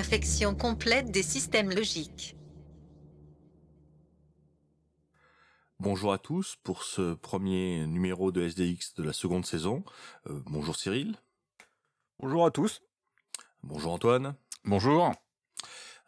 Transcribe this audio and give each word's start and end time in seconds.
Infection 0.00 0.54
complète 0.54 1.10
des 1.10 1.22
systèmes 1.22 1.68
logiques. 1.68 2.34
Bonjour 5.78 6.14
à 6.14 6.16
tous 6.16 6.56
pour 6.62 6.84
ce 6.84 7.12
premier 7.12 7.86
numéro 7.86 8.32
de 8.32 8.40
SDX 8.40 8.94
de 8.94 9.02
la 9.02 9.12
seconde 9.12 9.44
saison. 9.44 9.84
Euh, 10.26 10.40
bonjour 10.46 10.74
Cyril. 10.76 11.16
Bonjour 12.18 12.46
à 12.46 12.50
tous. 12.50 12.80
Bonjour 13.62 13.92
Antoine. 13.92 14.36
Bonjour. 14.64 15.12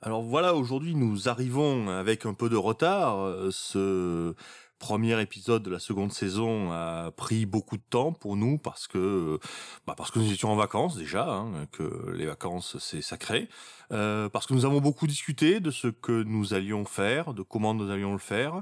Alors 0.01 0.23
voilà, 0.23 0.55
aujourd'hui 0.55 0.95
nous 0.95 1.29
arrivons 1.29 1.91
avec 1.91 2.25
un 2.25 2.33
peu 2.33 2.49
de 2.49 2.57
retard. 2.57 3.19
Euh, 3.19 3.51
Ce 3.51 4.35
premier 4.83 5.21
épisode 5.21 5.63
de 5.63 5.71
la 5.71 5.79
seconde 5.79 6.13
saison 6.13 6.73
a 6.73 7.13
pris 7.13 7.47
beaucoup 7.47 7.77
de 7.77 7.85
temps 7.89 8.13
pour 8.13 8.35
nous 8.35 8.59
parce 8.59 8.89
que 8.89 9.39
bah 9.87 9.95
parce 9.97 10.11
que 10.11 10.19
nous 10.19 10.33
étions 10.33 10.51
en 10.51 10.57
vacances 10.57 10.97
déjà, 10.97 11.25
hein, 11.25 11.69
que 11.71 12.11
les 12.11 12.27
vacances 12.27 12.79
c'est 12.81 13.01
sacré, 13.01 13.49
euh, 13.93 14.29
parce 14.29 14.49
que 14.49 14.55
nous 14.55 14.65
avons 14.65 14.81
beaucoup 14.81 15.07
discuté 15.07 15.61
de 15.61 15.71
ce 15.71 15.87
que 15.87 16.25
nous 16.25 16.53
allions 16.53 16.85
faire, 16.85 17.33
de 17.33 17.43
comment 17.43 17.75
nous 17.75 17.93
allions 17.93 18.11
le 18.11 18.19
faire, 18.19 18.61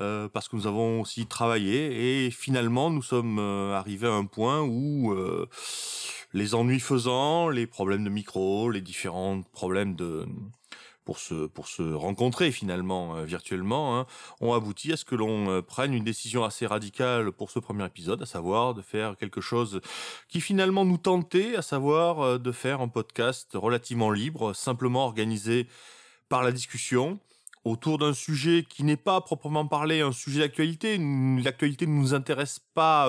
euh, 0.00 0.28
parce 0.28 0.48
que 0.48 0.56
nous 0.56 0.66
avons 0.66 1.02
aussi 1.02 1.26
travaillé 1.26 2.26
et 2.26 2.32
finalement 2.32 2.90
nous 2.90 3.02
sommes 3.02 3.38
euh, 3.38 3.78
arrivés 3.78 4.08
à 4.08 4.14
un 4.14 4.24
point 4.24 4.62
où 4.62 5.12
euh, 5.12 5.48
les 6.32 6.56
ennuis 6.56 6.80
faisant, 6.80 7.48
les 7.48 7.68
problèmes 7.68 8.02
de 8.02 8.10
micro, 8.10 8.72
les 8.72 8.80
différents 8.80 9.42
problèmes 9.52 9.94
de 9.94 10.26
pour 11.52 11.68
se 11.68 11.82
rencontrer 11.82 12.52
finalement 12.52 13.16
euh, 13.16 13.24
virtuellement 13.24 13.98
hein, 13.98 14.06
ont 14.40 14.52
abouti 14.52 14.92
à 14.92 14.96
ce 14.96 15.04
que 15.04 15.14
l'on 15.14 15.50
euh, 15.50 15.62
prenne 15.62 15.92
une 15.92 16.04
décision 16.04 16.44
assez 16.44 16.66
radicale 16.66 17.32
pour 17.32 17.50
ce 17.50 17.58
premier 17.58 17.84
épisode, 17.84 18.22
à 18.22 18.26
savoir 18.26 18.74
de 18.74 18.82
faire 18.82 19.16
quelque 19.16 19.40
chose 19.40 19.80
qui 20.28 20.40
finalement 20.40 20.84
nous 20.84 20.98
tentait, 20.98 21.56
à 21.56 21.62
savoir 21.62 22.20
euh, 22.20 22.38
de 22.38 22.52
faire 22.52 22.80
un 22.80 22.88
podcast 22.88 23.50
relativement 23.54 24.10
libre, 24.10 24.54
simplement 24.54 25.04
organisé 25.04 25.66
par 26.28 26.42
la 26.42 26.52
discussion 26.52 27.18
autour 27.64 27.98
d'un 27.98 28.14
sujet 28.14 28.64
qui 28.68 28.84
n'est 28.84 28.96
pas 28.96 29.20
proprement 29.20 29.66
parlé 29.66 30.00
un 30.00 30.12
sujet 30.12 30.40
d'actualité. 30.40 30.96
L'actualité 31.42 31.86
ne 31.86 31.92
nous 31.92 32.14
intéresse 32.14 32.60
pas 32.72 33.06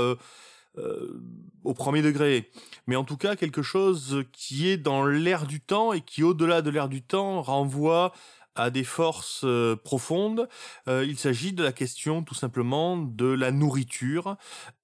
au 1.63 1.73
premier 1.73 2.01
degré, 2.01 2.49
mais 2.87 2.95
en 2.95 3.03
tout 3.03 3.17
cas 3.17 3.35
quelque 3.35 3.61
chose 3.61 4.23
qui 4.31 4.69
est 4.69 4.77
dans 4.77 5.05
l'air 5.05 5.45
du 5.45 5.59
temps 5.61 5.93
et 5.93 6.01
qui, 6.01 6.23
au-delà 6.23 6.61
de 6.61 6.69
l'air 6.69 6.89
du 6.89 7.01
temps, 7.01 7.41
renvoie 7.41 8.13
à 8.55 8.69
des 8.69 8.83
forces 8.83 9.43
euh, 9.43 9.75
profondes. 9.75 10.47
Euh, 10.87 11.05
il 11.07 11.17
s'agit 11.17 11.53
de 11.53 11.63
la 11.63 11.71
question 11.71 12.23
tout 12.23 12.35
simplement 12.35 12.97
de 12.97 13.27
la 13.27 13.51
nourriture 13.51 14.35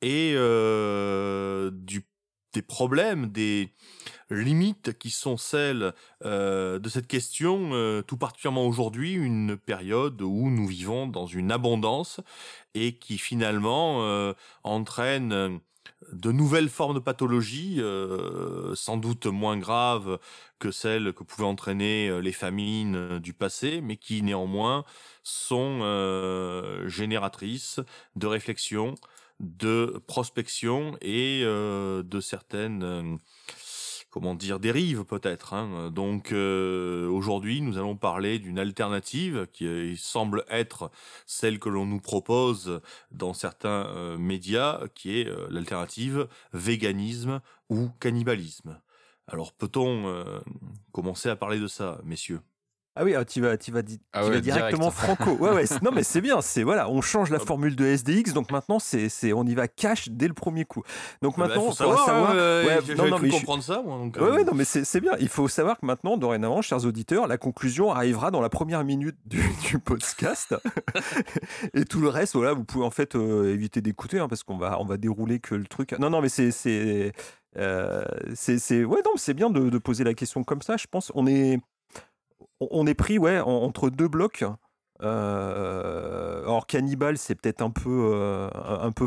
et 0.02 0.34
euh, 0.36 1.72
du 1.74 2.06
des 2.54 2.62
problèmes, 2.62 3.28
des 3.28 3.74
limites 4.32 4.98
qui 4.98 5.12
sont 5.12 5.38
celles 5.38 5.94
euh, 6.26 6.80
de 6.80 6.90
cette 6.90 7.08
question, 7.08 7.70
euh, 7.74 8.02
tout 8.02 8.18
particulièrement 8.18 8.66
aujourd'hui, 8.66 9.14
une 9.14 9.58
période 9.58 10.22
où 10.22 10.50
nous 10.50 10.66
vivons 10.66 11.06
dans 11.08 11.28
une 11.28 11.52
abondance 11.52 12.20
et 12.74 12.98
qui 12.98 13.18
finalement 13.20 14.04
euh, 14.04 14.34
entraîne 14.64 15.60
de 16.12 16.32
nouvelles 16.32 16.70
formes 16.70 16.96
de 16.96 17.00
pathologies, 17.00 17.78
euh, 17.80 18.76
sans 18.76 18.98
doute 18.98 19.26
moins 19.26 19.58
graves 19.58 20.20
que 20.60 20.72
celles 20.72 21.14
que 21.14 21.24
pouvaient 21.24 21.48
entraîner 21.48 22.10
euh, 22.10 22.20
les 22.20 22.32
famines 22.32 22.96
euh, 22.96 23.20
du 23.20 23.34
passé, 23.34 23.82
mais 23.82 23.98
qui 23.98 24.22
néanmoins 24.22 24.86
sont 25.24 25.80
génératrices 26.88 27.82
de 28.16 28.28
réflexion, 28.28 28.96
de 29.42 30.02
prospection 30.08 30.98
et 31.02 31.42
de 31.44 32.20
certaines 32.22 33.20
comment 34.18 34.34
dire 34.34 34.60
dérives 34.60 35.06
peut-être. 35.06 35.54
Hein. 35.54 35.92
Donc 35.92 36.32
euh, 36.32 37.08
aujourd'hui, 37.08 37.62
nous 37.62 37.78
allons 37.78 37.96
parler 37.96 38.40
d'une 38.40 38.58
alternative 38.58 39.48
qui 39.54 39.68
euh, 39.68 39.96
semble 39.96 40.44
être 40.50 40.90
celle 41.28 41.60
que 41.60 41.70
l'on 41.70 41.86
nous 41.86 42.00
propose 42.00 42.82
dans 43.12 43.36
certains 43.36 43.86
euh, 43.96 44.18
médias, 44.18 44.82
qui 44.96 45.20
est 45.20 45.30
l'alternative 45.52 46.28
véganisme 46.52 47.42
ou 47.70 47.90
cannibalisme. 48.00 48.82
Alors 49.28 49.54
peut-on 49.54 50.26
commencer 50.92 51.30
à 51.30 51.36
parler 51.36 51.60
de 51.60 51.68
ça, 51.68 52.02
messieurs? 52.04 52.42
Ah 53.00 53.04
oui, 53.04 53.14
ah, 53.16 53.24
tu 53.26 53.42
vas, 53.42 53.58
tu 53.58 53.72
vas, 53.72 53.80
Ah 54.14 54.22
tu 54.22 54.28
ouais, 54.30 54.36
vas 54.36 54.42
directement 54.42 54.90
direct. 54.90 54.98
franco. 54.98 55.32
Ouais, 55.44 55.52
ouais. 55.52 55.66
c'est- 55.66 55.82
Non, 55.82 55.92
mais 55.94 56.04
c'est 56.04 56.22
bien. 56.22 56.42
C'est 56.42 56.64
voilà, 56.64 56.90
on 56.90 57.02
change 57.02 57.30
la 57.30 57.40
formule 57.40 57.76
de 57.76 57.86
SDX, 57.86 58.34
donc 58.34 58.52
maintenant 58.52 58.80
c'est, 58.80 59.10
c'est, 59.10 59.34
on 59.34 59.44
y 59.46 59.54
va 59.56 59.68
cash 59.68 60.10
dès 60.10 60.28
le 60.28 60.34
premier 60.34 60.66
coup. 60.66 60.82
Donc 61.22 61.38
Bah, 61.38 61.48
maintenant, 61.48 61.72
faut 61.72 61.76
faudra 61.84 62.06
savoir, 62.06 62.32
hein, 62.32 62.36
euh, 62.36 62.66
ouais, 62.66 62.96
non, 62.96 63.18
je- 63.18 63.30
comprendre 63.32 63.64
ça, 63.64 63.82
moi. 63.86 63.98
Donc, 63.98 64.16
Ouais, 64.18 64.24
euh, 64.24 64.36
ouais, 64.38 64.44
non, 64.44 64.54
mais 64.56 64.64
c'est, 64.66 64.84
c'est 64.84 65.00
bien. 65.02 65.14
Il 65.20 65.30
faut 65.30 65.48
savoir 65.48 65.78
que 65.80 65.86
maintenant, 65.86 66.18
dorénavant, 66.18 66.62
chers 66.62 66.86
auditeurs, 66.86 67.28
la 67.28 67.38
conclusion 67.38 67.92
arrivera 67.92 68.32
dans 68.32 68.42
la 68.42 68.50
première 68.50 68.84
minute 68.84 69.18
du, 69.26 69.42
du 69.70 69.80
podcast. 69.80 70.56
Et 71.74 71.86
tout 71.86 72.00
le 72.00 72.10
reste, 72.10 72.36
voilà, 72.36 72.54
vous 72.54 72.64
pouvez 72.64 72.86
en 72.86 72.92
fait 72.92 73.16
euh, 73.16 73.54
éviter 73.54 73.82
d'écouter, 73.82 74.20
hein, 74.20 74.28
parce 74.28 74.44
qu'on 74.44 74.58
va, 74.58 74.80
on 74.82 74.86
va 74.86 74.98
dérouler 74.98 75.40
que 75.40 75.56
le 75.56 75.66
truc. 75.66 75.94
Non, 76.00 76.10
non, 76.10 76.22
mais 76.22 76.30
c'est, 76.30 76.52
c'est, 76.52 77.12
euh, 77.58 78.04
c'est, 78.34 78.60
c'est- 78.60 78.84
ouais, 78.84 79.02
non, 79.06 79.12
c'est 79.16 79.34
bien 79.34 79.50
de, 79.50 79.70
de 79.70 79.78
poser 79.78 80.04
la 80.04 80.14
question 80.14 80.44
comme 80.44 80.62
ça. 80.62 80.78
Je 80.78 80.86
pense, 80.90 81.12
on 81.16 81.28
est, 81.28 81.60
on- 82.60 82.88
est 82.88 82.94
pris, 82.94 83.18
ouais, 83.18 83.40
en- 83.40 83.48
entre 83.48 83.90
deux 83.90 84.08
blocs. 84.08 84.44
Euh, 85.04 86.42
alors 86.44 86.66
cannibale, 86.66 87.18
c'est 87.18 87.36
peut-être 87.36 87.62
un 87.62 87.70
peu, 87.70 88.12
euh, 88.14 88.50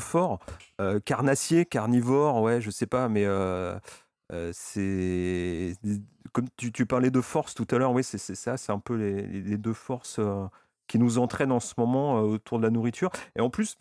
fort. 0.01 0.39
Euh, 0.81 1.01
carnassier, 1.01 1.67
carnivore, 1.67 2.41
ouais, 2.43 2.61
je 2.61 2.71
sais 2.71 2.87
pas, 2.87 3.09
mais 3.09 3.25
euh, 3.25 3.79
c'est 4.53 5.75
comme 6.33 6.47
tu, 6.57 6.87
parlais 6.87 7.11
de 7.11 7.21
force 7.21 7.55
tout 7.55 7.67
à 7.73 7.79
l'heure, 7.79 7.93
oui, 7.93 8.05
c'est 8.05 8.19
ça, 8.19 8.57
c'est 8.57 8.71
un 8.71 8.79
peu 8.79 8.95
les, 8.95 9.59
deux 9.59 9.73
forces 9.73 10.21
qui 10.87 10.99
nous 10.99 11.19
entraînent 11.19 11.53
en 11.53 11.61
ce 11.61 11.75
moment 11.77 12.21
autour 12.21 12.59
de 12.59 12.65
la 12.65 12.71
nourriture. 12.71 13.11
Et 13.37 13.41
en 13.41 13.51
plus, 13.51 13.77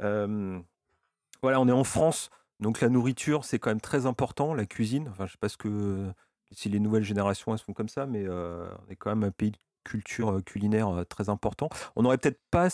on 0.00 1.68
est 1.68 1.72
en 1.72 1.84
France, 1.84 2.30
donc 2.60 2.80
la 2.80 2.88
nourriture, 2.88 3.44
c'est 3.44 3.58
quand 3.58 3.70
même 3.70 3.80
très 3.80 4.06
important, 4.06 4.54
la 4.54 4.66
cuisine. 4.66 5.08
Enfin, 5.10 5.26
je 5.26 5.32
sais 5.32 5.38
pas 5.38 5.48
ce 5.48 5.56
que 5.56 6.12
si 6.52 6.68
les 6.68 6.80
nouvelles 6.80 7.02
générations 7.04 7.52
elles 7.52 7.58
sont 7.58 7.72
comme 7.72 7.88
ça, 7.88 8.06
mais 8.06 8.28
on 8.28 8.90
est 8.90 8.96
quand 8.96 9.10
même 9.10 9.24
un 9.24 9.30
pays 9.30 9.50
de 9.50 9.58
culture 9.84 10.42
culinaire 10.44 11.04
très 11.08 11.28
important. 11.28 11.68
On 11.96 12.04
aurait 12.04 12.18
peut-être 12.18 12.40
pas, 12.50 12.68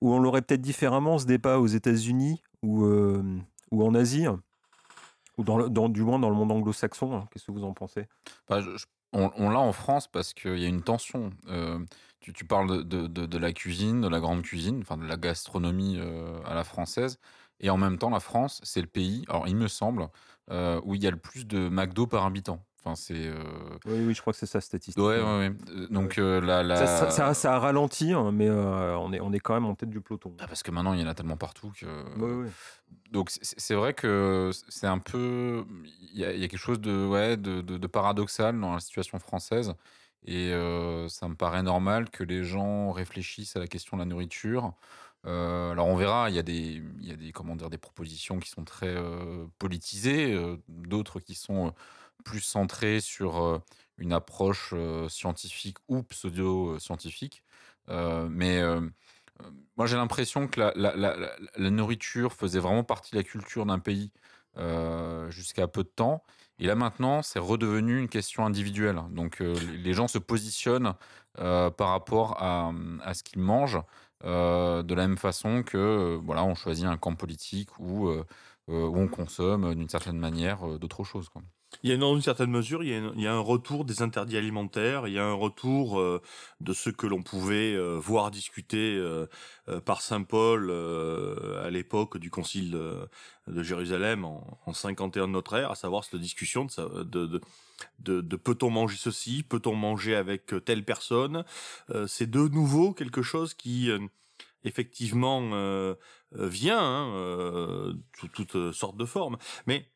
ou 0.00 0.12
on 0.12 0.18
l'aurait 0.18 0.42
peut-être 0.42 0.60
différemment 0.60 1.18
ce 1.18 1.26
débat 1.26 1.58
aux 1.58 1.66
États-Unis 1.66 2.42
ou, 2.62 2.84
ou 2.84 3.84
en 3.84 3.94
Asie, 3.94 4.26
ou 5.38 5.44
dans, 5.44 5.88
du 5.88 6.02
moins 6.02 6.18
dans 6.18 6.30
le 6.30 6.36
monde 6.36 6.52
anglo-saxon. 6.52 7.16
hein. 7.16 7.28
Qu'est-ce 7.30 7.46
que 7.46 7.52
vous 7.52 7.64
en 7.64 7.72
pensez? 7.72 8.06
Bah, 8.48 8.60
on 9.12 9.50
l'a 9.50 9.60
en 9.60 9.72
France 9.72 10.08
parce 10.08 10.34
qu'il 10.34 10.58
y 10.58 10.64
a 10.64 10.68
une 10.68 10.82
tension. 10.82 11.30
Tu, 12.20 12.44
parles 12.44 12.84
de, 12.84 13.06
de- 13.06 13.26
de- 13.26 13.38
la 13.38 13.52
cuisine, 13.52 14.00
de 14.00 14.08
la 14.08 14.20
grande 14.20 14.42
cuisine, 14.42 14.80
enfin 14.82 14.96
de 14.96 15.06
la 15.06 15.16
gastronomie 15.16 15.98
à 16.44 16.54
la 16.54 16.64
française. 16.64 17.18
Et 17.60 17.70
en 17.70 17.76
même 17.78 17.98
temps, 17.98 18.10
la 18.10 18.20
France, 18.20 18.60
c'est 18.62 18.80
le 18.82 18.86
pays, 18.86 19.24
alors 19.28 19.48
il 19.48 19.56
me 19.56 19.68
semble, 19.68 20.08
où 20.50 20.94
il 20.94 21.02
y 21.02 21.06
a 21.06 21.10
le 21.10 21.16
plus 21.16 21.46
de 21.46 21.68
McDo 21.68 22.06
par 22.06 22.24
habitant. 22.24 22.62
Enfin, 22.86 22.94
c'est. 22.94 23.26
euh, 23.26 23.42
Oui, 23.86 23.98
oui, 24.06 24.14
je 24.14 24.20
crois 24.20 24.32
que 24.32 24.38
c'est 24.38 24.46
ça 24.46 24.60
statistique. 24.60 25.02
Ouais, 25.02 25.20
ouais, 25.20 25.38
ouais. 25.48 25.52
Donc, 25.90 26.16
la. 26.18 26.62
la... 26.62 26.76
Ça, 26.76 26.86
ça- 26.86 27.10
ça- 27.10 27.34
ça 27.34 27.56
a 27.56 27.58
ralenti, 27.58 28.12
hein, 28.12 28.30
mais 28.32 28.48
euh, 28.48 28.96
on, 28.98 29.12
est, 29.12 29.18
on 29.20 29.32
est 29.32 29.40
quand 29.40 29.54
même 29.54 29.64
en 29.66 29.74
tête 29.74 29.90
du 29.90 30.00
peloton. 30.00 30.32
Ah, 30.38 30.46
parce 30.46 30.62
que 30.62 30.70
maintenant, 30.70 30.92
il 30.92 31.00
y 31.00 31.02
en 31.04 31.08
a 31.08 31.14
tellement 31.14 31.36
partout 31.36 31.72
que. 31.78 31.86
Oui, 32.16 32.44
oui. 32.44 32.50
Donc 33.10 33.30
c'est 33.30 33.74
vrai 33.74 33.92
que 33.92 34.50
c'est 34.68 34.86
un 34.86 34.98
peu, 34.98 35.64
il 36.12 36.20
y, 36.20 36.24
a 36.24 36.32
il 36.32 36.40
y 36.40 36.44
a 36.44 36.48
quelque 36.48 36.60
chose 36.60 36.80
de, 36.80 37.06
ouais, 37.06 37.36
de, 37.36 37.60
de- 37.60 37.76
de 37.78 37.86
paradoxal 37.88 38.58
dans 38.60 38.72
la 38.74 38.80
situation 38.80 39.18
française. 39.18 39.74
Et 40.24 40.52
euh, 40.52 41.08
ça 41.08 41.28
me 41.28 41.34
paraît 41.34 41.62
normal 41.62 42.10
que 42.10 42.22
les 42.24 42.44
gens 42.44 42.90
réfléchissent 42.92 43.56
à 43.56 43.60
la 43.60 43.66
question 43.66 43.96
de 43.96 44.02
la 44.02 44.06
nourriture. 44.06 44.72
Euh, 45.24 45.72
alors 45.72 45.86
on 45.88 45.96
verra, 45.96 46.30
il 46.30 46.36
y 46.36 46.38
a 46.38 46.42
des, 46.42 46.82
il 47.00 47.08
y 47.08 47.12
a 47.12 47.16
des, 47.16 47.32
comment 47.32 47.56
dire, 47.56 47.70
des 47.70 47.78
propositions 47.78 48.38
qui 48.38 48.50
sont 48.50 48.64
très 48.64 48.94
euh, 48.94 49.44
politisées, 49.58 50.36
d'autres 50.68 51.18
qui 51.20 51.34
sont 51.34 51.74
plus 52.24 52.40
centrées 52.40 53.00
sur 53.00 53.62
une 53.98 54.12
approche 54.12 54.74
scientifique 55.08 55.78
ou 55.88 56.02
pseudo-scientifique. 56.02 57.42
Mais 57.88 58.60
moi 59.76 59.86
j'ai 59.86 59.96
l'impression 59.96 60.48
que 60.48 60.60
la, 60.60 61.70
nourriture 61.70 62.32
faisait 62.32 62.60
vraiment 62.60 62.84
partie 62.84 63.12
de 63.12 63.16
la 63.16 63.22
culture 63.22 63.66
d'un 63.66 63.78
pays 63.78 64.12
jusqu'à 65.28 65.68
peu 65.68 65.82
de 65.82 65.88
temps. 65.88 66.22
Et 66.58 66.66
là 66.66 66.74
maintenant, 66.74 67.22
c'est 67.22 67.38
redevenu 67.38 67.98
une 67.98 68.08
question 68.08 68.46
individuelle. 68.46 69.00
Donc 69.10 69.40
les 69.40 69.92
gens 69.92 70.08
se 70.08 70.18
positionnent 70.18 70.94
par 71.34 71.88
rapport 71.88 72.42
à, 72.42 72.72
à 73.02 73.14
ce 73.14 73.22
qu'ils 73.22 73.40
mangent 73.40 73.82
de 74.24 74.94
la 74.94 75.06
même 75.06 75.18
façon 75.18 75.62
que 75.62 76.18
voilà, 76.24 76.44
on 76.44 76.54
choisit 76.54 76.86
un 76.86 76.96
camp 76.96 77.14
politique 77.14 77.78
ou 77.78 78.10
on 78.68 79.08
consomme 79.08 79.74
d'une 79.74 79.88
certaine 79.88 80.18
manière 80.18 80.78
d'autres 80.78 81.04
choses. 81.04 81.30
Il 81.82 81.90
y 81.90 81.92
a 81.92 81.96
dans 81.96 82.14
une 82.14 82.22
certaine 82.22 82.50
mesure, 82.50 82.82
il 82.82 82.90
y, 83.20 83.26
a, 83.26 83.32
un 83.32 83.40
retour 83.40 83.84
des 83.84 84.00
interdits 84.02 84.36
alimentaires, 84.36 85.08
il 85.08 85.14
y 85.14 85.18
a 85.18 85.24
un 85.24 85.34
retour 85.34 86.00
euh, 86.00 86.22
de 86.60 86.72
ce 86.72 86.90
que 86.90 87.06
l'on 87.06 87.22
pouvait 87.22 87.74
euh, 87.74 87.98
voir 87.98 88.30
discuter 88.30 88.96
euh, 88.96 89.26
par 89.84 90.00
saint 90.00 90.22
Paul 90.22 90.70
à 90.70 91.70
l'époque 91.70 92.18
du 92.18 92.30
Concile 92.30 92.78
de, 93.46 93.62
Jérusalem 93.62 94.24
en, 94.24 94.58
en, 94.64 94.72
51 94.72 95.26
de 95.26 95.32
notre 95.32 95.54
ère, 95.54 95.70
à 95.72 95.74
savoir 95.74 96.04
cette 96.04 96.20
discussion 96.20 96.66
de, 96.76 98.36
peut-on 98.36 98.70
manger 98.70 98.96
ceci, 98.96 99.42
peut-on 99.42 99.74
manger 99.74 100.14
avec 100.14 100.54
telle 100.64 100.84
personne. 100.84 101.44
C'est 102.06 102.30
de 102.30 102.48
nouveau 102.48 102.94
quelque 102.94 103.22
chose 103.22 103.54
qui 103.54 103.90
effectivement 104.64 105.94
vient 106.32 106.80
hein, 106.80 107.92
sous 108.18 108.28
toutes 108.28 108.72
sortes 108.72 108.96
de 108.96 109.04
formes, 109.04 109.36
mais 109.66 109.86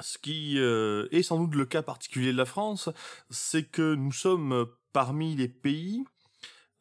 ce 0.00 0.18
qui 0.18 0.58
euh, 0.58 1.08
est 1.10 1.22
sans 1.22 1.38
doute 1.38 1.54
le 1.54 1.66
cas 1.66 1.82
particulier 1.82 2.32
de 2.32 2.36
la 2.36 2.44
France, 2.44 2.88
c'est 3.30 3.64
que 3.64 3.94
nous 3.94 4.12
sommes 4.12 4.66
parmi 4.92 5.36
les 5.36 5.48
pays 5.48 6.04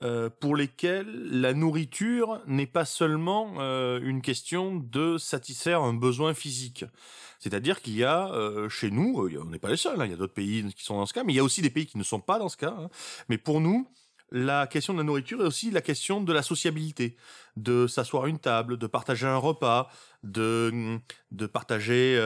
euh, 0.01 0.29
pour 0.29 0.55
lesquels 0.55 1.07
la 1.29 1.53
nourriture 1.53 2.41
n'est 2.47 2.67
pas 2.67 2.85
seulement 2.85 3.55
euh, 3.59 3.99
une 4.01 4.21
question 4.21 4.75
de 4.75 5.17
satisfaire 5.17 5.81
un 5.81 5.93
besoin 5.93 6.33
physique. 6.33 6.85
C'est-à-dire 7.39 7.81
qu'il 7.81 7.95
y 7.95 8.03
a 8.03 8.31
chez 8.69 8.91
nous, 8.91 9.29
on 9.39 9.45
n'est 9.45 9.59
pas 9.59 9.69
les 9.69 9.77
seuls, 9.77 10.01
hein, 10.01 10.05
il 10.05 10.11
y 10.11 10.13
a 10.13 10.17
d'autres 10.17 10.33
pays 10.33 10.73
qui 10.73 10.83
sont 10.83 10.97
dans 10.97 11.05
ce 11.05 11.13
cas, 11.13 11.23
mais 11.23 11.31
il 11.31 11.37
y 11.37 11.39
a 11.39 11.43
aussi 11.43 11.61
des 11.61 11.69
pays 11.69 11.85
qui 11.85 11.97
ne 11.97 12.03
sont 12.03 12.19
pas 12.19 12.37
dans 12.37 12.49
ce 12.49 12.57
cas. 12.57 12.75
Hein. 12.77 12.89
Mais 13.29 13.37
pour 13.37 13.61
nous, 13.61 13.87
la 14.31 14.67
question 14.67 14.93
de 14.93 14.99
la 14.99 15.05
nourriture 15.05 15.41
est 15.41 15.45
aussi 15.45 15.71
la 15.71 15.81
question 15.81 16.21
de 16.21 16.33
la 16.33 16.41
sociabilité, 16.43 17.15
de 17.55 17.87
s'asseoir 17.87 18.25
à 18.25 18.27
une 18.27 18.39
table, 18.39 18.77
de 18.77 18.87
partager 18.87 19.25
un 19.25 19.37
repas, 19.37 19.89
de, 20.23 20.99
de 21.31 21.45
partager 21.45 22.17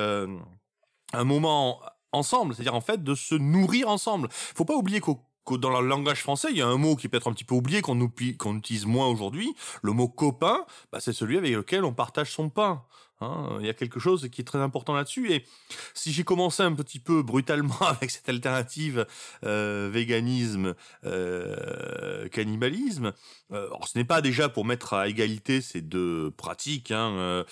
un 1.13 1.23
moment 1.23 1.81
ensemble, 2.11 2.53
c'est-à-dire 2.53 2.75
en 2.75 2.81
fait 2.81 3.03
de 3.03 3.15
se 3.15 3.35
nourrir 3.35 3.89
ensemble. 3.89 4.27
Faut 4.31 4.65
pas 4.65 4.75
oublier 4.75 4.99
qu'au 4.99 5.19
dans 5.51 5.81
le 5.81 5.87
langage 5.87 6.21
français, 6.21 6.47
il 6.51 6.57
y 6.57 6.61
a 6.61 6.67
un 6.67 6.77
mot 6.77 6.95
qui 6.95 7.09
peut 7.09 7.17
être 7.17 7.29
un 7.29 7.33
petit 7.33 7.43
peu 7.43 7.55
oublié, 7.55 7.81
qu'on 7.81 8.09
qu'on 8.37 8.57
utilise 8.57 8.85
moins 8.85 9.07
aujourd'hui. 9.07 9.53
Le 9.81 9.91
mot 9.91 10.07
copain, 10.07 10.65
bah, 10.91 10.99
c'est 11.01 11.13
celui 11.13 11.37
avec 11.37 11.53
lequel 11.53 11.83
on 11.83 11.93
partage 11.93 12.31
son 12.31 12.49
pain. 12.49 12.83
Hein. 13.21 13.57
il 13.61 13.65
y 13.65 13.69
a 13.69 13.73
quelque 13.73 13.99
chose 13.99 14.27
qui 14.31 14.41
est 14.41 14.45
très 14.45 14.59
important 14.59 14.93
là-dessus. 14.93 15.31
Et 15.31 15.45
si 15.93 16.11
j'ai 16.11 16.23
commencé 16.23 16.63
un 16.63 16.73
petit 16.73 16.99
peu 16.99 17.23
brutalement 17.23 17.75
avec 17.81 18.11
cette 18.11 18.29
alternative 18.29 19.05
euh, 19.45 19.89
véganisme, 19.91 20.75
euh, 21.05 22.27
cannibalisme, 22.29 23.13
euh, 23.51 23.67
alors 23.67 23.87
ce 23.87 23.97
n'est 23.97 24.05
pas 24.05 24.21
déjà 24.21 24.49
pour 24.49 24.65
mettre 24.65 24.93
à 24.93 25.07
égalité 25.07 25.61
ces 25.61 25.81
deux 25.81 26.31
pratiques, 26.31 26.91
hein, 26.91 27.45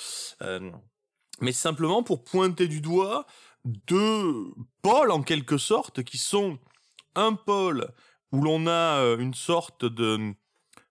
mais 1.42 1.52
simplement 1.52 2.04
pour 2.04 2.24
pointer 2.24 2.68
du 2.68 2.82
doigt 2.82 3.26
deux 3.66 4.52
pôles 4.82 5.12
en 5.12 5.22
quelque 5.22 5.58
sorte 5.58 6.04
qui 6.04 6.18
sont 6.18 6.58
un 7.16 7.34
pôle 7.34 7.92
où 8.32 8.42
l'on 8.42 8.68
a 8.68 9.00
euh, 9.00 9.18
une 9.18 9.34
sorte 9.34 9.86
de, 9.86 10.34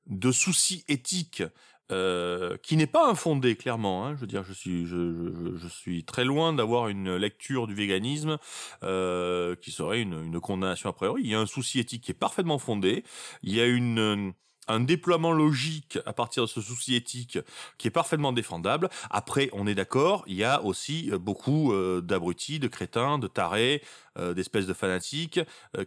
de 0.07 0.33
souci 0.33 0.85
éthique 0.89 1.43
euh, 1.91 2.57
qui 2.63 2.77
n'est 2.77 2.87
pas 2.87 3.11
infondé 3.11 3.57
clairement. 3.57 4.07
Hein. 4.07 4.15
Je 4.15 4.21
veux 4.21 4.27
dire, 4.27 4.45
je 4.45 4.53
suis, 4.53 4.87
je, 4.87 5.67
suis 5.69 6.05
très 6.05 6.25
loin 6.25 6.53
d'avoir 6.53 6.89
une 6.89 7.17
lecture 7.17 7.67
du 7.67 7.75
véganisme 7.75 8.39
euh, 8.85 9.57
qui 9.57 9.73
serait 9.73 10.01
une, 10.01 10.25
une 10.25 10.41
condamnation 10.41 10.89
a 10.89 10.93
priori. 10.93 11.23
Il 11.25 11.31
y 11.31 11.35
a 11.35 11.41
un 11.41 11.47
souci 11.47 11.81
éthique 11.81 12.05
qui 12.05 12.13
est 12.13 12.15
parfaitement 12.15 12.59
fondé. 12.59 13.03
Il 13.43 13.53
y 13.53 13.61
a 13.61 13.67
une 13.67 14.35
un 14.69 14.81
déploiement 14.81 15.33
logique 15.33 15.99
à 16.07 16.13
partir 16.13 16.45
de 16.45 16.49
ce 16.49 16.61
souci 16.61 16.95
éthique 16.95 17.39
qui 17.79 17.89
est 17.89 17.91
parfaitement 17.91 18.33
défendable. 18.33 18.89
Après, 19.11 19.51
on 19.53 19.67
est 19.67 19.75
d'accord, 19.75 20.25
il 20.27 20.37
y 20.37 20.45
a 20.45 20.63
aussi 20.63 21.11
euh, 21.11 21.19
beaucoup 21.19 21.73
euh, 21.73 22.01
d'abrutis, 22.01 22.59
de 22.59 22.69
crétins, 22.69 23.19
de 23.19 23.27
tarés, 23.27 23.83
euh, 24.19 24.35
d'espèces 24.35 24.67
de 24.67 24.75
fanatiques 24.75 25.41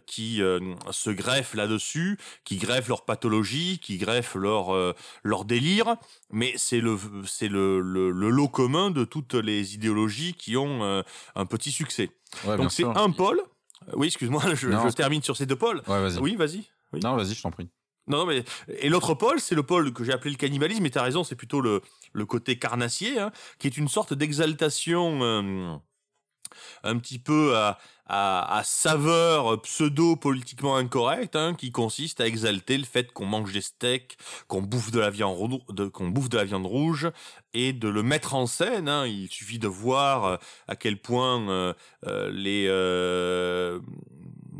qui 0.06 0.40
se 0.90 1.10
greffent 1.10 1.54
là-dessus, 1.54 2.18
qui 2.44 2.56
greffent 2.56 2.88
leur 2.88 3.04
pathologie, 3.04 3.78
qui 3.82 3.98
greffent 3.98 4.34
leur 4.34 4.94
leur 5.22 5.44
délire. 5.44 5.96
Mais 6.30 6.54
c'est 6.56 6.80
le 6.80 6.98
c'est 7.26 7.48
le, 7.48 7.80
le, 7.80 8.10
lot 8.10 8.48
commun 8.48 8.90
de 8.90 9.04
toutes 9.04 9.34
les 9.34 9.74
idéologies 9.74 10.34
qui 10.34 10.56
ont 10.56 11.04
un 11.34 11.46
petit 11.46 11.70
succès. 11.70 12.10
Donc 12.44 12.72
c'est 12.72 12.84
un 12.84 13.10
pôle. 13.10 13.42
Oui, 13.92 14.06
excuse-moi, 14.06 14.42
je, 14.54 14.70
je, 14.70 14.92
termine 14.94 15.22
sur 15.22 15.36
ces 15.36 15.46
deux 15.46 15.56
pôles. 15.56 15.82
oui, 16.20 16.36
vas-y. 16.36 16.64
Oui. 16.92 17.00
Non, 17.02 17.16
vas-y, 17.16 17.34
je 17.34 17.42
t'en 17.42 17.50
prie. 17.50 17.68
Non, 18.06 18.26
mais 18.26 18.44
et 18.68 18.88
l'autre 18.88 19.14
pôle, 19.14 19.40
c'est 19.40 19.54
le 19.54 19.62
pôle 19.62 19.92
que 19.92 20.04
j'ai 20.04 20.12
appelé 20.12 20.30
le 20.30 20.36
cannibalisme. 20.36 20.84
Et 20.84 20.90
t'as 20.90 21.02
raison, 21.02 21.24
c'est 21.24 21.36
plutôt 21.36 21.60
le, 21.60 21.80
le 22.12 22.26
côté 22.26 22.58
carnassier, 22.58 23.18
hein, 23.18 23.32
qui 23.58 23.66
est 23.66 23.76
une 23.76 23.88
sorte 23.88 24.12
d'exaltation 24.12 25.22
euh, 25.22 25.76
un 26.82 26.98
petit 26.98 27.18
peu 27.18 27.56
à, 27.56 27.78
à, 28.06 28.62
saveur 28.64 29.60
pseudo 29.62 30.16
politiquement 30.16 30.76
incorrecte, 30.76 31.34
hein, 31.36 31.54
qui 31.54 31.72
consiste 31.72 32.20
à 32.20 32.26
exalter 32.26 32.76
le 32.76 32.84
fait 32.84 33.10
qu'on 33.12 33.24
mange 33.24 33.52
des 33.52 33.62
steaks, 33.62 34.18
qu'on 34.48 34.60
bouffe 34.60 34.90
de 34.90 35.00
la 35.00 35.08
viande 35.10 35.62
de 35.70 36.36
la 36.36 36.44
viande 36.44 36.66
rouge 36.66 37.10
et 37.54 37.72
de 37.72 37.88
le 37.88 38.02
mettre 38.02 38.34
en 38.34 38.46
scène. 38.46 38.88
Hein. 38.88 39.06
Il 39.06 39.30
suffit 39.30 39.58
de 39.58 39.68
voir 39.68 40.24
euh, 40.24 40.36
à 40.68 40.76
quel 40.76 41.00
point 41.00 41.48
euh, 41.48 41.72
les 42.30 42.68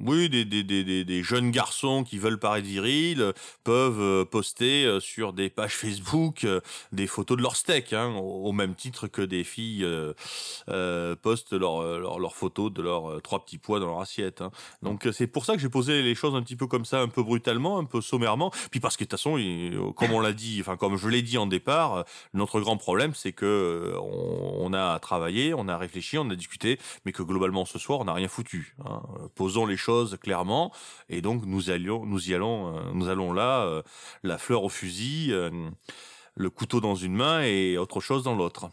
oui, 0.07 0.29
des, 0.29 0.45
des, 0.45 0.63
des, 0.63 1.05
des, 1.05 1.23
jeunes 1.23 1.51
garçons 1.51 2.05
qui 2.05 2.19
veulent 2.19 2.39
paraître 2.39 2.67
virils 2.67 3.23
euh, 3.23 3.33
peuvent 3.65 4.01
euh, 4.01 4.25
poster 4.27 4.85
euh, 4.85 5.01
sur 5.01 5.33
des 5.33 5.49
pages 5.49 5.75
Facebook 5.77 6.47
des 6.93 7.07
photos 7.07 7.39
de 7.39 7.43
leur 7.43 7.57
steak, 7.57 7.93
hein, 7.95 8.15
au, 8.15 8.53
même 8.53 8.75
titre 8.75 9.09
que 9.09 9.23
des 9.23 9.45
filles 9.45 9.87
postent 11.23 11.53
leurs 11.53 11.99
leur, 11.99 12.19
leur 12.19 12.37
photos 12.37 12.73
de 12.73 12.83
leurs 12.83 13.23
trois 13.23 13.45
petits 13.45 13.59
pois 13.59 13.81
dans 13.81 13.87
leur 13.87 14.01
assiette. 14.01 14.43
Hein. 14.43 14.51
Donc 14.83 15.09
c'est 15.13 15.27
pour 15.27 15.45
ça 15.45 15.55
que 15.55 15.61
j'ai 15.61 15.69
posé 15.69 16.03
les 16.03 16.15
choses 16.15 16.35
un 16.35 16.43
petit 16.43 16.57
peu 16.57 16.67
comme 16.67 16.85
ça, 16.85 17.01
un 17.01 17.09
peu 17.09 17.23
brutalement, 17.23 17.79
un 17.79 17.85
peu 17.85 18.01
sommairement. 18.01 18.51
Puis 18.71 18.81
parce 18.81 18.97
que 18.97 19.05
de 19.05 19.09
toute 19.09 19.19
façon, 19.19 19.39
comme 19.97 20.13
on 20.13 20.21
l'a 20.21 20.33
dit, 20.33 20.59
enfin 20.61 20.77
comme 20.77 20.97
je 20.97 21.09
l'ai 21.09 21.23
dit 21.23 21.39
en 21.39 21.47
départ, 21.47 22.05
notre 22.35 22.61
grand 22.61 22.77
problème 22.77 23.15
c'est 23.15 23.33
que 23.33 23.95
on, 24.01 24.73
a 24.73 24.99
travaillé, 24.99 25.55
on 25.55 25.69
a 25.69 25.77
réfléchi, 25.77 26.19
on 26.19 26.29
a 26.31 26.37
discuté, 26.37 26.79
mais 27.05 27.13
que 27.13 27.23
globalement 27.23 27.65
ce 27.65 27.79
soir 27.79 28.01
on 28.01 28.05
n'a 28.05 28.15
rien 28.15 28.29
foutu. 28.29 28.77
Hein. 28.85 29.03
Posons 29.35 29.67
les 29.67 29.77
choses 29.77 29.94
clairement, 30.21 30.73
et 31.09 31.21
donc 31.21 31.45
nous 31.47 31.71
allions, 31.71 32.05
nous 32.07 32.31
y 32.31 32.35
allons, 32.35 32.77
euh, 32.77 32.81
nous 32.93 33.09
allons 33.09 33.33
là, 33.33 33.63
euh, 33.63 33.83
la 34.23 34.39
fleur 34.39 34.65
au 34.65 34.69
fusil, 34.69 35.33
euh, 35.33 35.51
le 36.37 36.51
couteau 36.51 36.81
dans 36.81 36.95
une 36.95 37.15
main 37.15 37.43
et 37.43 37.79
autre 37.79 38.01
chose 38.01 38.25
dans 38.25 38.35
l'autre. 38.35 38.71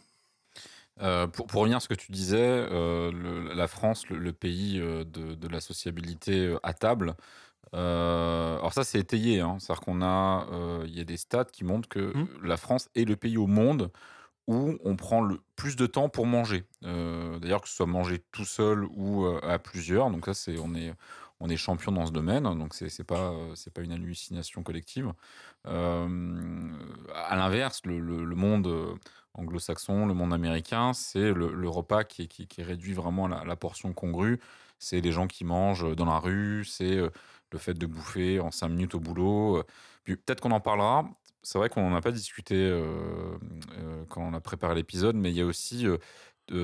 pour, 1.34 1.48
pour, 1.48 1.62
revenir 1.62 1.78
à 1.78 1.80
ce 1.80 1.88
que 1.88 1.94
tu 1.96 2.12
disais, 2.12 2.68
la 3.56 3.68
France, 3.68 4.08
le, 4.10 4.34
pays 4.34 4.80
de, 4.80 5.48
la 5.48 5.62
sociabilité 5.62 6.56
à 6.64 6.74
table, 6.74 7.16
alors 7.74 8.74
ça 8.74 8.84
c'est 8.84 9.00
étayé, 9.00 9.40
hein. 9.42 9.58
c'est-à-dire 9.60 9.82
qu'on 9.82 10.02
a, 10.02 10.48
il 10.86 10.96
y 10.96 11.02
a 11.02 11.04
des 11.04 11.18
stats 11.18 11.46
qui 11.46 11.64
montrent 11.64 11.90
que 11.90 12.16
mmh. 12.16 12.28
la 12.44 12.58
France 12.58 12.90
est 12.96 13.06
le 13.06 13.16
pays 13.16 13.38
au 13.38 13.48
monde 13.48 13.92
où 14.48 14.78
on 14.84 14.96
prend 14.96 15.22
le 15.22 15.40
plus 15.56 15.76
de 15.76 15.86
temps 15.86 16.10
pour 16.10 16.26
manger. 16.26 16.66
D'ailleurs 16.82 17.62
que 17.62 17.70
ce 17.70 17.76
soit 17.76 17.86
manger 17.86 18.24
tout 18.32 18.46
seul 18.46 18.86
ou 18.86 19.26
à 19.44 19.60
plusieurs, 19.60 20.10
donc 20.10 20.26
ça 20.34 20.52
on 20.64 20.76
est 20.76 20.94
on 21.40 21.50
est 21.50 21.58
champion 21.58 21.92
dans 21.92 22.06
ce 22.06 22.12
domaine, 22.12 22.44
donc 22.44 22.74
c'est 22.74 22.98
n'est 22.98 23.06
pas 23.06 23.34
c'est 23.56 23.74
pas 23.74 23.82
une 23.82 23.92
hallucination 23.92 24.64
collective. 24.64 25.14
à 25.66 27.36
l'inverse, 27.36 27.82
le, 27.86 28.36
monde 28.36 28.98
anglo-saxon, 29.34 30.06
le 30.06 30.14
monde 30.14 30.34
américain, 30.34 30.94
c'est 30.94 31.34
le, 31.34 31.70
repas 31.70 32.04
qui, 32.04 32.28
qui, 32.28 32.64
réduit 32.64 32.94
vraiment 32.94 33.28
la, 33.28 33.44
la 33.46 33.56
portion 33.56 33.94
congrue. 33.94 34.40
C'est 34.80 35.02
les 35.02 35.12
gens 35.12 35.28
qui 35.28 35.46
mangent 35.46 35.96
dans 35.96 36.06
la 36.06 36.20
rue, 36.20 36.66
c'est 36.66 36.96
le 37.52 37.60
fait 37.60 37.74
de 37.74 37.86
bouffer 37.86 38.40
en 38.40 38.52
cinq 38.52 38.70
minutes 38.70 38.96
au 38.96 39.00
boulot. 39.00 39.64
Peut-être 40.06 40.42
qu'on 40.42 40.52
en 40.52 40.60
parlera. 40.60 41.06
C'est 41.44 41.58
vrai 41.58 41.70
qu'on 41.70 41.90
n'en 41.90 41.96
a 41.96 42.02
pas 42.02 42.12
discuté 42.12 42.72
quand 44.10 44.22
on 44.22 44.34
a 44.34 44.42
préparé 44.42 44.76
l'épisode, 44.76 45.16
mais 45.16 45.32
il 45.32 45.36
y 45.36 45.42
a 45.42 45.46
aussi 45.46 45.88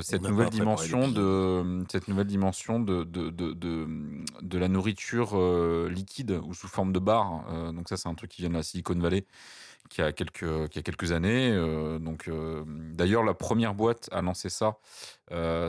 cette 0.02 0.24
nouvelle, 0.24 0.50
dimension 0.50 1.08
de, 1.08 1.84
cette 1.90 2.08
nouvelle 2.08 2.28
dimension 2.28 2.80
de, 2.80 3.04
de, 3.04 3.30
de, 3.30 3.54
de, 4.42 4.58
la 4.58 4.68
nourriture 4.68 5.32
euh, 5.36 5.90
liquide 5.90 6.40
ou 6.44 6.54
sous 6.54 6.68
forme 6.68 6.92
de 6.92 7.00
bar. 7.00 7.46
Euh, 7.50 7.72
donc 7.72 7.88
ça, 7.88 7.98
c'est 7.98 8.10
un 8.10 8.16
truc 8.16 8.32
qui 8.32 8.42
vient 8.42 8.50
de 8.50 8.56
la 8.56 8.64
Silicon 8.64 8.96
Valley 9.00 9.26
qui 9.90 10.02
a 10.02 10.12
quelques, 10.12 10.68
qui 10.68 10.80
a 10.80 10.82
quelques 10.82 11.14
années. 11.14 11.52
Euh, 11.52 12.00
donc, 12.00 12.30
d'ailleurs, 12.94 13.24
la 13.24 13.34
première 13.34 13.74
boîte 13.74 14.10
à 14.12 14.22
lancer 14.22 14.50
ça 14.50 14.78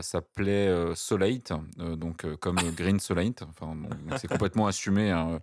s'appelait 0.01 0.93
Solate, 0.95 1.53
donc 1.77 2.25
comme 2.37 2.57
Green 2.75 2.99
Solate. 2.99 3.43
Enfin, 3.43 3.77
c'est 4.17 4.27
complètement 4.27 4.67
assumé. 4.67 5.11
Hein. 5.11 5.39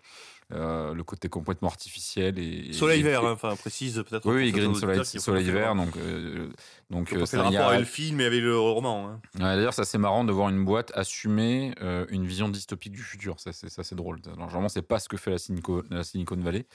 Euh, 0.52 0.94
le 0.94 1.02
côté 1.02 1.28
complètement 1.28 1.68
artificiel 1.68 2.38
et. 2.38 2.72
Soleil 2.72 3.00
et- 3.00 3.02
vert, 3.02 3.22
et- 3.22 3.26
hein, 3.26 3.30
enfin 3.32 3.56
précise 3.56 4.02
peut-être. 4.08 4.24
Oui, 4.28 4.36
oui, 4.36 4.52
Green 4.52 4.74
Soleil, 4.74 5.04
soleil 5.04 5.50
vert, 5.50 5.74
donc 5.74 5.96
euh, 5.96 6.48
donc 6.90 7.12
euh, 7.12 7.24
il 7.32 7.36
y 7.38 7.40
rapport 7.40 7.60
a- 7.62 7.66
avec 7.68 7.80
le 7.80 7.84
film 7.86 8.20
et 8.20 8.24
avec 8.26 8.40
le 8.42 8.56
roman. 8.56 9.08
hein. 9.08 9.20
Ouais, 9.34 9.40
D'ailleurs, 9.40 9.74
ça 9.74 9.84
c'est 9.84 9.98
marrant 9.98 10.22
de 10.24 10.32
voir 10.32 10.48
une 10.48 10.64
boîte 10.64 10.92
assumer 10.94 11.74
euh, 11.82 12.06
une 12.10 12.26
vision 12.26 12.48
dystopique 12.48 12.92
du 12.92 13.02
futur. 13.02 13.40
Ça 13.40 13.52
c'est 13.52 13.68
ça 13.68 13.82
c'est 13.82 13.96
drôle. 13.96 14.20
Alors, 14.26 14.46
généralement, 14.48 14.68
c'est 14.68 14.82
pas 14.82 15.00
ce 15.00 15.08
que 15.08 15.16
fait 15.16 15.32
la 15.32 15.38
Silicon, 15.38 15.82
la 15.90 16.04
Silicon 16.04 16.36
Valley. 16.36 16.66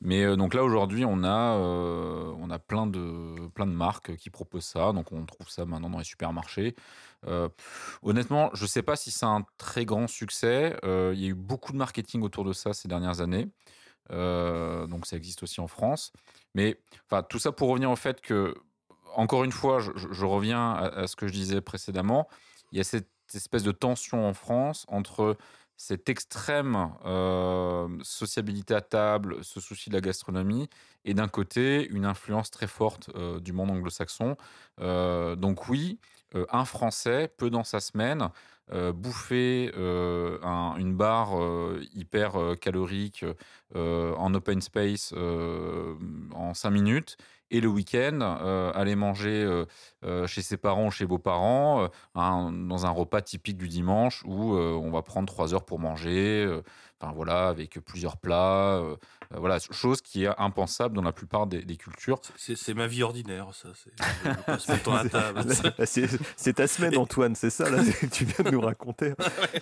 Mais 0.00 0.36
donc 0.36 0.52
là 0.54 0.64
aujourd'hui, 0.64 1.04
on 1.04 1.22
a 1.22 1.56
on 1.56 2.50
a 2.50 2.58
plein 2.58 2.88
de 2.88 3.48
plein 3.54 3.66
de 3.66 3.72
marques 3.72 4.16
qui 4.16 4.30
proposent 4.30 4.64
ça. 4.64 4.92
Donc 4.92 5.12
on 5.12 5.24
trouve 5.26 5.48
ça 5.48 5.64
maintenant 5.64 5.90
dans 5.90 5.98
les 5.98 6.04
supermarchés. 6.04 6.74
Euh, 7.26 7.48
honnêtement, 8.02 8.50
je 8.54 8.66
sais 8.66 8.82
pas 8.82 8.96
si 8.96 9.10
c'est 9.10 9.26
un 9.26 9.44
très 9.58 9.84
grand 9.84 10.06
succès. 10.06 10.76
Euh, 10.84 11.12
il 11.14 11.20
y 11.20 11.26
a 11.26 11.28
eu 11.28 11.34
beaucoup 11.34 11.72
de 11.72 11.76
marketing 11.76 12.22
autour 12.22 12.44
de 12.44 12.52
ça 12.52 12.72
ces 12.72 12.88
dernières 12.88 13.20
années. 13.20 13.48
Euh, 14.10 14.86
donc 14.86 15.06
ça 15.06 15.16
existe 15.16 15.42
aussi 15.42 15.60
en 15.60 15.68
France. 15.68 16.12
Mais 16.54 16.80
tout 17.28 17.38
ça 17.38 17.52
pour 17.52 17.68
revenir 17.68 17.90
au 17.90 17.96
fait 17.96 18.20
que 18.20 18.54
encore 19.14 19.44
une 19.44 19.52
fois, 19.52 19.78
je, 19.78 20.24
reviens 20.24 20.72
à 20.72 21.06
ce 21.06 21.16
que 21.16 21.28
je 21.28 21.34
disais 21.34 21.60
précédemment. 21.60 22.28
Il 22.72 22.78
y 22.78 22.80
a 22.80 22.84
cette 22.84 23.10
espèce 23.34 23.62
de 23.62 23.72
tension 23.72 24.26
en 24.26 24.32
France 24.32 24.86
entre 24.88 25.36
cette 25.84 26.08
extrême 26.08 26.92
euh, 27.04 27.88
sociabilité 28.04 28.72
à 28.72 28.80
table, 28.80 29.38
ce 29.42 29.58
souci 29.58 29.90
de 29.90 29.94
la 29.96 30.00
gastronomie, 30.00 30.70
et 31.04 31.12
d'un 31.12 31.26
côté, 31.26 31.88
une 31.88 32.04
influence 32.04 32.52
très 32.52 32.68
forte 32.68 33.10
euh, 33.16 33.40
du 33.40 33.52
monde 33.52 33.72
anglo-saxon. 33.72 34.36
Euh, 34.80 35.34
donc 35.34 35.68
oui, 35.68 35.98
un 36.50 36.64
Français 36.64 37.28
peut 37.36 37.50
dans 37.50 37.64
sa 37.64 37.80
semaine 37.80 38.28
euh, 38.72 38.92
bouffer 38.92 39.72
euh, 39.76 40.38
un- 40.42 40.76
une 40.78 40.94
barre 40.96 41.38
euh, 41.40 41.80
hyper 41.94 42.32
calorique 42.60 43.24
en 43.74 44.34
open 44.34 44.60
space 44.60 45.14
en 46.34 46.54
5 46.54 46.70
minutes. 46.70 47.16
Et 47.50 47.60
le 47.60 47.68
week-end 47.68 48.20
aller 48.74 48.96
manger 48.96 49.64
chez 50.26 50.42
ses 50.42 50.56
parents 50.56 50.86
ou 50.86 50.90
chez 50.90 51.04
vos 51.04 51.18
parents 51.18 51.88
un- 52.14 52.52
dans 52.52 52.86
un 52.86 52.90
repas 52.90 53.20
typique 53.22 53.56
du 53.58 53.68
dimanche 53.68 54.22
où 54.26 54.54
on 54.54 54.90
va 54.90 55.02
prendre 55.02 55.26
3 55.26 55.54
heures 55.54 55.64
pour 55.64 55.78
manger, 55.78 56.50
enfin 57.02 57.12
voilà, 57.14 57.48
avec 57.48 57.80
plusieurs 57.80 58.16
plats, 58.16 58.76
euh, 58.78 58.96
euh, 59.34 59.38
voilà, 59.38 59.58
chose 59.58 60.00
qui 60.00 60.24
est 60.24 60.30
impensable 60.38 60.94
dans 60.94 61.02
la 61.02 61.12
plupart 61.12 61.46
des, 61.46 61.64
des 61.64 61.76
cultures. 61.76 62.20
C'est 62.36 62.74
ma 62.74 62.86
vie 62.86 63.02
ordinaire, 63.02 63.48
ça. 63.52 63.68
c'est- 63.74 63.90
ta 66.52 66.66
semaine, 66.66 66.96
Antoine, 66.96 67.34
c'est 67.34 67.50
ça 67.50 67.68
là, 67.68 67.82
que 68.00 68.06
tu 68.06 68.24
viens 68.24 68.44
de 68.44 68.50
nous 68.50 68.60
raconter. 68.60 69.14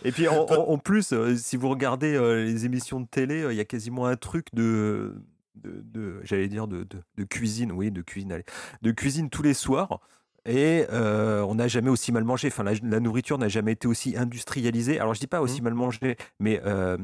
Et 0.05 0.13
puis 0.13 0.29
en, 0.29 0.45
en- 0.45 0.71
en 0.71 0.79
plus, 0.79 1.13
euh, 1.13 1.35
si 1.37 1.57
vous 1.57 1.69
regardez 1.69 2.15
euh, 2.15 2.45
les 2.45 2.65
émissions 2.67 3.01
de 3.01 3.07
télé, 3.07 3.43
euh, 3.43 3.53
il 3.53 3.57
y 3.57 3.61
a 3.61 3.65
quasiment 3.65 4.07
un 4.07 4.17
truc 4.17 4.49
de, 4.53 5.15
de, 5.55 5.81
de- 5.85 6.21
j'allais 6.25 6.49
dire 6.49 6.67
de, 6.67 6.85
de- 6.85 7.03
de 7.17 7.25
cuisine, 7.25 7.73
oui, 7.73 7.91
de 7.91 8.03
cuisine, 8.03 8.33
allez, 8.33 8.45
de 8.83 8.91
cuisine 8.91 9.31
tous 9.31 9.43
les 9.43 9.55
soirs. 9.55 10.01
Et 10.47 10.87
euh, 10.91 11.43
on 11.43 11.57
n'a 11.57 11.69
jamais 11.69 11.91
aussi 11.91 12.13
mal 12.13 12.25
mangé. 12.25 12.49
Enfin, 12.49 12.63
la, 12.63 12.73
la 12.83 13.01
nourriture 13.01 13.39
n'a 13.39 13.49
jamais 13.49 13.73
été 13.73 13.87
aussi 13.89 14.17
industrialisée. 14.17 14.99
Alors, 14.99 15.15
je 15.15 15.21
dis 15.21 15.27
pas 15.27 15.41
aussi 15.41 15.61
mal 15.63 15.75
mangé, 15.75 16.17
mais 16.39 16.61
euh, 16.65 16.97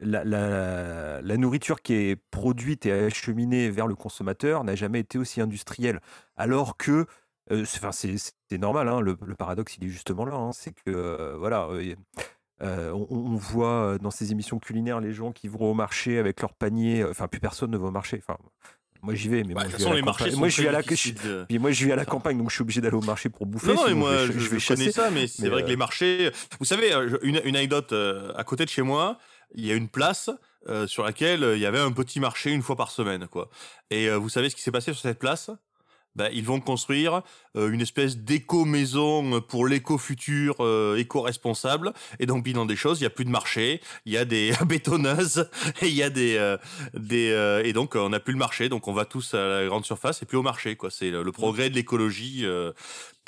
la, 0.00 0.24
la- 0.24 1.20
la 1.20 1.36
nourriture 1.36 1.82
qui 1.82 1.94
est 1.94 2.16
produite 2.30 2.86
et 2.86 2.92
acheminée 2.92 3.70
vers 3.70 3.86
le 3.86 3.94
consommateur 3.94 4.64
n'a 4.64 4.74
jamais 4.74 5.00
été 5.00 5.18
aussi 5.18 5.40
industrielle. 5.40 6.00
Alors 6.36 6.76
que 6.76 7.06
euh, 7.50 7.64
c'est, 7.64 7.78
enfin, 7.78 7.92
c'est, 7.92 8.14
c'est 8.16 8.58
normal, 8.58 8.88
hein, 8.88 9.00
le, 9.00 9.16
le 9.24 9.34
paradoxe 9.34 9.76
il 9.78 9.84
est 9.86 9.88
justement 9.88 10.24
là, 10.24 10.34
hein, 10.34 10.52
c'est 10.52 10.72
que 10.72 10.90
euh, 10.90 11.36
voilà, 11.38 11.68
euh, 12.62 12.92
on, 12.92 13.06
on 13.10 13.36
voit 13.36 13.98
dans 13.98 14.10
ces 14.10 14.32
émissions 14.32 14.58
culinaires 14.58 15.00
les 15.00 15.12
gens 15.12 15.32
qui 15.32 15.48
vont 15.48 15.70
au 15.70 15.74
marché 15.74 16.18
avec 16.18 16.40
leur 16.40 16.52
panier, 16.54 17.04
enfin 17.04 17.26
plus 17.28 17.40
personne 17.40 17.70
ne 17.70 17.78
va 17.78 17.86
au 17.88 17.90
marché, 17.90 18.20
enfin 18.22 18.38
moi 19.02 19.14
j'y 19.14 19.28
vais, 19.28 19.42
mais 19.44 19.54
Bah, 19.54 19.62
moi, 19.62 19.64
je 19.64 19.68
vis 19.68 19.74
à 19.74 19.78
façon, 19.78 19.90
la 19.90 19.96
les 19.96 20.02
marchés 20.02 20.18
campagne. 20.24 20.32
sont 20.32 20.38
moi 20.38 20.48
je 20.48 20.56
vis 20.56 20.62
très 20.62 20.68
à 20.68 20.72
la 20.72 20.82
difficiles 20.82 21.14
de- 21.24 21.44
puis 21.48 21.58
moi 21.58 21.70
je 21.70 21.84
vis 21.84 21.92
à 21.92 21.96
la 21.96 22.04
campagne 22.04 22.38
donc 22.38 22.50
je 22.50 22.54
suis 22.54 22.62
obligé 22.62 22.80
d'aller 22.80 22.96
au 22.96 23.00
marché 23.02 23.28
pour 23.28 23.46
bouffer. 23.46 23.68
Non, 23.68 23.74
non, 23.74 23.84
mais 23.88 23.94
moi, 23.94 24.16
je, 24.26 24.32
vais 24.32 24.48
connais 24.48 24.60
chasser. 24.60 24.92
ça, 24.92 25.10
mais 25.10 25.26
c'est 25.26 25.42
Mais, 25.44 25.48
vrai 25.48 25.62
que 25.62 25.66
euh, 25.66 25.70
les 25.70 25.76
marchés. 25.76 26.30
Vous 26.58 26.64
savez, 26.64 26.92
euh, 26.92 27.18
une, 27.22 27.40
une 27.44 27.56
anecdote 27.56 27.92
euh, 27.92 28.32
à 28.36 28.44
côté 28.44 28.64
de 28.64 28.70
chez 28.70 28.82
moi, 28.82 29.18
il 29.54 29.64
y 29.66 29.70
a 29.70 29.74
une 29.74 29.88
place 29.88 30.30
euh, 30.68 30.86
sur 30.86 31.04
laquelle 31.04 31.44
euh, 31.44 31.56
il 31.56 31.62
y 31.62 31.66
avait 31.66 31.78
un 31.78 31.92
petit 31.92 32.20
marché 32.20 32.50
une 32.50 32.62
fois 32.62 32.76
par 32.76 32.90
semaine, 32.90 33.26
quoi. 33.28 33.48
Et 33.90 34.08
euh, 34.10 34.16
vous 34.18 34.28
savez 34.28 34.50
ce 34.50 34.56
qui 34.56 34.62
s'est 34.62 34.72
passé 34.72 34.92
sur 34.92 35.00
cette 35.00 35.18
place? 35.18 35.50
Ben, 36.16 36.30
ils 36.32 36.44
vont 36.44 36.60
construire 36.60 37.22
euh, 37.56 37.70
une 37.70 37.80
espèce 37.80 38.18
d'éco-maison 38.18 39.40
pour 39.40 39.66
l'éco-futur, 39.66 40.56
euh, 40.60 40.96
éco-responsable. 40.96 41.92
Et 42.18 42.26
donc, 42.26 42.42
bilan 42.42 42.66
des 42.66 42.76
choses, 42.76 43.00
il 43.00 43.02
n'y 43.02 43.06
a 43.06 43.10
plus 43.10 43.24
de 43.24 43.30
marché, 43.30 43.80
il 44.04 44.12
y 44.12 44.16
a 44.16 44.24
des 44.24 44.52
bétonneuses, 44.66 45.48
et 45.80 45.86
il 45.86 45.94
y 45.94 46.02
a 46.02 46.10
des... 46.10 46.36
euh, 46.36 46.56
des 46.94 47.30
euh, 47.30 47.62
et 47.64 47.72
donc, 47.72 47.94
on 47.94 48.08
n'a 48.08 48.20
plus 48.20 48.32
le 48.32 48.38
marché, 48.38 48.68
donc 48.68 48.88
on 48.88 48.92
va 48.92 49.04
tous 49.04 49.34
à 49.34 49.46
la 49.46 49.66
grande 49.66 49.84
surface 49.84 50.22
et 50.22 50.26
plus 50.26 50.38
au 50.38 50.42
marché. 50.42 50.76
quoi. 50.76 50.90
C'est 50.90 51.10
le, 51.10 51.22
le 51.22 51.32
progrès 51.32 51.70
de 51.70 51.74
l'écologie 51.74 52.44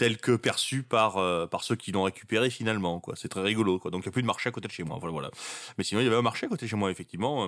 tel 0.00 0.16
que 0.16 0.34
perçu 0.34 0.82
par, 0.82 1.18
euh, 1.18 1.46
par 1.46 1.62
ceux 1.62 1.76
qui 1.76 1.92
l'ont 1.92 2.04
récupéré 2.04 2.48
finalement. 2.48 3.00
quoi. 3.00 3.16
C'est 3.16 3.28
très 3.28 3.42
rigolo. 3.42 3.78
Quoi. 3.78 3.90
Donc, 3.90 4.00
il 4.00 4.08
n'y 4.08 4.08
a 4.08 4.12
plus 4.12 4.22
de 4.22 4.26
marché 4.26 4.48
à 4.48 4.52
côté 4.52 4.66
de 4.66 4.72
chez 4.72 4.82
moi. 4.82 4.96
Voilà, 4.98 5.12
voilà. 5.12 5.30
Mais 5.76 5.84
sinon, 5.84 6.00
il 6.00 6.04
y 6.04 6.06
avait 6.06 6.16
un 6.16 6.22
marché 6.22 6.46
à 6.46 6.48
côté 6.48 6.64
de 6.64 6.70
chez 6.70 6.76
moi, 6.76 6.90
effectivement. 6.90 7.46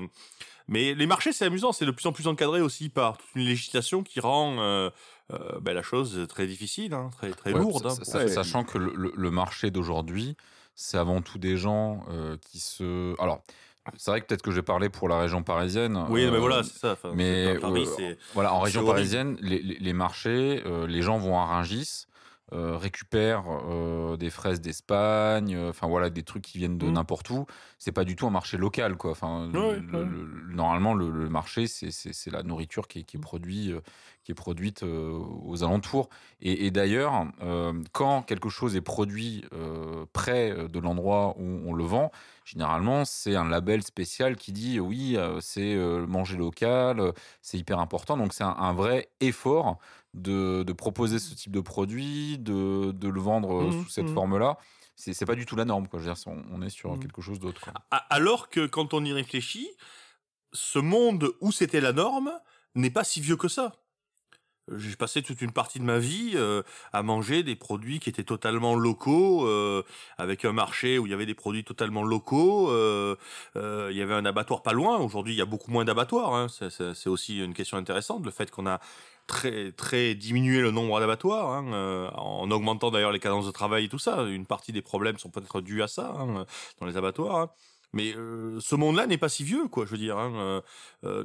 Mais 0.69 0.95
les 0.95 1.07
marchés, 1.07 1.33
c'est 1.33 1.47
amusant. 1.47 1.73
C'est 1.73 1.87
de 1.87 1.91
plus 1.91 2.07
en 2.07 2.13
plus 2.13 2.27
encadré 2.29 2.61
aussi 2.61 2.91
par 2.91 3.17
toute 3.17 3.29
une 3.37 3.47
législation 3.47 4.03
qui 4.03 4.21
rend 4.21 4.57
euh, 4.59 4.91
euh, 5.33 5.61
ben, 5.61 5.73
la 5.75 5.83
chose 5.83 6.27
très 6.29 6.47
difficile, 6.47 6.95
hein, 6.95 7.11
très, 7.13 7.31
très 7.31 7.53
Ouais, 7.53 7.61
lourde. 7.61 7.87
hein, 7.87 8.29
Sachant 8.29 8.65
que 8.65 8.79
le, 8.79 9.31
marché 9.31 9.71
d'aujourd'hui, 9.71 10.37
c'est 10.75 10.99
avant 10.99 11.21
tout 11.23 11.39
des 11.39 11.57
gens 11.57 12.05
euh, 12.11 12.37
qui 12.41 12.59
se. 12.61 13.15
Alors, 13.21 13.43
c'est 13.97 14.11
vrai 14.11 14.21
que 14.21 14.27
peut-être 14.27 14.43
que 14.43 14.51
j'ai 14.53 14.63
parlé 14.63 14.89
pour 14.89 15.09
la 15.09 15.19
région 15.19 15.43
parisienne. 15.43 16.07
Oui, 16.09 16.29
mais 16.31 16.39
voilà, 16.39 16.63
c'est 16.63 16.79
ça. 16.79 16.93
Enfin, 16.93 17.13
mais 17.15 17.47
c'est 17.47 17.55
pas 17.55 17.69
Paris, 17.69 17.85
euh, 17.87 17.95
c'est- 17.97 18.19
voilà, 18.35 18.53
en 18.55 18.61
région 18.61 18.85
parisienne, 18.85 19.37
les, 19.41 19.61
les- 19.61 19.79
les 19.79 19.93
marchés, 19.93 20.63
les 20.87 21.03
gens 21.03 21.19
vont 21.19 21.39
à 21.39 21.47
Rungis, 21.47 22.07
euh, 22.53 22.77
récupèrent 22.77 23.45
euh, 23.49 24.17
des 24.17 24.31
fraises 24.31 24.61
d'Espagne, 24.61 25.55
euh, 25.55 25.71
enfin 25.71 25.87
voilà, 25.89 26.11
des 26.11 26.23
trucs 26.23 26.43
qui 26.43 26.59
viennent 26.59 26.79
de 26.79 26.87
Mm. 26.87 26.93
n'importe 26.93 27.31
où. 27.31 27.47
C'est 27.79 27.93
pas 27.93 28.05
du 28.05 28.15
tout 28.17 28.27
un 28.27 28.31
marché 28.31 28.57
local, 28.59 28.97
quoi. 28.97 29.13
Enfin, 29.13 29.47
Ouais, 29.47 29.53
le- 29.53 29.99
ouais. 29.99 30.05
le- 30.05 30.25
le- 30.25 30.55
normalement, 30.55 30.95
le, 30.95 31.11
le 31.11 31.29
marché, 31.29 31.67
c'est- 31.67 32.31
la 32.31 32.43
nourriture 32.43 32.87
qui 32.89 33.01
est, 33.01 33.03
qui 33.03 33.17
est, 33.17 33.21
produit, 33.21 33.75
qui 34.23 34.33
est 34.33 34.35
produite 34.35 34.83
aux 34.85 35.65
alentours. 35.65 36.09
Et, 36.41 36.67
et 36.67 36.71
d'ailleurs, 36.71 37.27
quand 37.93 38.23
quelque 38.23 38.49
chose 38.49 38.77
est 38.77 38.81
produit 38.81 39.45
près 40.13 40.55
de 40.69 40.79
l'endroit 40.79 41.35
où 41.39 41.61
on 41.67 41.73
le 41.73 41.85
vend, 41.85 42.11
généralement, 42.45 43.05
c'est 43.05 43.35
un 43.37 43.49
label 43.49 43.83
spécial 43.83 44.37
qui 44.37 44.53
dit 44.53 44.79
oui, 44.79 45.17
c'est 45.41 45.77
manger 46.07 46.37
local, 46.37 47.13
c'est 47.41 47.59
hyper 47.59 47.79
important. 47.81 48.17
Donc, 48.17 48.33
c'est 48.33 48.45
un, 48.45 48.57
un 48.57 48.73
vrai 48.73 49.09
effort 49.21 49.79
de, 50.15 50.63
de 50.63 50.73
proposer 50.73 51.19
ce 51.19 51.35
type 51.35 51.53
de 51.53 51.61
produit, 51.61 52.39
de, 52.39 52.93
de 52.93 53.09
le 53.09 53.21
vendre 53.21 53.55
euh, 53.63 53.67
Mhm, 53.67 53.73
sous 53.73 53.89
cette 53.89 54.09
mhm. 54.09 54.15
forme-là. 54.15 54.59
C'est 54.97 55.15
c'est 55.15 55.27
pas 55.27 55.35
du 55.35 55.47
tout 55.47 55.57
la 55.57 55.65
norme. 55.65 55.89
Quoi. 55.89 56.01
Je 56.01 56.05
veux 56.09 56.15
dire, 56.15 56.23
on, 56.27 56.43
on 56.53 56.63
est 56.63 56.71
sur 56.71 56.91
Mhm. 56.93 57.01
quelque 57.01 57.23
chose 57.23 57.39
d'autre. 57.41 57.61
quoi. 57.63 57.73
Alors 58.11 58.49
que 58.51 58.67
quand 58.67 58.95
on 58.95 59.05
y 59.05 59.13
réfléchit, 59.13 59.71
ce 60.53 60.79
monde 60.79 61.33
où 61.41 61.51
c'était 61.53 61.81
la 61.81 61.93
norme 61.93 62.33
n'est 62.75 62.91
pas 62.91 63.05
si 63.05 63.21
vieux 63.21 63.37
que 63.37 63.49
ça. 63.49 63.73
J'ai 64.77 64.95
passé 64.95 65.23
toute 65.23 65.41
une 65.43 65.51
partie 65.51 65.81
de 65.81 65.85
ma 65.85 65.99
vie 65.99 66.33
euh, 66.37 66.63
à 66.93 67.03
manger 67.03 67.43
des 67.43 67.57
produits 67.57 67.99
qui 67.99 68.09
étaient 68.09 68.23
totalement 68.23 68.77
locaux, 68.77 69.45
euh, 69.45 69.83
avec 70.19 70.45
un 70.45 70.53
marché 70.53 71.01
où 71.01 71.07
il 71.07 71.11
y 71.11 71.15
avait 71.15 71.27
des 71.27 71.35
produits 71.35 71.65
totalement 71.65 72.05
locaux. 72.05 72.71
euh, 72.71 73.17
il 73.91 73.97
y 73.97 74.03
avait 74.03 74.15
un 74.15 74.25
abattoir 74.25 74.63
pas 74.63 74.73
loin. 74.73 74.99
Aujourd'hui, 74.99 75.35
il 75.35 75.37
y 75.37 75.43
a 75.43 75.47
beaucoup 75.47 75.73
moins 75.73 75.85
d'abattoirs. 75.85 76.33
Hein. 76.35 76.47
C'est- 76.49 76.71
C'est 76.71 76.95
c'est 76.95 77.09
aussi 77.09 77.39
une 77.43 77.55
question 77.55 77.77
intéressante, 77.77 78.25
le 78.25 78.31
fait 78.31 78.51
qu'on 78.53 78.67
a 78.69 78.79
très 79.77 80.15
diminué 80.15 80.61
le 80.61 80.71
nombre 80.71 81.01
d'abattoirs, 81.01 81.51
hein, 81.51 81.73
euh, 81.73 82.11
en 82.13 82.51
augmentant 82.51 82.91
d'ailleurs 82.91 83.13
les 83.13 83.21
cadences 83.21 83.47
de 83.47 83.51
travail 83.51 83.85
et 83.85 83.89
tout 83.89 83.99
ça. 83.99 84.23
Une 84.25 84.47
partie 84.47 84.73
des 84.73 84.83
problèmes 84.83 85.19
sont 85.19 85.31
peut-être 85.31 85.61
dus 85.61 85.83
à 85.83 85.89
ça 85.89 86.15
hein, 86.19 86.47
dans 86.81 86.87
les 86.87 86.97
abattoirs. 86.97 87.37
hein. 87.37 87.51
Mais 87.93 88.15
euh, 88.17 88.59
ce 88.61 88.75
monde-là 88.75 89.07
n'est 89.07 89.19
pas 89.19 89.29
si 89.29 89.45
vieux, 89.45 89.69
quoi. 89.69 89.85
Je 89.85 89.91
veux 89.91 89.99
dire, 89.99 90.17
euh, 90.19 90.61
euh, 91.05 91.25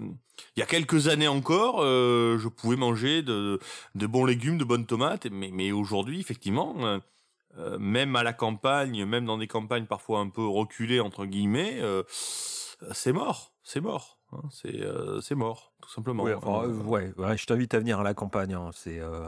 il 0.56 0.60
y 0.60 0.64
a 0.64 0.66
quelques 0.66 1.08
années 1.08 1.28
encore, 1.28 1.78
euh, 1.82 2.38
je 2.40 2.50
pouvais 2.50 2.76
manger 2.76 3.22
de, 3.22 3.60
bons 3.96 4.26
légumes, 4.26 4.58
de 4.58 4.66
bonnes 4.66 4.86
tomates, 4.86 5.28
mais, 5.32 5.50
mais 5.54 5.72
aujourd'hui, 5.72 6.20
effectivement, 6.20 6.76
euh, 6.80 7.00
euh, 7.58 7.78
même 7.80 8.16
à 8.16 8.24
la 8.24 8.34
campagne, 8.34 9.06
même 9.06 9.26
dans 9.26 9.38
des 9.38 9.48
campagnes 9.48 9.86
parfois 9.86 10.20
un 10.20 10.30
peu 10.30 10.46
reculées 10.46 11.00
entre 11.00 11.26
guillemets, 11.26 11.78
euh, 11.82 12.04
c'est 12.92 13.14
mort, 13.14 13.54
c'est 13.64 13.82
mort, 13.82 14.17
c'est 14.51 14.81
euh, 14.81 15.19
mort, 15.36 15.72
tout 15.81 15.89
simplement. 15.89 16.24
Enfin, 16.24 16.67
Euh, 16.67 16.84
ouais, 16.84 17.13
ouais, 17.17 17.38
je 17.38 17.46
t'invite 17.46 17.74
à 17.74 17.79
venir 17.79 18.00
à 18.00 18.03
la 18.03 18.13
campagne. 18.13 18.53
hein, 18.53 18.69
C'est 18.74 19.00
euh, 19.00 19.27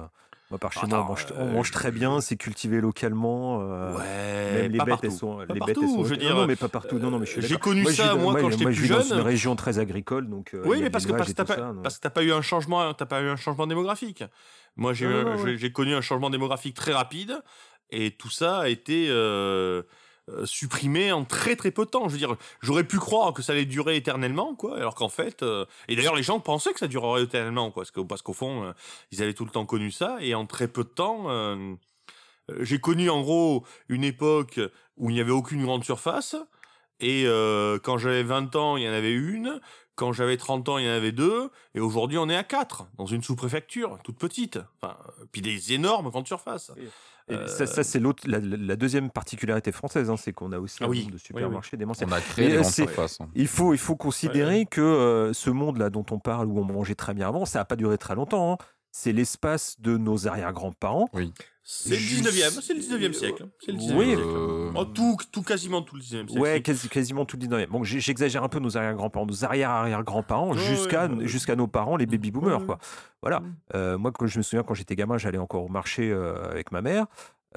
moi 0.50 0.58
par 0.60 0.74
chez 0.74 0.86
moi, 0.88 1.02
on 1.02 1.04
mange, 1.10 1.26
on 1.38 1.46
mange 1.48 1.72
très 1.72 1.92
bien, 1.92 2.22
c'est 2.22 2.36
cultivé 2.38 2.82
localement. 2.82 3.60
euh, 3.62 3.96
ouais, 3.98 4.62
Même 4.64 4.72
les 4.72 4.78
pas 4.78 4.86
bêtes, 4.86 4.94
partout. 4.96 5.06
elles 5.06 5.12
sont, 5.14 5.38
Pas 5.46 5.54
les 5.54 5.60
partout, 5.60 5.66
bêtes, 5.82 5.84
elles 5.84 5.90
sont. 5.90 6.04
je 6.04 6.10
veux 6.10 6.16
non, 6.16 6.22
dire, 6.22 6.36
non, 6.36 6.48
mais 6.48 6.56
pas 6.56 6.70
partout. 6.70 7.00
Non, 7.00 7.12
non, 7.12 7.20
mais 7.20 7.28
euh, 7.38 7.42
j'ai 7.42 7.58
connu 7.58 7.86
je 7.86 7.92
ça, 7.92 8.16
moi, 8.16 8.40
quand 8.40 8.50
j'étais 8.50 8.64
moi, 8.64 8.74
plus 8.74 8.86
je 8.86 8.94
dans 8.94 9.02
une 9.02 9.22
région 9.22 9.56
très 9.56 9.80
agricole, 9.80 10.30
donc. 10.30 10.56
Oui, 10.66 10.82
mais 10.82 10.90
parce 10.90 11.06
que, 11.06 11.12
parce, 11.14 11.34
tout 11.34 11.46
pas, 11.46 11.56
ça, 11.56 11.74
parce 11.82 11.98
que 11.98 12.02
t'as 12.02 12.10
pas 12.10 12.24
eu 12.24 12.32
un 12.34 12.42
changement, 12.42 12.94
t'as 12.94 13.06
pas 13.06 13.22
eu 13.22 13.30
un 13.30 13.36
changement 13.38 13.68
démographique. 13.68 14.24
Moi, 14.76 14.94
j'ai 14.94 15.72
connu 15.72 15.94
un 15.96 16.02
changement 16.02 16.30
démographique 16.30 16.76
très 16.76 16.94
rapide, 16.94 17.42
et 17.90 18.12
tout 18.12 18.30
ça 18.30 18.60
a 18.60 18.68
été 18.70 19.08
euh, 20.34 20.46
supprimé 20.46 21.12
en 21.12 21.26
très 21.26 21.56
très 21.56 21.72
peu 21.72 21.86
de 21.86 21.90
temps. 21.90 22.08
Je 22.08 22.14
veux 22.14 22.18
dire, 22.18 22.36
j'aurais 22.62 22.84
pu 22.84 22.98
croire 22.98 23.34
que 23.34 23.42
ça 23.42 23.54
allait 23.54 23.66
durer 23.66 23.96
éternellement, 23.96 24.56
quoi, 24.56 24.78
alors 24.78 24.96
qu'en 24.96 25.10
fait, 25.10 25.44
euh, 25.44 25.66
et 25.88 25.96
d'ailleurs 25.96 26.16
les 26.16 26.24
gens 26.24 26.40
pensaient 26.40 26.74
que 26.74 26.80
ça 26.80 26.88
durerait 26.88 27.24
éternellement, 27.24 27.72
quoi, 27.72 27.84
parce 27.84 27.92
que 27.92 28.02
parce 28.02 28.22
qu'au 28.22 28.34
fond, 28.34 28.64
euh, 28.64 28.74
ils 29.12 29.24
avaient 29.24 29.34
tout 29.34 29.46
le 29.46 29.52
temps 29.52 29.66
connu 29.66 29.92
ça, 29.92 30.18
et 30.22 30.36
en 30.36 30.46
très 30.46 30.68
peu 30.68 30.84
de 30.84 30.90
temps, 30.90 31.28
j'ai 32.60 32.80
connu 32.80 33.10
en 33.10 33.22
gros 33.22 33.64
une 33.90 34.04
époque 34.04 34.60
où 34.98 35.10
il 35.10 35.14
n'y 35.14 35.22
avait 35.22 35.32
aucune 35.32 35.64
grande 35.64 35.84
surface, 35.84 36.36
et 37.00 37.26
quand 37.84 37.98
j'avais 37.98 38.24
20 38.24 38.56
ans, 38.56 38.78
il 38.78 38.84
y 38.84 38.90
en 38.90 38.94
avait 38.94 39.14
une. 39.14 39.62
Quand 39.96 40.14
j'avais 40.14 40.38
30 40.38 40.70
ans, 40.70 40.78
il 40.78 40.86
y 40.86 40.88
en 40.88 40.94
avait 40.94 41.12
deux. 41.12 41.50
Et 41.76 41.82
aujourd'hui, 41.82 42.18
on 42.18 42.30
est 42.30 42.36
à 42.36 42.44
quatre, 42.44 42.88
dans 42.98 43.06
une 43.06 43.22
sous-préfecture, 43.22 44.00
toute 44.04 44.18
petite. 44.18 44.58
Enfin, 44.82 44.98
puis 45.32 45.42
des 45.42 45.74
énormes 45.74 46.10
grandes 46.10 46.28
surfaces. 46.28 46.72
Et 47.30 47.36
Euh, 47.36 47.48
ça, 47.48 47.66
ça, 47.68 47.84
c'est 47.84 48.00
l'autre, 48.00 48.24
la, 48.28 48.76
deuxième 48.76 49.12
particularité 49.12 49.72
française, 49.72 50.10
hein, 50.10 50.18
c'est 50.18 50.34
qu'on 50.34 50.52
a 50.52 50.60
aussi 50.60 50.78
Ah 50.82 50.86
un 50.86 50.90
oui, 50.90 51.00
nombre 51.02 51.12
de 51.12 51.16
oui, 51.16 51.22
oui. 51.34 51.40
supermarchés 51.42 51.78
démentiels. 51.78 52.10
On 52.10 52.14
a 52.14 52.22
créé 52.22 52.48
des 52.50 52.54
grandes 52.56 52.66
c'est- 52.66 52.84
surfaces. 52.84 53.22
hein. 53.22 53.28
Il 53.36 53.48
faut, 53.48 53.74
il 53.74 53.78
faut 53.80 53.96
considérer 53.96 54.66
que 54.66 54.82
euh, 54.82 55.34
ce 55.34 55.50
monde-là 55.50 55.90
dont 55.90 56.06
on 56.12 56.20
parle, 56.20 56.48
où 56.48 56.60
on 56.60 56.64
mangeait 56.66 56.96
très 56.96 57.14
bien 57.14 57.28
avant, 57.28 57.46
ça 57.46 57.60
n'a 57.60 57.66
pas 57.66 57.76
duré 57.76 57.98
très 57.98 58.16
longtemps. 58.16 58.54
hein. 58.54 58.58
C'est 58.92 59.12
l'espace 59.12 59.76
de 59.80 59.98
nos 59.98 60.28
arrière-grands-parents. 60.28 61.10
C'est 61.64 61.90
le 61.92 61.96
Juste- 61.98 62.24
19e, 62.26 62.62
c'est 62.64 62.74
le 62.74 62.80
19e 62.80 63.14
siècle. 63.14 63.48
C'est 63.64 63.72
le 63.72 63.78
19e 63.78 63.98
Oui, 64.00 64.06
siècle. 64.08 64.22
Euh, 64.26 64.72
Oh, 64.76 64.86
tout, 64.86 65.18
tout, 65.32 65.44
quasiment 65.44 65.84
tout 65.84 65.96
le 65.96 66.02
19e 66.02 66.28
siècle. 66.28 66.42
Ouais, 66.42 66.62
quasi- 66.62 66.90
quasiment 66.90 67.26
tout 67.26 67.38
le 67.38 67.42
19e. 67.42 67.70
Bon, 67.70 67.84
j'exagère 67.84 68.44
un 68.44 68.50
peu 68.50 68.58
nos 68.60 68.76
arrière-grands-parents, 68.76 69.28
nos 69.28 69.46
arrière-arrière-grands-parents, 69.46 70.54
jusqu'à 70.54 71.06
ouais, 71.08 71.14
ouais. 71.16 71.28
jusqu'à 71.28 71.56
nos 71.56 71.68
parents, 71.68 71.96
les 71.96 72.08
baby-boomers. 72.08 72.62
Ouais, 72.62 72.66
quoi. 72.66 72.80
Voilà. 73.22 73.42
Mm. 73.42 73.56
Euh, 73.76 73.98
moi, 74.00 74.12
quand 74.12 74.26
je 74.26 74.38
me 74.40 74.44
souviens, 74.44 74.64
quand 74.64 74.74
j'étais 74.74 74.96
gamin, 74.96 75.20
j'allais 75.20 75.38
encore 75.38 75.64
au 75.66 75.70
marché 75.70 76.10
euh, 76.12 76.50
avec 76.50 76.72
ma 76.72 76.82
mère. 76.82 77.06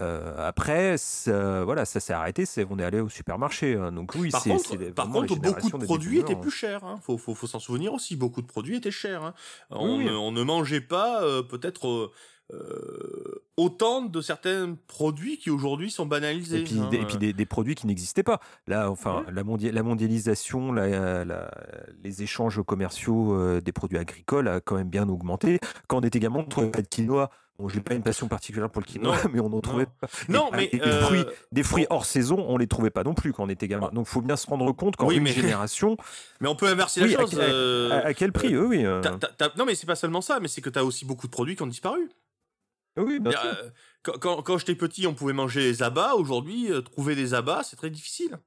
Euh, 0.01 0.35
après, 0.49 0.97
ça, 0.97 1.65
voilà, 1.65 1.85
ça 1.85 2.01
s'est 2.01 2.15
arrêté. 2.15 2.45
On 2.71 2.79
est 2.79 2.85
allé 2.85 3.01
au 3.01 3.09
supermarché. 3.11 3.75
hein. 3.77 3.93
Donc 3.93 4.15
oui, 4.15 4.31
Par 4.31 4.41
c'est, 4.41 4.51
contre, 4.51 4.77
par 4.95 5.09
beaucoup 5.09 5.37
de 5.37 5.85
produits 5.85 6.19
étaient 6.21 6.35
hein. 6.35 6.41
plus 6.41 6.51
chers. 6.51 6.83
Hein. 6.85 6.99
Faut, 7.03 7.19
faut, 7.19 7.35
faut 7.35 7.47
s'en 7.47 7.59
souvenir 7.59 7.93
aussi. 7.93 8.17
Beaucoup 8.17 8.41
de 8.43 8.47
produits 8.47 8.77
étaient 8.77 8.91
chers. 8.91 9.23
hein. 9.23 9.35
On, 9.71 9.99
Oui. 9.99 10.05
Ne, 10.07 10.13
on 10.13 10.33
ne 10.33 10.43
mangeait 10.43 10.81
pas 10.81 11.23
euh, 11.23 11.43
peut-être 11.43 12.11
euh, 12.53 13.45
autant 13.57 14.03
de 14.03 14.21
certains 14.21 14.77
produits 14.87 15.39
qui 15.39 15.51
aujourd'hui 15.51 15.91
sont 15.91 16.07
banalisés. 16.07 16.61
Et 16.61 16.65
puis, 16.65 16.79
hein. 16.81 16.89
des, 16.91 16.97
et 16.99 17.05
puis 17.05 17.17
des, 17.19 17.33
des 17.33 17.47
produits 17.47 17.75
qui 17.75 17.87
n'existaient 17.87 18.23
pas. 18.23 18.41
Là, 18.67 18.91
enfin, 18.91 19.25
la, 19.31 19.43
mondia- 19.45 19.73
la 19.73 19.83
mondialisation, 19.83 20.73
la- 20.73 21.25
la- 21.25 21.51
les 22.03 22.23
échanges 22.23 22.63
commerciaux 22.65 23.35
euh, 23.35 23.61
des 23.61 23.73
produits 23.73 23.99
agricoles 23.99 24.49
a 24.49 24.61
quand 24.61 24.77
même 24.77 24.89
bien 24.91 25.09
augmenté. 25.09 25.61
Quand 25.89 25.99
on 25.99 26.01
était 26.01 26.19
gamin, 26.21 26.41
on 26.41 26.43
ne 26.45 26.49
trouvait 26.49 26.71
pas 26.71 26.83
de 26.83 26.89
quinoa? 26.89 27.31
Bon, 27.59 27.69
j'ai 27.69 27.81
pas 27.81 27.95
une 27.95 28.03
passion 28.03 28.29
particulière 28.29 28.71
pour 28.71 28.81
le 28.81 28.87
quinoa, 28.87 29.15
Non, 29.25 29.31
mais 29.33 29.41
on 29.41 29.51
n'en 29.51 29.61
trouvait 29.61 29.85
non. 29.85 29.91
pas. 30.01 30.09
Non, 30.29 30.51
mais 30.53 30.69
des 30.69 30.81
euh, 30.81 31.03
fruits, 31.03 31.25
des 31.53 31.63
fruits 31.63 31.87
hors 31.91 32.07
saison, 32.07 32.45
on 32.49 32.57
les 32.57 32.67
trouvait 32.67 32.91
pas 32.91 33.05
non 33.05 33.15
plus 33.15 33.33
quand 33.33 33.45
on 33.45 33.49
était 33.49 33.69
gamin. 33.69 33.91
Donc, 33.93 34.07
faut 34.07 34.23
bien 34.23 34.37
se 34.37 34.47
rendre 34.47 34.71
compte 34.73 34.97
qu'en 34.97 35.07
Oui, 35.09 35.17
une 35.17 35.25
mais- 35.25 35.33
génération, 35.33 35.97
mais 36.41 36.49
on 36.49 36.57
peut 36.57 36.67
inverser 36.67 37.03
Oui, 37.03 37.11
la 37.13 37.19
à 37.19 37.21
chose. 37.21 37.31
quel- 37.31 37.41
euh, 37.43 37.91
à, 38.03 38.07
à 38.07 38.15
quel 38.15 38.33
prix, 38.33 38.57
oui. 38.57 38.85
euh, 38.87 39.01
t'as- 39.03 39.53
non, 39.57 39.67
mais 39.67 39.75
c'est 39.75 39.87
pas 39.87 39.97
seulement 39.97 40.23
ça, 40.23 40.41
mais 40.41 40.49
c'est 40.49 40.63
que 40.63 40.71
tu 40.71 40.79
as 40.79 40.85
aussi 40.85 41.05
beaucoup 41.05 41.27
de 41.27 41.33
produits 41.33 41.55
qui 41.55 41.63
ont 41.63 41.67
disparu. 41.67 42.09
oui, 42.97 43.21
bien 43.21 43.33
sûr. 43.33 43.41
Euh, 43.45 43.71
quand 44.03 44.19
quand, 44.19 44.43
quand 44.43 44.59
j'étais 44.59 44.75
petit, 44.75 45.07
on 45.07 45.15
pouvait 45.15 45.33
manger 45.35 45.61
les 45.61 45.83
abats. 45.83 46.15
Aujourd'hui, 46.15 46.73
euh, 46.73 46.81
trouver 46.81 47.15
des 47.15 47.35
abats, 47.35 47.63
c'est 47.65 47.77
très 47.77 47.91
difficile. 47.91 48.39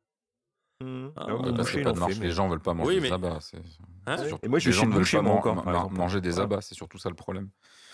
Mmh. 0.83 1.07
Ah, 1.15 1.25
Ah, 1.29 1.35
ouais, 1.35 1.53
parce 1.55 1.71
que 1.71 1.77
il 1.77 1.83
pas 1.83 1.91
en 1.91 1.93
de 1.93 1.97
fait, 1.97 2.01
marché, 2.01 2.19
mais- 2.19 2.25
les 2.27 2.31
gens 2.33 2.49
veulent 2.49 2.59
pas 2.59 2.73
manger 2.73 2.95
Oui, 2.95 3.01
des 3.01 3.11
abats. 3.11 3.39
Hein 4.07 4.17
Et 4.43 4.47
moi, 4.49 4.59
je 4.59 4.65
les 4.67 4.73
suis 4.73 4.81
gens 4.81 4.87
ne 4.87 4.91
le 4.91 5.03
veulent 5.03 5.41
pas 5.41 5.53
man- 5.71 5.87
manger 5.91 6.19
des 6.21 6.39
abats, 6.39 6.59
c'est 6.61 6.75
surtout 6.75 6.97
ça 6.97 7.07
le 7.09 7.15
problème. 7.15 7.49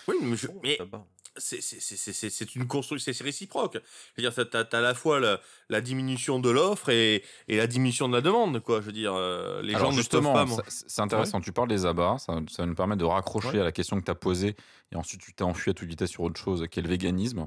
Oui, 0.08 0.16
mais, 0.22 0.36
je- 0.36 0.46
va. 0.84 1.04
c'est 1.36 1.62
c'est- 1.62 1.80
c'est- 1.80 1.96
c'est- 1.96 2.12
c'est- 2.12 2.30
c'est 2.30 2.54
une 2.56 2.66
construction, 2.66 3.12
c'est 3.12 3.24
réciproque. 3.24 3.78
Je 4.16 4.22
veux 4.22 4.30
dire, 4.30 4.34
tu 4.50 4.56
as, 4.56 4.76
à 4.76 4.80
la 4.80 4.94
fois 4.94 5.18
la, 5.20 5.40
la 5.70 5.80
diminution 5.80 6.40
de 6.40 6.50
l'offre 6.50 6.88
et, 6.90 7.22
et 7.48 7.56
la 7.56 7.66
diminution 7.66 8.08
de 8.08 8.14
la 8.14 8.20
demande, 8.20 8.60
quoi. 8.60 8.80
Je 8.80 8.86
veux 8.86 8.92
dire, 8.92 9.14
euh, 9.14 9.62
les 9.62 9.74
Alors 9.74 9.90
gens 9.92 9.96
justement, 9.96 10.44
c'est 10.68 11.00
intéressant. 11.00 11.40
Tu 11.40 11.52
parles 11.52 11.68
des 11.68 11.86
abats, 11.86 12.16
ça, 12.18 12.34
ça 12.50 12.62
va 12.62 12.66
nous 12.66 12.74
permettre 12.74 13.00
de 13.00 13.04
raccrocher 13.06 13.48
Ouais. 13.52 13.60
à 13.60 13.64
la 13.64 13.72
question 13.72 13.98
que 13.98 14.04
tu 14.04 14.10
as 14.10 14.14
posée 14.14 14.56
et 14.92 14.96
ensuite 14.96 15.20
tu 15.20 15.32
t'es 15.34 15.44
enfui 15.44 15.70
à 15.70 15.74
toute 15.74 15.88
vitesse 15.88 16.10
sur 16.10 16.22
autre 16.24 16.38
chose, 16.40 16.66
qui 16.70 16.80
est 16.80 16.82
le 16.82 16.88
véganisme. 16.88 17.46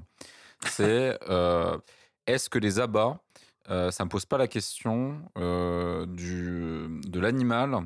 C'est 0.67 1.17
euh, 1.29 1.77
est-ce 2.27 2.50
que 2.50 2.57
les 2.57 2.79
abats, 2.79 3.19
euh, 3.69 3.91
ça 3.91 4.03
ne 4.03 4.09
pose 4.09 4.25
pas 4.25 4.38
la 4.39 4.47
question 4.47 5.21
euh, 5.38 6.05
du, 6.07 6.88
de 7.07 7.19
l'animal 7.19 7.81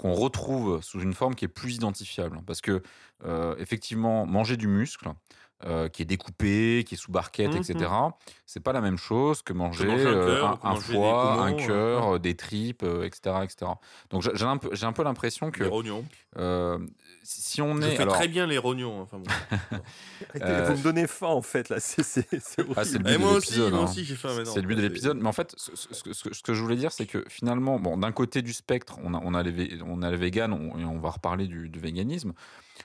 qu'on 0.00 0.14
retrouve 0.14 0.80
sous 0.82 1.02
une 1.02 1.12
forme 1.12 1.34
qui 1.34 1.44
est 1.44 1.48
plus 1.48 1.76
identifiable. 1.76 2.40
Parce 2.46 2.62
que 2.62 2.82
euh, 3.26 3.54
effectivement, 3.58 4.24
manger 4.24 4.56
du 4.56 4.66
muscle, 4.66 5.10
euh, 5.66 5.88
qui 5.88 6.02
est 6.02 6.06
découpé, 6.06 6.84
qui 6.86 6.94
est 6.94 6.98
sous 6.98 7.12
barquette, 7.12 7.52
Mhm. 7.52 7.58
etc. 7.58 7.90
C'est 8.46 8.60
pas 8.60 8.72
la 8.72 8.80
même 8.80 8.96
chose 8.96 9.42
que 9.42 9.52
manger, 9.52 9.86
manger 9.86 10.06
un 10.08 10.12
cœur, 10.12 10.46
un, 10.46 10.52
ou 10.52 10.56
que 10.56 10.66
un 10.66 10.70
manger 10.70 10.86
des 10.88 10.94
foie, 10.94 11.42
un 11.44 11.52
cœur, 11.52 12.20
des 12.20 12.34
tripes, 12.36 12.82
euh, 12.82 13.04
etc., 13.04 13.36
etc. 13.44 13.70
Donc 14.10 14.22
j'ai 14.22 14.44
un 14.44 14.56
peu, 14.56 14.70
j'ai 14.72 14.86
un 14.86 14.92
peu 14.92 15.02
l'impression 15.04 15.50
que 15.50 15.62
Les 15.64 15.68
rognons. 15.68 16.04
euh, 16.38 16.78
si 17.22 17.60
on 17.60 17.76
Je 17.76 17.82
est 17.86 17.96
fais 17.96 18.02
alors, 18.02 18.14
très 18.14 18.28
bien 18.28 18.46
les 18.46 18.56
rognons. 18.58 19.02
Enfin, 19.02 19.18
bon. 19.18 19.30
Arrêtez, 20.34 20.72
Vous 20.72 20.78
me 20.78 20.82
donnez 20.82 21.06
faim, 21.06 21.26
en 21.28 21.42
fait, 21.42 21.68
là. 21.68 21.76
C'est, 21.80 22.00
Ah, 22.32 22.36
c'est 22.40 22.62
le 22.62 22.70
horrible. 22.70 22.98
but 23.04 23.10
Et 23.10 23.12
de 23.12 23.18
moi 23.18 23.32
aussi, 23.32 23.50
l'épisode, 23.50 23.72
moi 23.72 23.80
hein. 23.82 23.84
aussi, 23.84 24.04
j'ai 24.04 24.14
faim 24.16 24.34
maintenant. 24.34 24.52
C'est 24.52 24.60
le 24.62 24.66
but 24.66 24.74
de 24.76 24.80
l'épisode. 24.82 25.18
Mais 25.20 25.28
en 25.28 25.32
fait, 25.32 25.54
ce, 25.56 25.76
ce- 25.76 25.88
ce- 25.94 26.12
ce- 26.12 26.32
ce 26.34 26.42
que 26.42 26.54
je 26.54 26.62
voulais 26.62 26.76
dire, 26.76 26.92
c'est 26.92 27.06
que 27.06 27.24
finalement, 27.28 27.78
bon, 27.78 27.96
d'un 27.98 28.12
côté 28.12 28.42
du 28.42 28.52
spectre, 28.52 28.98
on 29.04 29.14
a, 29.14 29.20
on 29.22 29.34
a 29.34 29.42
les, 29.42 29.78
on 29.86 30.02
a 30.02 30.10
les 30.10 30.16
véganes, 30.16 30.52
on- 30.52 30.78
et 30.78 30.84
on 30.84 30.98
va 30.98 31.10
reparler 31.10 31.46
du, 31.46 31.68
du 31.68 31.78
véganisme. 31.78 32.32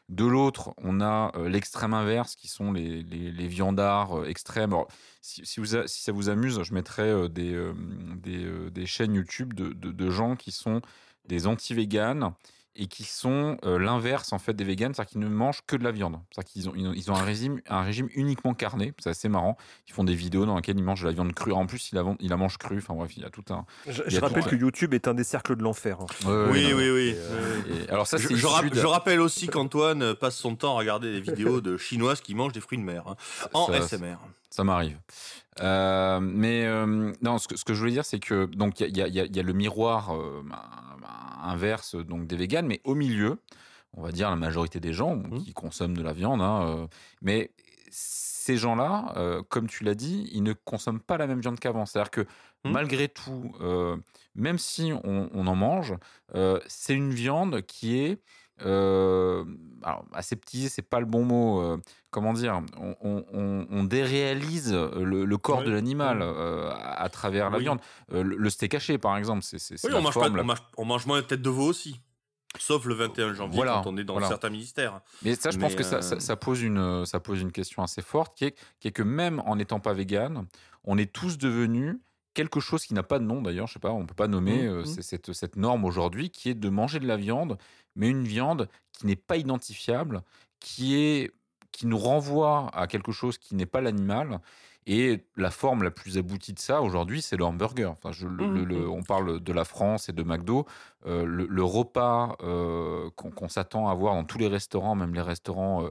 De 0.09 0.23
l'autre, 0.25 0.73
on 0.77 1.01
a 1.01 1.31
euh, 1.35 1.49
l'extrême 1.49 1.93
inverse, 1.93 2.35
qui 2.35 2.47
sont 2.47 2.71
les, 2.71 3.01
les- 3.03 3.31
viandards 3.47 4.19
euh, 4.19 4.25
extrêmes. 4.25 4.75
Si, 5.21 5.43
ça 5.87 6.11
vous 6.11 6.29
amuse, 6.29 6.61
je 6.61 6.73
mettrai 6.75 7.09
euh, 7.09 7.27
des, 7.27 7.55
des 8.71 8.85
chaînes 8.85 9.15
YouTube 9.15 9.53
de, 9.53 9.69
de- 9.73 9.91
de 9.91 10.09
gens 10.11 10.35
qui 10.35 10.51
sont 10.51 10.81
des 11.27 11.47
anti-véganes 11.47 12.33
et 12.75 12.87
qui 12.87 13.03
sont 13.03 13.57
euh, 13.65 13.77
l'inverse 13.79 14.33
en 14.33 14.39
fait 14.39 14.53
des 14.53 14.63
véganes, 14.63 14.93
c'est-à-dire 14.93 15.11
qu'ils 15.11 15.21
ne 15.21 15.27
mangent 15.27 15.61
que 15.65 15.75
de 15.75 15.83
la 15.83 15.91
viande. 15.91 16.17
C'est-à-dire 16.31 16.51
qu'ils 16.51 16.69
ont, 16.69 16.73
ils 16.75 16.87
ont, 16.87 16.93
ils 16.93 17.11
ont 17.11 17.15
un, 17.15 17.23
régime, 17.23 17.61
un 17.69 17.81
régime 17.83 18.09
uniquement 18.15 18.53
carné, 18.53 18.93
c'est 18.99 19.09
assez 19.09 19.29
marrant. 19.29 19.57
Ils 19.87 19.93
font 19.93 20.03
des 20.03 20.15
vidéos 20.15 20.45
dans 20.45 20.55
lesquelles 20.55 20.77
ils 20.77 20.83
mangent 20.83 21.01
de 21.03 21.07
la 21.07 21.13
viande 21.13 21.33
crue. 21.33 21.51
En 21.53 21.65
plus, 21.65 21.91
ils 21.91 21.95
la, 21.95 22.01
vend- 22.03 22.17
ils 22.19 22.29
la 22.29 22.37
mangent 22.37 22.57
crue. 22.57 22.77
Enfin 22.79 22.93
bref, 22.95 23.15
il 23.17 23.23
y 23.23 23.25
a 23.25 23.29
tout 23.29 23.43
un. 23.49 23.65
Je, 23.87 24.19
rappelle 24.19 24.43
tout- 24.43 24.49
que 24.49 24.55
YouTube 24.55 24.93
est 24.93 25.07
un 25.07 25.13
des 25.13 25.23
cercles 25.23 25.55
de 25.55 25.63
l'enfer. 25.63 25.99
hein. 26.01 26.05
Oui, 26.51 26.69
non, 26.69 26.77
oui, 26.77 26.89
oui. 26.89 27.09
Et, 27.09 27.11
oui, 27.11 27.15
euh, 27.17 27.61
oui. 27.67 27.73
Et 27.87 27.89
alors 27.91 28.07
ça, 28.07 28.17
Je, 28.17 28.27
de- 28.27 28.85
rappelle 28.85 29.21
aussi 29.21 29.47
qu'Antoine 29.47 30.13
passe 30.15 30.35
son 30.37 30.55
temps 30.55 30.75
à 30.75 30.79
regarder 30.79 31.11
des 31.13 31.21
vidéos 31.21 31.61
de 31.61 31.77
chinoises 31.77 32.21
qui 32.21 32.35
mangent 32.35 32.53
des 32.53 32.61
fruits 32.61 32.77
de 32.77 32.83
mer 32.83 33.03
hein, 33.07 33.15
en 33.53 33.67
Ça- 33.67 33.81
SMR. 33.87 34.17
Ça 34.49 34.63
m'arrive. 34.63 34.97
Euh, 35.61 36.19
mais 36.19 36.65
euh, 36.65 37.13
non, 37.21 37.37
ce 37.37 37.47
que, 37.47 37.55
ce 37.55 37.63
que 37.63 37.73
je 37.73 37.79
voulais 37.79 37.91
dire, 37.93 38.05
c'est 38.05 38.19
que 38.19 38.45
donc 38.45 38.79
il 38.81 38.95
y 38.95 39.01
a, 39.01 39.07
y 39.07 39.19
y 39.19 39.41
le 39.43 39.53
miroir 39.53 40.13
euh, 40.13 40.43
inverse 41.43 41.95
donc 41.95 42.27
des 42.27 42.35
véganes, 42.35 42.67
mais 42.67 42.81
au 42.83 42.95
milieu, 42.95 43.37
on 43.93 44.01
va 44.03 44.11
dire 44.11 44.29
la 44.29 44.35
majorité 44.35 44.79
des 44.79 44.93
gens 44.93 45.15
Mhm. 45.15 45.43
qui 45.43 45.53
consomment 45.53 45.95
de 45.95 46.01
la 46.03 46.13
viande, 46.13 46.41
hein, 46.41 46.87
mais 47.21 47.51
ces 47.89 48.57
gens-là, 48.57 49.41
comme 49.49 49.67
tu 49.67 49.83
l'as 49.85 49.95
dit, 49.95 50.29
ils 50.33 50.43
ne 50.43 50.53
consomment 50.53 50.99
pas 51.01 51.17
la 51.17 51.27
même 51.27 51.39
viande 51.39 51.59
qu'avant. 51.59 51.85
C'est-à-dire 51.85 52.11
que 52.11 52.25
Mhm. 52.65 52.71
malgré 52.73 53.07
tout, 53.07 53.53
même 54.35 54.57
si 54.59 54.91
on, 55.03 55.29
on 55.33 55.47
en 55.47 55.55
mange, 55.55 55.95
c'est 56.67 56.93
une 56.95 57.11
viande 57.13 57.61
qui 57.61 57.97
est 57.97 58.21
alors, 58.59 60.05
aseptisée, 60.13 60.69
c'est 60.69 60.81
pas 60.81 60.99
le 60.99 61.05
bon 61.05 61.23
mot. 61.25 61.61
euh, 61.61 61.77
comment 62.11 62.33
dire 62.33 62.61
on, 62.79 62.95
on- 63.01 63.25
on- 63.33 63.67
on 63.69 63.83
déréalise 63.83 64.71
le, 64.73 65.25
le 65.25 65.37
corps 65.37 65.63
de 65.63 65.71
l'animal 65.71 66.17
Mhm. 66.17 66.23
euh, 66.23 66.71
à, 66.71 67.01
à 67.03 67.09
travers 67.09 67.49
la 67.49 67.57
Oui. 67.57 67.63
viande. 67.63 67.79
Euh, 68.13 68.23
le, 68.23 68.49
steak 68.49 68.73
haché, 68.75 68.97
par 68.97 69.17
exemple, 69.17 69.41
c'est 69.43 69.57
Oui, 69.83 69.91
la 69.91 69.97
on 69.97 70.01
mange, 70.01 70.13
pas, 70.13 70.21
forme 70.21 70.35
la 70.37 70.43
on, 70.43 70.45
mange, 70.45 70.63
on 70.77 70.85
mange 70.85 71.05
moins 71.05 71.21
de 71.21 71.25
tête 71.25 71.41
de 71.41 71.49
veau 71.49 71.67
aussi. 71.67 71.99
Sauf 72.57 72.85
le 72.85 72.93
21 72.93 73.33
janvier 73.33 73.57
Voilà, 73.57 73.81
quand 73.83 73.89
on 73.91 73.97
est 73.97 74.05
dans 74.05 74.13
voilà. 74.13 74.29
certains 74.29 74.49
ministères. 74.49 75.01
Mais 75.23 75.35
ça, 75.35 75.51
je 75.51 75.57
pense 75.59 75.75
que 75.75 75.83
ça, 75.83 76.01
ça- 76.01 76.15
euh, 76.15 76.19
ça 76.19 76.37
pose 76.37 76.61
une, 76.61 77.05
ça 77.05 77.19
pose 77.19 77.41
une 77.41 77.51
question 77.51 77.83
assez 77.83 78.01
forte, 78.01 78.33
qui 78.37 78.45
est, 78.45 78.55
qui 78.79 78.87
est 78.87 78.91
que 78.91 79.03
même 79.03 79.41
en 79.45 79.57
n'étant 79.57 79.81
pas 79.81 79.91
vegan, 79.91 80.47
on 80.85 80.97
est 80.97 81.11
tous 81.11 81.37
devenus 81.37 81.97
quelque 82.35 82.59
chose 82.59 82.85
qui 82.85 82.93
n'a 82.93 83.03
pas 83.03 83.17
de 83.19 83.23
nom 83.25 83.41
d'ailleurs, 83.41 83.65
je 83.67 83.73
sais 83.73 83.79
pas, 83.79 83.91
on 83.91 84.05
peut 84.05 84.13
pas 84.13 84.27
nommer 84.27 84.67
Mhm, 84.67 84.73
euh, 84.81 84.85
c'est 84.85 85.01
cette, 85.01 85.33
cette 85.33 85.55
norme 85.55 85.85
aujourd'hui, 85.85 86.29
qui 86.29 86.49
est 86.49 86.53
de 86.55 86.69
manger 86.69 86.99
de 86.99 87.07
la 87.07 87.17
viande, 87.17 87.57
mais 87.95 88.07
une 88.09 88.25
viande 88.25 88.69
qui 88.91 89.07
n'est 89.07 89.15
pas 89.15 89.37
identifiable, 89.37 90.21
qui 90.59 90.95
est 90.95 91.31
qui 91.71 91.87
nous 91.87 91.97
renvoie 91.97 92.69
à 92.73 92.87
quelque 92.87 93.11
chose 93.11 93.37
qui 93.37 93.53
n'est 93.55 93.65
pas 93.65 93.81
l'animal. 93.81 94.39
Et 94.87 95.25
la 95.35 95.51
forme 95.51 95.83
la 95.83 95.91
plus 95.91 96.17
aboutie 96.17 96.53
de 96.53 96.59
ça 96.59 96.81
aujourd'hui, 96.81 97.21
c'est 97.21 97.35
le 97.37 97.43
hamburger. 97.43 97.91
Enfin, 97.91 98.11
je- 98.13 98.27
le- 98.27 98.45
le- 98.47 98.63
le- 98.63 98.85
Mhm. 98.85 98.89
on 98.91 99.03
parle 99.03 99.39
de 99.41 99.51
la 99.53 99.65
France 99.65 100.07
et 100.09 100.13
de 100.13 100.23
McDo. 100.23 100.65
Euh, 101.05 101.25
le, 101.25 101.47
le 101.47 101.63
repas 101.63 102.37
euh, 102.43 103.09
qu'on 103.15 103.49
s'attend 103.49 103.89
à 103.89 103.93
voir 103.95 104.13
dans 104.13 104.23
tous 104.23 104.37
les 104.37 104.47
restaurants, 104.47 104.95
même 104.95 105.13
les 105.15 105.21
restaurants 105.21 105.83
euh, 105.85 105.89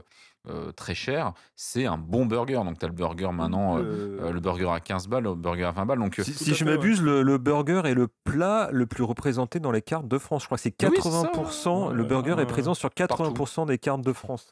euh, 0.49 0.71
très 0.71 0.95
chers, 0.95 1.33
c'est 1.55 1.85
un 1.85 1.97
bon 1.97 2.25
burger. 2.25 2.61
Donc, 2.65 2.79
tu 2.79 2.85
as 2.85 2.87
le 2.87 2.93
burger 2.93 3.29
maintenant, 3.31 3.77
euh, 3.77 4.17
Euh, 4.21 4.31
le 4.31 4.39
burger 4.39 4.69
à 4.71 4.79
15 4.79 5.07
balles, 5.07 5.23
le 5.23 5.35
burger 5.35 5.63
à 5.65 5.71
20 5.71 5.85
balles. 5.85 5.99
Donc, 5.99 6.15
si 6.23 6.33
si 6.33 6.53
je 6.53 6.63
ouais. 6.65 6.71
m'abuse, 6.75 7.01
le, 7.01 7.21
le 7.21 7.37
burger 7.37 7.81
est 7.85 7.93
le 7.93 8.07
plat 8.07 8.69
le 8.71 8.85
plus 8.85 9.03
représenté 9.03 9.59
dans 9.59 9.71
les 9.71 9.81
cartes 9.81 10.07
de 10.07 10.17
France. 10.17 10.43
Je 10.43 10.47
crois 10.47 10.57
que 10.57 10.63
c'est 10.63 10.75
Oui, 10.83 10.89
c'est 11.01 11.09
ça, 11.09 11.31
80%. 11.33 11.89
ouais. 11.89 11.93
le 11.95 12.03
burger 12.03 12.33
Ouais, 12.33 12.43
est 12.43 12.45
présent 12.45 12.73
sur 12.73 12.89
80% 12.89 13.65
des 13.67 13.77
cartes 13.77 14.01
de 14.01 14.13
France. 14.13 14.49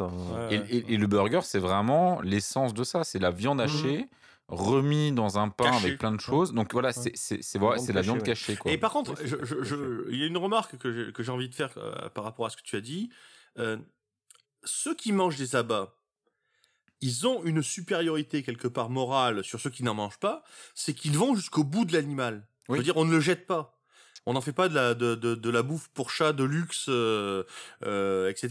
Et, 0.49 0.55
et- 0.55 0.93
et 0.93 0.97
le 0.97 1.07
burger, 1.07 1.41
c'est 1.43 1.59
vraiment 1.59 2.21
l'essence 2.21 2.73
de 2.73 2.83
ça. 2.83 3.03
C'est 3.03 3.19
la 3.19 3.31
viande 3.31 3.57
Mhm. 3.57 3.63
hachée 3.65 4.09
remis 4.49 5.11
dans 5.13 5.39
un 5.39 5.47
pain 5.49 5.63
Caché. 5.71 5.85
avec 5.87 5.99
plein 5.99 6.11
de 6.11 6.19
choses. 6.19 6.53
Donc 6.53 6.73
voilà, 6.73 6.91
c'est 6.91 7.13
c'est 7.15 7.41
c'est 7.41 7.57
voilà, 7.57 7.75
viande 7.77 7.85
c'est 7.87 7.93
la 7.93 8.01
viande 8.01 8.17
ouais. 8.17 8.23
cachée 8.23 8.55
quoi. 8.57 8.71
Et 8.71 8.77
par 8.77 8.91
contre, 8.91 9.15
je- 9.23 9.37
je- 9.43 9.63
je- 9.63 10.09
il 10.11 10.17
y 10.19 10.23
a 10.23 10.27
une 10.27 10.37
remarque 10.37 10.77
que 10.77 10.91
j'ai 10.91 11.11
que 11.13 11.23
j'ai 11.23 11.31
envie 11.31 11.47
de 11.49 11.55
faire 11.55 11.69
euh, 11.77 12.09
par 12.13 12.23
rapport 12.25 12.45
à 12.45 12.49
ce 12.49 12.57
que 12.57 12.61
tu 12.61 12.75
as 12.75 12.81
dit. 12.81 13.09
Euh, 13.57 13.77
ceux 14.63 14.95
qui 14.95 15.11
mangent 15.11 15.37
des 15.37 15.55
abats, 15.55 15.95
ils 17.01 17.27
ont 17.27 17.43
une 17.43 17.61
supériorité 17.61 18.43
quelque 18.43 18.67
part 18.67 18.89
morale 18.89 19.43
sur 19.43 19.59
ceux 19.59 19.69
qui 19.69 19.83
n'en 19.83 19.93
mangent 19.93 20.19
pas, 20.19 20.43
c'est 20.73 20.93
qu'ils 20.93 21.17
vont 21.17 21.35
jusqu'au 21.35 21.63
bout 21.63 21.85
de 21.85 21.93
l'animal. 21.93 22.47
Oui. 22.69 22.75
Je 22.75 22.77
veux 22.77 22.83
dire, 22.83 22.97
on 22.97 23.05
ne 23.05 23.11
le 23.11 23.19
jette 23.19 23.45
pas. 23.45 23.77
On 24.25 24.33
n'en 24.33 24.41
fait 24.41 24.53
pas 24.53 24.69
de 24.69 24.73
la, 24.75 24.93
de, 24.93 25.15
de, 25.15 25.35
de 25.35 25.49
la 25.49 25.63
bouffe 25.63 25.89
pour 25.89 26.09
chat 26.11 26.31
de 26.31 26.45
luxe, 26.45 26.85
euh, 26.87 27.43
euh, 27.83 28.29
etc. 28.29 28.49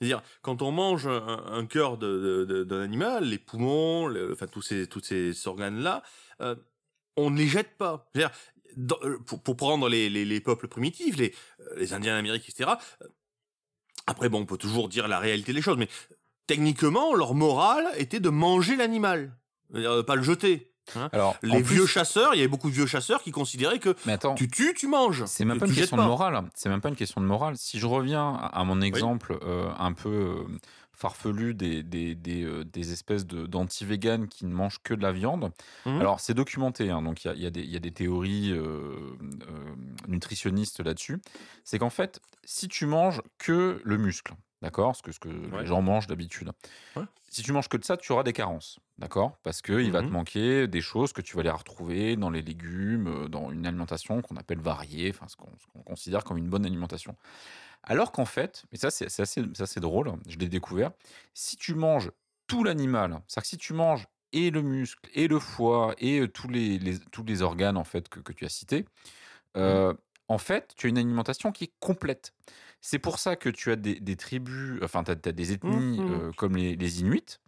C'est-à-dire, 0.00 0.22
quand 0.40 0.62
on 0.62 0.70
mange 0.72 1.06
un, 1.06 1.44
un 1.46 1.66
cœur 1.66 1.98
d'un 1.98 2.80
animal, 2.80 3.24
les 3.24 3.38
poumons, 3.38 4.06
le- 4.06 4.32
enfin 4.32 4.46
tous 4.46 4.62
ces, 4.62 4.86
tous 4.86 5.02
ces 5.04 5.46
organes-là, 5.46 6.02
euh, 6.40 6.56
on 7.16 7.28
ne 7.28 7.36
les 7.36 7.46
jette 7.46 7.76
pas. 7.76 8.08
Dans- 8.74 8.98
pour, 9.26 9.42
pour 9.42 9.54
prendre 9.56 9.86
les, 9.90 10.08
les, 10.08 10.24
les 10.24 10.40
peuples 10.40 10.66
primitifs, 10.66 11.18
les, 11.18 11.34
les 11.76 11.92
Indiens 11.92 12.16
d'Amérique, 12.16 12.48
etc. 12.48 12.70
euh, 14.08 14.10
Après, 14.12 14.28
bon, 14.28 14.40
on 14.40 14.46
peut 14.46 14.56
toujours 14.58 14.88
dire 14.88 15.08
la 15.08 15.18
réalité 15.18 15.52
des 15.52 15.62
choses, 15.62 15.76
mais 15.78 15.88
techniquement, 16.46 17.14
leur 17.14 17.34
morale 17.34 17.86
était 17.96 18.20
de 18.20 18.28
manger 18.30 18.76
l'animal, 18.76 19.32
pas 20.06 20.14
le 20.16 20.22
jeter. 20.22 20.68
Alors, 21.12 21.36
en 21.44 21.46
Les 21.46 21.62
plus- 21.62 21.76
vieux 21.76 21.86
chasseurs, 21.86 22.34
il 22.34 22.38
y 22.38 22.40
avait 22.40 22.48
beaucoup 22.48 22.68
de 22.68 22.74
vieux 22.74 22.86
chasseurs 22.86 23.22
qui 23.22 23.30
considéraient 23.30 23.78
que 23.78 23.94
Mais 24.04 24.14
attends, 24.14 24.34
tu 24.34 24.48
tues, 24.48 24.74
tu 24.76 24.88
manges. 24.88 25.24
c'est 25.26 25.44
même 25.44 25.60
pas 25.60 25.66
une 25.66 25.74
question 25.74 25.96
de 25.96 26.02
morale. 26.02 26.42
C'est 26.54 26.68
même 26.68 26.80
pas 26.80 26.88
une 26.88 26.96
question 26.96 27.20
de 27.20 27.26
morale. 27.26 27.54
Si 27.56 27.78
je 27.78 27.86
reviens 27.86 28.34
à 28.52 28.64
mon 28.64 28.80
exemple 28.80 29.38
euh, 29.44 29.68
un 29.78 29.92
peu 29.92 30.44
euh, 31.04 31.08
farfelu 31.08 31.54
des, 31.54 31.82
des, 31.82 32.14
des, 32.14 32.44
euh, 32.44 32.64
des 32.64 32.92
espèces 32.92 33.26
de- 33.26 33.46
d'anti-véganes 33.46 34.28
qui 34.28 34.46
ne 34.46 34.54
mangent 34.54 34.80
que 34.82 34.94
de 34.94 35.02
la 35.02 35.12
viande, 35.12 35.52
Mhm. 35.86 36.00
alors 36.00 36.20
c'est 36.20 36.34
documenté, 36.34 36.90
hein, 36.90 37.02
donc 37.02 37.24
il 37.24 37.32
y 37.36 37.42
y 37.42 37.46
a 37.46 37.50
des- 37.50 37.62
il 37.62 37.70
y, 37.70 37.76
a 37.76 37.80
des 37.80 37.92
théories 37.92 38.52
euh, 38.52 38.60
euh, 39.48 39.74
nutritionnistes 40.08 40.80
là-dessus. 40.80 41.20
C'est 41.64 41.78
qu'en 41.78 41.90
fait, 41.90 42.20
si 42.44 42.68
tu 42.68 42.86
manges 42.86 43.20
que 43.38 43.80
le 43.84 43.96
muscle, 43.98 44.34
d'accord, 44.62 44.96
ce 44.96 45.02
que, 45.02 45.12
ce 45.12 45.18
que 45.20 45.28
Ouais. 45.28 45.60
les 45.62 45.66
gens 45.66 45.82
mangent 45.82 46.06
d'habitude, 46.06 46.52
Ouais. 46.96 47.04
si 47.30 47.42
tu 47.42 47.52
manges 47.52 47.68
que 47.68 47.76
de 47.78 47.84
ça, 47.84 47.96
tu 47.96 48.12
auras 48.12 48.22
des 48.24 48.32
carences, 48.32 48.78
d'accord 48.98 49.38
Parce 49.42 49.62
qu'il 49.62 49.90
va 49.92 50.00
te 50.02 50.06
Mhm. 50.06 50.12
manquer 50.12 50.68
des 50.68 50.80
choses 50.82 51.12
que 51.12 51.22
tu 51.22 51.36
vas 51.36 51.42
les 51.42 51.50
retrouver 51.50 52.16
dans 52.16 52.30
les 52.30 52.42
légumes, 52.42 53.28
dans 53.28 53.50
une 53.50 53.66
alimentation 53.66 54.20
qu'on 54.22 54.36
appelle 54.36 54.60
variée, 54.60 55.10
enfin 55.14 55.26
ce 55.28 55.36
qu'on 55.36 55.50
ce 55.58 55.66
qu'on 55.72 55.82
considère 55.82 56.24
comme 56.24 56.38
une 56.38 56.48
bonne 56.48 56.66
alimentation. 56.66 57.16
Alors 57.84 58.12
qu'en 58.12 58.24
fait, 58.24 58.64
et 58.72 58.76
ça 58.76 58.90
c'est 58.90 59.06
assez, 59.20 59.80
drôle, 59.80 60.12
je 60.28 60.38
l'ai 60.38 60.48
découvert, 60.48 60.92
si 61.34 61.56
tu 61.56 61.74
manges 61.74 62.10
tout 62.46 62.64
l'animal, 62.64 63.20
c'est-à-dire 63.26 63.42
que 63.42 63.48
si 63.48 63.58
tu 63.58 63.72
manges 63.72 64.06
et 64.32 64.50
le 64.50 64.62
muscle, 64.62 65.10
et 65.14 65.28
le 65.28 65.38
foie, 65.38 65.94
et 65.98 66.20
euh, 66.20 66.28
tous 66.28 66.48
les, 66.48 66.78
les- 66.78 66.98
tous 66.98 67.24
les 67.24 67.42
organes 67.42 67.76
en 67.76 67.84
fait 67.84 68.08
que, 68.08 68.20
que 68.20 68.32
tu 68.32 68.44
as 68.44 68.48
cités, 68.48 68.86
euh, 69.56 69.94
en 70.28 70.38
fait, 70.38 70.74
tu 70.76 70.86
as 70.86 70.90
une 70.90 70.98
alimentation 70.98 71.52
qui 71.52 71.64
est 71.64 71.72
complète. 71.80 72.32
C'est 72.80 72.98
pour 72.98 73.18
ça 73.18 73.36
que 73.36 73.48
tu 73.48 73.70
as 73.70 73.76
des, 73.76 74.00
des 74.00 74.16
tribus, 74.16 74.80
enfin, 74.82 75.04
tu 75.04 75.10
as, 75.12 75.14
des 75.32 75.52
ethnies 75.52 76.00
Mhm. 76.00 76.10
euh, 76.10 76.32
comme 76.36 76.56
les, 76.56 76.76
les 76.76 77.00
Inuits. 77.00 77.38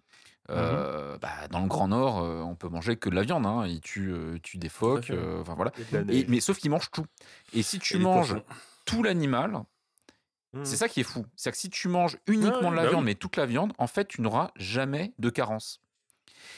Euh, 0.51 1.19
bah, 1.19 1.49
dans 1.51 1.61
le 1.61 1.69
Grand 1.69 1.89
Nord, 1.89 2.23
euh, 2.23 2.43
on 2.43 2.55
peut 2.57 2.69
manger 2.69 2.97
que 2.97 3.09
de 3.09 3.15
la 3.15 3.23
viande. 3.23 3.47
Hein. 3.47 3.67
Ils 3.67 3.81
tuent, 3.81 4.13
euh, 4.13 4.39
tuent 4.43 4.59
des 4.59 4.69
phoques. 4.69 5.13
Enfin 5.41 5.55
voilà. 5.55 5.73
Et 6.11 6.25
mais 6.29 6.41
sauf 6.41 6.59
qu'ils 6.59 6.71
mangent 6.71 6.91
tout. 6.91 7.07
Et 7.53 7.63
si 7.63 7.79
tu 7.79 7.97
Et 7.97 8.01
manges 8.01 8.37
tout 8.85 9.03
l'animal, 9.03 9.63
C'est 10.63 10.77
ça 10.77 10.89
qui 10.89 11.01
est 11.01 11.05
fou. 11.05 11.27
C'est 11.37 11.51
que 11.51 11.57
si 11.57 11.69
tu 11.71 11.89
manges 11.89 12.17
uniquement 12.27 12.71
de 12.71 12.77
la 12.77 12.83
bah 12.85 12.89
viande, 12.91 13.01
oui. 13.03 13.07
mais 13.07 13.15
toute 13.15 13.37
la 13.37 13.47
viande, 13.47 13.73
en 13.79 13.87
fait, 13.87 14.07
tu 14.07 14.21
n'auras 14.23 14.51
jamais 14.57 15.13
de 15.19 15.31
carence. 15.31 15.81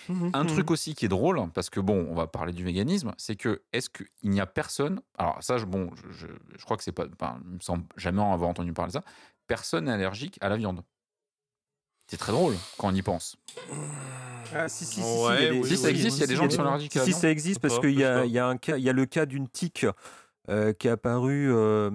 Mhm. 0.08 0.30
Un 0.34 0.44
truc 0.46 0.70
aussi 0.70 0.94
qui 0.94 1.04
est 1.06 1.08
drôle, 1.08 1.40
parce 1.54 1.70
que 1.70 1.80
bon, 1.80 2.06
on 2.10 2.14
va 2.14 2.26
parler 2.26 2.52
du 2.52 2.64
véganisme, 2.64 3.12
c'est 3.18 3.36
que 3.36 3.62
est-ce 3.72 3.88
qu'il 3.90 4.06
n'y 4.30 4.40
a 4.40 4.46
personne, 4.46 5.00
alors 5.18 5.42
ça, 5.42 5.58
je- 5.58 5.64
bon, 5.64 5.90
je, 5.96 6.12
je- 6.12 6.26
je 6.58 6.64
crois 6.64 6.76
que 6.76 6.82
c'est 6.84 6.92
pas, 6.92 7.06
enfin, 7.20 7.40
il 7.48 7.54
me 7.54 7.60
semble 7.60 7.84
jamais 7.96 8.20
en 8.20 8.32
avoir 8.32 8.50
entendu 8.50 8.72
parler 8.72 8.88
de 8.90 8.92
ça, 8.98 9.02
personne 9.46 9.84
n'est 9.86 9.92
allergique 9.92 10.38
à 10.40 10.48
la 10.48 10.56
viande. 10.56 10.82
C'est 12.08 12.16
très 12.18 12.32
drôle 12.32 12.54
quand 12.78 12.88
on 12.88 12.94
y 12.94 13.02
pense. 13.02 13.36
Ah, 14.54 14.68
si, 14.68 14.84
si, 14.84 14.94
si, 14.94 15.02
si, 15.02 15.24
Ouais, 15.24 15.50
oui, 15.50 15.68
Si 15.68 15.76
ça 15.76 15.90
existe, 15.90 16.18
il 16.18 16.20
y 16.20 16.24
a 16.24 16.26
des 16.28 16.36
gens 16.36 16.46
qui 16.46 16.54
sont 16.54 16.62
allergiques 16.64 16.94
à 16.96 17.00
la 17.00 17.04
Si, 17.04 17.10
viande. 17.10 17.20
ça 17.22 17.30
existe 17.30 17.60
parce 17.60 17.80
qu'il 17.80 17.90
y 17.90 17.94
y 17.98 18.08
a 18.88 18.92
le 18.92 19.06
cas 19.06 19.26
d'une 19.26 19.48
tique 19.48 19.86
euh, 20.48 20.72
qui 20.72 20.88
est 20.88 20.90
apparue 20.90 21.52
euh, 21.52 21.90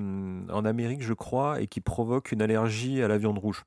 en 0.50 0.66
Amérique, 0.66 1.02
je 1.04 1.14
crois, 1.14 1.62
et 1.62 1.68
qui 1.68 1.82
provoque 1.82 2.32
une 2.32 2.42
allergie 2.42 3.02
à 3.02 3.08
la 3.08 3.18
viande 3.18 3.38
rouge. 3.40 3.64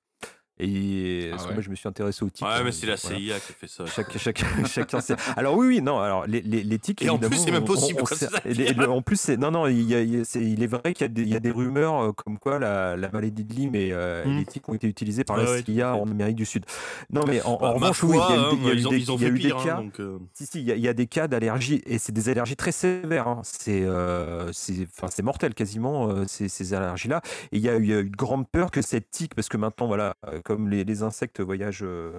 Et 0.60 1.26
Ah 1.26 1.30
parce 1.32 1.42
que 1.44 1.48
ouais. 1.48 1.54
moi, 1.54 1.62
je 1.62 1.70
me 1.70 1.74
suis 1.74 1.88
intéressé 1.88 2.24
aux 2.24 2.30
tiques. 2.30 2.46
Ouais, 2.46 2.52
hein, 2.54 2.62
mais 2.64 2.70
c'est 2.70 2.86
la 2.86 2.94
voilà. 2.94 3.16
CIA 3.18 3.34
qui 3.40 3.52
a 3.52 3.54
fait 3.54 3.66
ça. 3.68 3.86
Chaque, 3.86 4.16
chaque, 4.18 4.44
chacun 4.68 5.00
sait. 5.00 5.16
Alors 5.36 5.56
oui, 5.56 5.66
oui, 5.66 5.82
non. 5.82 5.98
Alors 5.98 6.26
les, 6.26 6.40
les, 6.42 6.62
les 6.62 6.78
tiques. 6.78 7.02
Et 7.02 7.10
en 7.10 7.18
plus, 7.18 7.36
c'est 7.38 7.50
même 7.50 7.64
possible, 7.64 8.00
on 8.02 8.06
sait- 8.06 8.28
les- 8.44 8.72
le- 8.72 8.88
en 8.90 9.02
plus, 9.02 9.18
c'est 9.18 9.36
non, 9.36 9.50
non. 9.50 9.66
Il, 9.66 9.82
y 9.82 9.94
a- 9.94 10.00
est 10.00 10.66
vrai 10.66 10.94
qu'il 10.94 11.02
y, 11.02 11.04
a 11.04 11.08
des- 11.08 11.22
il 11.22 11.28
y 11.28 11.34
a 11.36 11.40
des 11.40 11.50
rumeurs 11.50 12.00
euh, 12.04 12.12
comme 12.12 12.38
quoi 12.38 12.58
la, 12.60 12.96
la 12.96 13.10
maladie 13.10 13.44
de 13.44 13.52
Lyme 13.52 13.74
et, 13.74 13.90
euh, 13.92 14.24
Mm. 14.24 14.38
les 14.38 14.44
tiques 14.44 14.68
ont 14.68 14.74
été 14.74 14.86
utilisées 14.86 15.24
par 15.24 15.36
la 15.36 15.44
ouais, 15.50 15.62
CIA 15.64 15.96
en 15.96 16.08
Amérique 16.08 16.36
du 16.36 16.44
Sud. 16.46 16.64
Non, 17.10 17.22
mais 17.26 17.42
en, 17.42 17.56
Bah, 17.56 17.70
revanche, 17.72 18.02
oui, 18.04 18.16
foi, 18.16 18.26
il 18.30 18.34
y 18.34 18.38
a 18.38 18.40
eu 18.40 18.44
hein, 18.44 18.50
des- 18.52 18.56
il 18.56 18.64
y 18.64 18.68
a 18.70 18.72
eu 18.72 18.76
ils 18.78 18.86
ont, 18.86 18.90
des- 18.90 18.98
ils 18.98 19.12
ont 19.12 19.16
il 19.16 19.22
y 19.22 19.24
a 19.24 19.28
eu 19.28 19.32
des 19.32 19.38
pire. 19.40 19.56
hein, 19.58 19.64
cas. 19.64 19.76
donc, 19.78 20.00
euh, 20.00 20.18
Si, 20.34 20.46
si, 20.46 20.60
il 20.60 20.68
y, 20.68 20.72
a- 20.72 20.76
il 20.76 20.82
y 20.82 20.88
a 20.88 20.94
des 20.94 21.06
cas 21.08 21.26
d'allergie 21.26 21.82
et 21.86 21.98
c'est 21.98 22.12
des 22.12 22.28
allergies 22.28 22.56
très 22.56 22.72
sévères. 22.72 23.26
hein. 23.26 23.40
C'est, 23.42 23.82
euh, 23.82 24.50
c'est, 24.52 24.86
enfin, 24.96 25.08
c'est 25.10 25.22
mortel 25.22 25.52
quasiment 25.54 26.08
euh, 26.10 26.24
ces, 26.28 26.48
ces 26.48 26.74
allergies-là. 26.74 27.22
Et 27.50 27.56
il 27.56 27.62
y 27.62 27.68
a 27.68 27.76
eu 27.76 28.00
une 28.02 28.08
grande 28.10 28.48
peur 28.48 28.70
que 28.70 28.82
cette 28.82 29.10
tique, 29.10 29.34
parce 29.34 29.48
que 29.48 29.56
maintenant, 29.56 29.86
voilà, 29.88 30.14
euh, 30.28 30.40
comme 30.44 30.68
les, 30.68 30.84
les 30.84 31.02
insectes 31.02 31.40
voyagent, 31.40 31.80
euh, 31.82 32.12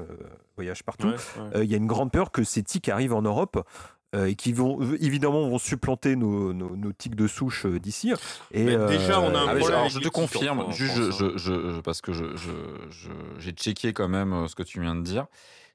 voyagent 0.56 0.84
partout, 0.84 1.08
ouais, 1.08 1.14
ouais. 1.14 1.58
euh, 1.58 1.64
il 1.64 1.72
y 1.72 1.74
a 1.74 1.78
une 1.78 1.88
grande 1.88 2.12
peur 2.12 2.32
que 2.32 2.44
ces 2.44 2.64
tiques 2.64 2.90
arrivent 2.90 3.14
en 3.14 3.22
Europe. 3.22 3.66
euh, 4.16 4.28
et 4.28 4.36
qui 4.36 4.54
vont 4.54 4.82
euh, 4.82 4.98
évidemment 5.04 5.50
vont 5.50 5.58
supplanter 5.58 6.16
nos, 6.16 6.54
nos, 6.54 6.76
nos 6.78 6.94
tiques 6.94 7.16
de 7.16 7.28
souche 7.28 7.66
euh, 7.66 7.80
d'ici. 7.80 8.14
Et 8.52 8.64
Mais 8.64 8.78
déjà, 8.88 9.20
on 9.20 9.36
a 9.36 9.40
un 9.40 9.54
mais 9.54 9.60
problème 9.60 9.80
alors, 9.80 9.90
je 9.90 10.00
te 10.00 10.08
confirme, 10.08 10.60
France, 10.62 10.76
juste, 10.76 10.98
hein. 10.98 11.10
je, 11.12 11.38
je- 11.38 11.72
je- 11.76 11.82
parce 11.82 12.00
que 12.02 12.14
je, 12.14 12.36
je- 12.38 12.90
je- 12.92 13.10
j'ai 13.40 13.52
checké 13.52 13.92
quand 13.94 14.08
même 14.08 14.32
euh, 14.32 14.48
ce 14.48 14.56
que 14.56 14.64
tu 14.64 14.80
viens 14.80 14.96
de 14.96 15.02
dire. 15.02 15.26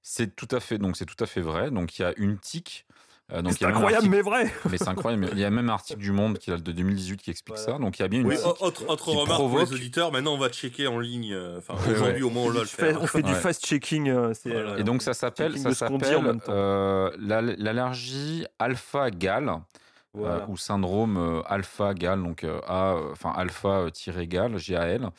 C'est 0.03 0.35
tout 0.37 0.49
à 0.53 0.61
fait, 0.61 0.79
donc 0.79 0.97
c'est 0.97 1.05
tout 1.05 1.23
à 1.23 1.27
fait 1.27 1.43
vrai. 1.43 1.71
Donc 1.71 1.99
il 1.99 2.03
y 2.03 2.05
a 2.07 2.15
une 2.17 2.39
tique. 2.39 2.87
Euh, 3.33 3.43
c'est 3.51 3.65
incroyable, 3.65 3.95
article- 4.07 4.11
mais 4.11 4.23
vrai. 4.23 4.53
mais 4.71 4.79
c'est 4.79 4.89
incroyable. 4.89 5.29
Il 5.33 5.39
y 5.39 5.45
a 5.45 5.51
même 5.51 5.69
un 5.71 5.73
article 5.81 6.01
du 6.01 6.13
Monde 6.13 6.39
qui 6.39 6.51
date 6.51 6.63
de 6.63 6.73
2018 6.73 7.17
qui 7.23 7.31
explique 7.31 7.57
Voilà. 7.59 7.73
ça. 7.75 7.79
Donc 7.79 7.99
il 7.99 8.03
y 8.03 8.05
a 8.05 8.09
bien 8.09 8.21
une 8.21 8.27
Oui, 8.27 8.37
autre, 8.45 8.63
autre 8.89 9.05
qui 9.05 9.11
remarque 9.11 9.27
pour 9.29 9.49
provoque- 9.49 9.69
les 9.71 9.75
auditeurs, 9.75 10.13
maintenant 10.13 10.35
on 10.35 10.39
va 10.39 10.49
checker 10.49 10.87
en 10.87 10.99
ligne. 10.99 11.33
euh, 11.33 11.59
Enfin, 11.59 11.75
aujourd'hui 11.91 12.23
ouais. 12.23 12.23
au 12.23 12.31
moins 12.31 12.45
on 12.53 12.57
on 12.61 12.65
fait, 12.65 12.97
on 12.97 13.07
fait 13.07 13.23
du 13.23 13.31
Ouais. 13.33 13.39
fast-checking. 13.39 14.09
euh, 14.09 14.33
Voilà. 14.45 14.71
euh, 14.71 14.77
Et 14.79 14.85
donc 14.85 15.03
ça 15.03 15.15
s'appelle, 15.15 15.59
ça 15.59 15.73
s'appelle 15.75 16.41
euh, 16.49 17.11
l'allergie 17.59 18.47
alpha-gal. 18.59 19.53
voilà. 20.13 20.35
euh, 20.37 20.47
ou 20.49 20.57
syndrome 20.57 21.17
euh, 21.17 21.41
alpha-gal, 21.47 22.23
donc 22.23 22.43
euh, 22.45 22.59
A, 22.67 22.95
euh, 22.95 23.13
enfin 23.13 23.33
alpha-gal, 23.37 24.57
GAL. 24.59 25.11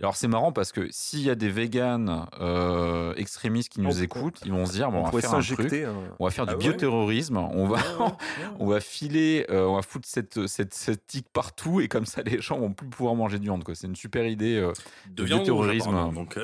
Alors 0.00 0.16
c'est 0.16 0.28
marrant 0.28 0.50
parce 0.50 0.72
que 0.72 0.88
s'il 0.90 1.20
y 1.20 1.28
a 1.28 1.34
des 1.34 1.50
véganes 1.50 2.24
euh, 2.40 3.12
extrémistes 3.16 3.68
qui 3.70 3.80
On 3.80 3.84
nous 3.84 3.90
peut- 3.94 4.02
écoutent, 4.02 4.40
ils 4.46 4.50
vont 4.52 4.64
se 4.64 4.72
dire 4.72 4.90
bon, 4.90 4.98
on 4.98 5.00
on 5.00 5.10
va 5.10 5.20
faire 5.20 5.34
un 5.34 5.40
truc, 5.42 5.56
s'injecter. 5.58 5.84
un- 5.84 5.94
on 6.18 6.24
va 6.24 6.30
faire 6.30 6.46
du 6.46 6.52
Ah 6.54 6.56
ouais 6.56 6.62
bioterrorisme, 6.62 7.36
on 7.36 7.66
va, 7.68 7.76
Ouais, 7.76 8.04
ouais. 8.06 8.12
on 8.60 8.66
va 8.66 8.80
filer, 8.80 9.44
euh, 9.50 9.66
on 9.66 9.76
va 9.76 9.82
foutre 9.82 10.08
cette, 10.08 10.46
cette, 10.46 10.72
cette 10.72 11.06
tique 11.06 11.26
partout 11.32 11.80
et 11.82 11.88
comme 11.88 12.06
ça 12.06 12.22
les 12.24 12.40
gens 12.40 12.58
vont 12.58 12.72
plus 12.72 12.88
pouvoir 12.88 13.14
manger 13.14 13.38
de 13.38 13.44
viande. 13.44 13.62
quoi. 13.62 13.74
C'est 13.74 13.86
une 13.88 13.96
super 13.96 14.26
idée. 14.26 14.56
euh, 14.58 14.72
de 15.10 15.22
bioterrorisme, 15.24 15.92
Donc, 16.14 16.38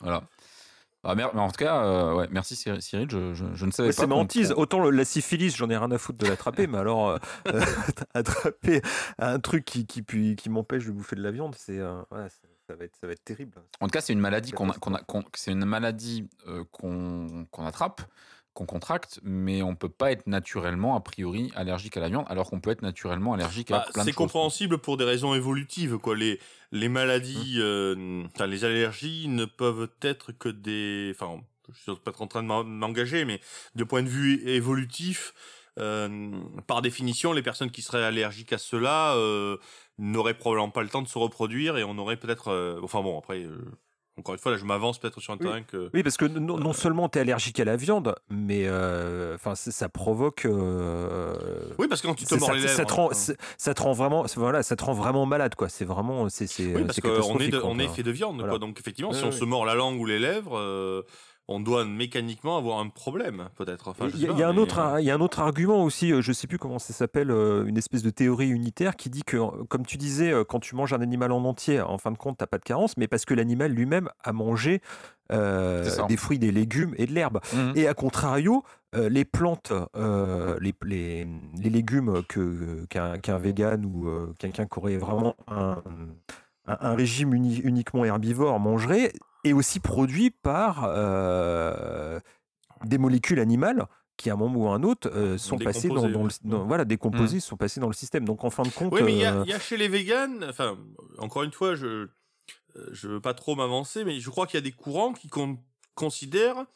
voilà. 0.00 0.22
Ah, 1.08 1.14
mais 1.14 1.22
en 1.22 1.48
tout 1.52 1.58
cas, 1.64 1.84
euh, 1.84 2.14
ouais, 2.16 2.26
merci 2.32 2.56
Cyril, 2.56 3.08
je, 3.08 3.32
je, 3.32 3.44
je 3.54 3.64
ne 3.66 3.70
savais 3.70 3.90
Ouais, 3.90 3.94
pas. 3.94 4.00
c'est 4.02 4.06
ma 4.08 4.16
hantise. 4.16 4.52
Autant 4.56 4.80
le- 4.80 4.90
la 4.90 5.04
syphilis, 5.04 5.54
j'en 5.56 5.70
ai 5.70 5.76
rien 5.76 5.92
à 5.92 5.98
foutre 5.98 6.18
de 6.18 6.26
l'attraper, 6.26 6.66
mais 6.66 6.78
alors 6.78 7.10
euh, 7.10 7.18
attraper 8.14 8.82
un 9.20 9.38
truc 9.38 9.64
qui, 9.64 9.86
qui, 9.86 10.02
qui 10.34 10.50
m'empêche 10.50 10.84
de 10.84 10.90
bouffer 10.90 11.14
de 11.14 11.22
la 11.22 11.30
viande, 11.30 11.54
c'est 11.56 11.78
euh, 11.78 12.00
ouais, 12.10 12.26
ça, 12.66 12.74
va 12.74 12.84
être, 12.84 12.96
ça 13.00 13.06
va 13.06 13.12
être 13.12 13.24
terrible. 13.24 13.52
En 13.80 13.86
tout 13.86 13.92
cas, 13.92 14.00
c'est 14.00 14.12
une 14.12 14.20
maladie 14.20 14.52
qu'on 14.52 14.70
c'est 15.34 15.52
une 15.52 15.64
maladie 15.64 16.28
euh, 16.46 16.64
attrape, 17.58 18.02
qu'on 18.54 18.66
contracte, 18.66 19.20
mais 19.22 19.62
on 19.62 19.76
peut 19.76 19.88
pas 19.90 20.12
être 20.12 20.26
naturellement 20.26 20.96
a 20.96 21.00
priori 21.00 21.52
allergique 21.54 21.96
à 21.96 22.00
la 22.00 22.08
viande, 22.08 22.24
alors 22.28 22.48
qu'on 22.50 22.60
peut 22.60 22.70
être 22.70 22.82
naturellement 22.82 23.34
allergique 23.34 23.70
à 23.70 23.78
bah, 23.78 23.86
plein 23.92 24.02
de 24.02 24.06
c'est 24.06 24.12
choses. 24.12 24.16
quoi. 24.16 24.26
compréhensible 24.26 24.78
pour 24.78 24.96
des 24.96 25.04
raisons 25.04 25.34
évolutives. 25.34 25.98
Quoi. 25.98 26.16
Les, 26.16 26.40
les 26.72 26.88
maladies, 26.88 27.56
euh, 27.58 28.24
enfin, 28.34 28.46
les 28.46 28.64
allergies 28.64 29.28
ne 29.28 29.44
peuvent 29.44 29.90
être 30.02 30.32
que 30.32 30.48
des. 30.48 31.12
Enfin, 31.14 31.40
je 31.72 31.92
suis 31.92 32.00
pas 32.00 32.12
en 32.18 32.26
train 32.26 32.42
de 32.42 32.48
m'en- 32.48 32.64
m'engager, 32.64 33.24
mais 33.24 33.40
de 33.74 33.84
point 33.84 34.02
de 34.02 34.08
vue 34.08 34.48
évolutif, 34.48 35.34
euh, 35.78 36.30
par 36.66 36.80
définition, 36.80 37.34
les 37.34 37.42
personnes 37.42 37.70
qui 37.70 37.82
seraient 37.82 38.04
allergiques 38.04 38.54
à 38.54 38.58
cela 38.58 39.14
euh, 39.16 39.58
n'auraient 39.98 40.34
probablement 40.34 40.70
pas 40.70 40.82
le 40.82 40.88
temps 40.88 41.02
de 41.02 41.08
se 41.08 41.18
reproduire 41.18 41.76
et 41.78 41.84
on 41.84 41.96
aurait 41.98 42.16
peut-être. 42.16 42.48
euh, 42.48 42.80
enfin 42.82 43.02
bon, 43.02 43.18
après, 43.18 43.40
euh, 43.44 43.56
encore 44.18 44.34
une 44.34 44.40
fois, 44.40 44.52
là, 44.52 44.58
je 44.58 44.64
m'avance 44.64 44.98
peut-être 44.98 45.20
sur 45.20 45.32
un 45.34 45.36
Oui. 45.36 45.42
terrain 45.44 45.62
que. 45.62 45.90
Oui, 45.92 46.02
parce 46.02 46.16
que 46.16 46.24
non, 46.24 46.56
non 46.58 46.72
seulement 46.72 47.08
tu 47.10 47.18
es 47.18 47.20
allergique 47.20 47.60
à 47.60 47.64
la 47.66 47.76
viande, 47.76 48.14
mais 48.30 48.62
euh, 48.66 49.34
enfin 49.34 49.54
ça, 49.54 49.70
ça 49.70 49.88
provoque. 49.90 50.46
euh, 50.46 51.34
Oui, 51.78 51.86
parce 51.88 52.00
que 52.00 52.06
quand 52.06 52.14
tu 52.14 52.24
te 52.24 52.30
ça, 52.30 52.36
mords 52.36 52.48
ça- 52.48 52.54
les 52.54 52.60
ça 52.68 52.78
lèvres. 52.78 52.86
te 52.88 52.94
rend, 52.94 53.10
hein, 53.10 53.34
ça 53.58 53.74
te 53.74 53.82
rend 53.82 53.92
vraiment, 53.92 54.24
voilà, 54.36 54.62
ça 54.62 54.76
te 54.76 54.84
rend 54.84 54.92
vraiment 54.94 55.26
malade, 55.26 55.54
quoi. 55.54 55.68
C'est 55.68 55.84
vraiment, 55.84 56.28
c'est, 56.28 56.46
Oui, 56.74 56.84
parce 56.84 57.00
qu'on 57.00 57.38
est, 57.38 57.48
de- 57.48 57.60
on 57.62 57.78
est 57.78 57.88
fait 57.88 58.02
de 58.02 58.10
viande, 58.10 58.36
Voilà. 58.36 58.50
quoi. 58.52 58.58
Donc 58.58 58.78
effectivement, 58.80 59.12
si 59.12 59.24
on 59.24 59.32
se 59.32 59.44
mord 59.44 59.64
la 59.66 59.74
langue 59.74 60.00
ou 60.00 60.06
les 60.06 60.18
lèvres, 60.18 60.56
euh, 60.58 61.02
on 61.48 61.60
doit 61.60 61.84
mécaniquement 61.84 62.56
avoir 62.58 62.80
un 62.80 62.88
problème, 62.88 63.48
peut-être. 63.56 63.88
Enfin, 63.88 64.08
Il 64.14 64.20
y, 64.20 64.24
a- 64.24 64.28
pas, 64.28 64.34
il 64.34 64.40
y 64.40 64.42
a 64.42 64.48
un 64.48 64.56
autre, 64.56 64.96
il 64.98 65.04
y 65.04 65.10
a 65.10 65.14
un 65.14 65.20
autre 65.20 65.40
argument 65.40 65.84
aussi, 65.84 66.12
euh, 66.12 66.20
je 66.20 66.32
sais 66.32 66.46
plus 66.48 66.58
comment 66.58 66.78
ça 66.80 66.92
s'appelle, 66.92 67.30
euh, 67.30 67.64
une 67.66 67.76
espèce 67.78 68.02
de 68.02 68.10
théorie 68.10 68.48
unitaire 68.48 68.96
qui 68.96 69.10
dit 69.10 69.22
que, 69.22 69.36
euh, 69.36 69.64
comme 69.68 69.86
tu 69.86 69.96
disais, 69.96 70.32
quand 70.48 70.58
tu 70.60 70.74
manges 70.74 70.92
un 70.92 71.00
animal 71.00 71.30
en 71.32 71.44
entier, 71.44 71.80
en 71.80 71.98
fin 71.98 72.10
de 72.10 72.18
compte, 72.18 72.38
t'as 72.38 72.46
pas 72.48 72.58
de 72.58 72.64
carence, 72.64 72.96
mais 72.96 73.06
parce 73.08 73.24
que 73.24 73.34
l'animal 73.34 73.70
lui-même 73.72 74.08
a 74.24 74.32
mangé 74.32 74.80
euh, 75.32 75.82
des 76.06 76.16
fruits, 76.16 76.38
des 76.38 76.52
légumes 76.52 76.94
et 76.98 77.06
de 77.06 77.12
l'herbe. 77.12 77.40
Mhm. 77.52 77.72
Et 77.74 77.88
à 77.88 77.94
contrario, 77.94 78.62
euh, 78.94 79.08
les 79.08 79.24
plantes, 79.24 79.72
euh, 79.96 80.56
les, 80.60 80.72
les- 80.84 81.26
les 81.60 81.70
légumes 81.70 82.22
que 82.28 82.84
qu'un 82.88 83.38
vegan 83.38 83.84
ou 83.84 84.08
quelqu'un 84.38 84.66
qui 84.66 84.78
aurait 84.78 84.96
vraiment 84.98 85.34
un, 85.48 85.82
un- 86.68 86.78
un 86.80 86.94
régime 86.94 87.34
uni- 87.34 87.60
uniquement 87.64 88.04
herbivore 88.04 88.60
mangerait, 88.60 89.12
est 89.46 89.52
aussi 89.52 89.80
produit 89.80 90.30
par 90.30 90.84
euh, 90.86 92.20
des 92.84 92.98
molécules 92.98 93.40
animales 93.40 93.86
qui 94.16 94.30
à 94.30 94.32
un 94.32 94.36
moment 94.36 94.58
ou 94.60 94.68
à 94.68 94.74
un 94.74 94.82
autre 94.82 95.10
euh, 95.14 95.36
sont 95.36 95.58
passées 95.58 95.88
dans, 95.88 96.06
Décomposées, 96.06 96.12
dans 96.12 96.22
le, 96.24 96.58
dans- 96.60 96.66
voilà 96.66 96.84
décomposées, 96.86 97.40
sont 97.40 97.56
passées 97.58 97.80
dans 97.80 97.86
le 97.88 97.92
système. 97.94 98.24
Donc 98.24 98.44
en 98.44 98.50
fin 98.50 98.62
de 98.62 98.70
compte, 98.70 98.92
Oui, 98.94 99.02
mais 99.04 99.12
il 99.12 99.18
y, 99.18 99.24
a- 99.24 99.34
euh, 99.34 99.42
il 99.44 99.50
y 99.50 99.52
a 99.52 99.58
chez 99.58 99.76
les 99.76 99.88
véganes, 99.88 100.44
enfin, 100.48 100.78
encore 101.18 101.42
une 101.42 101.52
fois, 101.52 101.74
je 101.74 102.08
je 102.92 103.08
veux 103.08 103.20
pas 103.20 103.32
trop 103.34 103.56
m'avancer, 103.56 104.04
mais 104.04 104.20
je 104.20 104.28
crois 104.28 104.46
qu'il 104.46 104.56
y 104.58 104.58
a 104.58 104.62
des 104.62 104.72
courants 104.72 105.14
qui 105.14 105.28
con- 105.28 105.58
considèrent 105.94 106.66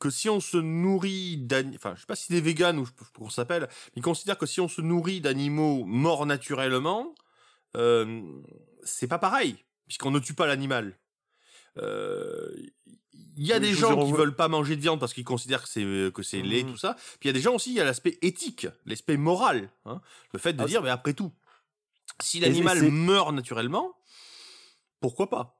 que 0.00 0.10
si 0.10 0.28
on 0.28 0.40
se 0.40 0.56
nourrit 0.56 1.36
d'animaux, 1.38 1.76
enfin, 1.76 1.94
je 1.94 2.00
sais 2.00 2.06
pas 2.06 2.16
si 2.16 2.32
des 2.32 2.40
véganes 2.40 2.78
ou 2.78 2.84
je- 2.86 2.92
qu'on 3.16 3.30
s'appelle, 3.30 3.62
mais 3.68 3.92
ils 3.96 4.02
considèrent 4.02 4.38
que 4.38 4.46
si 4.46 4.60
on 4.60 4.66
se 4.68 4.80
nourrit 4.80 5.20
d'animaux 5.20 5.84
morts 5.84 6.26
naturellement, 6.26 7.14
euh, 7.76 8.20
c'est 8.84 9.06
pas 9.08 9.18
pareil, 9.18 9.64
puisqu'on 9.86 10.10
ne 10.10 10.18
tue 10.20 10.34
pas 10.34 10.46
l'animal. 10.46 10.96
Euh, 11.76 12.50
Il 13.40 13.46
y 13.46 13.52
a 13.52 13.60
des 13.60 13.72
gens 13.72 14.04
qui 14.04 14.10
veulent 14.12 14.34
pas 14.34 14.48
manger 14.48 14.74
de 14.74 14.80
viande 14.80 14.98
parce 14.98 15.14
qu'ils 15.14 15.24
considèrent 15.24 15.62
que 15.62 15.68
c'est 15.68 15.84
que 16.12 16.22
c'est 16.24 16.42
laid, 16.42 16.64
Mhm. 16.64 16.72
tout 16.72 16.76
ça. 16.76 16.94
Puis 17.20 17.24
il 17.24 17.26
y 17.28 17.30
a 17.30 17.32
des 17.32 17.40
gens 17.40 17.54
aussi, 17.54 17.70
il 17.70 17.76
y 17.76 17.80
a 17.80 17.84
l'aspect 17.84 18.18
éthique, 18.22 18.66
l'aspect 18.84 19.16
moral, 19.16 19.70
hein. 19.86 20.00
le 20.32 20.38
fait 20.40 20.52
de 20.54 20.62
Ah, 20.62 20.66
dire, 20.66 20.82
mais 20.82 20.90
après 20.90 21.12
tout, 21.14 21.30
si 22.20 22.40
l'animal 22.40 22.82
meurt 22.90 23.32
naturellement, 23.32 23.94
pourquoi 25.00 25.30
pas? 25.30 25.54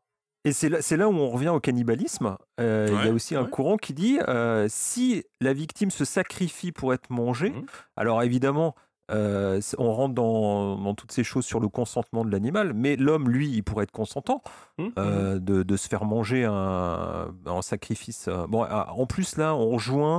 Et 0.45 0.53
c'est 0.53 0.69
là, 0.69 0.83
c'est 0.83 0.97
là 0.97 1.09
où 1.09 1.13
on 1.13 1.31
revient 1.31 1.49
au 1.51 1.61
cannibalisme. 1.61 2.37
Euh, 2.61 2.89
il 2.91 3.07
y 3.07 3.11
a 3.11 3.13
aussi 3.13 3.35
un 3.37 3.45
ouais. 3.45 3.51
courant 3.51 3.77
qui 3.77 3.93
dit 3.93 4.19
euh, 4.29 4.67
si 4.69 5.25
la 5.41 5.53
victime 5.53 5.91
se 5.91 6.05
sacrifie 6.05 6.73
pour 6.73 6.93
être 6.95 7.11
mangée, 7.11 7.51
Mhm. 7.51 7.67
alors 7.97 8.23
évidemment, 8.23 8.75
euh, 9.11 9.61
on 9.79 9.93
rentre 9.93 10.15
dans, 10.15 10.77
dans 10.77 10.95
toutes 10.95 11.13
ces 11.13 11.25
choses 11.25 11.45
sur 11.47 11.61
le 11.61 11.69
consentement 11.69 12.25
de 12.25 12.31
l'animal, 12.31 12.73
mais 12.75 12.97
l'homme, 12.97 13.29
lui, 13.31 13.49
il 13.51 13.63
pourrait 13.63 13.85
être 13.85 13.91
consentant 13.93 14.43
Mhm. 14.79 14.93
euh, 14.99 15.39
de, 15.39 15.63
de 15.63 15.77
se 15.77 15.89
faire 15.89 16.05
manger 16.05 16.45
un, 16.45 17.29
en 17.47 17.63
sacrifice. 17.63 18.29
euh. 18.29 18.47
Bon, 18.47 18.63
ah, 18.69 18.93
en 18.93 19.07
plus, 19.07 19.37
là, 19.37 19.55
on 19.55 19.71
rejoint 19.71 20.19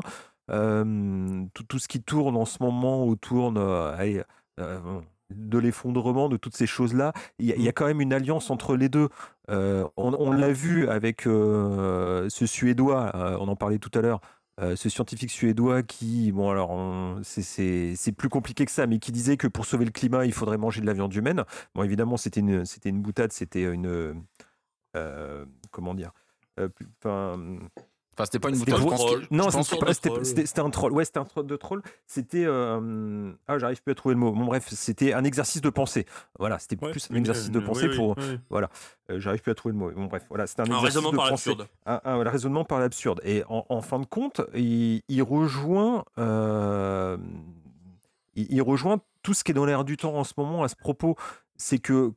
euh, 0.52 1.44
tout, 1.54 1.64
tout 1.64 1.80
ce 1.80 1.88
qui 1.88 2.02
tourne 2.02 2.36
en 2.36 2.46
ce 2.46 2.58
moment 2.64 3.06
autour 3.06 3.52
de, 3.52 4.24
de 5.30 5.58
l'effondrement, 5.60 6.28
de 6.28 6.38
toutes 6.38 6.56
ces 6.58 6.66
choses-là. 6.66 7.14
Il 7.38 7.46
y, 7.46 7.54
a- 7.54 7.56
y 7.58 7.68
a 7.68 7.72
quand 7.72 7.86
même 7.86 8.02
une 8.02 8.14
alliance 8.14 8.50
entre 8.50 8.76
les 8.76 8.90
deux. 8.90 9.10
On 9.48 9.90
on 9.98 10.32
l'a 10.32 10.52
vu 10.52 10.88
avec 10.90 11.22
ce 11.24 12.28
Suédois, 12.46 13.12
on 13.40 13.48
en 13.48 13.56
parlait 13.56 13.78
tout 13.80 13.92
à 13.98 14.02
l'heure, 14.02 14.22
euh, 14.60 14.76
ce 14.76 14.90
scientifique 14.90 15.32
suédois 15.32 15.84
qui, 15.84 16.32
bon 16.32 16.50
alors, 16.50 16.72
c'est- 17.24 17.96
plus 18.18 18.30
compliqué 18.30 18.66
que 18.66 18.72
ça, 18.72 18.88
mais 18.88 19.00
qui 19.00 19.12
disait 19.12 19.38
que 19.38 19.48
pour 19.48 19.66
sauver 19.66 19.86
le 19.86 19.92
climat, 19.92 20.26
il 20.26 20.34
faudrait 20.34 20.58
manger 20.58 20.82
de 20.82 20.86
la 20.86 20.94
viande 20.94 21.14
humaine. 21.16 21.44
Bon, 21.76 21.84
évidemment, 21.84 22.18
c'était 22.18 22.42
une, 22.42 22.66
c'était 22.66 22.90
une 22.90 23.02
boutade, 23.02 23.32
c'était 23.32 23.64
une. 23.64 23.88
euh, 24.96 25.46
comment 25.72 25.94
dire 25.96 26.12
euh, 26.60 26.70
enfin, 28.20 28.26
c'était 28.26 28.40
pas 28.40 28.50
une 28.50 28.56
pense 28.90 29.06
que- 29.06 29.34
non, 29.34 29.44
c'était 29.64 29.78
troll. 29.78 30.66
un 30.66 30.70
troll. 30.70 30.92
Ouais, 30.94 31.06
c'était 31.06 31.20
un 31.20 31.26
troll 31.26 31.46
de 31.48 31.56
troll. 31.56 31.82
C'était. 32.06 32.44
euh, 32.46 33.32
ah, 33.48 33.58
j'arrive 33.58 33.82
plus 33.82 33.92
à 33.92 33.96
trouver 33.96 34.16
le 34.16 34.20
mot. 34.20 34.32
Bon, 34.32 34.46
bref, 34.46 34.68
c'était 34.70 35.14
un 35.14 35.24
exercice 35.24 35.62
de 35.62 35.70
pensée. 35.70 36.06
Voilà, 36.38 36.60
c'était 36.60 36.76
plus 36.76 37.10
un 37.12 37.16
exercice 37.16 37.50
de 37.52 37.60
pensée 37.60 37.90
pour. 37.96 38.16
euh, 38.20 39.20
j'arrive 39.20 39.42
plus 39.42 39.52
à 39.52 39.56
trouver 39.56 39.74
le 39.74 39.80
mot. 39.80 39.92
Bon, 39.92 40.06
bref, 40.06 40.26
voilà, 40.30 40.46
c'était 40.48 40.62
un 40.62 40.66
Un 40.66 40.68
exercice 40.68 40.86
raisonnement 40.88 41.12
de 41.12 41.18
par 41.18 41.30
pensée. 41.30 41.50
l'absurde. 41.52 41.70
Un, 41.86 42.02
un- 42.04 42.16
voilà, 42.16 42.32
raisonnement 42.32 42.66
par 42.66 42.80
l'absurde. 42.80 43.22
Et 43.24 43.44
en, 43.50 43.66
en 43.70 43.82
fin 43.82 44.00
de 44.00 44.06
compte, 44.06 44.42
il, 44.54 45.02
il 45.08 45.24
rejoint, 45.24 46.04
euh, 46.18 47.18
il, 48.36 48.48
il 48.50 48.62
rejoint 48.62 49.00
tout 49.24 49.34
ce 49.34 49.44
qui 49.44 49.52
est 49.52 49.54
dans 49.54 49.66
l'air 49.66 49.84
du 49.84 49.98
temps 49.98 50.16
en 50.16 50.24
ce 50.24 50.34
moment 50.38 50.64
à 50.64 50.68
ce 50.68 50.76
propos. 50.76 51.16
C'est 51.58 51.80
que 51.80 52.14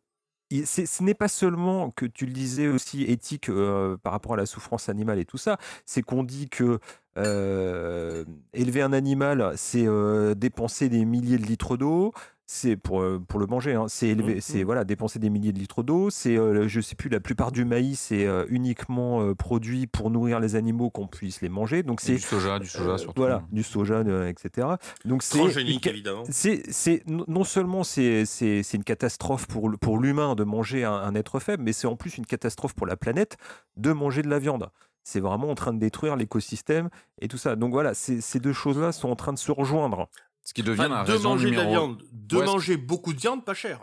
ce 0.65 1.03
n'est 1.03 1.15
pas 1.15 1.29
seulement 1.29 1.91
que 1.91 2.07
tu 2.07 2.27
le 2.27 2.33
disais 2.33 2.69
aussi 2.69 3.05
éthique 3.05 3.49
euh, 3.49 3.97
par 3.97 4.13
rapport 4.13 4.35
à 4.35 4.37
la 4.37 4.47
souffrance 4.47 4.89
animale 4.89 5.19
et 5.19 5.25
tout 5.25 5.39
ça, 5.39 5.59
c'est 5.87 6.03
qu'on 6.03 6.25
dit 6.25 6.49
que 6.49 6.79
euh, 7.19 8.25
élever 8.55 8.83
un 8.83 8.93
animal, 8.93 9.53
c'est 9.57 9.87
euh, 9.87 10.35
dépenser 10.35 10.89
des 10.89 11.05
milliers 11.05 11.39
de 11.39 11.45
litres 11.47 11.77
d'eau. 11.77 12.13
C'est 12.45 12.77
pour, 12.77 13.01
euh, 13.01 13.19
pour 13.27 13.41
le 13.41 13.47
manger, 13.47 13.73
hein. 13.73 13.87
c'est 13.89 14.09
élever, 14.09 14.35
Mhm. 14.35 14.41
c'est 14.43 14.63
voilà, 14.63 14.85
dépenser 14.85 15.19
des 15.19 15.31
milliers 15.31 15.53
de 15.53 15.59
litres 15.59 15.83
d'eau. 15.83 16.11
C'est, 16.11 16.37
euh, 16.37 16.69
je 16.69 16.81
sais 16.83 16.97
plus, 16.97 17.09
la 17.09 17.21
plupart 17.21 17.51
du 17.51 17.65
maïs 17.65 18.13
est 18.13 18.27
euh, 18.27 18.45
uniquement 18.51 19.23
euh, 19.23 19.35
produit 19.35 19.87
pour 19.87 20.11
nourrir 20.11 20.39
les 20.39 20.55
animaux 20.55 20.91
qu'on 20.91 21.07
puisse 21.07 21.41
les 21.41 21.49
manger. 21.49 21.83
Donc 21.83 22.03
c'est 22.03 22.15
du 22.17 22.19
soja, 22.21 22.59
du 22.59 22.67
soja 22.67 22.91
euh, 22.91 22.99
surtout. 22.99 23.23
voilà, 23.23 23.43
du 23.53 23.63
soja, 23.63 23.95
euh, 24.01 24.29
etc. 24.29 24.67
Donc 25.07 25.23
c'est 25.23 25.39
Transgénique, 25.39 25.87
évidemment. 25.87 26.25
c'est, 26.29 26.63
c'est 26.71 27.03
non 27.07 27.45
seulement 27.45 27.85
c'est, 27.85 28.27
c'est, 28.27 28.63
c'est 28.63 28.77
une 28.77 28.85
catastrophe 28.85 29.47
pour, 29.47 29.71
le- 29.71 29.79
pour 29.79 29.99
l'humain 29.99 30.35
de 30.35 30.45
manger 30.45 30.85
un, 30.85 30.93
un 30.93 31.15
être 31.15 31.41
faible, 31.41 31.63
mais 31.63 31.73
c'est 31.73 31.87
en 31.87 31.97
plus 31.97 32.19
une 32.19 32.27
catastrophe 32.27 32.75
pour 32.75 32.87
la 32.87 32.97
planète 32.97 33.39
de 33.79 33.93
manger 33.93 34.21
de 34.21 34.29
la 34.29 34.39
viande. 34.41 34.69
C'est 35.05 35.21
vraiment 35.21 35.51
en 35.51 35.55
train 35.55 35.73
de 35.73 35.79
détruire 35.79 36.17
l'écosystème 36.17 36.89
et 37.21 37.29
tout 37.29 37.39
ça. 37.39 37.57
Donc 37.57 37.73
voilà, 37.73 37.95
ces, 37.95 38.21
deux 38.41 38.53
choses-là 38.53 38.93
sont 38.93 39.11
en 39.11 39.17
train 39.17 39.33
de 39.33 39.39
se 39.39 39.51
rejoindre. 39.53 40.09
Ce 40.45 40.55
qui 40.55 40.63
devient 40.63 40.81
Enfin, 40.83 40.89
la 40.91 41.05
de 41.05 41.13
raison 41.13 41.31
manger 41.31 41.51
de 41.51 41.57
la 41.57 41.65
viande, 41.65 42.03
de 42.13 42.37
Ouais, 42.37 42.45
manger 42.47 42.77
beaucoup 42.77 43.13
de 43.13 43.19
viande, 43.21 43.45
pas 43.45 43.55
cher. 43.55 43.81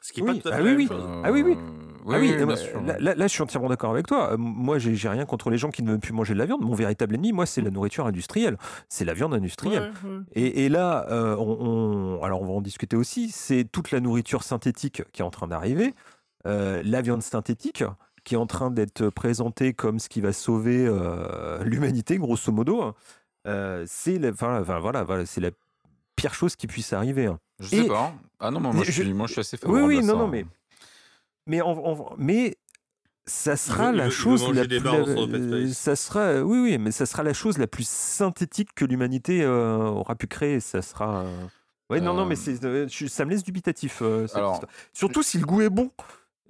Ce 0.00 0.12
qui 0.12 0.20
est 0.20 0.22
Oui, 0.24 0.34
pas 0.36 0.42
tout 0.42 0.48
à 0.48 0.52
ah 0.54 0.56
fait 0.58 0.62
même 0.64 0.76
oui. 0.76 0.88
chose. 0.88 1.04
Ah 1.24 1.30
oui, 1.30 1.42
oui. 1.42 1.54
Euh, 1.56 1.60
ah 2.14 2.18
oui, 2.18 2.30
oui, 2.30 2.34
oui, 2.36 2.42
euh, 2.42 2.46
bien 2.46 2.56
sûr. 2.56 2.82
là, 2.82 2.96
là- 2.98 3.14
là, 3.14 3.26
je 3.28 3.32
suis 3.32 3.42
entièrement 3.42 3.68
d'accord 3.68 3.92
avec 3.92 4.06
toi. 4.08 4.32
Euh, 4.32 4.36
moi, 4.36 4.78
j'ai, 4.78 4.96
j'ai 4.96 5.08
rien 5.08 5.24
contre 5.24 5.48
les 5.50 5.58
gens 5.58 5.70
qui 5.70 5.82
ne 5.84 5.90
veulent 5.92 6.00
plus 6.00 6.12
manger 6.12 6.34
de 6.34 6.38
la 6.40 6.46
viande. 6.46 6.60
Mon 6.62 6.74
véritable 6.74 7.14
ennemi, 7.14 7.32
moi, 7.32 7.46
c'est 7.46 7.60
la 7.60 7.70
nourriture 7.70 8.06
industrielle. 8.06 8.58
C'est 8.88 9.04
la 9.04 9.14
viande 9.14 9.32
industrielle. 9.34 9.92
Ouais, 10.02 10.10
ouais. 10.10 10.16
Et, 10.32 10.64
et 10.64 10.68
là, 10.68 11.06
euh, 11.10 11.36
on, 11.36 12.16
on- 12.18 12.22
alors 12.24 12.42
on 12.42 12.46
va 12.46 12.52
en 12.54 12.60
discuter 12.62 12.96
aussi, 12.96 13.30
c'est 13.30 13.64
toute 13.70 13.92
la 13.92 14.00
nourriture 14.00 14.42
synthétique 14.42 15.02
qui 15.12 15.22
est 15.22 15.24
en 15.24 15.30
train 15.30 15.46
d'arriver, 15.46 15.94
euh, 16.46 16.82
la 16.84 17.00
viande 17.02 17.22
synthétique 17.22 17.84
qui 18.24 18.34
est 18.34 18.38
en 18.38 18.46
train 18.46 18.70
d'être 18.70 19.08
présentée 19.10 19.72
comme 19.74 19.98
ce 19.98 20.08
qui 20.08 20.20
va 20.20 20.32
sauver 20.32 20.86
euh, 20.86 21.62
l'humanité, 21.64 22.18
grosso 22.18 22.52
modo. 22.52 22.94
Euh, 23.46 23.84
c'est 23.88 24.18
la, 24.18 24.30
enfin, 24.30 24.60
enfin, 24.60 24.78
voilà, 24.78 25.02
voilà, 25.02 25.26
c'est 25.26 25.40
la 25.40 25.50
pire 26.16 26.34
chose 26.34 26.54
qui 26.56 26.66
puisse 26.66 26.92
arriver. 26.92 27.26
hein. 27.26 27.38
Je 27.58 27.68
sais 27.68 27.78
Et- 27.84 27.88
pas. 27.88 28.12
Ah 28.38 28.50
non, 28.50 28.60
moi, 28.60 28.72
moi, 28.72 28.84
je, 28.84 28.90
je- 28.92 29.02
suis, 29.02 29.12
moi 29.14 29.26
je 29.26 29.32
suis 29.32 29.40
assez 29.40 29.56
Oui, 29.56 29.60
favorable 29.62 29.86
oui, 29.88 29.98
à 29.98 30.00
non, 30.02 30.06
ça, 30.06 30.12
non, 30.14 30.24
hein. 30.24 30.28
mais 30.32 30.46
mais 31.46 31.60
en- 31.60 31.72
en- 31.72 32.14
mais 32.18 32.56
ça 33.26 33.56
sera 33.56 33.92
la 33.92 34.10
chose 34.10 34.42
manger 34.42 34.62
la 34.62 34.66
plus, 34.66 34.78
space. 35.68 35.78
ça 35.78 35.94
sera 35.96 36.40
oui 36.42 36.58
oui 36.58 36.78
mais 36.78 36.90
ça 36.90 37.06
sera 37.06 37.22
la 37.22 37.32
chose 37.32 37.56
la 37.58 37.68
plus 37.68 37.86
synthétique 37.88 38.70
que 38.74 38.84
l'humanité 38.84 39.42
euh, 39.44 39.76
aura 39.78 40.16
pu 40.16 40.26
créer 40.26 40.58
ça 40.58 40.82
sera 40.82 41.20
euh, 41.22 41.44
ouais 41.90 42.00
non 42.00 42.14
non 42.14 42.26
mais 42.26 42.34
ça 42.34 42.50
me 42.52 43.30
laisse 43.30 43.44
dubitatif 43.44 44.02
euh, 44.02 44.26
cette 44.26 44.36
alors- 44.38 44.64
surtout 44.92 45.22
si 45.22 45.38
le 45.38 45.46
goût 45.46 45.62
est 45.62 45.70
bon 45.70 45.90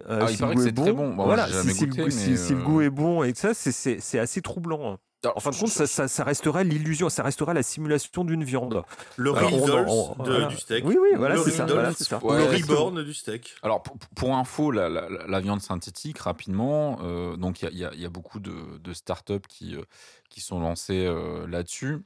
Euh, 0.08 0.18
Ah, 0.22 0.26
il 0.30 0.34
si 0.34 0.38
paraît 0.38 0.54
le 0.54 0.60
que 0.60 0.60
goût 0.60 0.66
c'est 0.66 0.82
très 0.82 0.92
bon. 0.92 1.14
Voilà 1.14 1.46
j'ai 1.48 1.72
si, 1.74 1.84
le 1.86 1.90
goûté, 1.90 2.02
goût, 2.02 2.10
si- 2.10 2.30
mais, 2.30 2.36
si 2.36 2.52
le 2.54 2.58
euh, 2.60 2.62
goût 2.62 2.80
est 2.80 2.90
bon 2.90 3.22
et 3.22 3.32
que 3.32 3.38
ça 3.38 3.54
c'est- 3.54 3.72
c'est 3.72 4.00
c'est 4.00 4.18
assez 4.18 4.42
troublant 4.42 4.92
hein. 4.94 4.98
Alors, 5.24 5.36
en 5.36 5.40
fin 5.40 5.50
de 5.50 5.56
compte 5.56 5.68
ça, 5.68 5.86
ça, 5.86 6.08
ça 6.08 6.24
restera 6.24 6.64
l'illusion 6.64 7.08
ça 7.08 7.22
restera 7.22 7.54
la 7.54 7.62
simulation 7.62 8.24
d'une 8.24 8.42
viande 8.42 8.82
Le 9.16 9.30
Riddles 9.30 9.84
on- 9.86 10.14
de- 10.24 10.30
voilà. 10.30 10.46
du 10.46 10.56
steak. 10.56 10.84
oui 10.84 10.96
oui 11.00 11.10
voilà 11.16 11.36
Le 11.36 11.42
c'est 11.44 11.52
ça, 11.52 11.62
Riddles, 11.64 11.74
voilà, 11.74 11.92
c'est 11.92 12.02
ça. 12.04 12.18
ou 12.20 12.28
Ouais, 12.32 12.38
le 12.38 12.44
reborn 12.56 13.04
du 13.04 13.14
steak. 13.14 13.54
Alors, 13.62 13.84
pour, 13.84 13.96
pour 14.16 14.34
info, 14.34 14.72
la, 14.72 14.88
la- 14.88 15.08
la- 15.08 15.26
la 15.28 15.40
viande 15.40 15.60
synthétique, 15.60 16.18
rapidement, 16.18 16.98
euh, 17.04 17.36
donc 17.36 17.62
il 17.62 17.66
y 17.66 17.68
a, 17.68 17.70
il 17.70 17.78
y 17.78 17.84
a- 17.84 17.94
il 17.94 18.00
y 18.00 18.04
a 18.04 18.10
beaucoup 18.10 18.40
de, 18.40 18.52
de 18.82 18.92
startups 18.92 19.46
qui, 19.48 19.76
euh, 19.76 19.82
qui 20.28 20.40
sont 20.40 20.58
lancées 20.58 21.06
euh, 21.06 21.46
là-dessus. 21.46 21.98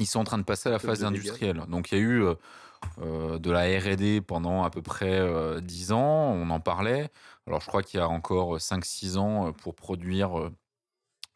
Ils 0.00 0.06
sont 0.06 0.18
en 0.18 0.24
train 0.24 0.38
de 0.38 0.42
passer 0.42 0.68
à 0.68 0.72
la 0.72 0.78
phase 0.80 1.04
industrielle. 1.04 1.62
Donc, 1.68 1.92
il 1.92 1.98
y 1.98 2.00
a 2.00 2.02
eu 2.02 2.24
euh, 3.00 3.34
euh, 3.34 3.38
de 3.38 3.50
la 3.50 3.62
R&D 3.62 4.20
pendant 4.20 4.62
à 4.64 4.70
peu 4.70 4.82
près 4.82 5.18
euh, 5.18 5.60
10 5.60 5.92
ans, 5.92 5.98
on 6.32 6.50
en 6.50 6.60
parlait. 6.60 7.10
Alors, 7.46 7.60
je 7.60 7.66
crois 7.66 7.82
qu'il 7.82 7.98
y 7.98 8.02
a 8.02 8.08
encore 8.08 8.60
5-6 8.60 9.16
ans, 9.18 9.48
euh, 9.48 9.52
pour 9.52 9.74
produire 9.74 10.38
euh, 10.38 10.50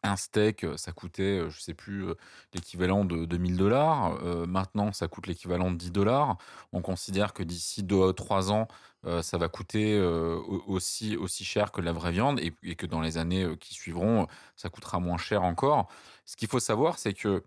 un 0.03 0.15
steak, 0.15 0.63
euh, 0.63 0.77
ça 0.77 0.91
coûtait, 0.93 1.39
euh, 1.41 1.49
je 1.49 1.59
sais 1.59 1.73
plus, 1.73 2.05
euh, 2.07 2.15
l'équivalent 2.53 3.05
de 3.05 3.25
2000 3.25 3.57
dollars. 3.57 4.19
maintenant, 4.47 4.93
ça 4.93 5.07
coûte 5.07 5.27
l'équivalent 5.27 5.71
de 5.71 5.77
10 5.77 5.91
dollars. 5.91 6.37
On 6.73 6.81
considère 6.81 7.33
que 7.33 7.43
d'ici 7.43 7.83
2 7.83 8.07
à 8.09 8.13
3 8.13 8.51
ans, 8.51 8.67
euh, 9.05 9.21
ça 9.21 9.37
va 9.37 9.47
coûter 9.47 9.97
euh, 9.97 10.35
au- 10.47 10.63
aussi, 10.67 11.15
aussi 11.17 11.45
cher 11.45 11.71
que 11.71 11.81
la 11.81 11.91
vraie 11.93 12.11
viande 12.11 12.39
et, 12.39 12.51
que 12.75 12.85
dans 12.85 13.01
les 13.01 13.17
années 13.17 13.43
euh, 13.43 13.55
qui 13.55 13.73
suivront, 13.73 14.23
euh, 14.23 14.25
ça 14.55 14.69
coûtera 14.69 14.99
moins 14.99 15.17
cher 15.17 15.43
encore. 15.43 15.87
Ce 16.25 16.35
qu'il 16.35 16.47
faut 16.47 16.59
savoir, 16.59 16.99
c'est 16.99 17.13
que 17.13 17.43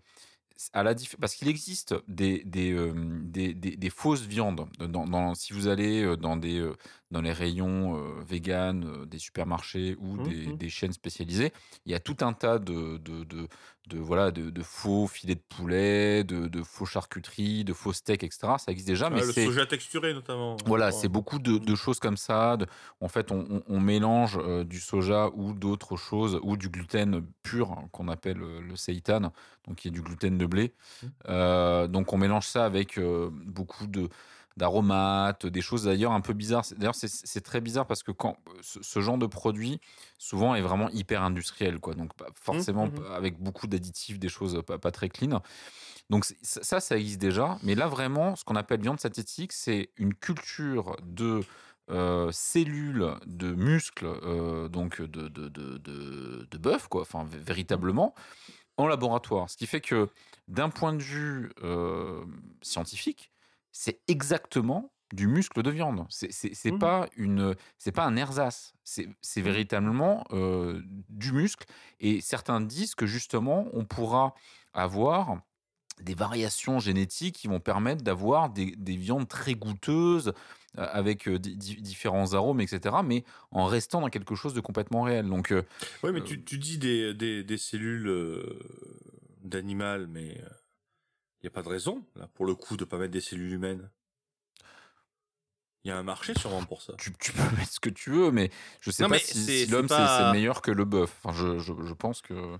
parce 1.19 1.35
qu'il 1.35 1.47
existe 1.47 1.95
des, 2.07 2.43
fausses 3.89 4.21
viandes. 4.21 4.67
Si 5.35 5.53
vous 5.53 5.67
allez 5.67 6.15
dans, 6.17 6.37
des, 6.37 6.69
dans 7.11 7.21
les 7.21 7.33
rayons 7.33 7.97
euh, 7.97 8.21
vegan 8.27 8.83
euh, 8.85 9.05
des 9.05 9.19
supermarchés 9.19 9.95
ou 9.99 10.17
Mmh, 10.17 10.23
des, 10.23 10.47
mmh. 10.47 10.57
des 10.57 10.69
chaînes 10.69 10.93
spécialisées, 10.93 11.51
il 11.85 11.91
y 11.91 11.95
a 11.95 11.99
tout 11.99 12.17
un 12.21 12.33
tas 12.33 12.57
de, 12.59 12.97
de, 12.97 13.23
de, 13.23 13.47
de, 13.87 13.97
voilà, 13.99 14.31
de, 14.31 14.49
de 14.49 14.61
faux 14.63 15.07
filets 15.07 15.35
de 15.35 15.41
poulet, 15.47 16.23
de, 16.23 16.47
de 16.47 16.63
faux 16.63 16.85
charcuteries, 16.85 17.63
de 17.63 17.73
faux 17.73 17.93
steaks, 17.93 18.23
etc. 18.23 18.53
Ça 18.57 18.71
existe 18.71 18.87
déjà, 18.87 19.07
Ah, 19.07 19.09
mais 19.09 19.21
le 19.25 19.31
soja 19.33 19.65
texturé 19.65 20.13
notamment. 20.13 20.55
Voilà, 20.65 20.87
Ouais. 20.87 20.91
c'est 20.91 21.09
beaucoup 21.09 21.39
de, 21.39 21.57
de 21.57 21.75
choses 21.75 21.99
comme 21.99 22.17
ça. 22.17 22.57
en 22.99 23.07
fait, 23.07 23.31
on, 23.31 23.45
on- 23.49 23.63
on 23.67 23.79
mélange 23.79 24.37
euh, 24.41 24.63
du 24.63 24.79
soja 24.79 25.29
ou 25.33 25.53
d'autres 25.53 25.97
choses, 25.97 26.39
ou 26.43 26.55
du 26.57 26.69
gluten 26.69 27.21
pur, 27.43 27.71
hein, 27.71 27.87
qu'on 27.91 28.07
appelle 28.07 28.41
euh, 28.41 28.61
le 28.61 28.75
seitan, 28.75 29.31
donc 29.67 29.75
qui 29.77 29.87
est 29.87 29.91
du 29.91 30.01
gluten 30.01 30.37
de 30.37 30.45
blé. 30.45 30.73
Mmh. 31.03 31.87
Donc 31.87 32.13
on 32.13 32.17
mélange 32.17 32.47
ça 32.47 32.65
avec 32.65 32.99
beaucoup 32.99 33.87
de 33.87 34.09
d'aromates, 34.57 35.45
des 35.45 35.61
choses 35.61 35.85
d'ailleurs 35.85 36.11
un 36.11 36.21
peu 36.21 36.33
bizarres. 36.33 36.65
D'ailleurs, 36.77 36.95
c'est- 36.95 37.41
très 37.41 37.61
bizarre 37.61 37.87
parce 37.87 38.03
que 38.03 38.11
quand 38.11 38.37
ce, 38.61 38.81
ce 38.83 38.99
genre 38.99 39.17
de 39.17 39.25
produit, 39.25 39.79
souvent, 40.17 40.55
est 40.55 40.61
vraiment 40.61 40.89
hyper 40.89 41.23
industriel, 41.23 41.79
quoi. 41.79 41.93
Donc 41.95 42.13
pas- 42.13 42.27
forcément 42.35 42.87
mhm. 42.87 43.05
avec 43.13 43.39
beaucoup 43.39 43.67
d'additifs, 43.67 44.19
des 44.19 44.29
choses 44.29 44.61
pas, 44.65 44.77
pas 44.77 44.91
très 44.91 45.09
clean. 45.09 45.41
Donc 46.09 46.25
ça, 46.41 46.79
ça, 46.79 46.97
existe 46.97 47.21
déjà. 47.21 47.57
Mais 47.63 47.75
là, 47.75 47.87
vraiment, 47.87 48.35
ce 48.35 48.43
qu'on 48.43 48.55
appelle 48.55 48.81
viande 48.81 48.99
synthétique, 48.99 49.53
c'est 49.53 49.89
une 49.97 50.13
culture 50.13 50.97
de 51.03 51.41
euh, 51.89 52.29
cellules, 52.31 53.15
de 53.25 53.53
muscles, 53.53 54.05
euh, 54.05 54.67
donc 54.69 55.01
de, 55.01 55.27
de, 55.27 55.47
de, 55.49 55.77
de, 55.77 56.47
de 56.49 56.57
bœuf, 56.57 56.87
quoi, 56.87 57.01
enfin 57.01 57.25
vé- 57.25 57.39
véritablement, 57.39 58.13
en 58.77 58.87
laboratoire. 58.87 59.49
Ce 59.49 59.57
qui 59.57 59.67
fait 59.67 59.81
que 59.81 60.09
d'un 60.47 60.69
point 60.69 60.93
de 60.93 61.01
vue 61.01 61.51
euh, 61.63 62.23
scientifique, 62.61 63.30
c'est 63.71 63.99
exactement 64.07 64.91
du 65.13 65.27
muscle 65.27 65.61
de 65.61 65.69
viande. 65.69 66.05
C'est 66.09 66.71
Mhm. 66.71 66.79
pas 66.79 67.07
une, 67.17 67.55
c'est 67.77 67.91
pas 67.91 68.05
un 68.05 68.15
ersatz. 68.15 68.73
C'est 68.85 69.09
c'est 69.21 69.41
véritablement 69.41 70.23
euh, 70.31 70.81
du 71.09 71.33
muscle. 71.33 71.65
Et 71.99 72.21
certains 72.21 72.61
disent 72.61 72.95
que 72.95 73.05
justement, 73.05 73.67
on 73.73 73.83
pourra 73.83 74.33
avoir 74.73 75.41
des 75.99 76.15
variations 76.15 76.79
génétiques 76.79 77.35
qui 77.35 77.47
vont 77.49 77.59
permettre 77.59 78.03
d'avoir 78.03 78.49
des, 78.49 78.73
des 78.77 78.95
viandes 78.95 79.27
très 79.27 79.53
goûteuses 79.53 80.33
euh, 80.77 80.87
avec 80.93 81.27
euh, 81.27 81.37
di- 81.37 81.57
di- 81.57 81.81
différents 81.81 82.33
arômes, 82.33 82.61
etc. 82.61 82.95
Mais 83.03 83.25
en 83.51 83.65
restant 83.65 83.99
dans 83.99 84.09
quelque 84.09 84.33
chose 84.33 84.53
de 84.53 84.61
complètement 84.61 85.01
réel. 85.03 85.27
Donc, 85.27 85.53
Oui, 86.03 86.11
mais 86.13 86.23
tu, 86.23 86.41
tu 86.45 86.57
dis 86.57 86.77
des, 86.77 87.13
des, 87.13 87.43
des 87.43 87.57
cellules 87.57 88.09
d'animal, 89.43 90.07
mais 90.07 90.41
il 91.41 91.45
n'y 91.45 91.47
a 91.47 91.51
pas 91.51 91.63
de 91.63 91.69
raison, 91.69 92.03
là, 92.15 92.27
pour 92.35 92.45
le 92.45 92.53
coup, 92.55 92.77
de 92.77 92.85
pas 92.85 92.97
mettre 92.97 93.13
des 93.13 93.21
cellules 93.21 93.53
humaines. 93.53 93.89
Il 95.83 95.87
y 95.87 95.91
a 95.91 95.97
un 95.97 96.03
marché 96.03 96.33
sûrement 96.37 96.63
pour 96.63 96.81
ça. 96.83 96.93
tu, 96.99 97.11
tu 97.19 97.31
peux 97.31 97.41
mettre 97.57 97.71
ce 97.71 97.79
que 97.79 97.89
tu 97.89 98.11
veux, 98.11 98.31
mais 98.31 98.51
je 98.81 98.91
sais 98.91 99.03
Non, 99.03 99.09
pas 99.09 99.17
si, 99.19 99.65
l'homme 99.65 99.87
c'est 99.87 99.95
pas- 99.95 100.31
meilleur 100.31 100.61
que 100.61 100.69
le 100.71 100.85
bœuf. 100.85 101.19
Enfin, 101.23 101.35
je, 101.35 101.57
je, 101.57 101.73
je 101.83 101.93
pense 101.93 102.21
que. 102.21 102.57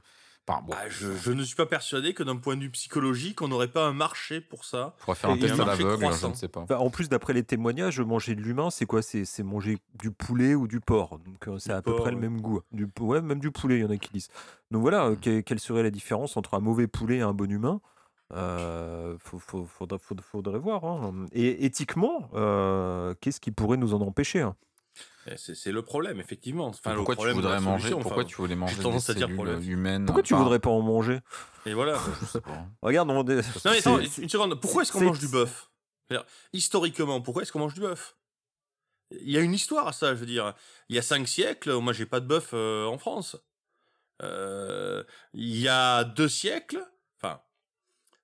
Enfin, 0.48 0.64
bon, 0.64 0.74
Ah, 0.76 0.90
je, 0.90 1.16
je 1.18 1.32
ne 1.32 1.44
suis 1.44 1.56
pas 1.56 1.68
persuadé 1.68 2.16
que 2.16 2.24
d'un 2.24 2.36
point 2.38 2.56
de 2.56 2.62
vue 2.64 2.72
psychologique, 2.72 3.44
on 3.44 3.48
n'aurait 3.48 3.68
pas 3.72 3.86
un 3.86 3.94
marché 3.94 4.42
pour 4.42 4.66
ça. 4.66 4.96
on 4.98 5.04
pourrait 5.04 5.16
faire 5.16 5.30
un 5.30 5.38
test 5.38 5.44
il 5.44 5.48
y 5.50 5.52
a 5.52 5.54
à 5.54 5.54
un 5.54 5.66
marché 5.66 5.84
l'aveugle, 5.84 6.16
je 6.20 6.28
ne 6.28 6.34
sais 6.34 6.48
pas. 6.48 6.62
Enfin, 6.62 6.78
en 6.78 6.90
plus, 6.90 7.10
d'après 7.10 7.34
les 7.34 7.44
témoignages, 7.44 8.00
manger 8.02 8.34
de 8.34 8.42
l'humain, 8.42 8.72
c'est 8.72 8.88
quoi? 8.88 9.04
C'est 9.04 9.24
c'est 9.26 9.44
manger 9.44 9.78
du 9.94 10.10
poulet 10.10 10.56
ou 10.56 10.68
du 10.68 10.80
porc. 10.80 11.20
Donc, 11.20 11.48
euh, 11.48 11.60
c'est 11.60 11.74
à 11.74 11.84
peu 11.84 11.96
près 11.96 12.10
le 12.10 12.18
même 12.18 12.42
goût. 12.42 12.62
Du, 12.72 12.88
pou- 12.88 13.06
ouais, 13.06 13.22
même 13.22 13.40
du 13.40 13.52
poulet, 13.52 13.78
il 13.78 13.82
y 13.82 13.86
en 13.86 13.92
a 13.92 13.98
qui 13.98 14.12
disent. 14.12 14.30
Donc 14.72 14.82
voilà, 14.82 15.06
euh, 15.06 15.16
que- 15.16 15.42
quelle 15.42 15.60
serait 15.60 15.84
la 15.84 15.92
différence 15.92 16.38
entre 16.38 16.56
un 16.56 16.60
mauvais 16.60 16.88
poulet 16.88 17.18
et 17.18 17.22
un 17.22 17.34
bon 17.34 17.52
humain? 17.52 17.82
Euh, 18.34 19.18
faut- 19.20 19.40
faut- 19.40 19.66
faudrait, 19.66 20.60
voir. 20.60 20.86
hein. 20.86 21.26
Et 21.34 21.66
éthiquement, 21.66 22.30
euh, 22.34 23.14
qu'est-ce 23.22 23.40
qui 23.40 23.52
pourrait 23.52 23.78
nous 23.78 23.94
en 23.94 24.02
empêcher 24.02 24.42
hein? 24.42 24.56
Et 25.28 25.38
C'est 25.38 25.72
le 25.72 25.82
problème, 25.84 26.20
effectivement. 26.20 26.68
Enfin, 26.68 26.96
pourquoi 26.96 27.16
tu 27.16 27.20
problème 27.20 27.36
voudrais 27.36 27.60
manger 27.62 27.90
Pourquoi 27.92 28.26
tu 28.26 28.36
voulais 28.36 28.56
manger 28.56 28.76
des 28.78 28.82
tendance 28.82 29.10
à 29.10 29.14
dire 29.14 29.28
cellules 29.28 29.36
problème. 29.36 29.62
humaines 29.62 30.06
Pourquoi 30.06 30.24
tu 30.24 30.34
voudrais 30.34 30.60
pas 30.60 30.72
en 30.72 30.82
manger? 30.82 31.20
Et 31.66 31.74
voilà. 31.74 32.00
Regarde, 32.82 33.10
on- 33.10 33.24
Non 33.24 33.24
mais 33.66 33.78
attends, 33.78 34.00
une 34.00 34.30
seconde. 34.30 34.60
Pourquoi 34.60 34.82
est-ce 34.82 34.92
qu'on 34.92 35.02
mange 35.06 35.20
du 35.20 35.28
bœuf? 35.28 35.70
Historiquement, 36.54 37.22
pourquoi 37.22 37.44
est-ce 37.44 37.52
qu'on 37.52 37.60
mange 37.60 37.74
du 37.76 37.82
bœuf? 37.82 38.18
Il 39.12 39.30
y 39.30 39.38
a 39.38 39.42
une 39.42 39.54
histoire 39.54 39.88
à 39.88 39.94
ça, 39.94 40.16
je 40.16 40.20
veux 40.20 40.26
dire. 40.26 40.54
Il 40.90 40.96
y 40.96 41.00
a 41.00 41.02
cinq 41.02 41.28
siècles, 41.28 41.74
moi 41.80 41.94
j'ai 41.94 42.06
pas 42.06 42.20
de 42.20 42.26
bœuf 42.26 42.52
euh, 42.54 42.86
en 42.86 42.98
France. 42.98 43.38
Euh, 44.24 45.04
il 45.34 45.58
y 45.58 45.68
a 45.68 46.04
deux 46.04 46.30
siècles, 46.30 46.84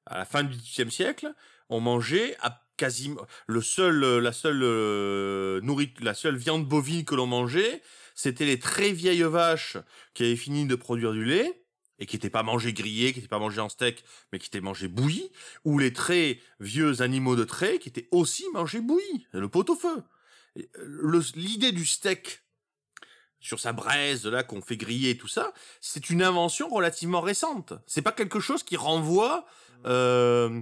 à 0.07 0.17
la 0.17 0.25
fin 0.25 0.43
du 0.43 0.55
XVIIIe 0.57 0.91
siècle, 0.91 1.33
on 1.69 1.79
mangeait 1.79 2.35
à 2.41 2.63
quasiment 2.77 3.21
le 3.47 3.61
seul, 3.61 4.03
euh, 4.03 4.19
la 4.19 4.31
seule 4.31 4.61
euh, 4.63 5.61
nourrit- 5.61 5.93
la 5.99 6.13
seule 6.13 6.37
viande 6.37 6.65
bovine 6.67 7.05
que 7.05 7.15
l'on 7.15 7.25
mangeait, 7.25 7.81
c'était 8.15 8.45
les 8.45 8.59
très 8.59 8.91
vieilles 8.91 9.23
vaches 9.23 9.77
qui 10.13 10.23
avaient 10.23 10.35
fini 10.35 10.65
de 10.65 10.75
produire 10.75 11.11
du 11.11 11.25
lait 11.25 11.63
et 11.99 12.05
qui 12.05 12.15
n'étaient 12.15 12.29
pas 12.29 12.43
mangées 12.43 12.73
grillées, 12.73 13.11
qui 13.11 13.19
n'étaient 13.19 13.27
pas 13.27 13.39
mangées 13.39 13.61
en 13.61 13.69
steak, 13.69 14.03
mais 14.31 14.37
qui 14.37 14.47
étaient 14.47 14.61
mangées 14.61 14.87
bouillies, 14.87 15.31
ou 15.65 15.79
les 15.79 15.91
très 15.93 16.39
vieux 16.59 17.01
animaux 17.01 17.35
de 17.35 17.43
trait 17.43 17.79
qui 17.79 17.89
étaient 17.89 18.07
aussi 18.11 18.45
mangés 18.53 18.81
bouillis, 18.81 19.25
le 19.31 19.49
pot-au-feu. 19.49 20.03
Euh, 20.57 21.21
L'idée 21.35 21.71
du 21.71 21.85
steak 21.87 22.43
sur 23.39 23.59
sa 23.59 23.73
braise 23.73 24.25
là 24.25 24.43
qu'on 24.43 24.61
fait 24.61 24.77
griller 24.77 25.11
et 25.11 25.17
tout 25.17 25.27
ça, 25.27 25.53
c'est 25.81 26.09
une 26.09 26.21
invention 26.21 26.69
relativement 26.69 27.21
récente. 27.21 27.73
C'est 27.87 28.01
pas 28.01 28.11
quelque 28.11 28.39
chose 28.39 28.63
qui 28.63 28.77
renvoie 28.77 29.45
euh, 29.87 30.61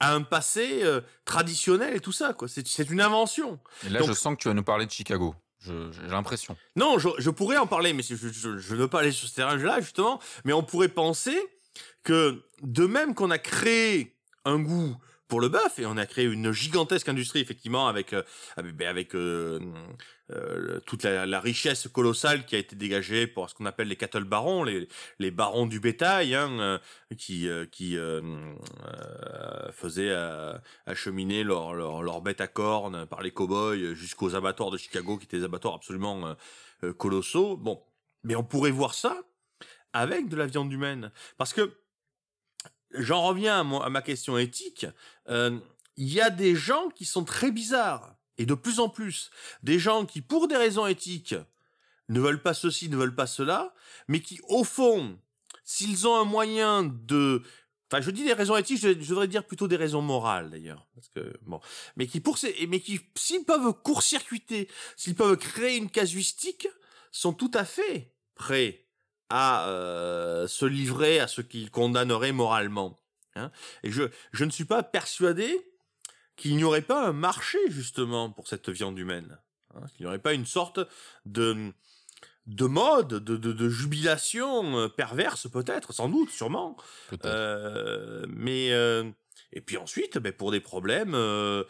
à 0.00 0.14
un 0.14 0.22
passé 0.22 0.80
euh, 0.82 1.00
traditionnel 1.24 1.94
et 1.96 2.00
tout 2.00 2.12
ça 2.12 2.32
quoi. 2.32 2.48
C'est 2.48 2.66
c'est 2.66 2.88
une 2.90 3.00
invention. 3.00 3.58
Et 3.86 3.90
là, 3.90 4.00
Donc- 4.00 4.08
je 4.08 4.14
sens 4.14 4.34
que 4.36 4.42
tu 4.42 4.48
vas 4.48 4.54
nous 4.54 4.62
parler 4.64 4.86
de 4.86 4.90
Chicago. 4.90 5.34
J'ai 5.64 5.72
l'impression. 6.08 6.56
Non, 6.74 6.98
je, 6.98 7.08
je 7.18 7.30
pourrais 7.30 7.56
en 7.56 7.68
parler, 7.68 7.92
mais 7.92 8.02
je, 8.02 8.16
je, 8.16 8.28
je 8.58 8.74
ne 8.74 8.80
veux 8.80 8.88
pas 8.88 8.98
aller 8.98 9.12
sur 9.12 9.28
ce 9.28 9.34
terrain-là, 9.36 9.80
justement. 9.80 10.18
Mais 10.44 10.52
on 10.52 10.64
pourrait 10.64 10.88
penser 10.88 11.38
que, 12.02 12.42
de 12.62 12.84
même 12.84 13.14
qu'on 13.14 13.30
a 13.30 13.38
créé 13.38 14.16
un 14.44 14.58
goût 14.58 14.96
pour 15.32 15.40
le 15.40 15.48
bœuf, 15.48 15.78
et 15.78 15.86
on 15.86 15.96
a 15.96 16.04
créé 16.04 16.26
une 16.26 16.52
gigantesque 16.52 17.08
industrie, 17.08 17.40
effectivement, 17.40 17.88
avec, 17.88 18.12
euh, 18.12 18.22
avec, 18.58 18.76
ben, 18.76 18.94
euh, 19.14 19.58
euh, 20.30 20.78
toute 20.84 21.04
la, 21.04 21.24
la 21.24 21.40
richesse 21.40 21.88
colossale 21.88 22.44
qui 22.44 22.54
a 22.54 22.58
été 22.58 22.76
dégagée 22.76 23.26
pour 23.26 23.48
ce 23.48 23.54
qu'on 23.54 23.64
appelle 23.64 23.88
les 23.88 23.96
cattle 23.96 24.24
barons, 24.24 24.62
les, 24.62 25.30
barons 25.30 25.64
du 25.64 25.80
bétail, 25.80 26.34
hein, 26.34 26.50
euh, 26.60 26.78
qui, 27.16 27.48
euh, 27.48 27.64
qui 27.64 27.96
faisaient 29.72 30.14
acheminer 30.84 31.44
leurs 31.44 31.72
leur, 31.72 32.02
leur 32.02 32.20
bêtes 32.20 32.42
à 32.42 32.46
cornes 32.46 33.06
par 33.06 33.22
les 33.22 33.30
cow-boys 33.30 33.94
jusqu'aux 33.94 34.34
abattoirs 34.34 34.70
de 34.70 34.76
Chicago, 34.76 35.16
qui 35.16 35.24
étaient 35.24 35.38
des 35.38 35.44
abattoirs 35.44 35.76
absolument 35.76 36.36
colossaux. 36.98 37.56
Bon, 37.56 37.82
mais 38.22 38.36
on 38.36 38.44
pourrait 38.44 38.70
voir 38.70 38.92
ça 38.92 39.22
avec 39.94 40.28
de 40.28 40.36
la 40.36 40.44
viande 40.46 40.70
humaine, 40.70 41.10
parce 41.38 41.54
que 41.54 41.72
j'en 42.94 43.22
reviens 43.22 43.60
à, 43.60 43.88
ma 43.88 44.02
question 44.02 44.38
éthique. 44.38 44.86
euh, 45.28 45.58
Il 45.96 46.12
y 46.12 46.20
a 46.20 46.30
des 46.30 46.54
gens 46.54 46.88
qui 46.90 47.04
sont 47.04 47.24
très 47.24 47.50
bizarres, 47.50 48.14
et 48.38 48.46
de 48.46 48.54
plus 48.54 48.80
en 48.80 48.88
plus, 48.88 49.30
des 49.62 49.78
gens 49.78 50.06
qui, 50.06 50.20
pour 50.20 50.48
des 50.48 50.56
raisons 50.56 50.86
éthiques, 50.86 51.34
ne 52.08 52.20
veulent 52.20 52.42
pas 52.42 52.54
ceci, 52.54 52.88
ne 52.88 52.96
veulent 52.96 53.14
pas 53.14 53.26
cela, 53.26 53.74
mais 54.08 54.20
qui, 54.20 54.40
au 54.48 54.64
fond, 54.64 55.18
s'ils 55.64 56.06
ont 56.06 56.16
un 56.16 56.24
moyen 56.24 56.82
de 56.82 57.42
Enfin, 57.92 58.00
je 58.00 58.10
dis 58.10 58.24
des 58.24 58.32
raisons 58.32 58.56
éthiques, 58.56 58.80
je, 58.80 58.88
je 58.98 59.10
devrais 59.10 59.28
dire 59.28 59.46
plutôt 59.46 59.68
des 59.68 59.76
raisons 59.76 60.00
morales 60.00 60.48
d'ailleurs, 60.48 60.86
parce 60.94 61.10
que 61.10 61.30
bon, 61.42 61.60
mais 61.96 62.06
qui 62.06 62.20
pour 62.20 62.38
ces, 62.38 62.66
mais 62.66 62.80
qui 62.80 63.02
s'ils 63.14 63.44
peuvent 63.44 63.70
court-circuiter, 63.82 64.66
s'ils 64.96 65.14
peuvent 65.14 65.36
créer 65.36 65.76
une 65.76 65.90
casuistique, 65.90 66.68
sont 67.10 67.34
tout 67.34 67.50
à 67.52 67.66
fait 67.66 68.14
prêts 68.34 68.86
à 69.34 69.66
euh, 69.68 70.46
se 70.46 70.66
livrer 70.66 71.18
à 71.18 71.26
ce 71.26 71.40
qu'ils 71.40 71.70
condamneraient 71.70 72.32
moralement. 72.32 72.98
hein. 73.34 73.50
Et 73.82 73.90
je, 73.90 74.02
je 74.32 74.44
ne 74.44 74.50
suis 74.50 74.66
pas 74.66 74.82
persuadé 74.82 75.58
qu'il 76.36 76.54
n'y 76.54 76.64
aurait 76.64 76.82
pas 76.82 77.06
un 77.08 77.12
marché 77.14 77.58
justement 77.68 78.30
pour 78.30 78.46
cette 78.46 78.68
viande 78.68 78.98
humaine, 78.98 79.38
hein, 79.74 79.80
qu'il 79.96 80.04
n'y 80.04 80.08
aurait 80.08 80.18
pas 80.18 80.34
une 80.34 80.46
sorte 80.46 80.80
de 81.24 81.72
de 82.46 82.66
mode, 82.66 83.08
de, 83.08 83.36
de, 83.36 83.52
de 83.52 83.68
jubilation 83.68 84.76
euh, 84.76 84.88
perverse 84.88 85.48
peut-être, 85.48 85.92
sans 85.92 86.08
doute, 86.08 86.30
sûrement, 86.30 86.76
euh, 87.24 88.26
mais 88.28 88.72
euh, 88.72 89.08
et 89.52 89.60
puis 89.60 89.76
ensuite, 89.76 90.18
ben, 90.18 90.32
pour 90.32 90.50
des 90.50 90.60
problèmes, 90.60 91.14
euh, 91.14 91.64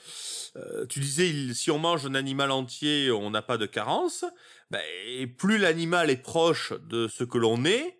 euh, 0.56 0.86
tu 0.86 1.00
disais 1.00 1.28
il- 1.28 1.54
si 1.54 1.70
on 1.70 1.78
mange 1.78 2.06
un 2.06 2.14
animal 2.14 2.50
entier, 2.50 3.10
on 3.10 3.30
n'a 3.30 3.42
pas 3.42 3.58
de 3.58 3.66
carence. 3.66 4.24
Ben, 4.70 4.80
et 5.06 5.26
plus 5.26 5.58
l'animal 5.58 6.10
est 6.10 6.16
proche 6.22 6.72
de 6.88 7.08
ce 7.08 7.24
que 7.24 7.38
l'on 7.38 7.64
est, 7.64 7.98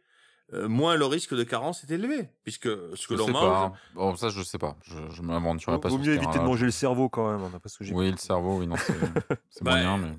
euh, 0.55 0.68
moins 0.68 0.97
le 0.97 1.07
risque 1.07 1.35
de 1.35 1.45
carence 1.45 1.83
est 1.85 1.90
élevé, 1.92 2.29
puisque 2.45 2.69
ce 2.96 3.07
que 3.09 3.15
l'on 3.15 3.29
mange. 3.29 3.40
pas. 3.59 3.65
hein. 3.65 3.73
Bon, 3.94 4.17
ça, 4.17 4.29
je 4.29 4.42
sais 4.42 4.59
pas. 4.59 4.77
Je, 4.85 4.96
je 5.15 5.23
m'aventurerai 5.23 5.81
pas 5.81 5.88
Vaut 5.88 5.98
mieux 5.98 6.04
ce 6.15 6.19
éviter 6.19 6.38
de 6.38 6.44
manger 6.44 6.67
le 6.67 6.71
cerveau 6.73 7.09
quand 7.09 7.31
même, 7.31 7.42
hein, 7.42 7.59
parce 7.63 7.77
que 7.77 7.85
j'ai 7.85 7.94
Oui, 7.94 8.11
le 8.11 8.17
cerveau, 8.19 8.59
oui, 8.59 8.67
non, 8.67 8.77
c'est 8.77 8.94
Bah, 9.63 9.73
moyen, 9.73 9.98
mais. 9.98 10.15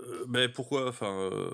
euh, 0.00 0.24
ben 0.28 0.50
pourquoi 0.52 0.88
Enfin, 0.88 1.10
euh, 1.32 1.50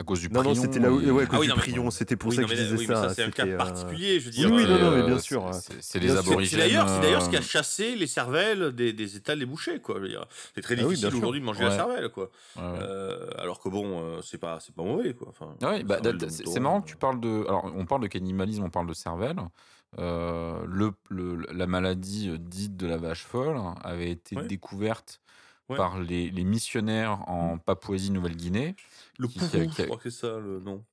À 0.00 0.04
cause 0.04 0.20
du 0.20 0.28
Non, 0.28 0.42
non, 0.44 0.50
prion 0.50 0.62
c'était 0.62 0.78
là 0.78 0.92
où. 0.92 1.00
et- 1.00 1.10
Ouais, 1.10 1.24
à 1.24 1.26
cause 1.26 1.34
Ah 1.36 1.40
oui, 1.40 1.46
du 1.46 1.50
non, 1.50 1.56
mais- 1.56 1.62
prion, 1.62 1.90
c'était 1.90 2.14
pour 2.16 2.30
Oui, 2.30 2.36
ça 2.36 2.42
que 2.42 2.48
je 2.48 2.54
mais, 2.54 2.62
disais 2.62 2.76
oui, 2.76 2.86
mais 2.88 2.94
ça. 2.94 3.08
ça, 3.08 3.14
c'est 3.14 3.24
un 3.24 3.30
cas 3.30 3.42
c'était, 3.42 3.54
euh, 3.54 3.56
particulier, 3.58 4.20
je 4.20 4.24
veux 4.26 4.30
dire. 4.30 4.50
Oui, 4.52 4.62
non, 4.62 4.78
non, 4.78 4.90
mais 4.92 4.96
euh, 4.98 5.06
bien 5.06 5.16
c'est- 5.18 5.22
sûr. 5.24 5.50
C'est 5.80 5.98
Bien 5.98 6.12
les 6.14 6.16
aborigènes. 6.18 6.60
d'ailleurs, 6.60 6.88
c'est 6.88 7.00
d'ailleurs 7.00 7.22
ce 7.22 7.30
qui 7.30 7.36
a 7.36 7.40
euh, 7.40 7.42
chassé 7.42 7.96
les 7.96 8.06
cervelles 8.06 8.72
des, 8.72 8.92
des 8.92 9.16
étals 9.16 9.40
des 9.40 9.46
bouchers, 9.46 9.80
quoi. 9.80 9.96
je 9.96 10.02
veux 10.02 10.08
dire. 10.08 10.24
C'est 10.54 10.60
très 10.60 10.74
Ah 10.74 10.82
oui, 10.82 10.90
difficile 10.90 11.08
bien 11.08 11.18
aujourd'hui 11.18 11.40
de 11.40 11.44
manger 11.46 11.64
la 11.64 11.70
Ouais. 11.70 11.74
cervelle, 11.76 12.08
quoi. 12.10 12.30
ouais, 12.56 12.62
ouais. 12.62 12.68
Euh, 12.80 13.26
alors 13.38 13.58
que 13.60 13.68
bon, 13.68 14.20
c'est 14.22 14.38
pas, 14.38 14.60
c'est 14.60 14.72
pas 14.74 14.84
mauvais, 14.84 15.14
quoi. 15.14 15.28
Enfin, 15.30 15.54
Ah 15.62 15.70
oui, 15.74 15.82
bah, 15.82 15.98
c'est 16.28 16.60
marrant 16.60 16.80
que 16.80 16.86
euh, 16.86 16.90
tu 16.92 16.96
parles 16.96 17.18
de. 17.20 17.44
Alors, 17.48 17.64
on 17.76 17.84
parle 17.84 18.02
de 18.02 18.06
cannibalisme, 18.06 18.62
on 18.62 18.70
parle 18.70 18.86
de 18.86 18.94
cervelle. 18.94 19.36
Euh, 19.98 20.62
le, 20.68 20.92
le- 21.08 21.44
la 21.52 21.66
maladie 21.66 22.30
dite 22.38 22.76
de 22.76 22.86
la 22.86 22.98
vache 22.98 23.24
folle 23.24 23.56
avait 23.82 24.10
été 24.10 24.36
Ouais. 24.36 24.46
découverte 24.46 25.20
Ouais. 25.70 25.76
par 25.76 25.98
les, 25.98 26.30
les 26.30 26.44
missionnaires 26.44 27.28
en 27.28 27.58
Papouasie-Nouvelle-Guinée. 27.58 28.74
Le 29.18 29.28
qui- 29.28 29.38
poupou, 29.38 29.50
qui- 29.50 29.58
je 29.58 29.68
qui- 29.76 29.84
crois 29.84 29.96
que 29.98 30.10
c'est 30.10 30.20
ça 30.26 30.38
le 30.38 30.60
nom. 30.60 30.84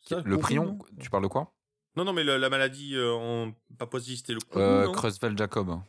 Ça, 0.00 0.16
Le 0.16 0.22
poupou, 0.22 0.38
prion, 0.40 0.78
tu 1.00 1.10
parles 1.10 1.22
de 1.22 1.28
quoi? 1.28 1.54
Non, 1.96 2.04
non, 2.04 2.12
mais 2.12 2.24
le- 2.24 2.36
la 2.38 2.48
maladie 2.50 2.96
euh, 2.96 3.12
en 3.12 3.52
Papouasie, 3.78 4.16
c'était 4.16 4.32
le 4.34 4.40
poupou, 4.40 4.58
euh, 4.58 4.90
Creutzfeldt-Jacob. 4.92 5.80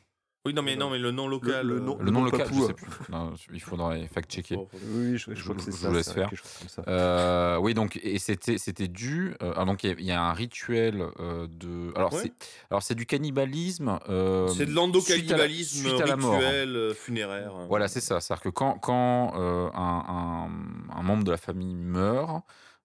Oui, 0.45 0.53
non, 0.53 0.61
mais 0.61 0.75
non, 0.75 0.91
mais 0.91 0.99
le 0.99 1.09
nom 1.09 1.27
local. 1.27 1.65
le 1.65 1.75
euh, 1.77 1.79
nom- 1.79 1.97
Le 1.99 2.11
nom 2.11 2.23
local, 2.23 2.47
je 2.53 2.61
sais 2.61 2.73
plus. 2.73 2.87
Non, 3.09 3.33
il 3.51 3.59
faudrait 3.61 4.07
fact-checker. 4.07 4.55
Oui, 4.91 5.17
je, 5.17 5.33
je 5.33 5.43
crois 5.43 5.55
que 5.55 5.61
Je- 5.61 5.65
c'est 5.65 5.71
je 5.71 5.77
ça. 5.77 5.89
vous 5.89 5.95
laisse 5.95 6.11
faire. 6.11 6.29
quelque 6.29 6.39
chose 6.39 6.51
comme 6.59 6.69
ça. 6.69 6.83
Euh, 6.87 7.57
oui, 7.57 7.73
donc 7.73 7.99
et 8.03 8.19
c'était 8.19 8.59
c'était 8.59 8.87
dû. 8.87 9.33
euh, 9.41 9.53
ah, 9.55 9.65
donc 9.65 9.83
il 9.83 9.89
y 9.89 9.93
a- 9.93 9.95
il 9.99 10.05
y, 10.05 10.11
a 10.11 10.21
un 10.21 10.33
rituel 10.33 11.03
euh, 11.19 11.47
de. 11.49 11.91
Alors 11.95 12.13
Ouais. 12.13 12.19
c'est 12.23 12.33
alors 12.69 12.83
c'est 12.83 12.93
du 12.93 13.07
cannibalisme. 13.07 13.97
euh, 14.09 14.47
C'est 14.49 14.53
de 14.53 14.53
suite 14.65 14.69
à 14.69 14.69
la- 14.69 14.75
l'endocannibalisme 14.75 15.87
suite 15.89 16.01
à 16.01 16.05
la 16.05 16.15
mort. 16.15 16.33
rituel 16.33 16.75
euh, 16.75 16.93
funéraire. 16.93 17.51
hein. 17.55 17.65
Voilà, 17.67 17.87
c'est 17.87 18.01
ça. 18.01 18.19
C'est-à-dire 18.21 18.43
que 18.43 18.49
quand, 18.49 18.77
quand 18.77 19.33
euh, 19.37 19.69
un, 19.73 20.03
un- 20.07 20.99
un 20.99 21.01
membre 21.01 21.23
de 21.23 21.31
la 21.31 21.37
famille 21.37 21.73
meurt, 21.75 22.43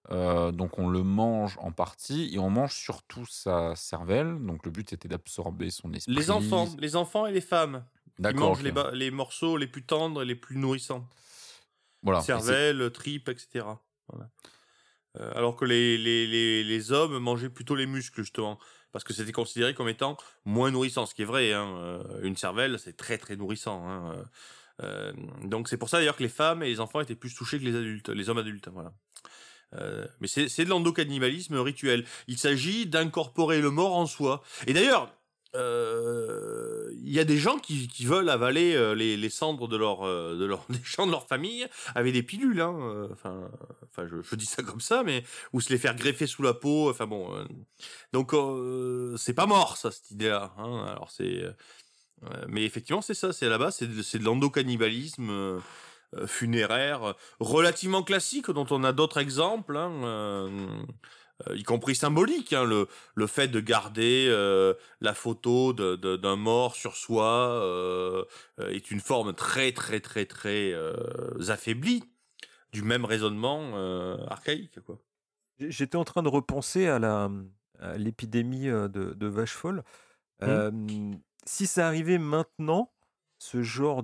euh, 0.09 0.51
donc 0.51 0.79
on 0.79 0.89
le 0.89 1.03
mange 1.03 1.57
en 1.59 1.71
partie 1.71 2.33
et 2.33 2.39
on 2.39 2.49
mange 2.49 2.73
surtout 2.73 3.25
sa 3.25 3.75
cervelle. 3.75 4.43
Donc 4.45 4.65
le 4.65 4.71
but 4.71 4.91
était 4.93 5.07
d'absorber 5.07 5.69
son 5.69 5.93
esprit. 5.93 6.13
Les 6.15 6.31
enfants, 6.31 6.67
les 6.79 6.95
enfants 6.95 7.25
et 7.27 7.31
les 7.31 7.41
femmes. 7.41 7.85
D'accord. 8.19 8.49
mangent 8.57 8.93
les, 8.93 9.11
morceaux 9.11 9.57
les 9.57 9.67
plus 9.67 9.83
tendres 9.83 10.21
et 10.21 10.25
les 10.25 10.35
plus 10.35 10.57
nourrissants. 10.57 11.07
Voilà. 12.03 12.21
Cervelle, 12.21 12.91
tripes, 12.91 13.29
etc. 13.29 13.65
Voilà. 14.09 14.29
Euh, 15.19 15.31
alors 15.35 15.55
que 15.55 15.65
les, 15.65 15.97
les, 15.97 16.27
les, 16.27 16.63
les 16.63 16.91
hommes 16.91 17.17
mangeaient 17.19 17.49
plutôt 17.49 17.75
les 17.75 17.85
muscles, 17.85 18.21
justement. 18.21 18.59
Parce 18.91 19.03
que 19.03 19.13
c'était 19.13 19.31
considéré 19.31 19.73
comme 19.73 19.89
étant 19.89 20.17
moins 20.45 20.71
nourrissant, 20.71 21.05
ce 21.05 21.15
qui 21.15 21.21
est 21.21 21.25
vrai. 21.25 21.53
hein. 21.53 21.67
Euh, 21.77 22.21
Une 22.23 22.35
cervelle, 22.35 22.77
c'est 22.79 22.97
très 22.97 23.17
très 23.17 23.35
nourrissant. 23.35 23.87
hein. 23.87 24.25
Euh, 24.83 25.13
donc 25.43 25.67
c'est 25.69 25.77
pour 25.77 25.89
ça 25.89 25.97
d'ailleurs 25.99 26.15
que 26.15 26.23
les 26.23 26.29
femmes 26.29 26.63
et 26.63 26.67
les 26.67 26.79
enfants 26.79 27.01
étaient 27.01 27.15
plus 27.15 27.35
touchés 27.35 27.59
que 27.59 27.63
les 27.63 27.75
adultes, 27.75 28.09
les 28.09 28.29
hommes 28.29 28.39
adultes. 28.39 28.67
Voilà. 28.69 28.93
Euh, 29.75 30.05
mais 30.19 30.27
c'est 30.27 30.65
de 30.65 30.69
l'endocannibalisme 30.69 31.57
rituel. 31.57 32.05
Il 32.27 32.37
s'agit 32.37 32.85
d'incorporer 32.85 33.61
le 33.61 33.71
mort 33.71 33.95
en 33.95 34.05
soi. 34.05 34.43
Et 34.67 34.73
d'ailleurs, 34.73 35.13
euh, 35.55 36.91
il 37.03 37.11
y 37.11 37.19
a 37.19 37.25
des 37.25 37.37
gens 37.37 37.57
qui, 37.57 37.87
qui 37.87 38.05
veulent 38.05 38.29
avaler 38.29 38.73
euh, 38.73 38.93
les, 38.93 39.29
cendres 39.29 39.67
de 39.67 39.77
leur, 39.77 40.03
de 40.03 40.45
leur, 40.45 40.65
des 40.69 40.79
gens 40.83 41.05
de 41.05 41.11
leur 41.11 41.27
famille 41.27 41.67
avec 41.95 42.13
des 42.13 42.23
pilules. 42.23 42.61
Hein. 42.61 43.07
Enfin, 43.11 43.49
enfin 43.83 44.07
je, 44.07 44.35
dis 44.35 44.45
ça 44.45 44.63
comme 44.63 44.81
ça, 44.81 45.03
mais 45.03 45.23
ou 45.53 45.61
se 45.61 45.71
les 45.71 45.79
faire 45.79 45.95
greffer 45.95 46.27
sous 46.27 46.43
la 46.43 46.53
peau. 46.53 46.89
Enfin 46.89 47.07
bon, 47.07 47.45
donc 48.13 48.33
c'est 49.17 49.33
pas 49.33 49.45
mort 49.45 49.77
ça 49.77 49.91
cette 49.91 50.11
idée-là. 50.11 50.53
Hein. 50.57 50.85
Alors 50.87 51.11
c'est, 51.11 51.43
mais 52.47 52.63
effectivement 52.63 53.01
c'est 53.01 53.13
ça. 53.13 53.31
C'est 53.31 53.47
là-bas, 53.47 53.71
c'est 53.71 53.87
de, 53.87 54.01
c'est 54.01 54.19
de 54.19 54.25
l'endocannibalisme. 54.25 55.61
Euh, 56.15 56.27
funéraire 56.27 57.03
euh, 57.03 57.13
relativement 57.39 58.03
classique 58.03 58.49
dont 58.51 58.65
on 58.71 58.83
a 58.83 58.93
d'autres 58.93 59.19
exemples 59.19 59.77
hein, 59.77 59.91
euh, 60.03 60.83
y 61.55 61.63
compris 61.63 61.95
symbolique 61.95 62.53
hein, 62.53 62.65
le, 62.65 62.87
le 63.15 63.27
fait 63.27 63.47
de 63.47 63.59
garder 63.59 64.27
euh, 64.29 64.73
la 64.99 65.13
photo 65.13 65.73
de- 65.73 65.95
de- 65.95 66.15
d'un 66.15 66.35
mort 66.35 66.75
sur 66.75 66.95
soi 66.95 67.49
euh, 67.63 68.25
est 68.69 68.91
une 68.91 68.99
forme 68.99 69.33
très 69.33 69.71
très 69.71 69.99
très 69.99 70.25
très 70.25 70.71
euh, 70.73 70.93
affaiblie 71.49 72.03
du 72.73 72.83
même 72.83 73.05
raisonnement 73.05 73.73
archaïque 74.29 74.79
quoi. 74.81 74.99
J'étais 75.59 75.97
en 75.97 76.03
train 76.05 76.23
de 76.23 76.29
repenser 76.29 76.87
à 76.87 76.99
la 76.99 77.29
à 77.79 77.97
l'épidémie 77.97 78.67
de, 78.67 78.87
de 78.87 79.27
vache 79.27 79.53
folle. 79.53 79.83
Euh, 80.43 80.71
si 81.45 81.67
ça 81.67 81.87
arrivait 81.87 82.17
maintenant, 82.19 82.93
ce 83.39 83.61
genre 83.61 84.03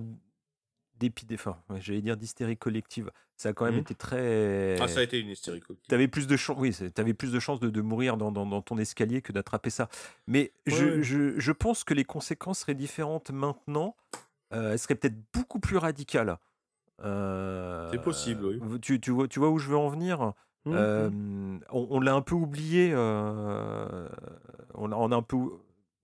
ouais, 1.02 1.80
j'allais 1.82 2.02
dire 2.02 2.18
d'hystérie 2.18 2.58
collective, 2.58 3.12
ça 3.36 3.50
a 3.50 3.54
quand 3.54 3.66
même 3.66 3.76
Mhm. 3.76 3.82
été 3.82 3.96
très. 3.96 4.78
Ah 4.82 4.88
ça 4.88 5.00
a 5.00 5.04
été 5.04 5.20
une 5.20 5.30
hystérie 5.30 5.60
collective. 5.60 5.88
Tu 5.90 5.96
avais 5.96 6.08
plus 6.08 6.28
de 6.28 6.36
chances, 6.38 6.58
oui, 6.60 6.74
t'avais 6.94 7.14
plus 7.14 7.32
de 7.32 7.40
chances 7.40 7.60
de, 7.60 7.70
de 7.70 7.82
mourir 7.82 8.18
dans, 8.18 8.32
dans- 8.32 8.46
dans 8.46 8.62
ton 8.62 8.78
escalier 8.78 9.22
que 9.22 9.32
d'attraper 9.32 9.70
ça. 9.70 9.90
Mais 10.28 10.52
je, 10.66 10.76
Ouais, 10.86 10.92
ouais. 10.98 11.04
je- 11.04 11.40
je 11.40 11.52
pense 11.52 11.84
que 11.84 11.94
les 11.94 12.04
conséquences 12.06 12.60
seraient 12.60 12.76
différentes 12.76 13.32
maintenant. 13.32 13.96
Euh, 14.54 14.72
elles 14.72 14.80
seraient 14.80 14.96
peut-être 14.96 15.18
beaucoup 15.34 15.60
plus 15.60 15.78
radicales. 15.78 16.38
Euh, 17.04 17.90
C'est 17.92 18.02
possible, 18.02 18.46
oui. 18.46 18.80
Tu, 18.82 19.00
tu 19.00 19.12
vois, 19.12 19.28
tu 19.28 19.40
vois 19.40 19.50
où 19.50 19.60
je 19.60 19.70
veux 19.70 19.78
en 19.78 19.90
venir? 19.90 20.34
Mhm. 20.66 20.74
Euh, 20.76 21.10
on, 21.70 21.88
on 21.92 22.00
l'a 22.00 22.14
un 22.16 22.22
peu 22.22 22.36
oublié. 22.36 22.94
on, 22.96 24.92
on 24.92 25.12
a 25.12 25.16
un 25.16 25.22
peu. 25.22 25.38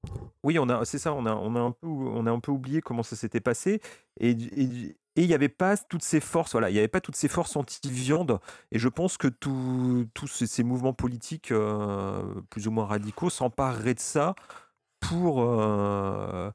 Ou- 0.10 0.30
Oui, 0.43 0.60
on 0.60 0.70
a, 0.70 0.86
c'est 0.86 0.99
ça. 0.99 1.14
On 1.14 1.26
a, 1.26 1.34
on 1.36 1.56
a 1.56 1.60
un 1.60 1.72
peu, 1.72 1.88
on 1.88 2.26
a 2.26 2.32
un 2.32 2.39
peu 2.39 2.51
oublié 2.51 2.82
comment 2.82 3.04
ça 3.04 3.16
s'était 3.16 3.39
passé. 3.41 3.82
Et 4.20 4.32
il 4.32 5.28
n'y 5.28 5.34
avait 5.34 5.49
pas 5.49 5.78
toutes 5.78 6.04
ces 6.04 6.20
forces. 6.20 6.51
Voilà, 6.54 6.70
il 6.70 6.74
n'y 6.74 6.80
avait 6.80 6.88
pas 6.88 7.01
toutes 7.01 7.16
ces 7.16 7.28
forces 7.28 7.56
anti-viande. 7.56 8.39
Et 8.72 8.80
je 8.80 8.89
pense 8.89 9.18
que 9.18 9.28
tous 9.28 10.08
ces, 10.28 10.47
ces 10.47 10.64
mouvements 10.64 10.93
politiques 10.93 11.51
euh, 11.51 12.24
plus 12.49 12.68
ou 12.68 12.72
moins 12.72 12.86
radicaux 12.86 13.30
s'empareraient 13.30 13.93
de 13.95 13.99
ça 13.99 14.36
pour. 14.99 15.41
euh, 15.43 16.51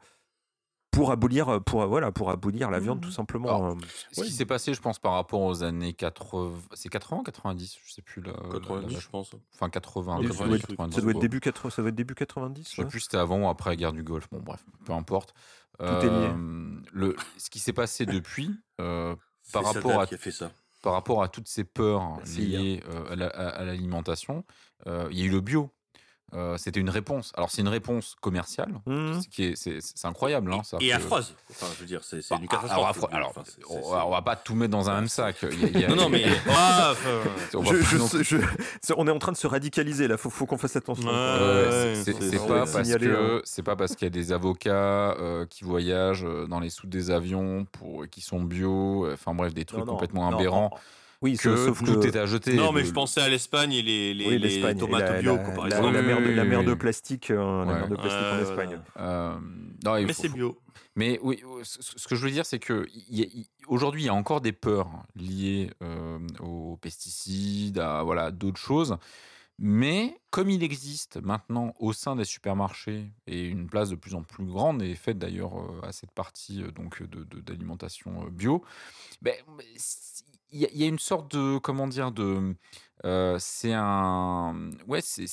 pour 0.91 1.11
abolir, 1.13 1.63
pour, 1.65 1.87
voilà, 1.87 2.11
pour 2.13 2.31
abolir 2.31 2.71
la 2.71 2.81
viande, 2.81 3.01
tout 3.01 3.11
simplement. 3.11 3.49
Alors, 3.49 3.65
euh. 3.67 3.75
Ce 4.13 4.21
Ouais. 4.21 4.27
qui 4.27 4.33
s'est 4.33 4.47
passé, 4.47 4.75
je 4.75 4.81
pense, 4.81 4.99
par 4.99 5.13
rapport 5.13 5.41
aux 5.43 5.63
années 5.63 5.93
80, 5.93 6.53
c'est 6.75 6.89
80 6.89 7.23
90, 7.25 7.79
je 7.87 7.93
sais 7.93 8.03
plus. 8.03 8.23
La, 8.23 8.33
la- 8.33 8.49
90 8.59 8.95
la- 8.95 9.01
je 9.01 9.09
pense. 9.09 9.31
enfin 9.55 9.69
80, 9.71 10.17
Oui, 10.19 10.27
90, 10.29 10.39
ça 10.39 10.45
doit 10.47 10.57
être- 10.57 10.67
90. 10.67 10.95
ça, 10.97 11.01
doit 11.03 11.11
être 11.13 11.19
début 11.21 11.41
80, 11.41 11.71
ça 11.71 11.83
doit 11.83 11.89
être 11.91 11.95
début 11.95 12.15
90. 12.15 12.71
Je 12.71 12.75
sais 12.77 12.83
ouais. 12.83 12.89
plus 12.89 13.01
si 13.01 13.05
c'était 13.05 13.19
avant 13.19 13.39
ou 13.43 13.49
après 13.49 13.71
la 13.71 13.77
guerre 13.77 13.93
du 13.93 14.03
Golfe. 14.03 14.29
Bon, 14.33 14.41
bref, 14.41 14.65
peu 14.85 14.93
importe. 14.93 15.35
est 15.81 15.85
lié. 15.85 16.09
Euh, 16.11 16.81
le, 16.93 17.15
ce 17.37 17.51
qui 17.51 17.61
s'est 17.61 17.73
passé 17.73 18.05
depuis, 18.05 18.51
euh, 18.81 19.15
Par 19.53 19.63
rapport 19.65 20.01
à- 20.01 20.07
qui 20.09 20.15
a 20.17 20.19
fait 20.19 20.33
ça. 20.33 20.51
par 20.83 20.93
rapport 20.95 21.23
à 21.23 21.29
toutes 21.29 21.47
ces 21.47 21.63
peurs 21.63 22.19
liées 22.37 22.83
euh, 22.89 23.13
à 23.13 23.15
la- 23.15 23.65
l'alimentation, 23.65 24.45
euh, 24.89 25.07
il 25.13 25.19
y 25.21 25.23
a 25.23 25.27
eu 25.27 25.31
le 25.31 25.41
bio. 25.41 25.71
Euh, 26.35 26.59
C'était 26.59 26.81
une 26.81 26.91
réponse. 26.91 27.33
Alors, 27.37 27.51
c'est 27.51 27.63
une 27.63 27.69
réponse 27.69 28.15
commerciale, 28.21 28.75
Mhm. 28.85 29.23
ce 29.23 29.29
qui 29.29 29.45
est, 29.45 29.57
c'est, 29.57 29.79
c'est 29.81 30.07
incroyable. 30.07 30.53
Hein, 30.53 30.61
Et 30.79 30.89
que- 30.91 30.95
affreuse. 30.95 31.33
Enfin, 31.51 31.67
je 31.75 31.81
veux 31.81 31.87
dire, 31.87 32.01
c'est 32.05 32.21
c'est 32.21 32.35
Bah, 32.35 32.41
une 32.43 32.49
alors, 32.51 32.63
catastrophe. 32.63 33.13
alors, 33.15 33.29
Enfin, 33.31 33.43
c'est- 33.47 33.63
on, 33.67 33.83
c'est- 33.83 33.89
on 34.05 34.11
va 34.11 34.21
pas 34.21 34.37
tout 34.37 34.55
mettre 34.55 34.73
dans 34.73 34.91
un 34.91 34.95
même 34.97 35.09
sac. 35.09 35.37
Il 35.51 35.61
y 35.61 35.65
a- 35.65 35.69
il 35.69 35.81
y 35.81 35.85
a- 35.85 35.89
Non, 35.89 35.97
non, 35.97 36.09
mais. 36.11 36.25
Ah, 36.51 36.93
on 37.55 37.63
va 37.63 37.73
Je- 37.73 37.79
pas 37.79 37.85
je- 37.91 37.97
non 37.97 38.09
plus- 38.09 38.25
je- 38.25 38.37
c'est- 38.83 38.93
on 38.99 39.07
est 39.07 39.11
en 39.11 39.19
train 39.19 39.33
de 39.33 39.39
se 39.39 39.47
radicaliser 39.47 40.07
là, 40.07 40.19
faut, 40.19 40.29
faut 40.29 40.45
qu'on 40.45 40.59
fasse 40.59 40.77
attention. 40.77 41.09
Ouais, 41.09 41.95
c'est- 42.05 42.13
pas 42.47 42.59
parce 42.67 42.73
signalé, 42.73 43.07
que 43.07 43.43
c'est 43.45 43.63
pas 43.63 43.77
parce 43.77 43.97
qu'il 43.97 44.05
y 44.05 44.09
a 44.09 44.11
des 44.11 44.33
avocats 44.33 45.17
euh, 45.19 45.47
qui 45.47 45.65
voyagent 45.65 46.25
euh, 46.27 46.47
dans 46.47 46.61
les 46.61 46.69
soutes 46.71 46.91
des 46.91 47.11
avions 47.11 47.65
pour 47.73 48.07
qui 48.11 48.21
sont 48.21 48.43
bio, 48.43 49.11
enfin 49.13 49.35
bref 49.35 49.55
des 49.55 49.65
trucs 49.65 49.81
Non, 49.81 49.87
non, 49.87 49.93
complètement 49.93 50.31
non, 50.31 50.37
aberrants 50.37 50.71
Oui, 51.21 51.37
que 51.37 51.57
sauf 51.57 51.83
tout 51.85 51.99
que 52.01 52.07
est 52.07 52.17
à 52.17 52.27
jeter. 52.27 52.55
Non, 52.55 52.71
mais 52.73 52.83
Le- 52.83 52.87
je 52.87 52.93
pensais 52.93 53.21
à 53.21 53.29
l'Espagne 53.29 53.73
et 53.73 53.83
les, 53.83 54.15
les, 54.15 54.25
oui, 54.27 54.39
les 54.39 54.49
l'Espagne, 54.51 54.77
et 54.77 54.81
tomates 54.81 55.01
la, 55.11 55.21
bio, 55.21 55.37
la- 55.37 55.43
par 55.43 55.67
la- 55.67 55.77
exemple. 55.77 55.93
la 55.95 56.03
mer 56.03 56.21
de, 56.23 56.29
la 56.31 56.45
mer 56.45 56.63
de 56.65 56.75
plastique, 56.75 57.31
euh, 57.33 57.65
la 57.65 57.73
Ouais. 57.73 57.79
mer 57.81 57.89
de 57.89 57.95
plastique 57.97 58.23
Ouais, 58.23 58.33
en 58.33 58.43
Espagne. 58.51 58.81
Euh, 58.99 59.39
non, 59.85 59.95
Mais 59.95 60.13
faut- 60.13 60.23
c'est 60.23 60.29
bio. 60.29 60.59
Mais 60.95 61.19
oui, 61.23 61.43
ce 61.65 61.79
ce 61.83 62.07
que 62.09 62.15
je 62.17 62.25
veux 62.25 62.31
dire, 62.31 62.47
c'est 62.47 62.59
que 62.61 62.87
il 63.09 63.19
y 63.19 63.23
a- 63.23 63.27
il- 63.33 63.47
aujourd'hui, 63.67 64.03
il 64.03 64.07
y 64.07 64.09
a 64.09 64.15
encore 64.15 64.41
des 64.41 64.53
peurs 64.53 64.91
liées 65.17 65.71
euh, 65.83 66.19
aux 66.41 66.77
pesticides, 66.77 67.79
à 67.81 68.03
voilà 68.05 68.31
d'autres 68.31 68.61
choses. 68.61 68.97
Mais 69.61 70.17
comme 70.31 70.51
il 70.51 70.63
existe 70.63 71.17
maintenant 71.21 71.75
au 71.81 71.93
sein 71.93 72.15
des 72.15 72.25
supermarchés 72.25 73.07
et 73.27 73.45
une 73.45 73.67
place 73.69 73.91
de 73.91 73.97
plus 73.97 74.15
en 74.15 74.23
plus 74.23 74.45
grande 74.45 74.83
est 74.83 74.95
faite 74.95 75.19
d'ailleurs 75.19 75.59
euh, 75.59 75.81
à 75.83 75.91
cette 75.91 76.13
partie 76.13 76.63
donc 76.77 77.03
de 77.03 77.25
de- 77.25 77.41
d'alimentation 77.41 78.23
euh, 78.25 78.31
bio, 78.31 78.63
ben, 79.21 79.35
il 80.53 80.61
y, 80.61 80.65
a- 80.67 80.69
il 80.73 80.79
y 80.81 80.85
a 80.85 80.89
une 80.89 80.99
sorte 80.99 81.35
de 81.37 81.59
comment 81.59 81.87
dire 81.89 82.13
de 82.13 82.55
euh, 83.05 83.37
c'est 83.39 83.73
un 83.75 84.71
ouais 84.87 85.01
c'est 85.03 85.27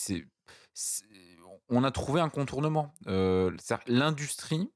on 1.69 1.83
a 1.83 1.91
trouvé 1.91 2.21
un 2.21 2.29
contournement. 2.29 2.93
Euh, 3.07 3.51
l'industrie 3.87 4.71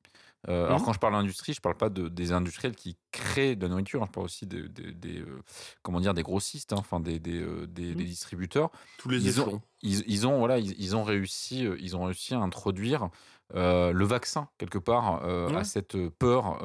euh, 0.47 0.67
Alors 0.67 0.81
Mhm. 0.81 0.85
quand 0.85 0.93
je 0.93 0.99
parle 0.99 1.13
d'industrie, 1.13 1.53
je 1.53 1.59
parle 1.61 1.75
pas 1.77 1.89
de, 1.89 2.07
des 2.07 2.31
industriels 2.31 2.75
qui 2.75 2.97
créent 3.11 3.55
de 3.57 3.63
la 3.63 3.69
nourriture, 3.69 4.01
hein, 4.01 4.05
je 4.07 4.11
parle 4.13 4.25
aussi 4.25 4.47
des, 4.47 4.69
des- 4.69 4.93
des, 4.93 5.23
comment 5.83 5.99
dire 5.99 6.13
des 6.13 6.23
grossistes, 6.23 6.71
hein, 6.73 6.77
enfin 6.79 7.01
des, 7.01 7.19
des, 7.19 7.41
euh, 7.41 7.67
des- 7.67 7.93
des 7.95 8.05
distributeurs. 8.05 8.71
Tous 8.97 9.09
les 9.09 9.19
Ils 9.19 9.41
ont, 9.41 9.61
ils, 9.81 10.03
ils 10.07 10.25
ont 10.27 10.39
voilà, 10.39 10.57
ils, 10.59 10.73
ils 10.81 10.95
ont 10.95 11.03
réussi, 11.03 11.65
ils 11.79 11.97
ont 11.97 12.05
réussi 12.05 12.33
à 12.33 12.39
introduire 12.39 13.09
euh, 13.55 13.91
le 13.91 14.05
vaccin 14.05 14.49
quelque 14.57 14.77
part 14.79 15.23
euh, 15.25 15.49
à 15.53 15.63
Ouais. 15.63 15.65
cette 15.65 15.97
peur, 16.19 16.57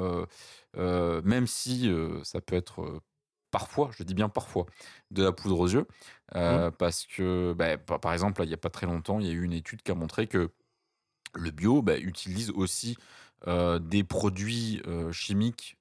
même 0.77 1.47
si 1.49 1.91
ça 2.23 2.41
peut 2.41 2.57
être 2.57 3.01
parfois, 3.55 3.93
je 3.97 4.03
dis 4.03 4.15
bien 4.15 4.29
parfois, 4.29 4.67
de 5.13 5.23
la 5.23 5.31
poudre 5.31 5.61
aux 5.61 5.69
yeux. 5.69 5.87
Euh, 6.35 6.73
parce 6.73 7.07
que, 7.07 7.55
bah, 7.57 7.79
par 7.79 8.13
exemple, 8.13 8.41
là, 8.41 8.47
il 8.47 8.49
n'y 8.49 8.55
a 8.55 8.57
pas 8.57 8.69
très 8.69 8.87
longtemps, 8.87 9.21
il 9.21 9.27
y 9.27 9.31
a 9.31 9.33
eu 9.33 9.45
une 9.45 9.53
étude 9.53 9.81
qui 9.81 9.93
a 9.93 9.95
montré 9.95 10.27
que 10.27 10.51
le 11.35 11.51
bio 11.53 11.81
bah, 11.81 11.97
utilise 11.97 12.51
aussi 12.51 12.97
euh, 13.47 13.79
des 13.79 14.03
produits 14.03 14.83
euh, 14.89 15.13
chimiques 15.13 15.77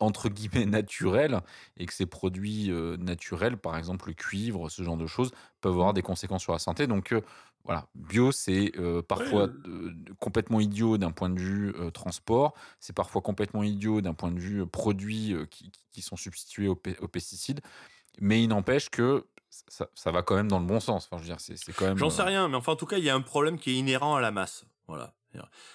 entre 0.00 0.30
guillemets 0.30 0.64
naturels 0.80 1.40
et 1.76 1.84
que 1.84 1.92
ces 1.92 2.06
produits 2.06 2.70
naturels, 2.98 3.58
par 3.58 3.76
exemple 3.76 4.08
le 4.08 4.14
cuivre, 4.14 4.70
ce 4.70 4.82
genre 4.82 4.96
de 4.96 5.06
choses, 5.06 5.30
peuvent 5.60 5.72
avoir 5.72 5.92
des 5.92 6.02
conséquences 6.02 6.42
sur 6.42 6.52
la 6.52 6.58
santé. 6.58 6.86
Donc 6.86 7.14
voilà, 7.68 7.86
bio, 7.94 8.32
c'est 8.32 8.72
euh, 8.78 9.02
parfois 9.02 9.48
euh, 9.66 9.94
complètement 10.18 10.58
idiot 10.58 10.96
d'un 10.96 11.10
point 11.10 11.28
de 11.28 11.38
vue 11.38 11.74
euh, 11.76 11.90
transport, 11.90 12.54
c'est 12.80 12.94
parfois 12.94 13.20
complètement 13.20 13.62
idiot 13.62 14.00
d'un 14.00 14.14
point 14.14 14.30
de 14.30 14.40
vue 14.40 14.62
euh, 14.62 14.66
produits 14.66 15.36
qui, 15.50 16.00
sont 16.00 16.16
substitués 16.16 16.66
aux, 16.66 16.76
pe- 16.76 16.96
aux 17.00 17.08
pesticides, 17.08 17.60
mais 18.20 18.42
il 18.42 18.48
n'empêche 18.48 18.88
que 18.88 19.26
ça, 19.50 19.90
ça 19.94 20.10
va 20.10 20.22
quand 20.22 20.34
même 20.34 20.48
dans 20.48 20.60
le 20.60 20.64
bon 20.64 20.80
sens. 20.80 21.06
Enfin, 21.06 21.18
je 21.18 21.28
veux 21.28 21.36
dire, 21.36 21.40
c'est 21.40 21.72
quand 21.74 21.84
même. 21.84 21.98
J'en 21.98 22.08
sais 22.08 22.22
rien, 22.22 22.48
mais 22.48 22.56
enfin, 22.56 22.72
en 22.72 22.76
tout 22.76 22.86
cas, 22.86 22.96
il 22.96 23.04
y 23.04 23.10
a 23.10 23.14
un 23.14 23.20
problème 23.20 23.58
qui 23.58 23.72
est 23.72 23.74
inhérent 23.74 24.16
à 24.16 24.22
la 24.22 24.30
masse. 24.30 24.64
Voilà. 24.86 25.14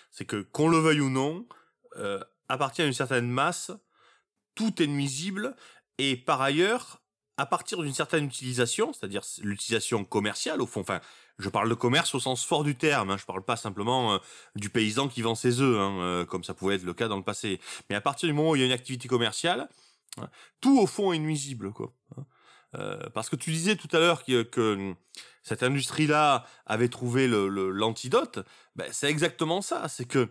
C'est 0.10 0.26
que, 0.26 0.42
qu'on 0.42 0.70
le 0.70 0.80
veuille 0.80 1.02
ou 1.02 1.12
non, 1.12 1.46
à 2.50 2.58
partir 2.58 2.86
d'une 2.86 2.94
certaine 2.94 3.30
masse, 3.30 3.72
tout 4.56 4.82
est 4.82 4.88
nuisible. 4.88 5.56
Et 6.00 6.18
par 6.18 6.42
ailleurs, 6.42 7.04
à 7.38 7.46
partir 7.46 7.82
d'une 7.82 7.94
certaine 7.94 8.26
utilisation, 8.26 8.94
c'est-à-dire 8.94 9.24
l'utilisation 9.42 10.06
commerciale, 10.06 10.62
au 10.62 10.66
fond, 10.66 10.82
enfin, 10.82 11.02
je 11.40 11.50
parle 11.50 11.70
de 11.70 11.74
commerce 11.74 12.14
au 12.16 12.20
sens 12.20 12.46
fort 12.46 12.64
du 12.64 12.76
terme, 12.76 13.12
hein, 13.12 13.18
je 13.18 13.26
parle 13.26 13.44
pas 13.44 13.56
simplement 13.56 14.14
euh, 14.14 14.18
du 14.56 14.70
paysan 14.70 15.08
qui 15.08 15.22
vend 15.22 15.36
ses 15.36 15.62
œufs, 15.62 15.80
hein, 15.80 16.00
euh, 16.00 16.26
comme 16.26 16.44
ça 16.44 16.54
pouvait 16.54 16.76
être 16.76 16.84
le 16.84 16.94
cas 16.94 17.08
dans 17.08 17.18
le 17.18 17.24
passé. 17.24 17.60
Mais 17.90 17.96
à 17.96 18.02
partir 18.02 18.28
du 18.28 18.34
moment 18.34 18.52
où 18.52 18.56
il 18.56 18.60
y 18.60 18.64
a 18.64 18.66
une 18.66 18.72
activité 18.72 19.08
commerciale, 19.08 19.68
hein, 20.18 20.30
tout 20.62 20.80
au 20.80 20.88
fond 20.88 21.12
est 21.14 21.20
nuisible, 21.20 21.72
quoi. 21.72 21.94
hein. 22.18 22.26
Euh, 22.76 23.10
parce 23.14 23.30
que 23.30 23.36
tu 23.36 23.52
disais 23.52 23.76
tout 23.76 23.90
à 23.92 24.00
l'heure 24.00 24.26
que, 24.26 24.42
que 24.42 24.96
cette 25.44 25.62
industrie-là 25.62 26.46
avait 26.66 26.90
trouvé 26.90 27.28
l'antidote, 27.28 28.40
ben, 28.76 28.88
c'est 28.92 29.12
exactement 29.12 29.62
ça. 29.62 29.88
C'est 29.90 30.06
que 30.06 30.30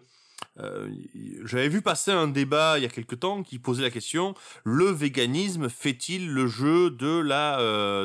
j'avais 1.45 1.69
vu 1.69 1.83
passer 1.83 2.11
un 2.11 2.27
débat 2.27 2.79
il 2.79 2.83
y 2.83 2.85
a 2.85 2.89
quelque 2.89 3.15
temps 3.15 3.45
qui 3.45 3.61
posait 3.61 3.83
la 3.83 3.91
question 3.91 4.35
le 4.65 4.87
véganisme 4.87 5.69
fait-il 5.69 6.29
le 6.33 6.49
jeu 6.49 6.91
de 6.91 7.21
la 7.21 7.59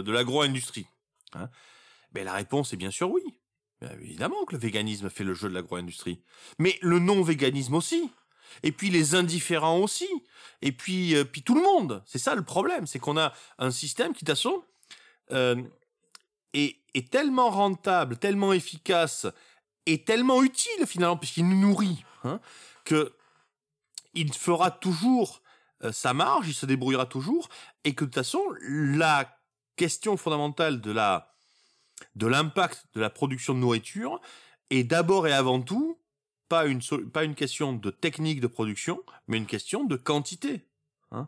de 0.03 0.11
l'agro-industrie 0.11 0.85
ben, 2.17 2.25
la 2.25 2.33
réponse 2.33 2.73
est 2.73 2.77
bien 2.77 2.91
sûr 2.91 3.11
oui. 3.11 3.21
Ben, 3.79 3.91
évidemment 4.01 4.43
que 4.45 4.55
le 4.55 4.59
véganisme 4.59 5.09
fait 5.09 5.23
le 5.23 5.35
jeu 5.35 5.49
de 5.49 5.53
l'agro-industrie, 5.53 6.19
mais 6.57 6.79
le 6.81 6.97
non-véganisme 6.97 7.75
aussi. 7.75 8.09
Et 8.63 8.71
puis 8.71 8.89
les 8.89 9.13
indifférents 9.13 9.77
aussi. 9.77 10.09
Et 10.63 10.71
puis, 10.71 11.15
euh, 11.15 11.23
puis 11.25 11.43
tout 11.43 11.53
le 11.53 11.61
monde. 11.61 12.01
C'est 12.07 12.17
ça 12.17 12.33
le 12.33 12.43
problème, 12.43 12.87
c'est 12.87 12.97
qu'on 12.97 13.17
a 13.17 13.33
un 13.59 13.69
système 13.69 14.13
qui, 14.13 14.25
de 14.25 14.31
toute 14.31 14.37
façon, 14.37 14.63
euh, 15.31 15.61
est, 16.53 16.77
est 16.95 17.11
tellement 17.11 17.51
rentable, 17.51 18.17
tellement 18.17 18.51
efficace 18.51 19.27
et 19.85 20.03
tellement 20.03 20.41
utile 20.41 20.87
finalement, 20.87 21.17
puisqu'il 21.17 21.47
nous 21.47 21.59
nourrit, 21.59 22.03
hein, 22.23 22.39
que 22.83 23.13
il 24.15 24.33
fera 24.33 24.71
toujours 24.71 25.43
euh, 25.83 25.91
sa 25.91 26.15
marge, 26.15 26.47
il 26.47 26.55
se 26.55 26.65
débrouillera 26.65 27.05
toujours, 27.05 27.49
et 27.83 27.93
que 27.93 28.05
de 28.05 28.09
toute 28.09 28.15
façon, 28.15 28.41
la 28.61 29.37
question 29.75 30.17
fondamentale 30.17 30.81
de 30.81 30.91
la 30.91 31.36
de 32.15 32.27
l'impact 32.27 32.85
de 32.93 33.01
la 33.01 33.09
production 33.09 33.53
de 33.53 33.59
nourriture 33.59 34.19
est 34.69 34.83
d'abord 34.83 35.27
et 35.27 35.33
avant 35.33 35.61
tout 35.61 35.97
pas 36.49 36.65
une, 36.65 36.81
pas 37.11 37.23
une 37.23 37.35
question 37.35 37.73
de 37.73 37.89
technique 37.89 38.39
de 38.39 38.47
production, 38.47 39.01
mais 39.27 39.37
une 39.37 39.45
question 39.45 39.83
de 39.83 39.95
quantité. 39.97 40.65
hein. 41.11 41.27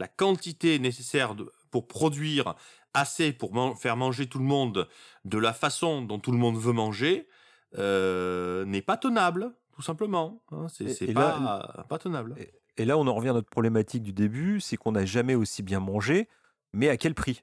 La 0.00 0.08
quantité 0.08 0.78
nécessaire 0.78 1.34
de- 1.34 1.52
pour 1.70 1.86
produire 1.88 2.54
assez 2.94 3.32
pour 3.32 3.52
man- 3.54 3.74
faire 3.76 3.96
manger 3.96 4.26
tout 4.28 4.38
le 4.38 4.44
monde 4.44 4.88
de 5.24 5.38
la 5.38 5.52
façon 5.52 6.02
dont 6.02 6.18
tout 6.18 6.32
le 6.32 6.38
monde 6.38 6.56
veut 6.58 6.72
manger 6.72 7.28
euh, 7.76 8.64
n'est 8.64 8.80
pas 8.82 8.96
tenable, 8.96 9.54
tout 9.72 9.82
simplement. 9.82 10.42
hein. 10.50 10.66
C'est 10.68 11.02
Et- 11.02 11.10
et 11.10 11.12
pas, 11.14 11.38
là- 11.38 11.86
pas 11.88 11.98
tenable. 11.98 12.34
Et 12.78 12.84
là, 12.84 12.96
on 12.96 13.06
en 13.06 13.14
revient 13.14 13.28
à 13.30 13.32
notre 13.34 13.50
problématique 13.50 14.02
du 14.02 14.12
début, 14.12 14.60
c'est 14.60 14.76
qu'on 14.76 14.92
n'a 14.92 15.04
jamais 15.04 15.34
aussi 15.34 15.62
bien 15.62 15.80
mangé, 15.80 16.28
mais 16.72 16.88
à 16.88 16.96
quel 16.96 17.14
prix? 17.14 17.42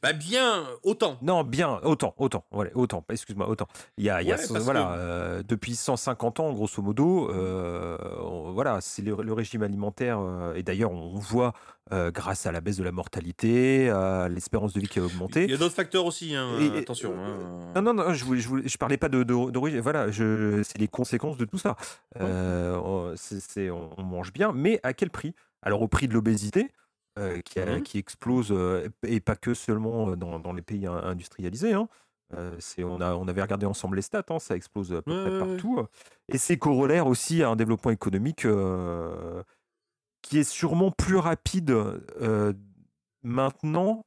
Bah 0.00 0.12
bien, 0.12 0.64
autant. 0.84 1.18
Non, 1.22 1.42
bien, 1.42 1.80
autant, 1.82 2.14
autant, 2.18 2.44
voilà, 2.52 2.70
autant, 2.74 3.04
excuse-moi, 3.10 3.48
autant. 3.48 3.66
Il 3.96 4.04
y 4.04 4.10
a, 4.10 4.22
il 4.22 4.28
y 4.28 4.32
voilà, 4.60 4.80
que- 4.82 4.86
euh, 4.98 5.42
depuis 5.46 5.74
150 5.74 6.38
ans, 6.38 6.52
grosso 6.52 6.80
modo, 6.82 7.28
euh, 7.30 7.96
voilà, 8.52 8.80
c'est 8.80 9.02
le, 9.02 9.16
le 9.22 9.32
régime 9.32 9.62
alimentaire, 9.62 10.18
euh, 10.20 10.54
et 10.54 10.62
d'ailleurs, 10.62 10.92
on 10.92 11.16
voit, 11.16 11.52
euh, 11.92 12.10
grâce 12.12 12.46
à 12.46 12.52
la 12.52 12.60
baisse 12.60 12.76
de 12.76 12.84
la 12.84 12.92
mortalité, 12.92 13.90
à 13.90 14.28
l'espérance 14.28 14.72
de 14.72 14.80
vie 14.80 14.86
qui 14.88 15.00
a 15.00 15.02
augmenté, 15.02 15.44
Il 15.44 15.50
y 15.50 15.54
a 15.54 15.56
d'autres 15.56 15.74
facteurs 15.74 16.04
aussi, 16.06 16.34
hein, 16.36 16.58
Et- 16.60 16.78
attention. 16.78 17.14
hein. 17.18 17.72
Non, 17.74 17.82
non, 17.82 17.94
non, 17.94 18.12
je, 18.14 18.24
voulais, 18.24 18.40
je, 18.40 18.48
voulais- 18.48 18.68
je 18.68 18.78
parlais 18.78 18.98
pas 18.98 19.08
de, 19.08 19.22
de- 19.24 19.50
d'origine. 19.50 19.80
Voilà, 19.80 20.06
c'est 20.12 20.78
les 20.78 20.88
conséquences 20.88 21.36
de 21.38 21.44
tout 21.44 21.58
ça. 21.58 21.74
On 22.20 24.02
mange 24.02 24.32
bien, 24.32 24.52
mais 24.52 24.80
à 24.82 24.92
quel 24.92 25.10
prix? 25.10 25.34
Alors, 25.62 25.82
au 25.82 25.88
prix 25.88 26.06
de 26.08 26.14
l'obésité, 26.14 26.70
euh, 27.18 27.40
qui, 27.40 27.58
a- 27.60 27.76
Mhm. 27.76 27.82
qui 27.82 27.98
explose, 27.98 28.48
euh, 28.52 28.88
et 29.02 29.20
pas 29.20 29.36
que 29.36 29.52
seulement 29.54 30.16
dans, 30.16 30.38
dans 30.38 30.52
les 30.52 30.62
pays 30.62 30.86
in- 30.86 30.96
industrialisés. 30.96 31.74
hein. 31.74 31.88
Euh, 32.34 32.58
on, 32.78 33.00
a, 33.00 33.14
on 33.14 33.26
avait 33.26 33.40
regardé 33.42 33.64
ensemble 33.64 33.96
les 33.96 34.02
stats, 34.02 34.22
hein, 34.28 34.38
ça 34.38 34.54
explose 34.54 34.92
à 34.92 35.00
peu 35.02 35.10
Ouais, 35.12 35.20
près 35.22 35.30
ouais, 35.30 35.40
ouais. 35.40 35.56
partout. 35.56 35.86
Et 36.28 36.36
c'est 36.36 36.58
corollaire 36.58 37.06
aussi 37.06 37.42
à 37.42 37.48
un 37.48 37.56
développement 37.56 37.90
économique 37.90 38.44
euh, 38.44 39.42
qui 40.20 40.38
est 40.38 40.44
sûrement 40.44 40.90
plus 40.90 41.16
rapide 41.16 41.70
euh, 41.70 42.52
maintenant. 43.22 44.04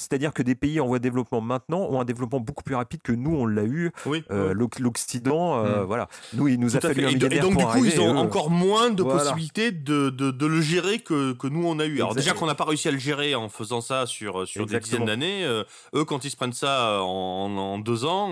C'est-à-dire 0.00 0.32
que 0.32 0.42
des 0.44 0.54
pays 0.54 0.78
en 0.80 0.86
voie 0.86 0.98
de 1.00 1.02
développement 1.02 1.40
maintenant 1.40 1.80
ont 1.90 2.00
un 2.00 2.04
développement 2.04 2.38
beaucoup 2.38 2.62
plus 2.62 2.76
rapide 2.76 3.02
que 3.02 3.10
nous, 3.12 3.34
on 3.34 3.46
l'a 3.46 3.64
eu. 3.64 3.90
Oui, 4.06 4.22
Euh, 4.30 4.54
L'Occident, 4.78 5.64
euh, 5.64 5.82
Mm. 5.82 5.86
voilà. 5.86 6.08
Nous, 6.34 6.46
il 6.48 6.60
nous 6.60 6.70
Tout 6.70 6.76
a 6.76 6.80
fallu 6.80 6.94
fait. 6.94 7.00
un 7.04 7.08
de- 7.08 7.10
et 7.10 7.14
millénaire 7.16 7.42
donc, 7.42 7.56
du 7.56 7.62
pour 7.64 7.72
coup, 7.72 7.84
ils 7.84 8.00
ont 8.00 8.14
eux. 8.14 8.16
encore 8.16 8.48
moins 8.50 8.90
de 8.90 9.02
Voilà. 9.02 9.18
possibilités 9.18 9.72
de, 9.72 10.08
de, 10.10 10.30
de 10.30 10.46
le 10.46 10.60
gérer 10.60 11.00
que, 11.00 11.32
que 11.32 11.48
nous, 11.48 11.66
on 11.66 11.78
a 11.80 11.84
eu. 11.84 11.96
Alors, 11.96 12.14
déjà 12.14 12.32
qu'on 12.32 12.46
n'a 12.46 12.54
pas 12.54 12.64
réussi 12.64 12.86
à 12.88 12.92
le 12.92 12.98
gérer 12.98 13.34
en 13.34 13.48
faisant 13.48 13.80
ça 13.80 14.06
sur, 14.06 14.46
sur 14.46 14.66
des 14.66 14.78
dizaines 14.78 15.04
d'années, 15.04 15.44
euh, 15.44 15.64
eux, 15.96 16.04
quand 16.04 16.24
ils 16.24 16.30
se 16.30 16.36
prennent 16.36 16.52
ça 16.52 17.02
en, 17.02 17.56
en 17.56 17.78
deux 17.80 18.04
ans, 18.04 18.30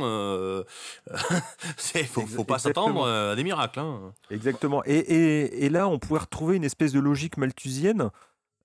c'est 1.77 2.05
faut, 2.05 2.23
faut 2.27 2.45
pas 2.45 2.59
s'attendre 2.59 3.07
à 3.07 3.35
des 3.35 3.45
miracles. 3.45 3.81
Hein. 3.81 4.13
Exactement. 4.31 4.83
Et, 4.87 4.97
et- 4.99 5.65
et 5.65 5.69
là, 5.69 5.89
on 5.89 5.99
pourrait 5.99 6.21
retrouver 6.21 6.57
une 6.57 6.65
espèce 6.65 6.93
de 6.93 7.01
logique 7.01 7.37
malthusienne 7.37 8.11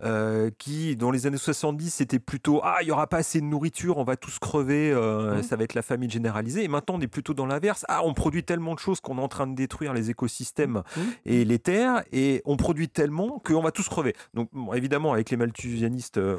euh, 0.04 0.50
qui, 0.58 0.96
dans 0.96 1.12
les 1.12 1.28
années 1.28 1.38
70, 1.38 1.90
c'était 1.94 2.20
plutôt 2.20 2.62
Ah, 2.64 2.78
il 2.82 2.86
n'y 2.86 2.92
aura 2.92 3.08
pas 3.08 3.18
assez 3.18 3.40
de 3.40 3.46
nourriture, 3.46 3.98
on 3.98 4.04
va 4.04 4.16
tous 4.16 4.40
crever, 4.40 4.92
euh, 4.92 5.42
ça 5.44 5.56
va 5.56 5.64
être 5.64 5.74
la 5.76 5.82
famine 5.82 6.10
généralisée. 6.10 6.64
Et 6.64 6.68
maintenant, 6.68 6.96
on 6.96 7.02
est 7.02 7.08
plutôt 7.08 7.34
dans 7.34 7.46
l'inverse 7.46 7.86
Ah, 7.88 8.02
on 8.04 8.14
produit 8.14 8.44
tellement 8.44 8.74
de 8.74 8.80
choses 8.80 9.00
qu'on 9.00 9.18
est 9.18 9.22
en 9.22 9.28
train 9.28 9.48
de 9.48 9.56
détruire 9.56 9.94
les 9.94 10.10
écosystèmes 10.10 10.84
Mhm. 10.98 11.04
et 11.26 11.46
les 11.46 11.60
terres, 11.60 12.04
et 12.12 12.42
on 12.46 12.58
produit 12.58 12.90
tellement 12.90 13.40
qu'on 13.46 13.62
va 13.62 13.72
tous 13.72 13.88
crever. 13.90 14.16
Donc, 14.34 14.50
bon, 14.54 14.74
évidemment, 14.74 15.14
avec 15.14 15.30
les 15.30 15.38
malthusianistes, 15.38 16.18
euh, 16.18 16.38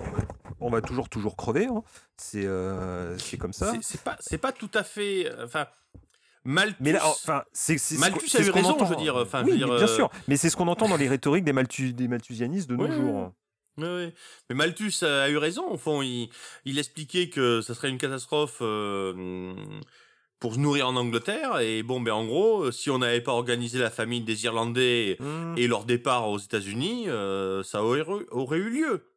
on 0.61 0.71
va 0.71 0.81
toujours, 0.81 1.09
toujours 1.09 1.37
crever. 1.37 1.67
hein. 1.67 1.83
C'est 2.17 2.47
comme 3.39 3.53
ça. 3.53 3.73
C'est- 3.81 4.03
pas, 4.03 4.17
pas 4.41 4.53
tout 4.53 4.71
à 4.75 4.83
fait. 4.83 5.29
Enfin, 5.45 5.67
Malthus. 6.45 6.77
Mais 6.81 6.93
là, 6.93 7.01
enfin, 7.05 7.45
c'est 7.53 7.79
c'est 7.79 7.95
ce 7.95 8.01
Malthus 8.01 8.37
a 8.37 8.41
eu 8.41 8.51
raison, 8.51 8.71
entend. 8.71 8.87
je 8.87 8.91
veux 8.91 8.97
dire, 8.97 9.15
enfin, 9.17 9.41
je 9.41 9.45
oui, 9.45 9.51
veux 9.53 9.57
dire, 9.59 9.69
mais 9.69 9.77
bien 9.77 9.85
euh, 9.85 9.95
sûr. 9.97 10.11
Mais 10.27 10.37
c'est 10.37 10.51
ce 10.51 10.57
qu'on 10.57 10.67
entend 10.67 10.89
dans 10.89 10.97
les 10.97 11.09
rhétoriques 11.09 11.45
des, 11.45 11.53
Malthus, 11.53 11.93
des 11.93 12.09
malthusianistes 12.09 12.69
de 12.69 12.75
nos 12.77 12.91
jours. 12.91 13.33
Oui, 13.79 13.87
oui. 13.89 14.13
Mais 14.51 14.55
Malthus 14.57 15.03
a 15.05 15.29
eu 15.31 15.37
raison. 15.39 15.69
Au 15.71 15.79
fond, 15.79 16.03
il, 16.03 16.29
il 16.65 16.79
expliquait 16.79 17.29
que 17.31 17.61
ça 17.63 17.75
serait 17.75 17.89
une 17.91 17.99
catastrophe 17.99 18.59
euh, 18.61 19.55
pour 20.39 20.55
se 20.55 20.59
nourrir 20.59 20.89
en 20.89 20.97
Angleterre. 20.97 21.61
Et 21.61 21.83
bon, 21.83 22.01
ben 22.01 22.13
en 22.13 22.27
gros, 22.27 22.71
si 22.71 22.91
on 22.91 22.99
n'avait 22.99 23.21
pas 23.23 23.33
organisé 23.33 23.79
la 23.79 23.91
famine 23.91 24.25
des 24.25 24.45
Irlandais 24.45 25.17
Mmh. 25.21 25.55
et 25.57 25.67
leur 25.69 25.85
départ 25.85 26.29
aux 26.29 26.39
États-Unis, 26.39 27.09
euh, 27.09 27.63
ça 27.63 27.83
aurait, 27.83 28.05
aurait 28.31 28.59
eu 28.59 28.69
lieu. 28.71 29.09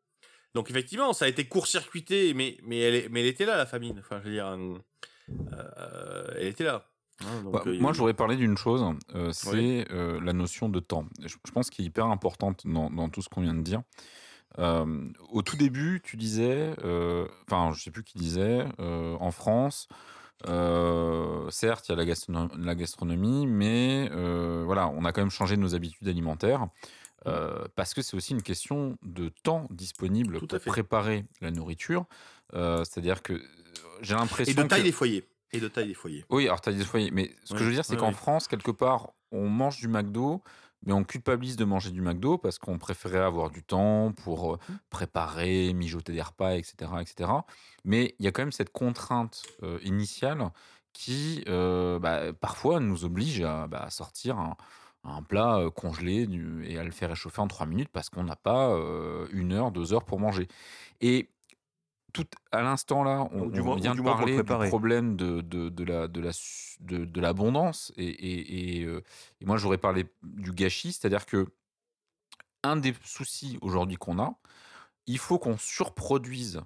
Donc 0.53 0.69
effectivement, 0.69 1.11
ça 1.11 1.25
a 1.25 1.27
été 1.27 1.45
court-circuité, 1.45 2.33
mais 2.33 2.57
mais 2.63 2.79
elle, 2.79 2.95
est- 2.95 3.09
mais 3.09 3.19
elle 3.21 3.27
était 3.27 3.45
là 3.45 3.57
la 3.57 3.65
famine. 3.65 3.97
Enfin, 3.99 4.19
je 4.23 4.29
veux 4.29 4.33
dire, 4.35 4.47
euh, 4.47 6.27
elle 6.37 6.47
était 6.47 6.63
là. 6.63 6.85
Hein, 7.21 7.43
donc, 7.43 7.53
Bah, 7.53 7.63
euh, 7.65 7.77
moi, 7.79 7.91
voudrais 7.93 8.13
parler 8.13 8.35
d'une 8.35 8.57
chose, 8.57 8.83
euh, 9.15 9.31
c'est 9.31 9.85
euh, 9.91 10.19
la 10.21 10.33
notion 10.33 10.69
de 10.69 10.79
temps. 10.79 11.05
Je, 11.21 11.35
je 11.45 11.51
pense 11.51 11.69
qu'elle 11.69 11.85
est 11.85 11.89
hyper 11.89 12.05
importante 12.05 12.61
dans, 12.65 12.89
dans 12.89 13.09
tout 13.09 13.21
ce 13.21 13.29
qu'on 13.29 13.41
vient 13.41 13.53
de 13.53 13.61
dire. 13.61 13.81
Euh, 14.59 15.07
au 15.31 15.41
tout 15.41 15.57
début, 15.57 16.01
tu 16.03 16.15
disais, 16.17 16.73
euh, 16.83 17.27
enfin, 17.47 17.73
je 17.75 17.83
sais 17.83 17.91
plus 17.91 18.03
qui 18.03 18.17
disait, 18.17 18.65
euh, 18.79 19.15
en 19.19 19.31
France, 19.31 19.87
certes, 21.49 21.87
il 21.87 21.91
y 21.91 21.93
a 21.93 21.95
la, 21.95 22.05
gastrono- 22.05 22.55
la 22.57 22.75
gastronomie, 22.75 23.47
mais 23.47 24.09
voilà, 24.63 24.87
on 24.89 25.03
a 25.05 25.11
quand 25.11 25.21
même 25.21 25.29
changé 25.31 25.57
nos 25.57 25.75
habitudes 25.75 26.07
alimentaires. 26.07 26.67
euh, 27.27 27.65
parce 27.75 27.95
que 27.95 28.01
c'est 28.03 28.15
aussi 28.15 28.33
une 28.33 28.43
question 28.43 28.97
de 29.01 29.29
temps 29.29 29.67
disponible 29.71 30.37
Tout 30.37 30.47
pour 30.47 30.59
préparer 30.59 31.25
la 31.41 31.49
nourriture. 31.49 32.05
Euh, 32.53 32.83
C'est-à-dire 32.83 33.23
que 33.23 33.41
j'ai 34.01 34.13
l'impression 34.13 34.51
Et 34.51 34.55
de 34.55 34.67
taille 34.67 34.81
que... 34.81 34.85
des 34.85 34.91
foyers. 34.91 35.27
Et 35.51 35.59
de 35.59 35.67
taille 35.67 35.87
des 35.87 35.93
foyers. 35.95 36.23
Oui, 36.29 36.45
alors 36.45 36.61
taille 36.61 36.75
des 36.75 36.83
foyers. 36.83 37.09
Mais 37.11 37.31
ce 37.43 37.53
que 37.53 37.59
je 37.59 37.65
veux 37.65 37.71
dire, 37.71 37.83
c'est 37.85 37.93
ouais, 37.93 37.99
qu'en 37.99 38.09
ouais. 38.09 38.13
France, 38.13 38.47
quelque 38.47 38.69
part, 38.71 39.09
on 39.31 39.49
mange 39.49 39.77
du 39.77 39.87
McDo 39.87 40.43
mais 40.83 40.93
on 40.93 41.03
culpabilise 41.03 41.55
de 41.57 41.65
manger 41.65 41.91
du 41.91 42.01
McDo 42.01 42.37
parce 42.37 42.59
qu'on 42.59 42.77
préférait 42.77 43.19
avoir 43.19 43.49
du 43.49 43.63
temps 43.63 44.11
pour 44.13 44.55
euh, 44.55 44.59
Mmh. 44.67 44.75
préparer, 44.89 45.73
mijoter 45.73 46.13
des 46.13 46.21
repas, 46.21 46.55
etc., 46.55 47.01
etc. 47.01 47.45
Mais 47.83 48.15
il 48.19 48.25
y 48.25 48.27
a 48.27 48.31
quand 48.31 48.41
même 48.43 48.51
cette 48.51 48.71
contrainte 48.71 49.43
euh, 49.63 49.79
initiale 49.83 50.51
qui, 50.93 51.43
euh, 51.47 51.99
bah, 51.99 52.33
parfois, 52.33 52.79
nous 52.79 53.03
oblige 53.05 53.41
à, 53.41 53.67
bah, 53.67 53.89
sortir 53.89 54.37
un, 54.39 54.55
un 55.03 55.21
plat 55.23 55.57
euh, 55.59 55.69
congelé 55.71 56.25
du- 56.27 56.65
et 56.65 56.77
à 56.79 56.83
le 56.83 56.91
faire 56.91 57.09
réchauffer 57.09 57.41
en 57.41 57.47
trois 57.47 57.65
minutes 57.65 57.89
parce 57.91 58.09
qu'on 58.09 58.23
n'a 58.23 58.35
pas 58.35 58.69
une 59.31 59.53
heure, 59.53 59.71
deux 59.71 59.93
heures 59.93 60.05
pour 60.05 60.19
manger. 60.19 60.47
Et 61.01 61.34
tout 62.15 62.27
à 62.51 62.61
l'instant 62.61 63.03
là, 63.03 63.27
on, 63.31 63.47
Ou 63.47 63.51
du 63.51 63.59
on 63.59 63.63
moins- 63.63 63.75
ou 63.75 63.79
vient 63.79 63.93
du 63.93 63.99
de 64.01 64.05
parler 64.05 64.37
du 64.37 64.43
problème 64.43 65.15
de, 65.17 65.41
de, 65.41 65.69
de 65.69 65.83
la 65.83 66.07
de 66.07 66.21
la 66.21 66.31
su- 66.33 66.77
de, 66.79 67.05
de 67.05 67.21
l'abondance 67.21 67.91
et, 67.97 68.05
et, 68.07 68.79
et, 68.79 68.83
euh, 68.85 69.03
et 69.41 69.45
moi 69.45 69.57
j'aurais 69.57 69.77
parlé 69.77 70.05
du 70.23 70.51
gâchis, 70.51 70.93
c'est-à-dire 70.93 71.25
que 71.25 71.47
un 72.63 72.77
des 72.77 72.95
soucis 73.03 73.57
aujourd'hui 73.61 73.97
qu'on 73.97 74.19
a, 74.19 74.35
il 75.07 75.19
faut 75.19 75.39
qu'on 75.39 75.57
surproduise 75.57 76.61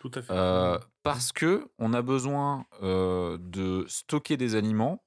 Tout 0.00 0.10
à 0.14 0.22
fait. 0.22 0.32
euh, 0.32 0.78
parce 1.02 1.32
que 1.32 1.68
on 1.78 1.92
a 1.94 2.02
besoin 2.02 2.66
euh, 2.82 3.38
de 3.40 3.84
stocker 3.88 4.36
des 4.36 4.54
aliments 4.56 5.04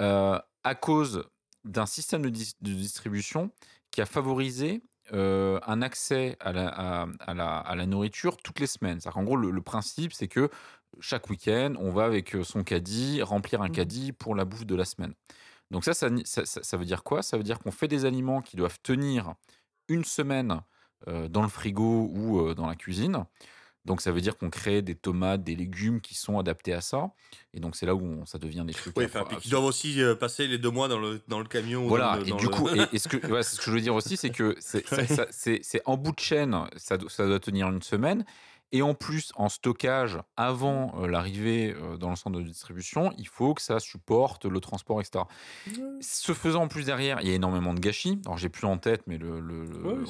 euh, 0.00 0.38
à 0.64 0.74
cause 0.74 1.24
d'un 1.64 1.86
système 1.86 2.22
de 2.22 2.30
distribution 2.30 3.50
qui 3.90 4.00
a 4.02 4.06
favorisé 4.06 4.82
euh, 5.12 5.58
un 5.66 5.82
accès 5.82 6.36
à 6.40 6.52
la, 6.52 6.68
à, 6.68 7.06
à 7.20 7.34
la, 7.34 7.58
à 7.58 7.74
la 7.76 7.86
nourriture 7.86 8.36
toutes 8.38 8.60
les 8.60 8.66
semaines. 8.66 9.00
C'est-à-dire 9.00 9.14
qu'en 9.14 9.24
gros, 9.24 9.36
le, 9.36 9.50
le 9.50 9.62
principe, 9.62 10.12
c'est 10.12 10.28
que 10.28 10.50
chaque 11.00 11.30
week-end, 11.30 11.74
on 11.78 11.90
va 11.90 12.04
avec 12.04 12.34
euh, 12.34 12.44
son 12.44 12.64
caddie 12.64 13.22
remplir 13.22 13.62
un 13.62 13.68
Mhm. 13.68 13.72
caddie 13.74 14.12
pour 14.12 14.34
la 14.34 14.44
bouffe 14.44 14.66
de 14.66 14.74
la 14.74 14.84
semaine. 14.84 15.14
Donc 15.70 15.84
ça, 15.84 15.94
ça, 15.94 16.10
ni- 16.10 16.26
ça, 16.26 16.44
ça- 16.46 16.62
ça 16.62 16.76
veut 16.76 16.84
dire 16.84 17.04
quoi? 17.04 17.22
Ça 17.22 17.36
veut 17.36 17.44
dire 17.44 17.58
qu'on 17.60 17.70
fait 17.72 17.88
des 17.88 18.04
aliments 18.04 18.42
qui 18.42 18.56
doivent 18.56 18.80
tenir 18.82 19.34
une 19.88 20.04
semaine 20.04 20.60
euh, 21.08 21.28
dans 21.28 21.42
le 21.42 21.48
frigo 21.48 22.08
ou 22.12 22.40
euh, 22.48 22.54
dans 22.54 22.66
la 22.66 22.76
cuisine. 22.76 23.24
Donc 23.86 24.02
ça 24.02 24.12
veut 24.12 24.20
dire 24.20 24.36
qu'on 24.36 24.50
crée 24.50 24.82
des 24.82 24.94
tomates, 24.94 25.42
des 25.42 25.56
légumes 25.56 26.00
qui 26.02 26.14
sont 26.14 26.38
adaptés 26.38 26.74
à 26.74 26.80
ça. 26.82 27.10
Et 27.54 27.60
donc 27.60 27.76
c'est 27.76 27.86
là 27.86 27.94
où 27.94 28.02
on- 28.04 28.26
ça 28.26 28.38
devient 28.38 28.64
des 28.66 28.74
trucs. 28.74 28.96
Oui, 28.96 29.06
enfin, 29.06 29.24
puis 29.26 29.38
qui 29.38 29.48
doivent 29.48 29.64
aussi 29.64 30.02
euh, 30.02 30.14
passer 30.14 30.46
les 30.46 30.58
deux 30.58 30.70
mois 30.70 30.86
dans 30.88 30.98
le, 30.98 31.20
dans 31.28 31.38
le 31.38 31.46
camion. 31.46 31.84
ou 31.84 31.88
voilà, 31.88 32.18
dans 32.18 32.24
et 32.24 32.30
dans 32.30 32.36
du 32.36 32.44
le- 32.46 32.50
coup, 32.50 32.68
et, 32.74 32.84
et 32.92 32.98
ce 32.98 33.08
que, 33.08 33.26
ouais, 33.26 33.42
c'est 33.42 33.56
ce 33.56 33.60
que 33.60 33.64
je 33.66 33.70
veux 33.72 33.80
dire 33.80 33.94
aussi, 33.94 34.16
c'est 34.18 34.30
que 34.30 34.54
c'est 34.60 35.82
en 35.86 35.96
bout 35.96 36.12
de 36.12 36.20
chaîne, 36.20 36.56
ça 36.76 36.96
doit 36.98 37.40
tenir 37.40 37.68
une 37.68 37.82
semaine. 37.82 38.24
Et 38.72 38.82
en 38.82 38.94
plus, 38.94 39.32
en 39.34 39.48
stockage, 39.48 40.18
avant 40.36 40.94
euh, 40.96 41.08
l'arrivée 41.08 41.74
euh, 41.74 41.96
dans 41.96 42.10
le 42.10 42.16
centre 42.16 42.38
de 42.38 42.44
distribution, 42.44 43.12
il 43.18 43.26
faut 43.26 43.52
que 43.54 43.62
ça 43.62 43.80
supporte 43.80 44.44
le 44.44 44.60
transport, 44.60 45.00
etc. 45.00 45.24
Ce 46.00 46.32
faisant, 46.32 46.62
en 46.62 46.68
plus 46.68 46.86
derrière, 46.86 47.20
il 47.20 47.28
y 47.28 47.32
a 47.32 47.34
énormément 47.34 47.74
de 47.74 47.80
gâchis. 47.80 48.20
Alors, 48.26 48.38
j'ai 48.38 48.48
plus 48.48 48.66
en 48.66 48.78
tête, 48.78 49.02
mais 49.06 49.18
le, 49.18 49.42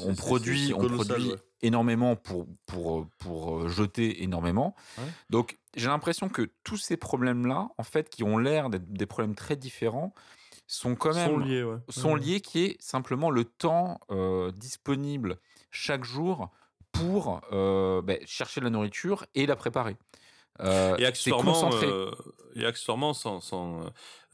on 0.05 0.15
produit, 0.15 0.75
on 0.77 0.87
produit 0.89 1.31
ouais. 1.31 1.37
énormément 1.63 2.17
pour, 2.17 2.47
pour, 2.67 3.01
euh, 3.01 3.07
pour 3.19 3.69
jeter 3.69 4.23
énormément. 4.23 4.75
Ouais. 4.99 5.05
Donc, 5.31 5.59
j'ai 5.75 5.89
l'impression 5.89 6.29
que 6.29 6.51
tous 6.63 6.77
ces 6.77 6.99
problèmes-là, 6.99 7.69
en 7.79 7.83
fait, 7.83 8.11
qui 8.11 8.25
ont 8.25 8.37
l'air 8.37 8.69
d'être 8.69 8.93
des 8.93 9.07
problèmes 9.07 9.35
très 9.35 9.57
différents, 9.57 10.13
sont 10.67 10.95
quand 10.95 11.15
même 11.15 11.31
sont 11.31 11.39
liés, 11.39 11.65
ouais. 11.65 11.79
sont 11.89 12.13
Ouais. 12.13 12.21
liés 12.21 12.41
qui 12.41 12.65
est 12.65 12.77
simplement 12.81 13.31
le 13.31 13.45
temps 13.45 13.99
euh, 14.11 14.53
disponible 14.53 15.39
chaque 15.71 16.05
jour 16.05 16.51
pour 17.01 17.41
euh, 17.53 18.03
ben, 18.03 18.19
chercher 18.27 18.61
de 18.61 18.67
la 18.67 18.71
nourriture 18.71 19.27
et 19.35 19.47
la 19.47 19.57
préparer. 19.57 19.97
Euh, 20.61 20.97
Et 20.99 21.07
accessoirement, 21.07 21.71
euh, 21.83 22.11
et 22.55 22.67
accessoirement 22.67 23.15
sans, 23.15 23.41
sans 23.41 23.81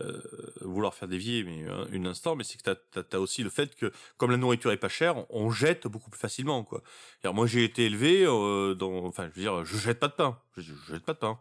euh, 0.00 0.20
vouloir 0.60 0.92
faire 0.94 1.06
dévier 1.06 1.44
mais 1.44 1.68
un, 1.68 1.86
un 1.92 2.06
instant, 2.06 2.34
mais 2.34 2.42
c'est 2.42 2.60
que 2.60 2.74
tu 2.92 3.16
as, 3.16 3.20
aussi 3.20 3.44
le 3.44 3.50
fait 3.50 3.76
que 3.76 3.92
comme 4.16 4.32
la 4.32 4.36
nourriture 4.36 4.72
est 4.72 4.76
pas 4.76 4.88
chère, 4.88 5.24
on 5.30 5.50
jette 5.50 5.86
beaucoup 5.86 6.10
plus 6.10 6.18
facilement 6.18 6.64
quoi. 6.64 6.82
Moi 7.24 7.46
j'ai 7.46 7.62
été 7.62 7.86
élevé 7.86 8.24
dans, 8.24 9.04
enfin 9.04 9.28
je 9.30 9.36
veux 9.36 9.42
dire, 9.42 9.64
je 9.64 9.76
jette 9.76 10.00
pas 10.00 10.08
de 10.08 10.14
pain, 10.14 10.38
je, 10.56 10.62
je 10.62 10.92
jette 10.94 11.04
pas 11.04 11.12
de 11.14 11.18
pain. 11.18 11.38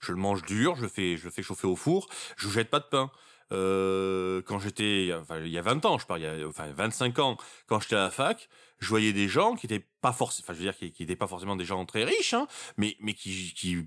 Je 0.00 0.12
le 0.12 0.18
mange 0.18 0.42
dur, 0.42 0.76
je 0.76 0.82
le 0.82 0.88
fais, 0.88 1.16
je 1.16 1.24
le 1.24 1.30
fais 1.30 1.42
chauffer 1.42 1.66
au 1.66 1.76
four, 1.76 2.08
je 2.36 2.50
jette 2.50 2.68
pas 2.68 2.80
de 2.80 2.84
pain. 2.84 3.10
Quand 3.50 4.58
j'étais, 4.58 5.14
enfin, 5.18 5.38
il 5.38 5.48
y 5.48 5.58
a 5.58 5.62
20 5.62 5.86
ans, 5.86 5.98
je 5.98 6.06
parle, 6.06 6.20
il 6.20 6.24
y 6.24 6.42
a, 6.42 6.46
enfin 6.46 6.66
25 6.76 7.18
ans, 7.20 7.38
quand 7.66 7.80
j'étais 7.80 7.94
à 7.96 8.04
la 8.04 8.10
fac, 8.10 8.50
je 8.78 8.88
voyais 8.88 9.12
des 9.12 9.28
gens 9.28 9.54
qui 9.56 9.66
étaient 9.66 9.86
pas 10.00 10.12
forcément, 10.12 10.44
enfin 10.46 10.52
je 10.54 10.58
veux 10.58 10.64
dire, 10.64 10.76
qui, 10.76 10.92
qui 10.92 11.02
étaient 11.02 11.16
pas 11.16 11.26
forcément 11.26 11.56
des 11.56 11.64
gens 11.64 11.84
très 11.86 12.04
riches, 12.04 12.34
hein, 12.34 12.46
mais 12.76 12.96
mais 13.00 13.14
qui, 13.14 13.54
qui 13.54 13.78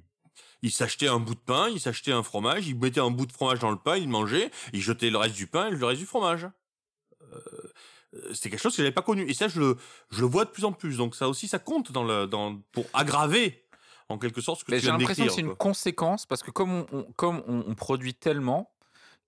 ils 0.61 0.71
s'achetaient 0.71 1.07
un 1.07 1.19
bout 1.19 1.35
de 1.35 1.39
pain, 1.39 1.69
ils 1.69 1.79
s'achetaient 1.79 2.11
un 2.11 2.23
fromage, 2.23 2.67
ils 2.67 2.75
mettaient 2.77 2.99
un 2.99 3.11
bout 3.11 3.25
de 3.25 3.31
fromage 3.31 3.59
dans 3.59 3.71
le 3.71 3.77
pain, 3.77 3.95
ils 3.97 4.09
mangeaient, 4.09 4.51
ils 4.73 4.81
jetaient 4.81 5.09
le 5.09 5.17
reste 5.17 5.35
du 5.35 5.47
pain 5.47 5.67
et 5.67 5.71
le 5.71 5.85
reste 5.85 5.99
du 6.01 6.05
fromage. 6.05 6.47
Euh, 7.21 7.39
euh, 8.15 8.33
C'était 8.33 8.49
quelque 8.51 8.59
chose 8.61 8.73
que 8.75 8.77
j'avais 8.81 8.91
pas 8.93 9.01
connu. 9.01 9.29
Et 9.29 9.33
ça, 9.33 9.47
je 9.47 9.59
le, 9.59 9.77
je 10.09 10.21
le 10.21 10.27
vois 10.27 10.43
de 10.45 10.49
plus 10.49 10.65
en 10.65 10.71
plus. 10.73 10.97
Donc 10.97 11.15
ça 11.15 11.29
aussi, 11.29 11.47
ça 11.47 11.59
compte 11.59 11.91
dans 11.91 12.03
le, 12.03 12.25
dans, 12.27 12.57
pour 12.71 12.85
aggraver, 12.93 13.63
en 14.09 14.17
quelque 14.17 14.41
sorte, 14.41 14.59
ce 14.61 14.65
que 14.65 14.71
tu 14.71 14.81
j'ai 14.81 14.87
l'impression 14.99 15.25
que 15.27 15.31
c'est 15.35 15.41
une 15.41 15.55
conséquence 15.55 16.25
parce 16.25 16.41
que 16.43 16.51
comme 16.51 16.71
on, 16.73 16.85
on- 16.91 17.03
comme 17.13 17.43
on, 17.47 17.63
on 17.67 17.75
produit 17.75 18.13
tellement 18.15 18.71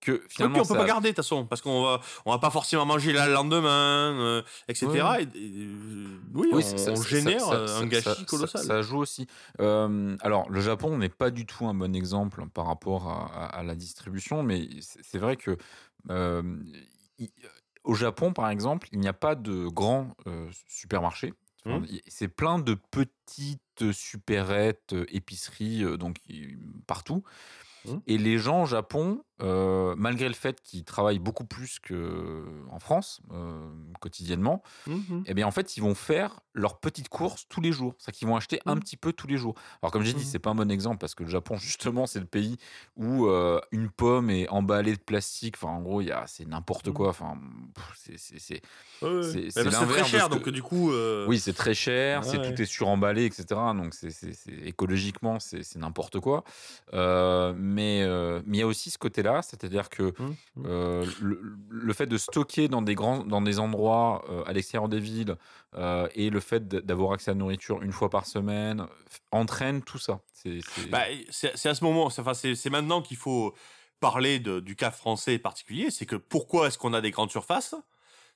que 0.01 0.11
Oui, 0.13 0.17
puis 0.19 0.27
finalement 0.29 0.57
on 0.57 0.61
peut 0.63 0.67
ça- 0.73 0.75
pas 0.75 0.85
garder 0.85 1.09
de 1.11 1.15
toute 1.15 1.23
façon, 1.23 1.45
parce 1.45 1.61
qu'on 1.61 1.83
va, 1.83 2.01
on 2.25 2.31
va 2.31 2.39
pas 2.39 2.49
forcément 2.49 2.85
manger 2.85 3.13
là 3.13 3.27
le 3.27 3.33
lendemain, 3.33 4.13
euh, 4.19 4.41
etc. 4.67 4.87
Oui. 4.89 5.29
Et, 5.35 5.37
et, 5.37 5.65
euh, 5.65 6.17
oui, 6.33 6.49
Oui, 6.53 6.63
on, 6.73 6.77
ça- 6.77 6.91
on 6.91 7.01
génère 7.01 7.41
ça- 7.45 7.77
un 7.77 7.85
gâchis 7.85 8.25
colossal. 8.25 8.63
Ça, 8.63 8.81
joue 8.81 8.97
aussi. 8.97 9.27
Euh, 9.59 10.17
alors, 10.21 10.49
le 10.49 10.59
Japon 10.59 10.97
n'est 10.97 11.09
pas 11.09 11.29
du 11.31 11.45
tout 11.45 11.67
un 11.67 11.73
bon 11.73 11.95
exemple 11.95 12.43
par 12.53 12.65
rapport 12.65 13.07
à, 13.09 13.25
à- 13.45 13.59
à 13.59 13.63
la 13.63 13.75
distribution, 13.75 14.43
mais 14.43 14.67
c'est 14.81 15.19
vrai 15.19 15.37
que 15.37 15.57
euh, 16.09 16.41
il- 17.19 17.29
au 17.83 17.93
Japon, 17.95 18.33
par 18.33 18.49
exemple, 18.49 18.87
il 18.91 18.99
n'y 18.99 19.07
a 19.07 19.13
pas 19.13 19.35
de 19.35 19.67
grands 19.67 20.15
supermarchés. 20.67 21.33
Il- 21.65 22.01
C'est 22.07 22.27
plein 22.27 22.57
de 22.57 22.73
petites 22.73 23.91
supérettes, 23.91 24.95
épiceries, 25.09 25.83
donc 25.97 26.17
partout. 26.87 27.23
Mhm. 27.85 28.01
Et 28.07 28.17
les 28.17 28.37
gens 28.37 28.63
au 28.63 28.65
Japon, 28.65 29.23
euh, 29.41 29.95
malgré 29.97 30.27
le 30.27 30.33
fait 30.35 30.61
qu'ils 30.61 30.83
travaillent 30.83 31.19
beaucoup 31.19 31.45
plus 31.45 31.79
qu'en 31.79 32.79
France, 32.79 33.21
euh, 33.31 33.69
quotidiennement, 33.99 34.61
Mhm. 34.87 35.23
eh 35.25 35.33
bien 35.33 35.47
en 35.47 35.51
fait 35.51 35.77
ils 35.77 35.81
vont 35.81 35.95
faire 35.95 36.39
leurs 36.53 36.79
petites 36.79 37.09
courses 37.09 37.45
tous 37.49 37.61
les 37.61 37.71
jours, 37.71 37.95
c'est-à-dire 37.97 38.19
qu'ils 38.19 38.27
vont 38.27 38.35
acheter 38.35 38.59
un 38.65 38.75
Mhm. 38.75 38.81
petit 38.81 38.97
peu 38.97 39.13
tous 39.13 39.27
les 39.27 39.37
jours. 39.37 39.55
Alors 39.81 39.91
comme 39.91 40.03
j'ai 40.03 40.13
dit, 40.13 40.19
Mhm. 40.25 40.25
c'est 40.31 40.39
pas 40.39 40.49
un 40.51 40.55
bon 40.55 40.69
exemple 40.71 40.97
parce 40.97 41.15
que 41.15 41.23
le 41.23 41.29
Japon 41.29 41.55
justement 41.57 42.05
c'est 42.07 42.19
le 42.19 42.25
pays 42.25 42.57
où 42.97 43.27
euh, 43.27 43.59
une 43.71 43.89
pomme 43.89 44.29
est 44.29 44.47
emballée 44.49 44.93
de 44.95 45.01
plastique. 45.01 45.55
Enfin 45.57 45.69
en 45.73 45.81
gros 45.81 46.01
c'est 46.27 46.47
n'importe 46.47 46.87
Mhm. 46.87 46.93
quoi. 46.93 47.09
Enfin 47.09 47.37
c'est 47.95 48.17
c'est 48.17 48.61
très 49.87 50.03
cher, 50.03 50.29
que- 50.29 50.33
donc 50.35 50.49
du 50.49 50.61
coup. 50.63 50.91
oui, 51.27 51.39
c'est 51.39 51.53
très 51.53 51.73
cher, 51.73 52.21
Ouais, 52.21 52.27
c'est 52.29 52.37
ouais. 52.39 52.53
tout 52.53 52.61
est 52.61 52.65
suremballé, 52.65 53.25
etc. 53.25 53.73
Donc 53.75 53.93
c'est 53.93 54.11
écologiquement 54.65 55.39
c'est 55.39 55.75
n'importe 55.77 56.19
quoi. 56.19 56.43
Mais 56.93 58.05
mais 58.45 58.57
il 58.57 58.59
y 58.59 58.61
a 58.61 58.67
aussi 58.67 58.89
ce 58.89 58.97
côté-là, 58.97 59.30
c'est-à-dire 59.41 59.89
que 59.89 60.13
Mhm. 60.19 60.35
euh, 60.65 61.05
le, 61.21 61.39
le 61.69 61.93
fait 61.93 62.07
de 62.07 62.17
stocker 62.17 62.67
dans 62.67 62.81
des 62.81 62.95
grands 62.95 63.23
dans 63.23 63.41
des 63.41 63.57
endroits 63.59 64.23
euh, 64.29 64.43
à 64.45 64.53
l'extérieur 64.53 64.89
des 64.89 64.99
villes 64.99 65.35
euh, 65.75 66.07
et 66.15 66.29
le 66.29 66.39
fait 66.41 66.67
d'avoir 66.67 67.13
accès 67.13 67.31
à 67.31 67.33
la 67.33 67.39
nourriture 67.39 67.81
une 67.81 67.93
fois 67.93 68.09
par 68.09 68.25
semaine 68.25 68.85
entraîne 69.31 69.81
tout 69.81 69.97
ça. 69.99 70.19
C'est 70.33 70.59
c'est- 70.61 70.87
Bah, 70.89 71.03
à 71.05 71.73
ce 71.75 71.83
moment, 71.83 72.09
c'est- 72.09 72.21
enfin, 72.21 72.33
c'est 72.33 72.55
c'est 72.55 72.69
maintenant 72.69 73.01
qu'il 73.01 73.17
faut 73.17 73.53
parler 73.99 74.39
de- 74.39 74.59
du 74.59 74.75
cas 74.75 74.91
français 74.91 75.37
particulier. 75.39 75.91
C'est 75.91 76.05
que 76.07 76.15
pourquoi 76.17 76.67
est-ce 76.67 76.77
qu'on 76.77 76.93
a 76.93 77.01
des 77.01 77.11
grandes 77.11 77.31
surfaces? 77.31 77.75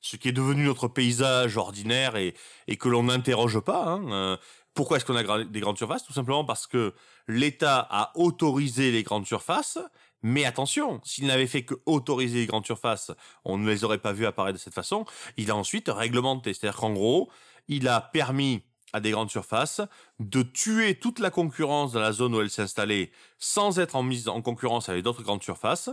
Ce 0.02 0.16
qui 0.18 0.28
est 0.30 0.32
devenu 0.34 0.66
notre 0.66 0.88
paysage 0.88 1.58
ordinaire 1.58 2.16
et, 2.16 2.36
et 2.68 2.78
que 2.78 2.88
l'on 2.88 3.04
n'interroge 3.04 3.60
pas. 3.60 3.84
hein, 3.86 4.12
euh, 4.12 4.38
pourquoi 4.76 4.98
est-ce 4.98 5.06
qu'on 5.06 5.16
a 5.16 5.24
gra- 5.24 5.44
des 5.50 5.60
grandes 5.62 5.78
surfaces? 5.78 6.04
Tout 6.04 6.14
simplement 6.14 6.46
parce 6.46 6.68
que 6.68 6.94
l'État 7.28 7.80
a 7.90 8.12
autorisé 8.16 8.92
les 8.92 9.02
grandes 9.04 9.26
surfaces. 9.26 9.80
Mais 10.28 10.44
attention, 10.44 11.02
s'il 11.04 11.28
n'avait 11.28 11.46
fait 11.46 11.66
que 11.66 11.76
autoriser 11.86 12.40
les 12.40 12.46
grandes 12.48 12.66
surfaces, 12.66 13.12
on 13.44 13.60
ne 13.60 13.70
les 13.70 13.84
aurait 13.84 14.00
pas 14.00 14.12
vues 14.12 14.26
apparaître 14.26 14.58
de 14.58 14.64
cette 14.64 14.74
façon. 14.74 15.06
Il 15.38 15.52
a 15.52 15.56
ensuite 15.56 15.88
réglementé. 15.88 16.52
C'est-à-dire 16.52 16.80
qu'en 16.80 16.94
gros, 16.94 17.30
il 17.68 17.88
a 17.88 18.02
permis 18.02 18.64
à 18.92 19.02
des 19.02 19.12
grandes 19.12 19.30
surfaces 19.30 19.82
de 20.20 20.42
tuer 20.42 20.96
toute 20.96 21.20
la 21.20 21.30
concurrence 21.30 21.92
dans 21.92 22.00
la 22.00 22.12
zone 22.12 22.34
où 22.34 22.42
elle 22.42 22.50
s'installait 22.50 23.12
sans 23.38 23.78
être 23.78 23.96
en 23.96 24.02
mise 24.02 24.28
en 24.28 24.42
concurrence 24.42 24.90
avec 24.90 25.04
d'autres 25.04 25.22
grandes 25.22 25.44
surfaces. 25.44 25.92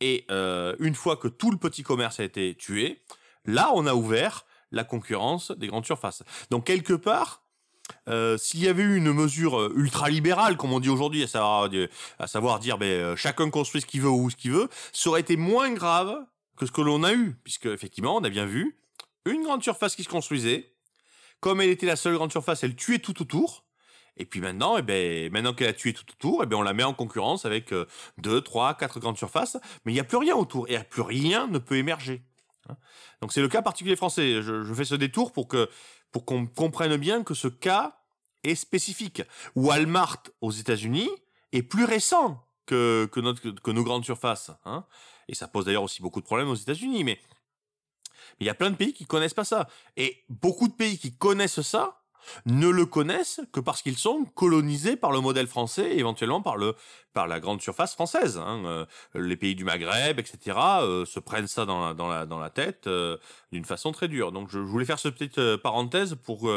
Et 0.00 0.24
euh, 0.30 0.76
une 0.78 0.94
fois 0.94 1.16
que 1.16 1.26
tout 1.26 1.50
le 1.50 1.56
petit 1.56 1.82
commerce 1.82 2.20
a 2.20 2.22
été 2.22 2.54
tué, 2.54 3.02
là, 3.44 3.72
on 3.74 3.86
a 3.86 3.94
ouvert 3.94 4.46
la 4.70 4.84
concurrence 4.84 5.50
des 5.50 5.66
grandes 5.66 5.84
surfaces. 5.84 6.22
Donc, 6.50 6.64
quelque 6.64 6.92
part, 6.92 7.42
euh, 8.08 8.36
s'il 8.38 8.60
y 8.60 8.68
avait 8.68 8.82
eu 8.82 8.96
une 8.96 9.12
mesure 9.12 9.58
euh, 9.58 9.72
ultra-libérale, 9.76 10.56
comme 10.56 10.72
on 10.72 10.80
dit 10.80 10.88
aujourd'hui, 10.88 11.22
à 11.22 11.26
savoir, 11.26 11.68
euh, 11.72 11.88
à 12.18 12.26
savoir 12.26 12.58
dire 12.58 12.78
ben, 12.78 13.16
chacun 13.16 13.50
construit 13.50 13.80
ce 13.80 13.86
qu'il 13.86 14.02
veut 14.02 14.10
ou 14.10 14.30
ce 14.30 14.36
qu'il 14.36 14.52
veut, 14.52 14.68
ça 14.92 15.10
aurait 15.10 15.20
été 15.20 15.36
moins 15.36 15.72
grave 15.72 16.16
que 16.56 16.66
ce 16.66 16.72
que 16.72 16.80
l'on 16.80 17.02
a 17.02 17.12
eu, 17.12 17.36
puisque 17.44 17.66
effectivement, 17.66 18.16
on 18.16 18.24
a 18.24 18.30
bien 18.30 18.46
vu 18.46 18.78
une 19.26 19.42
grande 19.42 19.62
surface 19.62 19.96
qui 19.96 20.04
se 20.04 20.08
construisait. 20.08 20.72
Comme 21.40 21.60
elle 21.60 21.70
était 21.70 21.86
la 21.86 21.96
seule 21.96 22.14
grande 22.14 22.32
surface, 22.32 22.64
elle 22.64 22.76
tuait 22.76 22.98
tout 22.98 23.20
autour. 23.20 23.64
Et 24.16 24.24
puis 24.24 24.40
maintenant, 24.40 24.78
eh 24.78 24.82
ben, 24.82 25.30
maintenant 25.32 25.52
qu'elle 25.54 25.68
a 25.68 25.72
tué 25.72 25.92
tout 25.92 26.04
autour, 26.10 26.42
eh 26.42 26.46
ben, 26.46 26.56
on 26.56 26.62
la 26.62 26.72
met 26.72 26.84
en 26.84 26.94
concurrence 26.94 27.44
avec 27.44 27.72
euh, 27.72 27.86
deux, 28.18 28.40
trois, 28.40 28.74
quatre 28.74 29.00
grandes 29.00 29.18
surfaces. 29.18 29.56
Mais 29.84 29.92
il 29.92 29.94
n'y 29.94 30.00
a 30.00 30.04
plus 30.04 30.18
rien 30.18 30.36
autour. 30.36 30.68
Et 30.70 30.78
plus 30.84 31.02
rien 31.02 31.48
ne 31.48 31.58
peut 31.58 31.76
émerger. 31.76 32.22
hein. 32.68 32.76
Donc 33.20 33.32
c'est 33.32 33.40
le 33.40 33.48
cas 33.48 33.62
particulier 33.62 33.96
français. 33.96 34.42
Je 34.42 34.74
fais 34.74 34.84
ce 34.84 34.94
détour 34.94 35.32
pour 35.32 35.48
que 35.48 35.68
pour 36.14 36.24
qu'on 36.24 36.46
comprenne 36.46 36.96
bien 36.96 37.24
que 37.24 37.34
ce 37.34 37.48
cas 37.48 37.98
est 38.44 38.54
spécifique. 38.54 39.22
Walmart 39.56 40.22
aux 40.40 40.52
États-Unis 40.52 41.10
est 41.50 41.64
plus 41.64 41.84
récent 41.84 42.46
que, 42.66 43.10
nos 43.66 43.82
grandes 43.82 44.04
surfaces. 44.04 44.52
Hein. 44.64 44.86
Et 45.26 45.34
ça 45.34 45.48
pose 45.48 45.64
d'ailleurs 45.64 45.82
aussi 45.82 46.02
beaucoup 46.02 46.20
de 46.20 46.24
problèmes 46.24 46.48
aux 46.48 46.54
États-Unis. 46.54 47.02
Mais 47.02 47.18
il 48.38 48.46
y 48.46 48.48
a 48.48 48.54
plein 48.54 48.70
de 48.70 48.76
pays 48.76 48.92
qui 48.92 49.06
connaissent 49.06 49.34
pas 49.34 49.42
ça. 49.42 49.66
Et 49.96 50.24
beaucoup 50.28 50.68
de 50.68 50.72
pays 50.72 50.98
qui 50.98 51.16
connaissent 51.16 51.62
ça 51.62 52.03
ne 52.46 52.68
le 52.68 52.86
connaissent 52.86 53.40
que 53.52 53.60
parce 53.60 53.82
qu'ils 53.82 53.98
sont 53.98 54.24
colonisés 54.34 54.96
par 54.96 55.12
le 55.12 55.20
modèle 55.20 55.46
français, 55.46 55.92
et 55.92 55.98
éventuellement 55.98 56.42
par 56.42 56.56
le 56.56 56.74
par 57.12 57.26
la 57.28 57.40
grande 57.40 57.62
surface 57.62 57.94
française. 57.94 58.38
Hein. 58.38 58.64
Euh, 58.66 58.86
les 59.14 59.36
pays 59.36 59.54
du 59.54 59.64
Maghreb, 59.64 60.18
etc., 60.18 60.58
euh, 60.82 61.04
se 61.06 61.20
prennent 61.20 61.46
ça 61.46 61.64
dans 61.64 61.86
la, 61.86 61.94
dans 61.94 62.08
la, 62.08 62.26
dans 62.26 62.40
la 62.40 62.50
tête 62.50 62.88
euh, 62.88 63.16
d'une 63.52 63.64
façon 63.64 63.92
très 63.92 64.08
dure. 64.08 64.32
Donc 64.32 64.50
je, 64.50 64.58
voulais 64.58 64.84
faire 64.84 64.98
cette 64.98 65.14
petite 65.14 65.56
parenthèse 65.56 66.16
pour 66.16 66.50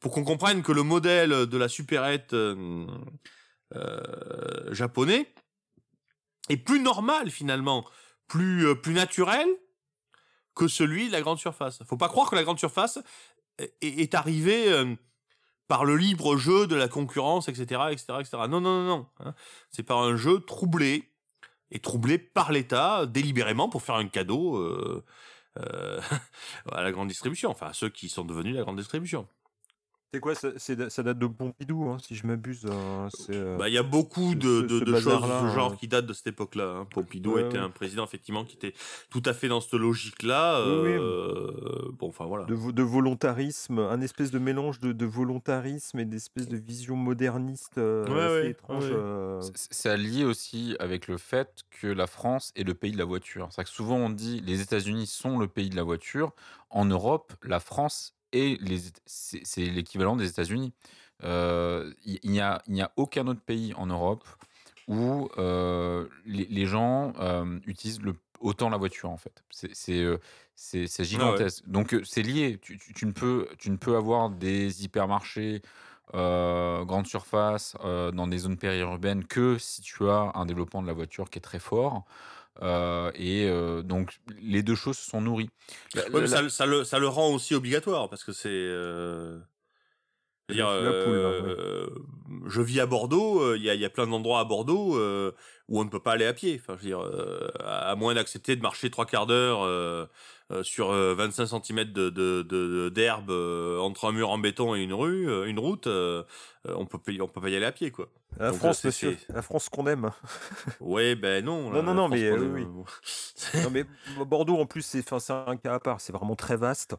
pour 0.00 0.12
qu'on 0.12 0.24
comprenne 0.24 0.62
que 0.62 0.72
le 0.72 0.82
modèle 0.82 1.30
de 1.30 1.58
la 1.58 1.68
supérette 1.68 2.34
japonais 4.70 5.32
est 6.48 6.56
plus 6.56 6.80
normal 6.80 7.30
finalement, 7.30 7.84
plus 8.26 8.74
plus 8.80 8.94
naturel 8.94 9.46
que 10.54 10.68
celui 10.68 11.06
de 11.06 11.12
la 11.12 11.20
grande 11.20 11.38
surface. 11.38 11.78
Faut 11.84 11.96
pas 11.96 12.08
croire 12.08 12.28
que 12.28 12.34
la 12.34 12.42
grande 12.42 12.58
surface 12.58 12.98
est, 13.80 14.14
arrivée 14.14 14.72
euh, 14.72 14.94
par 15.66 15.84
le 15.84 15.96
libre 15.96 16.36
jeu 16.36 16.66
de 16.66 16.76
la 16.76 16.88
concurrence, 16.88 17.48
etc., 17.48 17.82
etc., 17.90 18.04
etc. 18.20 18.30
Non, 18.48 18.60
non, 18.60 18.82
non, 18.82 18.84
non. 18.84 19.06
Hein. 19.20 19.34
C'est 19.70 19.82
par 19.82 19.98
un 19.98 20.16
jeu 20.16 20.40
troublé 20.40 21.10
et 21.70 21.80
troublé 21.80 22.18
par 22.18 22.52
l'État 22.52 23.06
délibérément 23.06 23.68
pour 23.68 23.82
faire 23.82 23.96
un 23.96 24.08
cadeau 24.08 24.56
euh, 24.56 25.04
euh, 25.58 26.00
à 26.72 26.82
la 26.82 26.92
grande 26.92 27.08
distribution, 27.08 27.50
enfin 27.50 27.66
à 27.66 27.72
ceux 27.72 27.90
qui 27.90 28.08
sont 28.08 28.24
devenus 28.24 28.54
la 28.54 28.62
grande 28.62 28.78
distribution. 28.78 29.28
C'est 30.14 30.20
quoi 30.20 30.34
ça, 30.34 30.48
c'est- 30.56 30.88
ça 30.88 31.02
date 31.02 31.18
de 31.18 31.26
Pompidou, 31.26 31.90
hein, 31.90 31.98
si 32.02 32.14
je 32.14 32.26
m'abuse. 32.26 32.64
hein, 32.64 33.08
c'est, 33.14 33.34
euh, 33.36 33.58
Bah, 33.58 33.68
il 33.68 33.74
y 33.74 33.78
a 33.78 33.82
beaucoup 33.82 34.34
de, 34.34 34.40
ce- 34.40 34.62
de, 34.62 34.78
ce 34.78 34.84
de 34.84 34.94
choses 34.94 35.04
de 35.22 35.26
ce 35.48 35.54
genre 35.54 35.72
hein. 35.72 35.76
qui 35.78 35.86
datent 35.86 36.06
de 36.06 36.14
cette 36.14 36.28
époque-là. 36.28 36.76
hein. 36.78 36.86
Pompidou 36.90 37.34
Ouais, 37.34 37.42
était 37.42 37.58
ouais. 37.58 37.64
un 37.64 37.68
président 37.68 38.04
effectivement 38.04 38.46
qui 38.46 38.56
était 38.56 38.72
tout 39.10 39.22
à 39.26 39.34
fait 39.34 39.48
dans 39.48 39.60
cette 39.60 39.74
logique-là. 39.74 40.62
Oui, 40.64 40.72
oui. 40.82 40.96
euh, 40.98 41.90
Bon, 41.98 42.08
enfin 42.08 42.24
voilà. 42.24 42.46
de, 42.46 42.54
vo- 42.54 42.72
de 42.72 42.82
volontarisme, 42.82 43.80
un 43.80 44.00
espèce 44.00 44.30
de 44.30 44.38
mélange 44.38 44.80
de, 44.80 44.92
de 44.92 45.04
volontarisme 45.04 45.98
et 45.98 46.06
d'espèce 46.06 46.48
de 46.48 46.56
vision 46.56 46.96
moderniste 46.96 47.76
euh, 47.76 48.06
Ouais, 48.06 48.20
assez 48.22 48.40
ouais, 48.46 48.50
étrange. 48.52 48.84
euh, 48.90 49.42
C'est 49.54 49.90
allié 49.90 50.24
aussi 50.24 50.74
avec 50.80 51.06
le 51.08 51.18
fait 51.18 51.64
que 51.70 51.86
la 51.86 52.06
France 52.06 52.52
est 52.56 52.64
le 52.64 52.72
pays 52.72 52.92
de 52.92 52.98
la 52.98 53.04
voiture. 53.04 53.48
C'est 53.50 53.62
que 53.64 53.68
souvent 53.68 53.96
on 53.96 54.08
dit 54.08 54.40
les 54.40 54.62
États-Unis 54.62 55.06
sont 55.06 55.38
le 55.38 55.48
pays 55.48 55.68
de 55.68 55.76
la 55.76 55.82
voiture. 55.82 56.32
En 56.70 56.86
Europe, 56.86 57.34
la 57.42 57.60
France 57.60 58.14
Éta- 58.32 59.00
c'est 59.06 59.60
l'équivalent 59.66 60.16
des 60.16 60.28
États-Unis. 60.28 60.72
Euh, 61.24 61.92
Il 62.04 62.30
n'y 62.30 62.40
a, 62.40 62.62
aucun 62.96 63.26
autre 63.26 63.40
pays 63.40 63.74
en 63.74 63.86
Europe 63.86 64.24
où 64.86 65.28
euh, 65.38 66.06
les, 66.24 66.46
les 66.46 66.66
gens 66.66 67.12
euh, 67.20 67.58
utilisent 67.66 68.00
le, 68.02 68.14
autant 68.40 68.70
la 68.70 68.76
voiture 68.76 69.10
en 69.10 69.16
fait. 69.16 69.44
C'est 69.50 70.18
c'est 70.54 71.04
gigantesque. 71.04 71.64
Donc 71.68 71.96
c'est 72.04 72.22
lié. 72.22 72.58
Tu, 72.60 72.78
tu- 72.78 72.92
tu 72.94 73.06
ne 73.06 73.12
peux, 73.12 73.48
tu 73.58 73.70
ne 73.70 73.76
peux 73.76 73.96
avoir 73.96 74.30
des 74.30 74.84
hypermarchés 74.84 75.62
euh, 76.14 76.84
grande 76.84 77.06
surface 77.06 77.76
euh, 77.84 78.10
dans 78.12 78.26
des 78.26 78.38
zones 78.38 78.56
périurbaines 78.56 79.24
que 79.26 79.58
si 79.58 79.82
tu 79.82 80.08
as 80.08 80.32
un 80.34 80.46
développement 80.46 80.80
de 80.82 80.86
la 80.86 80.94
voiture 80.94 81.28
qui 81.30 81.38
est 81.38 81.42
très 81.42 81.58
fort. 81.58 82.04
Euh, 82.62 83.12
et 83.14 83.48
euh, 83.48 83.82
donc 83.82 84.18
les 84.40 84.62
deux 84.62 84.74
choses 84.74 84.98
se 84.98 85.10
sont 85.10 85.20
nourries. 85.20 85.48
La- 85.94 86.04
Ouais, 86.04 86.10
mais 86.14 86.20
la- 86.22 86.26
ça, 86.26 86.42
le- 86.42 86.48
ça 86.48 86.66
le, 86.66 86.84
ça 86.84 86.98
le 86.98 87.08
rend 87.08 87.32
aussi 87.32 87.54
obligatoire 87.54 88.08
parce 88.10 88.24
que 88.24 88.32
c'est. 88.32 88.48
euh, 88.48 89.38
je 90.48 90.54
dire, 90.54 90.66
poule, 90.68 90.78
euh, 90.78 91.86
vis 92.62 92.80
à 92.80 92.86
Bordeaux, 92.86 93.42
euh, 93.42 93.56
il 93.56 93.62
y, 93.62 93.70
a, 93.70 93.74
y 93.74 93.84
a 93.84 93.90
plein 93.90 94.06
d'endroits 94.06 94.40
à 94.40 94.44
Bordeaux 94.44 94.96
euh, 94.98 95.32
où 95.68 95.78
on 95.80 95.84
ne 95.84 95.90
peut 95.90 96.00
pas 96.00 96.12
aller 96.12 96.24
à 96.26 96.32
pied. 96.32 96.58
Enfin, 96.60 96.74
je 96.78 96.82
veux 96.82 96.88
dire, 96.88 97.00
euh, 97.00 97.48
à 97.60 97.90
à 97.90 97.94
moins 97.96 98.14
d'accepter 98.14 98.56
de 98.56 98.62
marcher 98.62 98.90
trois 98.90 99.06
quarts 99.06 99.26
d'heure 99.26 99.62
euh, 100.50 100.56
euh, 100.56 100.62
sur 100.62 100.90
euh, 100.90 101.14
25 101.14 101.46
cm 101.46 101.92
de, 101.92 102.10
de, 102.10 102.42
de- 102.42 102.88
d'herbe 102.88 103.30
euh, 103.30 103.78
entre 103.78 104.06
un 104.08 104.12
mur 104.12 104.30
en 104.30 104.38
béton 104.38 104.74
et 104.74 104.82
une 104.82 104.94
rue, 104.94 105.28
euh, 105.28 105.46
une 105.46 105.58
route, 105.58 105.86
euh, 105.86 106.22
euh, 106.66 106.74
on 106.76 106.86
peut 106.86 106.98
on 107.20 107.28
peut 107.28 107.40
pas 107.40 107.48
y 107.48 107.56
aller 107.56 107.66
à 107.66 107.72
pied 107.72 107.90
quoi. 107.90 108.08
la 108.38 108.50
Donc, 108.50 108.58
France, 108.58 108.84
monsieur, 108.84 109.16
la 109.28 109.42
France 109.42 109.68
qu'on 109.68 109.86
aime. 109.86 110.10
Ouais, 110.80 111.14
ben 111.14 111.44
non. 111.44 111.70
Non, 111.70 111.82
non, 111.82 111.94
la 111.94 111.94
non, 111.94 112.06
France, 112.08 112.10
mais, 112.10 112.24
euh, 112.30 112.54
oui, 112.54 112.66
non, 113.62 113.70
mais 113.70 113.84
Bordeaux, 114.26 114.58
en 114.58 114.66
plus, 114.66 114.82
c'est 114.82 115.12
un 115.12 115.56
cas 115.56 115.74
à 115.74 115.80
part. 115.80 116.00
C'est 116.00 116.12
vraiment 116.12 116.36
très 116.36 116.56
vaste. 116.56 116.94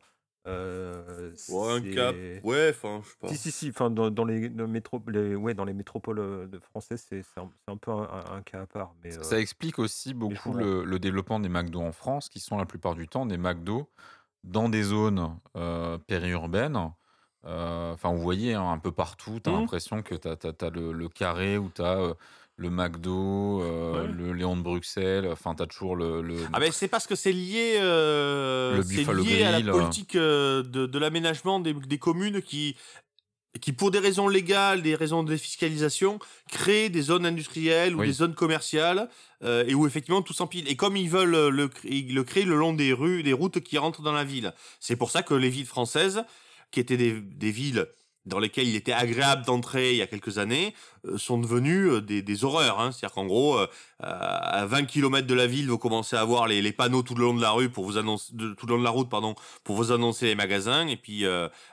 Euh, 0.50 1.32
Ouais, 1.50 1.72
un 1.74 1.82
cap. 1.82 2.16
Ouais, 2.43 2.70
enfin, 2.72 3.02
je 3.04 3.10
sais 3.10 3.16
pas. 3.20 3.28
Si, 3.30 3.38
si, 3.38 3.52
si. 3.52 3.70
Enfin, 3.70 3.89
dans, 3.89 4.10
dans 4.12 4.26
les, 4.26 4.50
dans 4.50 4.68
métro- 4.68 5.02
les- 5.10 5.36
ouais, 5.36 5.54
dans 5.54 5.66
les 5.66 5.74
métropoles 5.74 6.20
euh, 6.20 6.47
de 6.47 6.60
françaises, 6.60 7.06
c'est 7.08 7.24
un, 7.68 7.78
peu 7.78 7.91
un, 7.91 8.02
un- 8.04 8.36
un 8.38 8.41
cas 8.41 8.62
à 8.62 8.66
part. 8.66 8.93
Mais, 9.04 9.12
Ça- 9.12 9.20
euh, 9.20 9.24
Ça 9.24 9.39
explique 9.39 9.80
aussi 9.80 10.14
beaucoup 10.14 10.54
le, 10.54 10.84
le 10.84 11.00
développement 11.00 11.39
des 11.39 11.50
McDo 11.50 11.82
en 11.82 11.91
France, 11.91 12.30
qui 12.30 12.39
sont 12.39 12.58
la 12.58 12.66
plupart 12.66 12.95
du 12.95 13.08
temps 13.08 13.26
des 13.26 13.38
McDo 13.38 13.89
dans 14.43 14.70
des 14.70 14.84
zones 14.84 15.38
euh, 15.56 15.97
périurbaines. 15.97 16.91
Euh, 17.45 17.93
Enfin, 17.93 18.12
vous 18.14 18.22
voyez, 18.22 18.54
hein, 18.54 18.70
un 18.70 18.80
peu 18.80 18.91
partout, 18.91 19.39
tu 19.43 19.50
as 19.50 19.54
Mhm. 19.54 19.60
l'impression 19.62 20.02
que 20.02 20.16
tu 20.16 20.28
as, 20.28 20.70
le, 20.70 20.91
le 20.91 21.10
carré 21.10 21.58
où 21.58 21.70
tu 21.74 21.82
as 21.82 22.14
le 22.60 22.70
McDo, 22.70 23.62
euh, 23.64 24.03
Ouais. 24.05 24.12
le 24.14 24.34
Léon 24.34 24.57
de 24.57 24.62
Bruxelles, 24.62 25.28
enfin, 25.32 25.55
tu 25.55 25.64
as 25.64 25.66
toujours 25.66 25.95
le. 25.95 26.22
le- 26.22 26.36
Ah 26.51 26.60
ben 26.60 26.72
c'est 26.74 26.89
parce 26.89 27.07
que 27.07 27.16
c'est 27.16 27.32
lié, 27.32 27.78
euh, 27.78 28.84
c'est 28.84 28.97
lié 29.14 29.43
à 29.45 29.51
la 29.51 29.62
Grill, 29.62 29.72
politique 29.72 30.16
euh, 30.16 30.62
de, 30.64 30.86
de 30.86 30.99
l'aménagement 30.99 31.62
des, 31.62 31.74
des 31.74 31.97
communes 31.97 32.41
qui, 32.41 32.76
qui, 33.62 33.72
pour 33.72 33.91
des 33.91 33.99
raisons 33.99 34.28
légales, 34.28 34.82
des 34.82 34.93
raisons 34.95 35.24
de 35.24 35.30
défiscalisation, 35.32 36.20
créent 36.51 36.89
des 36.89 37.01
zones 37.01 37.26
industrielles 37.26 37.95
ou 37.95 38.01
Oui. 38.01 38.07
des 38.07 38.14
zones 38.14 38.36
commerciales 38.36 39.10
euh, 39.43 39.64
et 39.66 39.74
où 39.74 39.88
effectivement 39.88 40.22
tout 40.22 40.34
s'empile. 40.34 40.68
Et 40.70 40.76
comme 40.76 40.97
ils 40.97 41.10
veulent 41.10 41.47
le, 41.49 41.70
ils 41.86 42.14
le 42.14 42.24
créer 42.26 42.43
le 42.43 42.55
long 42.57 42.74
des 42.74 42.91
rues, 42.91 43.24
des 43.24 43.34
routes 43.34 43.62
qui 43.62 43.78
rentrent 43.78 44.01
dans 44.01 44.12
la 44.12 44.26
ville. 44.26 44.53
C'est 44.82 44.97
pour 44.97 45.12
ça 45.12 45.24
que 45.24 45.34
les 45.34 45.49
villes 45.49 45.66
françaises, 45.66 46.24
qui 46.72 46.80
étaient 46.82 46.97
des, 46.97 47.20
des 47.22 47.51
villes 47.51 47.88
dans 48.30 48.40
lesquelles 48.40 48.68
il 48.68 48.76
était 48.76 48.94
agréable 48.94 49.46
d'entrer 49.46 49.92
il 49.92 49.98
y 49.98 50.02
a 50.02 50.08
quelques 50.08 50.38
années, 50.38 50.74
euh, 51.06 51.18
sont 51.18 51.38
devenues 51.38 51.90
euh, 51.90 52.02
des, 52.02 52.44
horreurs. 52.44 52.80
Hein. 52.80 52.92
C'est-à-dire 52.92 53.14
qu'en 53.14 53.26
gros, 53.26 53.58
euh, 53.58 53.68
à 54.00 54.66
20 54.66 54.86
km 54.86 55.28
de 55.28 55.34
la 55.34 55.48
ville, 55.48 55.70
vous 55.70 55.78
commencez 55.78 56.16
à 56.16 56.24
voir 56.24 56.48
les, 56.48 56.72
panneaux 56.72 57.02
tout 57.02 57.16
le 57.16 57.24
long 57.24 57.34
de 57.34 57.42
la 57.42 57.52
rue 57.52 57.70
pour 57.70 57.86
vous 57.86 57.98
annoncer, 57.98 58.32
tout 58.58 58.66
le 58.66 58.74
long 58.74 58.80
de 58.80 58.84
la 58.84 58.90
route, 58.90 59.10
pardon, 59.10 59.36
pour 59.64 59.76
vous 59.76 59.92
annoncer 59.92 60.28
les 60.28 60.36
magasins. 60.36 60.88
Et 60.88 60.96
puis, 60.96 61.26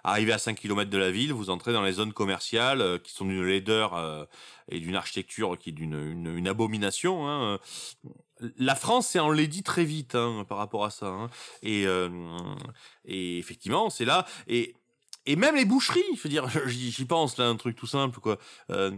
arrivé 0.02 0.32
à 0.32 0.38
5 0.38 0.58
km 0.58 0.90
de 0.90 0.98
la 0.98 1.10
ville, 1.10 1.32
vous 1.32 1.50
entrez 1.50 1.72
dans 1.72 1.82
les 1.82 1.92
zones 1.92 2.12
commerciales 2.12 3.00
qui 3.02 3.12
sont 3.12 3.26
d'une 3.26 3.44
laideur 3.44 4.26
et 4.68 4.80
d'une 4.80 4.96
architecture 4.96 5.56
qui 5.58 5.70
est 5.70 5.72
d'une 5.72 5.94
une, 5.94 6.36
une 6.36 6.48
abomination. 6.48 7.28
Hein. 7.28 7.58
La 8.58 8.74
France 8.74 9.08
s'est 9.08 9.18
enlaidie 9.18 9.62
très 9.62 9.84
vite 9.84 10.14
hein, 10.14 10.44
par 10.48 10.58
rapport 10.58 10.84
à 10.84 10.90
ça. 10.90 11.28
Et, 11.62 11.84
et 13.04 13.38
effectivement, 13.38 13.90
c'est 13.90 14.04
là. 14.04 14.26
Et 14.48 14.74
et 15.26 15.36
même 15.36 15.56
les 15.56 15.64
boucheries, 15.64 16.04
je 16.16 16.22
veux 16.22 16.28
dire, 16.28 16.48
j'y 16.66 17.04
pense 17.04 17.36
là, 17.36 17.48
un 17.48 17.56
truc 17.56 17.76
tout 17.76 17.86
simple 17.86 18.20
quoi. 18.20 18.38
Euh, 18.70 18.92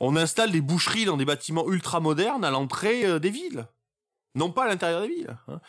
on 0.00 0.16
installe 0.16 0.50
des 0.50 0.60
boucheries 0.60 1.04
dans 1.04 1.16
des 1.16 1.24
bâtiments 1.24 1.68
ultra 1.70 2.00
modernes 2.00 2.44
à 2.44 2.50
l'entrée 2.50 3.06
euh, 3.06 3.18
des 3.18 3.30
villes, 3.30 3.66
non 4.34 4.50
pas 4.50 4.64
à 4.64 4.68
l'intérieur 4.68 5.02
des 5.02 5.08
villes. 5.08 5.36
hein. 5.48 5.60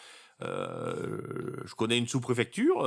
Euh, 0.41 1.55
je 1.63 1.75
connais 1.75 1.97
une 1.97 2.07
sous-préfecture, 2.07 2.79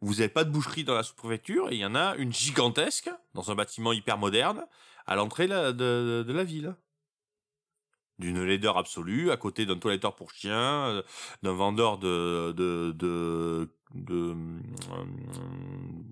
vous 0.00 0.14
n'avez 0.14 0.28
pas 0.28 0.44
de 0.44 0.50
boucherie 0.50 0.84
dans 0.84 0.94
la 0.94 1.02
sous-préfecture, 1.02 1.68
il 1.70 1.78
y 1.78 1.84
en 1.84 1.94
a 1.94 2.14
une 2.16 2.32
gigantesque 2.32 3.10
dans 3.34 3.50
un 3.50 3.54
bâtiment 3.54 3.92
hyper 3.92 4.16
moderne 4.16 4.64
à 5.06 5.16
l'entrée 5.16 5.48
de, 5.48 6.32
la 6.32 6.44
ville. 6.44 6.76
D'une 8.18 8.42
laideur 8.42 8.78
absolue, 8.78 9.30
à 9.30 9.36
côté 9.36 9.66
d'un 9.66 9.76
toiletteur 9.76 10.14
pour 10.14 10.32
chien, 10.32 11.02
d'un 11.42 11.52
vendeur 11.52 11.98
de 11.98 12.54
de 12.56 12.92
de, 12.96 13.68
de, 13.94 14.32
euh, 14.32 14.34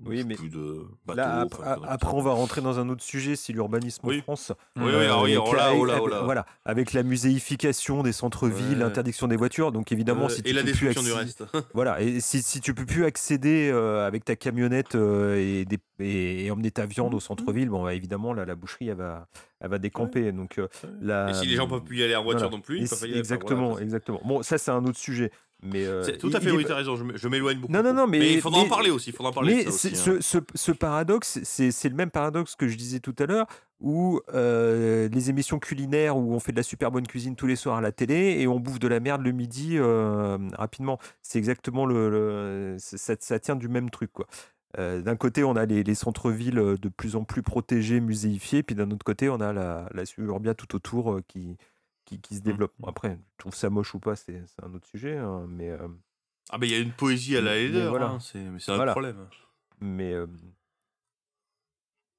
Oui, 0.06 0.24
mais 0.24 0.34
plus 0.34 0.48
de 0.48 0.86
bateaux, 1.06 1.16
Là, 1.18 1.44
enfin, 1.46 1.62
ap- 1.64 1.74
conneries 1.76 1.92
après, 1.92 2.10
on 2.14 2.22
va 2.22 2.32
rentrer 2.32 2.60
dans 2.60 2.78
un 2.78 2.88
autre 2.88 3.02
sujet, 3.02 3.36
c'est 3.36 3.52
l'urbanisme 3.52 4.06
Oui. 4.06 4.18
en 4.20 4.22
France. 4.22 4.52
Oui, 4.76 4.84
oui, 4.86 4.94
alors 4.94 5.22
oui, 5.24 5.34
avec 5.36 5.46
oh 5.48 5.54
là, 5.54 5.72
oh 5.74 5.84
là, 5.84 5.92
avec- 5.94 6.04
oh 6.04 6.08
là. 6.08 6.22
Voilà, 6.22 6.46
avec 6.64 6.92
la 6.92 7.02
muséification 7.02 8.02
des 8.02 8.12
centres-villes, 8.12 8.68
Ouais. 8.78 8.84
l'interdiction 8.84 9.26
des 9.28 9.36
voitures. 9.36 9.72
Donc 9.72 9.92
évidemment, 9.92 10.26
Euh, 10.26 10.28
si 10.30 10.42
tu 10.42 10.50
et 10.50 10.52
la 10.52 10.62
peux 10.62 10.70
plus 10.72 10.86
destruction 10.86 11.02
du 11.02 11.10
accéder- 11.12 11.44
reste. 11.44 11.44
Voilà, 11.74 12.00
et 12.00 12.20
si, 12.20 12.42
si 12.42 12.60
tu 12.60 12.72
peux 12.72 12.86
plus 12.86 13.04
accéder 13.04 13.70
euh, 13.72 14.06
avec 14.06 14.24
ta 14.24 14.36
camionnette 14.36 14.94
euh, 14.94 15.36
et, 15.36 15.64
des- 15.64 15.78
et, 15.98 16.46
et 16.46 16.50
emmener 16.50 16.70
ta 16.70 16.86
viande 16.86 17.12
Mmh, 17.12 17.16
au 17.16 17.20
centre-ville, 17.20 17.68
bon, 17.68 17.82
bah, 17.84 17.94
évidemment, 17.94 18.32
là, 18.32 18.44
la 18.44 18.54
boucherie, 18.54 18.88
elle 18.88 18.96
va, 18.96 19.26
elle 19.60 19.70
va 19.70 19.78
décamper. 19.78 20.32
Donc, 20.32 20.58
euh, 20.58 20.68
la- 21.00 21.30
Et 21.30 21.34
si 21.34 21.46
les 21.46 21.56
gens 21.56 21.68
peuvent 21.68 21.82
plus 21.84 21.98
y 21.98 22.02
aller 22.04 22.16
en 22.16 22.22
voiture 22.22 22.48
voilà. 22.48 22.56
non 22.56 22.62
plus, 22.62 22.78
ils 22.80 22.88
peuvent 22.88 22.98
si- 22.98 23.06
y 23.06 23.10
aller. 23.10 23.18
exactement, 23.18 23.70
voilà. 23.70 23.82
exactement. 23.84 24.20
Bon, 24.24 24.42
ça, 24.42 24.56
c'est 24.58 24.70
un 24.70 24.84
autre 24.84 24.98
sujet. 24.98 25.30
Mais 25.62 25.86
euh, 25.86 26.02
C'est 26.04 26.18
tout 26.18 26.30
à 26.34 26.40
fait, 26.40 26.50
oui, 26.50 26.64
t'as 26.66 26.74
raison, 26.74 26.96
je 26.96 27.28
m'éloigne 27.28 27.58
beaucoup. 27.58 27.72
Non, 27.72 27.82
non, 27.82 27.94
non, 27.94 28.06
mais- 28.06 28.34
il 28.34 28.40
faudra 28.40 28.60
mais- 28.60 28.66
en 28.66 28.68
parler 28.68 28.90
aussi, 28.90 29.10
il 29.10 29.16
faudra 29.16 29.30
en 29.30 29.32
parler 29.32 29.54
Mais 29.56 29.64
de 29.64 29.70
ça 29.70 29.78
c'est- 29.78 29.88
aussi, 29.92 29.96
ce, 29.96 30.10
hein. 30.10 30.18
ce- 30.20 30.38
ce 30.54 30.72
paradoxe, 30.72 31.38
c'est 31.44 31.88
le 31.88 31.94
même 31.94 32.10
paradoxe 32.10 32.54
que 32.56 32.68
je 32.68 32.76
disais 32.76 33.00
tout 33.00 33.14
à 33.18 33.24
l'heure, 33.26 33.46
où 33.80 34.20
euh, 34.34 35.08
les 35.08 35.30
émissions 35.30 35.58
culinaires, 35.58 36.16
où 36.16 36.32
on 36.34 36.40
fait 36.40 36.52
de 36.52 36.56
la 36.58 36.62
super 36.62 36.90
bonne 36.90 37.06
cuisine 37.06 37.36
tous 37.36 37.46
les 37.46 37.56
soirs 37.56 37.76
à 37.76 37.80
la 37.80 37.90
télé 37.92 38.36
et 38.40 38.46
on 38.46 38.60
bouffe 38.60 38.78
de 38.78 38.88
la 38.88 39.00
merde 39.00 39.22
le 39.22 39.32
midi 39.32 39.76
euh, 39.78 40.36
rapidement. 40.54 40.98
C'est 41.22 41.38
exactement 41.38 41.86
le, 41.86 42.76
ça, 42.78 43.14
ça 43.18 43.38
tient 43.38 43.56
du 43.56 43.68
même 43.68 43.88
truc, 43.90 44.12
quoi. 44.12 44.26
Euh, 44.78 45.00
d'un 45.00 45.16
côté, 45.16 45.42
on 45.42 45.56
a 45.56 45.64
les, 45.64 45.82
les 45.82 45.94
centres-villes 45.94 46.76
de 46.80 46.88
plus 46.90 47.16
en 47.16 47.24
plus 47.24 47.42
protégés, 47.42 48.00
muséifiés, 48.00 48.62
puis 48.62 48.74
d'un 48.76 48.90
autre 48.90 49.04
côté, 49.04 49.30
on 49.30 49.40
a 49.40 49.54
la, 49.54 49.88
la 49.94 50.04
suburbia 50.04 50.52
tout 50.54 50.74
autour 50.76 51.12
euh, 51.14 51.22
qui, 51.28 51.56
qui, 52.06 52.18
qui 52.20 52.36
se 52.36 52.40
développe. 52.40 52.72
Bon, 52.78 52.88
après, 52.88 53.18
je 53.34 53.38
trouve 53.38 53.54
ça 53.54 53.68
moche 53.68 53.94
ou 53.94 53.98
pas, 54.00 54.16
c'est 54.16 54.42
un 54.62 54.72
autre 54.72 54.86
sujet, 54.88 55.18
hein, 55.18 55.44
mais. 55.48 55.68
euh, 55.70 55.88
Ah, 56.50 56.56
mais 56.58 56.68
il 56.68 56.72
y 56.72 56.76
a 56.76 56.78
une 56.80 56.92
poésie 56.92 57.36
à 57.36 57.42
la 57.42 57.58
Header, 57.58 57.88
voilà. 57.90 58.06
hein, 58.06 58.18
c'est 58.20 58.38
un 58.40 58.76
Voilà. 58.76 58.92
problème. 58.92 59.28
Mais 59.80 60.12
euh, 60.14 60.26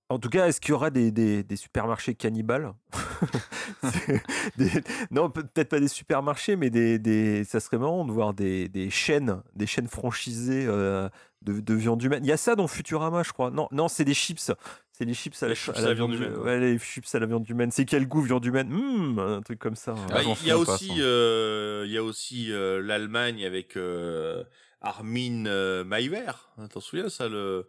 en 0.09 0.19
tout 0.19 0.29
cas, 0.29 0.47
est-ce 0.47 0.61
qu'il 0.61 0.69
y 0.69 0.73
aura 0.73 0.89
des, 0.89 1.11
des- 1.11 1.43
des 1.43 1.55
supermarchés 1.57 2.15
cannibales? 2.15 2.73
Des- 4.57 4.71
Non, 5.11 5.29
peut- 5.29 5.43
peut-être 5.43 5.69
pas 5.69 5.79
des 5.79 5.87
supermarchés, 5.89 6.55
mais 6.55 6.69
des, 6.69 6.97
des- 6.99 7.43
ça 7.43 7.59
serait 7.59 7.77
marrant 7.77 8.05
de 8.05 8.11
voir 8.11 8.33
des, 8.33 8.69
des 8.69 8.89
chaînes, 8.89 9.41
des 9.55 9.67
chaînes 9.67 9.87
franchisées 9.87 10.65
euh, 10.67 11.09
de, 11.41 11.59
de 11.59 11.73
viande 11.73 12.01
humaine. 12.01 12.23
Il 12.23 12.27
y 12.27 12.31
a 12.31 12.37
ça 12.37 12.55
dans 12.55 12.67
Futurama, 12.67 13.23
je 13.23 13.33
crois. 13.33 13.51
Non, 13.51 13.67
non, 13.71 13.87
c'est 13.89 14.05
des 14.05 14.13
chips. 14.13 14.51
C'est 14.97 15.05
des 15.05 15.13
chips 15.13 15.41
à 15.43 15.45
la, 15.47 15.49
Les 15.49 15.55
chips 15.55 15.77
à 15.77 15.81
la 15.81 15.93
viande 15.93 16.13
humaine, 16.13 16.33
humaine. 16.33 16.39
ouais. 16.39 16.43
Ouais, 16.43 16.59
les 16.59 16.79
chips 16.79 17.13
à 17.13 17.19
la 17.19 17.27
viande 17.27 17.47
humaine. 17.47 17.69
C'est 17.71 17.85
quel 17.85 18.07
goût 18.07 18.21
viande 18.21 18.43
humaine? 18.45 18.73
Hum, 18.73 19.19
Un 19.19 19.41
truc 19.43 19.59
comme 19.59 19.75
ça. 19.75 19.93
Ah, 19.95 20.07
Bah, 20.09 20.21
j'en 20.23 20.33
il 20.41 20.47
y 20.47 20.51
a 20.51 20.57
aussi, 20.57 20.89
euh, 21.01 21.83
il 21.85 21.91
y 21.91 21.97
a 21.97 22.03
aussi 22.03 22.51
euh, 22.51 22.81
l'Allemagne 22.81 23.45
avec 23.45 23.77
euh, 23.77 24.43
Armin 24.81 25.45
euh, 25.45 25.83
Maiver. 25.83 26.31
Hein, 26.57 26.67
T'en 26.67 26.79
souviens 26.79 27.09
ça 27.09 27.29
le 27.29 27.67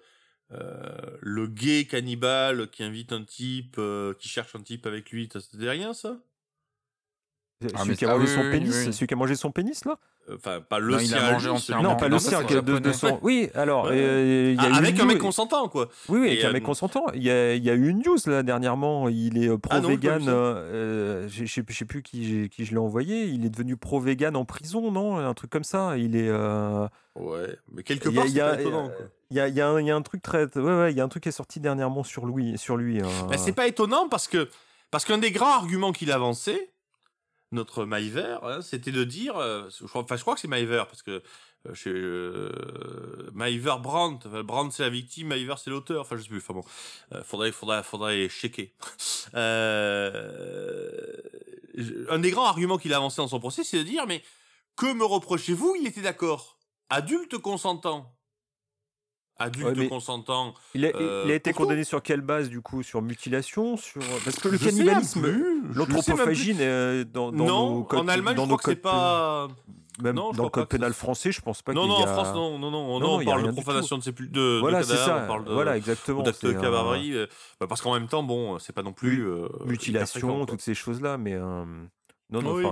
euh, 0.53 1.19
le 1.21 1.47
gay 1.47 1.85
cannibale 1.85 2.71
qui 2.71 2.83
invite 2.83 3.13
un 3.13 3.25
type, 3.25 3.77
euh, 3.79 4.15
qui 4.15 4.29
cherche 4.29 4.55
un 4.57 4.63
type 4.63 4.87
avec 4.87 5.11
lui. 5.11 5.29
C'était 5.31 5.69
rien 5.69 5.93
ça? 5.93 6.19
Ah, 7.75 7.85
celui 7.85 7.97
qui 7.97 8.05
a 8.05 8.09
mangé 8.09 8.27
oui, 8.27 8.35
son 8.35 8.41
oui, 8.43 8.51
pénis, 8.51 8.87
oui. 8.87 8.93
celui 8.93 9.07
qui 9.07 9.15
a 9.15 9.17
mangé 9.17 9.35
son 9.35 9.51
pénis 9.51 9.85
là? 9.85 9.99
Enfin 10.35 10.61
pas 10.61 10.79
le 10.79 10.93
Non, 10.93 10.99
il 10.99 11.15
a 11.15 11.19
sien, 11.19 11.33
mangé 11.33 11.49
entièrement. 11.49 11.83
Non, 11.91 11.97
pas 11.97 12.09
le 12.09 12.19
sien 12.19 12.43
de, 12.43 12.61
de 12.79 12.93
son. 12.93 13.19
Oui, 13.23 13.49
alors 13.55 13.85
Ouais. 13.87 13.93
euh, 13.95 14.55
il 14.57 14.63
y 14.63 14.67
a 14.67 14.71
Ah, 14.75 14.77
avec 14.79 14.95
un 14.99 15.03
news- 15.05 15.09
mec 15.09 15.19
consentant 15.19 15.69
quoi. 15.69 15.89
Oui, 16.09 16.21
oui, 16.21 16.27
avec 16.29 16.45
un 16.45 16.49
euh, 16.49 16.53
mec 16.53 16.63
consentant. 16.63 17.05
Il 17.15 17.23
y, 17.23 17.31
a, 17.31 17.55
il 17.55 17.65
y 17.65 17.71
a 17.71 17.75
eu 17.75 17.89
une 17.89 18.03
news 18.05 18.19
là 18.27 18.43
dernièrement. 18.43 19.09
Il 19.09 19.39
est 19.43 19.49
euh, 19.49 19.57
Ah 19.71 19.77
j'ai 19.77 19.81
pas 19.81 19.81
pro-vegan. 19.81 20.19
vu 20.19 20.25
ça. 20.27 20.31
euh, 20.31 21.29
je 21.29 21.43
ne 21.43 21.47
sais, 21.47 21.63
plus 21.63 22.03
qui, 22.03 22.49
je 22.59 22.71
l'ai 22.71 22.77
envoyé. 22.79 23.25
Il 23.27 23.47
est 23.47 23.51
devenu 23.51 23.77
pro-vegan 23.77 24.37
en 24.37 24.45
prison, 24.45 24.91
non 24.93 25.17
Un 25.17 25.35
truc 25.35 25.51
comme 25.51 25.65
ça. 25.65 25.97
Il 25.97 26.15
est. 26.17 26.29
euh, 26.29 26.87
Ouais, 27.17 27.57
mais 27.73 27.83
quelque 27.83 28.09
part 28.11 28.27
il 28.27 28.33
y 28.33 28.35
c'est 28.37 28.61
étonnant. 28.61 28.89
quoi. 28.89 29.07
Il 29.31 29.37
y 29.37 29.41
a, 29.41 29.49
il 29.49 29.55
y 29.55 29.61
a 29.61 29.69
un, 29.69 29.81
il 29.81 29.87
y 29.87 29.91
a 29.91 29.97
un 29.97 30.03
truc 30.03 30.23
très. 30.23 30.45
Ouais, 30.57 30.63
ouais, 30.79 30.93
il 30.93 30.97
y 30.97 31.01
a 31.01 31.05
un 31.05 31.09
truc 31.09 31.23
qui 31.25 31.29
est 31.31 31.33
sorti 31.33 31.59
dernièrement 31.59 32.05
sur 32.05 32.27
lui. 32.27 32.57
Sur 32.59 32.77
lui 32.77 33.01
c'est 33.39 33.53
pas 33.53 33.67
étonnant 33.67 34.09
parce 34.09 34.29
que 34.29 34.49
parce 34.91 35.05
qu'un 35.05 35.19
des 35.19 35.31
grands 35.33 35.53
arguments 35.55 35.93
qu'il 35.93 36.13
avançait, 36.13 36.71
notre 37.51 37.85
Maiver, 37.85 38.39
hein, 38.43 38.61
c'était 38.61 38.93
de 38.93 39.05
dire, 39.05 39.37
euh, 39.37 39.69
je 39.81 39.87
crois, 39.87 40.03
enfin 40.03 40.17
je 40.17 40.23
crois 40.23 40.35
que 40.35 40.41
c'est 40.41 40.49
Maiver 40.49 40.85
parce 40.87 41.03
que 41.03 41.23
euh, 41.67 41.75
chez 41.75 41.91
euh, 41.91 43.31
Maiver 43.33 43.77
Brandt, 43.81 44.29
Brandt 44.43 44.75
c'est 44.75 44.83
la 44.83 44.91
victime, 44.91 45.29
Maiver 45.29 45.55
c'est 45.57 45.71
l'auteur, 45.71 46.03
enfin 46.03 46.17
je 46.17 46.23
sais 46.23 46.29
plus, 46.29 46.39
enfin 46.39 46.55
bon, 46.55 46.65
euh, 47.15 47.23
faudrait 47.25 47.53
faudrait 47.53 47.83
faudrait 47.83 48.29
checker. 48.29 48.75
Euh, 49.35 51.13
un 52.09 52.19
des 52.19 52.31
grands 52.31 52.47
arguments 52.47 52.79
qu'il 52.79 52.95
a 52.95 52.97
avancé 52.97 53.19
dans 53.19 53.29
son 53.29 53.39
procès, 53.41 53.63
c'est 53.63 53.77
de 53.77 53.83
dire 53.83 54.07
mais 54.07 54.23
que 54.75 54.91
me 54.93 55.05
reprochez-vous 55.05 55.77
Il 55.79 55.87
était 55.87 56.01
d'accord, 56.01 56.59
adulte 56.89 57.37
consentant. 57.37 58.18
Adulte 59.41 59.79
Ouais, 59.79 59.89
consentant. 59.89 60.53
il, 60.75 60.85
a, 60.85 60.89
euh, 60.97 61.23
il 61.25 61.31
a 61.31 61.35
été 61.35 61.53
condamné 61.53 61.85
sur 61.85 62.03
quelle 62.03 62.23
base 62.23 62.49
du 62.49 62.61
coup? 62.61 62.83
Sur 62.83 63.03
mutilation? 63.03 63.77
Sur... 63.77 64.03
Parce 64.25 64.37
que 64.41 64.49
le 64.49 64.59
Je 64.59 64.65
cannibalisme. 64.65 65.27
L'anthropophagie 65.75 66.57
euh, 66.59 67.05
dans, 67.05 67.31
dans 67.31 67.45
non, 67.47 67.75
nos 67.77 67.85
codes- 67.85 68.01
en 68.01 68.09
Allemagne, 68.09 68.35
dans 68.35 68.45
je 68.47 68.51
nos 68.51 68.57
crois 68.57 68.75
que 68.75 68.81
pas. 68.81 69.49
Même 70.03 70.15
Non, 70.15 70.31
dans 70.33 70.45
le 70.45 70.51
code 70.51 70.69
pénal 70.69 70.93
ça- 70.93 70.99
français, 70.99 71.33
je 71.33 71.41
pense 71.41 71.61
pas 71.63 71.73
Non, 71.73 71.83
qu'il 71.83 71.91
non, 71.91 72.01
y 72.01 72.03
en 72.03 72.07
a... 72.07 72.13
France, 72.15 72.35
non, 72.35 72.57
non, 72.59 72.71
non, 72.71 72.87
Non, 72.87 73.01
non, 73.01 73.01
non, 73.01 73.21
on 73.21 73.25
parle 73.25 73.47
de 73.47 73.51
profanation 73.53 73.99
de, 73.99 74.03
sépu- 74.05 74.31
de, 74.31 74.59
Voilà, 74.61 74.83
c'est 74.85 74.95
ça. 74.97 75.23
on 75.25 75.27
parle 75.27 75.45
de, 75.45 75.53
Voilà, 75.53 75.77
exactement. 75.77 76.23
d'actes 76.23 76.45
de 76.47 76.53
cavalerie. 76.53 77.15
euh, 77.15 77.27
bah, 77.61 77.67
parce 77.69 77.81
qu'en 77.81 77.95
même 77.95 78.07
temps, 78.07 78.23
bon, 78.23 78.59
c'est 78.61 78.73
pas 78.73 78.83
non 78.85 78.93
plus. 78.93 79.25
mutilation, 79.67 80.47
toutes 80.47 80.61
ces 80.63 80.75
choses-là, 80.75 81.19
mais 81.19 81.37
non, 81.37 82.43
non, 82.43 82.55
Oui. 82.55 82.65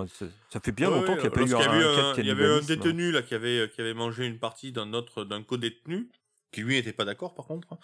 ça 0.50 0.60
fait 0.60 0.70
bien 0.72 0.88
Ouais, 0.90 0.96
longtemps 1.00 1.14
qu'il 1.14 1.22
n'y 1.22 1.26
a 1.28 1.30
pas 1.30 1.40
eu 1.40 1.54
un, 1.54 2.14
Il 2.18 2.26
y 2.26 2.30
avait 2.30 2.46
un 2.46 2.60
détenu 2.60 3.10
là 3.10 3.22
qui 3.22 3.34
avait 3.34 3.70
qui 3.74 3.80
avait 3.80 3.94
mangé 3.94 4.26
une 4.26 4.38
partie 4.38 4.70
d'un 4.72 4.92
autre 4.92 5.24
d'un 5.24 5.42
co-détenu 5.42 6.08
qui 6.56 6.62
lui 6.62 6.74
n'était 6.74 6.92
pas 6.94 7.04
d'accord 7.04 7.34
par 7.34 7.46
contre. 7.46 7.68
hein. 7.72 7.78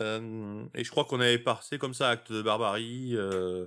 Euh, 0.00 0.64
et 0.74 0.82
je 0.84 0.90
crois 0.90 1.04
qu'on 1.04 1.20
avait 1.20 1.38
passé 1.38 1.78
comme 1.78 1.94
ça 1.94 2.08
acte 2.10 2.32
de 2.32 2.42
barbarie. 2.42 3.12
euh, 3.14 3.66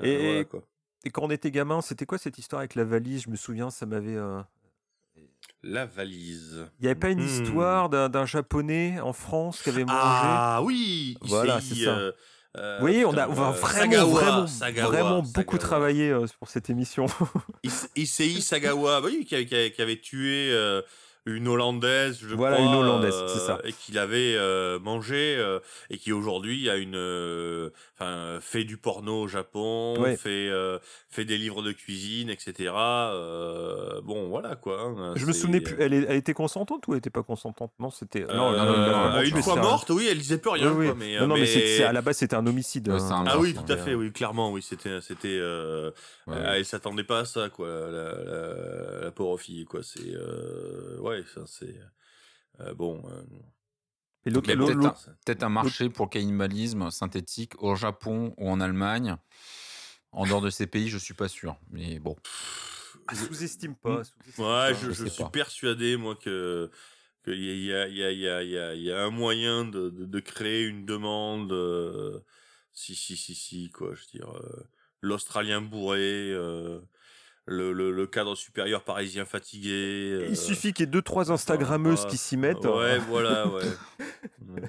euh, 0.00 0.04
Et- 0.04 0.24
voilà, 0.26 0.44
quoi. 0.44 0.62
Et 1.04 1.10
quand 1.10 1.22
on 1.22 1.30
était 1.30 1.50
gamin, 1.50 1.80
c'était 1.82 2.06
quoi 2.06 2.18
cette 2.18 2.38
histoire 2.38 2.60
avec 2.60 2.74
la 2.74 2.84
valise? 2.84 3.22
Je 3.24 3.30
me 3.30 3.36
souviens, 3.36 3.70
ça 3.70 3.84
m'avait. 3.86 4.16
La 5.62 5.84
valise. 5.86 6.66
Il 6.78 6.82
n'y 6.84 6.88
avait 6.88 6.98
pas 6.98 7.10
une 7.10 7.20
Hmm. 7.22 7.26
histoire 7.42 7.88
d'un 7.90 8.26
japonais 8.26 8.98
en 9.00 9.12
France 9.12 9.62
qui 9.62 9.68
avait 9.68 9.84
mangé? 9.84 9.98
Ah 10.00 10.60
oui. 10.62 11.16
Voilà, 11.20 11.60
c'est 11.60 11.74
ça. 11.84 12.12
voyez, 12.80 13.04
on 13.04 13.12
a, 13.16 13.28
on 13.28 13.32
vraiment, 13.32 13.54
Sagawa, 13.54 14.04
vraiment, 14.20 14.46
Sagawa, 14.46 14.88
vraiment 14.88 15.24
Sagawa. 15.24 15.32
beaucoup 15.34 15.58
travailler 15.58 16.10
euh, 16.10 16.26
pour 16.38 16.48
cette 16.48 16.68
émission. 16.70 17.06
Is- 17.62 17.88
Issei 17.96 18.40
Sagawa, 18.40 19.00
oui, 19.02 19.24
qui 19.24 19.34
avait, 19.36 19.46
qui 19.46 19.54
avait- 19.54 19.70
qui 19.72 19.82
avait 19.82 20.00
tué 20.00 20.50
une 21.34 21.48
Hollandaise, 21.48 22.18
je 22.22 22.34
Voilà, 22.34 22.56
crois, 22.56 22.68
une 22.68 22.74
Hollandaise, 22.74 23.14
euh, 23.14 23.28
c'est 23.28 23.38
ça. 23.40 23.58
et 23.64 23.72
qu'il 23.72 23.98
avait 23.98 24.34
euh, 24.36 24.78
mangé, 24.78 25.36
euh, 25.38 25.58
et 25.90 25.98
qui 25.98 26.12
aujourd'hui 26.12 26.68
a 26.70 26.76
une, 26.76 26.94
euh, 26.96 27.70
enfin, 27.98 28.38
fait 28.40 28.64
du 28.64 28.76
porno 28.76 29.22
au 29.22 29.28
Japon, 29.28 29.94
Ouais. 29.98 30.16
fait, 30.16 30.48
euh, 30.48 30.78
fait 31.08 31.24
des 31.24 31.38
livres 31.38 31.62
de 31.62 31.72
cuisine, 31.72 32.30
etc. 32.30 32.72
euh, 32.74 34.00
bon, 34.02 34.28
voilà 34.28 34.56
quoi. 34.56 34.80
hein, 34.82 35.12
Je 35.16 35.26
me 35.26 35.32
souvenais 35.32 35.60
plus. 35.60 35.76
Elle, 35.80 35.94
est- 35.94 36.06
elle 36.08 36.16
était 36.16 36.34
consentante 36.34 36.86
ou 36.88 36.92
elle 36.92 36.98
était 36.98 37.10
pas 37.10 37.22
consentante? 37.22 37.72
Non, 37.78 37.90
c'était. 37.90 38.22
Euh, 38.22 38.34
non, 38.34 38.52
non, 38.52 38.66
non, 39.12 39.20
une 39.22 39.42
fois 39.42 39.58
un- 39.58 39.62
morte, 39.62 39.90
oui, 39.90 40.06
elle 40.10 40.18
disait 40.18 40.38
plus 40.38 40.50
rien. 40.50 40.70
Oui, 40.72 40.76
oui. 40.80 40.86
Quoi, 40.86 40.94
mais, 40.98 41.18
non, 41.18 41.26
non, 41.28 41.34
mais, 41.36 41.82
à 41.82 41.92
la 41.92 42.02
base, 42.02 42.18
c'était 42.18 42.36
un 42.36 42.46
homicide. 42.46 42.88
Ouais, 42.88 42.94
un. 43.00 43.24
Ah 43.26 43.38
oui, 43.38 43.54
tout 43.54 43.70
à 43.72 43.76
fait, 43.76 43.94
oui, 43.94 44.12
clairement, 44.12 44.50
oui, 44.52 44.62
c'était, 44.62 45.00
c'était, 45.00 45.28
euh, 45.40 45.90
Ouais. 46.26 46.34
euh, 46.36 46.54
elle 46.56 46.64
s'attendait 46.64 47.04
pas 47.04 47.20
à 47.20 47.24
ça, 47.24 47.48
quoi, 47.48 47.68
la, 47.68 48.12
la, 48.24 49.04
la 49.04 49.10
pauvre 49.10 49.38
fille, 49.38 49.64
quoi, 49.64 49.80
c'est, 49.82 50.00
euh, 50.14 50.96
ça, 51.26 51.46
c'est, 51.46 51.78
euh, 52.60 52.74
bon, 52.74 53.02
euh, 53.08 53.22
Et 54.26 54.30
l'autre, 54.30 54.48
Mais 54.48 54.54
l'autre- 54.54 55.06
peut-être 55.24 55.42
un 55.42 55.48
marché 55.48 55.88
pour 55.88 56.06
le 56.06 56.10
cannibalisme 56.10 56.90
synthétique 56.90 57.60
au 57.62 57.74
Japon 57.74 58.34
ou 58.36 58.50
en 58.50 58.60
Allemagne. 58.60 59.16
En 60.12 60.26
dehors 60.26 60.40
de 60.40 60.50
ces 60.50 60.66
pays, 60.66 60.88
je 60.88 60.98
suis 60.98 61.14
pas 61.14 61.28
sûr. 61.28 61.56
Mais 61.70 61.98
bon. 62.00 62.16
Ah, 63.06 63.14
sous-estime 63.14 63.76
pas. 63.76 64.02
sous-estime 64.04 64.44
ouais, 64.44 64.44
pas. 64.44 64.74
je, 64.74 64.86
je 64.86 64.92
je 64.92 65.04
sais 65.04 65.10
suis 65.10 65.22
pas. 65.22 65.30
persuadé, 65.30 65.96
moi, 65.96 66.16
que, 66.16 66.70
qu'il 67.24 67.34
y 67.64 67.72
a, 67.72 67.86
il 67.86 67.96
y 67.96 68.02
a, 68.04 68.10
il 68.10 68.18
y 68.18 68.28
a, 68.28 68.42
il 68.42 68.50
y 68.50 68.58
a, 68.58 68.74
il 68.74 68.82
y 68.82 68.92
a 68.92 69.04
un 69.04 69.10
moyen 69.10 69.64
de, 69.64 69.88
de, 69.90 70.04
de 70.04 70.20
créer 70.20 70.64
une 70.64 70.84
demande, 70.84 71.52
euh, 71.52 72.20
si, 72.72 72.94
si, 72.94 73.16
si, 73.16 73.34
si, 73.34 73.70
quoi, 73.70 73.94
je 73.94 74.00
veux 74.00 74.18
dire, 74.18 74.36
euh, 74.36 74.64
l'Australien 75.00 75.60
bourré, 75.62 76.30
euh, 76.32 76.80
le, 77.46 77.72
le, 77.72 77.90
le 77.90 78.06
cadre 78.06 78.34
supérieur 78.36 78.84
parisien 78.84 79.24
fatigué. 79.24 79.70
euh, 80.12 80.26
Il 80.28 80.36
suffit 80.36 80.72
qu'il 80.72 80.84
y 80.84 80.88
ait 80.88 80.90
deux 80.90 81.02
trois 81.02 81.32
Instagrammeuses 81.32 82.02
ah, 82.06 82.10
qui 82.10 82.16
s'y 82.16 82.36
mettent. 82.36 82.64
Ouais, 82.64 82.70
euh, 82.70 82.98
voilà, 83.08 83.48
ouais. 83.48 83.62
Ouais. 84.48 84.62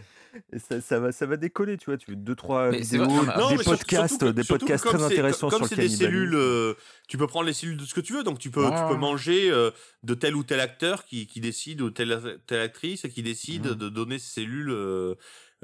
Et 0.53 0.59
ça, 0.59 0.79
ça 0.79 0.97
va, 0.99 1.11
ça 1.11 1.25
va 1.25 1.35
décoller, 1.35 1.77
tu 1.77 1.85
vois. 1.87 1.97
Tu 1.97 2.15
deux 2.15 2.35
trois 2.35 2.69
vidéos, 2.71 3.03
vrai- 3.03 3.37
non, 3.37 3.49
Non, 3.49 3.55
des 3.57 3.63
podcasts, 3.65 4.17
surtout 4.19 4.31
des 4.31 4.43
surtout 4.43 4.65
podcasts 4.65 4.85
très 4.85 5.03
intéressants 5.03 5.49
comme 5.49 5.59
sur 5.59 5.67
c'est 5.67 5.75
le 5.75 5.81
des 5.83 5.89
cellules, 5.93 6.35
euh, 6.35 6.73
tu 7.09 7.17
peux 7.17 7.27
prendre 7.27 7.45
les 7.47 7.53
cellules 7.53 7.75
de 7.75 7.83
ce 7.83 7.93
que 7.93 7.99
tu 7.99 8.13
veux, 8.13 8.23
donc 8.23 8.39
tu 8.39 8.49
peux, 8.49 8.63
tu 8.65 8.71
Ouais. 8.71 8.87
peux 8.87 8.95
manger 8.95 9.51
euh, 9.51 9.71
de 10.03 10.13
tel 10.13 10.35
ou 10.37 10.43
tel 10.43 10.61
acteur 10.61 11.03
qui, 11.03 11.27
qui 11.27 11.41
décide 11.41 11.81
ou 11.81 11.89
telle, 11.89 12.39
telle 12.47 12.61
actrice 12.61 13.01
qui 13.13 13.23
décide 13.23 13.67
Mhm. 13.67 13.75
de 13.75 13.89
donner 13.89 14.19
ces 14.19 14.31
cellules 14.41 14.69
euh, 14.71 15.15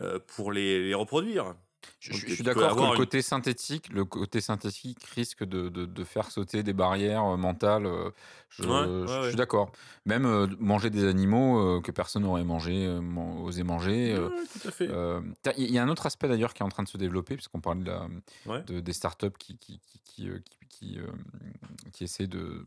euh, 0.01 0.20
pour 0.36 0.51
les, 0.51 0.86
les 0.86 0.93
reproduire. 0.93 1.55
Je, 1.99 2.13
suis 2.13 2.43
d'accord 2.43 2.75
que 2.75 2.81
le 2.81 2.88
une- 2.91 2.95
côté 2.97 3.21
synthétique, 3.21 3.89
le 3.91 4.05
côté 4.05 4.39
synthétique 4.41 5.03
risque 5.15 5.43
de, 5.43 5.69
de, 5.69 5.85
de 5.85 6.03
faire 6.03 6.29
sauter 6.31 6.63
des 6.63 6.73
barrières 6.73 7.23
euh, 7.25 7.38
mentales. 7.38 7.85
euh, 7.85 8.11
Je, 8.49 8.63
Ouais, 8.63 8.69
ouais, 8.69 8.85
je- 8.85 9.07
je 9.07 9.19
ouais. 9.21 9.27
suis 9.29 9.35
d'accord. 9.38 9.71
Même 10.05 10.25
euh, 10.25 10.47
manger 10.59 10.89
des 10.89 11.05
animaux 11.05 11.59
euh, 11.59 11.81
que 11.81 11.91
personne 11.91 12.23
n'aurait 12.23 12.43
mangé, 12.45 12.85
euh, 12.85 13.01
osé 13.43 13.63
manger. 13.63 14.15
Il 15.57 15.71
y 15.71 15.77
a 15.77 15.83
un 15.83 15.89
autre 15.89 16.05
aspect 16.05 16.27
d'ailleurs 16.27 16.53
qui 16.53 16.63
est 16.63 16.65
en 16.65 16.69
train 16.69 16.83
de 16.83 16.88
se 16.88 16.97
développer, 16.97 17.35
puisqu'on 17.35 17.59
de 17.75 17.85
la, 17.85 18.07
de- 18.61 18.79
des 18.79 18.93
startups 18.93 19.27
qui, 19.38 19.57
qui, 19.57 19.79
qui, 19.79 19.99
qui, 20.05 20.29
qui, 20.69 20.69
qui, 20.69 20.99
qui 21.93 22.03
essaient 22.03 22.27
de, 22.27 22.63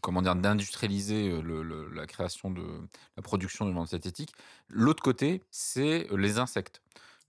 comment 0.00 0.22
dire, 0.22 0.34
d'industrialiser 0.34 1.40
le- 1.40 1.62
le- 1.62 1.88
la 1.90 2.06
création 2.06 2.50
de 2.50 2.62
la 3.16 3.22
production 3.22 3.64
de 3.66 3.72
viande 3.72 3.88
synthétique. 3.88 4.32
L'autre 4.68 5.02
côté, 5.02 5.42
c'est 5.50 6.06
les 6.16 6.38
insectes. 6.38 6.82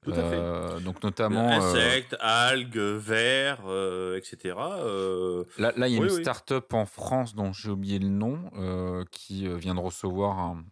Tout 0.03 0.11
à 0.11 0.15
fait. 0.15 0.21
Euh, 0.37 0.79
donc 0.79 1.03
notamment, 1.03 1.51
euh, 1.51 1.73
Insectes, 1.73 2.15
algues, 2.21 2.77
vers, 2.77 3.59
euh, 3.67 4.17
etc. 4.17 4.55
euh, 4.57 5.43
là, 5.57 5.73
là, 5.75 5.87
il 5.89 5.93
y 5.93 5.97
a 5.97 5.99
Oui, 5.99 6.07
une 6.07 6.13
oui. 6.15 6.21
start-up 6.21 6.73
en 6.73 6.85
France 6.85 7.35
dont 7.35 7.51
j'ai 7.51 7.69
oublié 7.69 7.99
le 7.99 8.07
nom, 8.07 8.49
euh, 8.57 9.03
qui 9.11 9.45
vient 9.57 9.75
de 9.75 9.79
recevoir 9.81 10.39
un, 10.39 10.63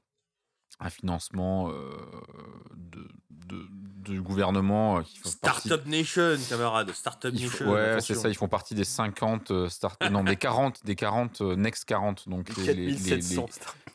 un 0.80 0.90
financement 0.90 1.70
euh, 1.72 1.74
de, 2.76 3.06
de- 3.30 3.68
du 4.14 4.22
gouvernement. 4.22 5.00
euh, 5.00 5.02
qui 5.02 5.20
partie- 5.42 5.68
Startup 5.68 5.86
Nation, 5.88 6.38
camarade. 6.48 6.92
Startup 6.94 7.34
Nation. 7.34 7.70
ouais, 7.70 7.98
c'est 8.00 8.16
ça, 8.16 8.30
ils 8.30 8.36
font 8.36 8.48
partie 8.48 8.76
des 8.76 8.86
50 8.86 9.52
euh, 9.52 9.68
start 9.68 10.02
non, 10.10 10.24
des 10.24 10.38
40, 10.38 10.86
des 10.86 10.96
40 10.96 11.42
euh, 11.42 11.56
Next 11.58 11.84
40, 11.84 12.30
donc 12.30 12.56
les, 12.56 12.74
les- 12.74 12.86
les- 12.92 12.94
4700. 12.96 13.46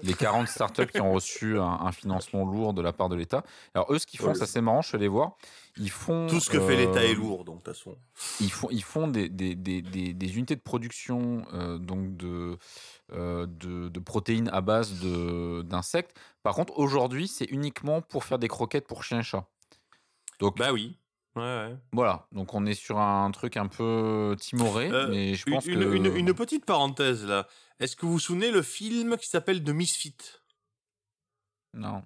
Les- 0.03 0.09
les 0.09 0.15
40 0.15 0.49
startups 0.49 0.87
qui 0.87 1.01
ont 1.01 1.13
reçu 1.13 1.59
un, 1.59 1.65
un 1.65 1.93
financement 1.93 2.45
lourd 2.45 2.75
de 2.75 2.83
la 2.83 2.93
part 2.93 3.09
de 3.09 3.17
l'État. 3.17 3.43
Alors 3.75 3.93
eux, 3.93 3.99
ce 3.99 4.07
qu'ils 4.07 4.21
font, 4.21 4.35
c'est 4.35 4.43
assez 4.43 4.61
marrant, 4.61 4.83
je 4.83 4.89
suis 4.89 4.97
allé 4.97 5.09
voir. 5.09 5.37
Ils 5.79 5.91
font 5.91 6.27
Tout 6.29 6.41
ce 6.41 6.51
que 6.51 6.61
fait 6.61 6.75
euh, 6.75 6.87
l'État 6.87 7.05
est 7.05 7.15
lourd, 7.15 7.45
donc 7.45 7.61
de 7.61 7.63
toute 7.65 7.75
façon. 7.75 7.97
Ils 8.41 8.51
font, 8.53 8.69
ils 8.71 8.83
font 8.85 9.09
des, 9.09 9.29
des, 9.29 9.55
des, 9.55 9.81
des, 9.83 10.13
des 10.13 10.37
unités 10.37 10.57
de 10.57 10.61
production 10.61 11.45
euh, 11.55 11.79
donc 11.79 12.17
de, 12.17 12.59
euh, 13.13 13.47
de, 13.47 13.89
de 13.89 14.01
protéines 14.01 14.49
à 14.53 14.61
base 14.61 15.01
de- 15.01 15.63
d'insectes. 15.63 16.15
Par 16.43 16.55
contre, 16.55 16.79
aujourd'hui, 16.79 17.29
c'est 17.29 17.47
uniquement 17.47 18.03
pour 18.03 18.25
faire 18.25 18.39
des 18.39 18.49
croquettes 18.49 18.87
pour 18.87 19.05
chiens 19.05 19.21
et 19.21 19.23
chats. 19.23 19.47
Donc 20.41 20.59
Bah 20.59 20.73
oui. 20.73 20.99
Ouais, 21.35 21.43
ouais. 21.43 21.77
voilà, 21.93 22.27
donc 22.33 22.53
on 22.53 22.67
est 22.67 22.75
sur 22.75 22.99
un 22.99 23.31
truc 23.31 23.57
un 23.57 23.67
peu 23.67 24.37
timoré, 24.39 24.91
Euh, 24.91 25.09
mais 25.09 25.35
je 25.35 25.45
Une, 25.47 25.55
pense 25.55 25.65
une- 25.67 25.81
que... 25.81 25.95
une- 25.95 26.15
une 26.17 26.35
petite 26.35 26.67
parenthèse 26.67 27.25
là. 27.25 27.47
Est-ce 27.81 27.97
que 27.97 28.05
vous 28.05 28.13
vous 28.13 28.19
souvenez 28.19 28.51
le 28.51 28.61
film 28.63 29.17
qui 29.17 29.29
s'appelle 29.29 29.65
The 29.65 29.71
Misfit? 29.71 30.17
Non. 31.75 32.03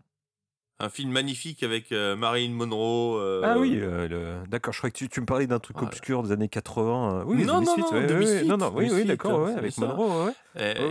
Un 0.78 0.90
film 0.90 1.10
magnifique 1.10 1.62
avec 1.62 1.90
euh, 1.90 2.16
Marilyn 2.16 2.52
Monroe. 2.52 3.18
euh, 3.18 3.40
Ah 3.42 3.56
oui, 3.58 3.78
euh, 3.80 4.08
le- 4.08 4.46
d'accord, 4.46 4.74
je 4.74 4.78
crois 4.78 4.90
que 4.90 4.96
tu, 4.98 5.08
tu 5.08 5.22
me 5.22 5.26
parlais 5.26 5.46
d'un 5.46 5.58
truc 5.58 5.80
Ouais. 5.80 5.86
obscur 5.88 6.22
des 6.22 6.32
années 6.32 6.50
80. 6.50 7.20
euh, 7.20 7.24
Oui, 7.26 7.44
Non, 7.46 7.62
non, 7.62 7.76
non, 7.78 7.92
ouais, 7.92 8.12
ouais, 8.12 8.44
non, 8.44 8.58
non, 8.58 8.70
oui, 8.74 8.90
oui, 8.92 9.04
d'accord, 9.06 9.48
avec. 9.48 9.78
Monroe. 9.78 10.32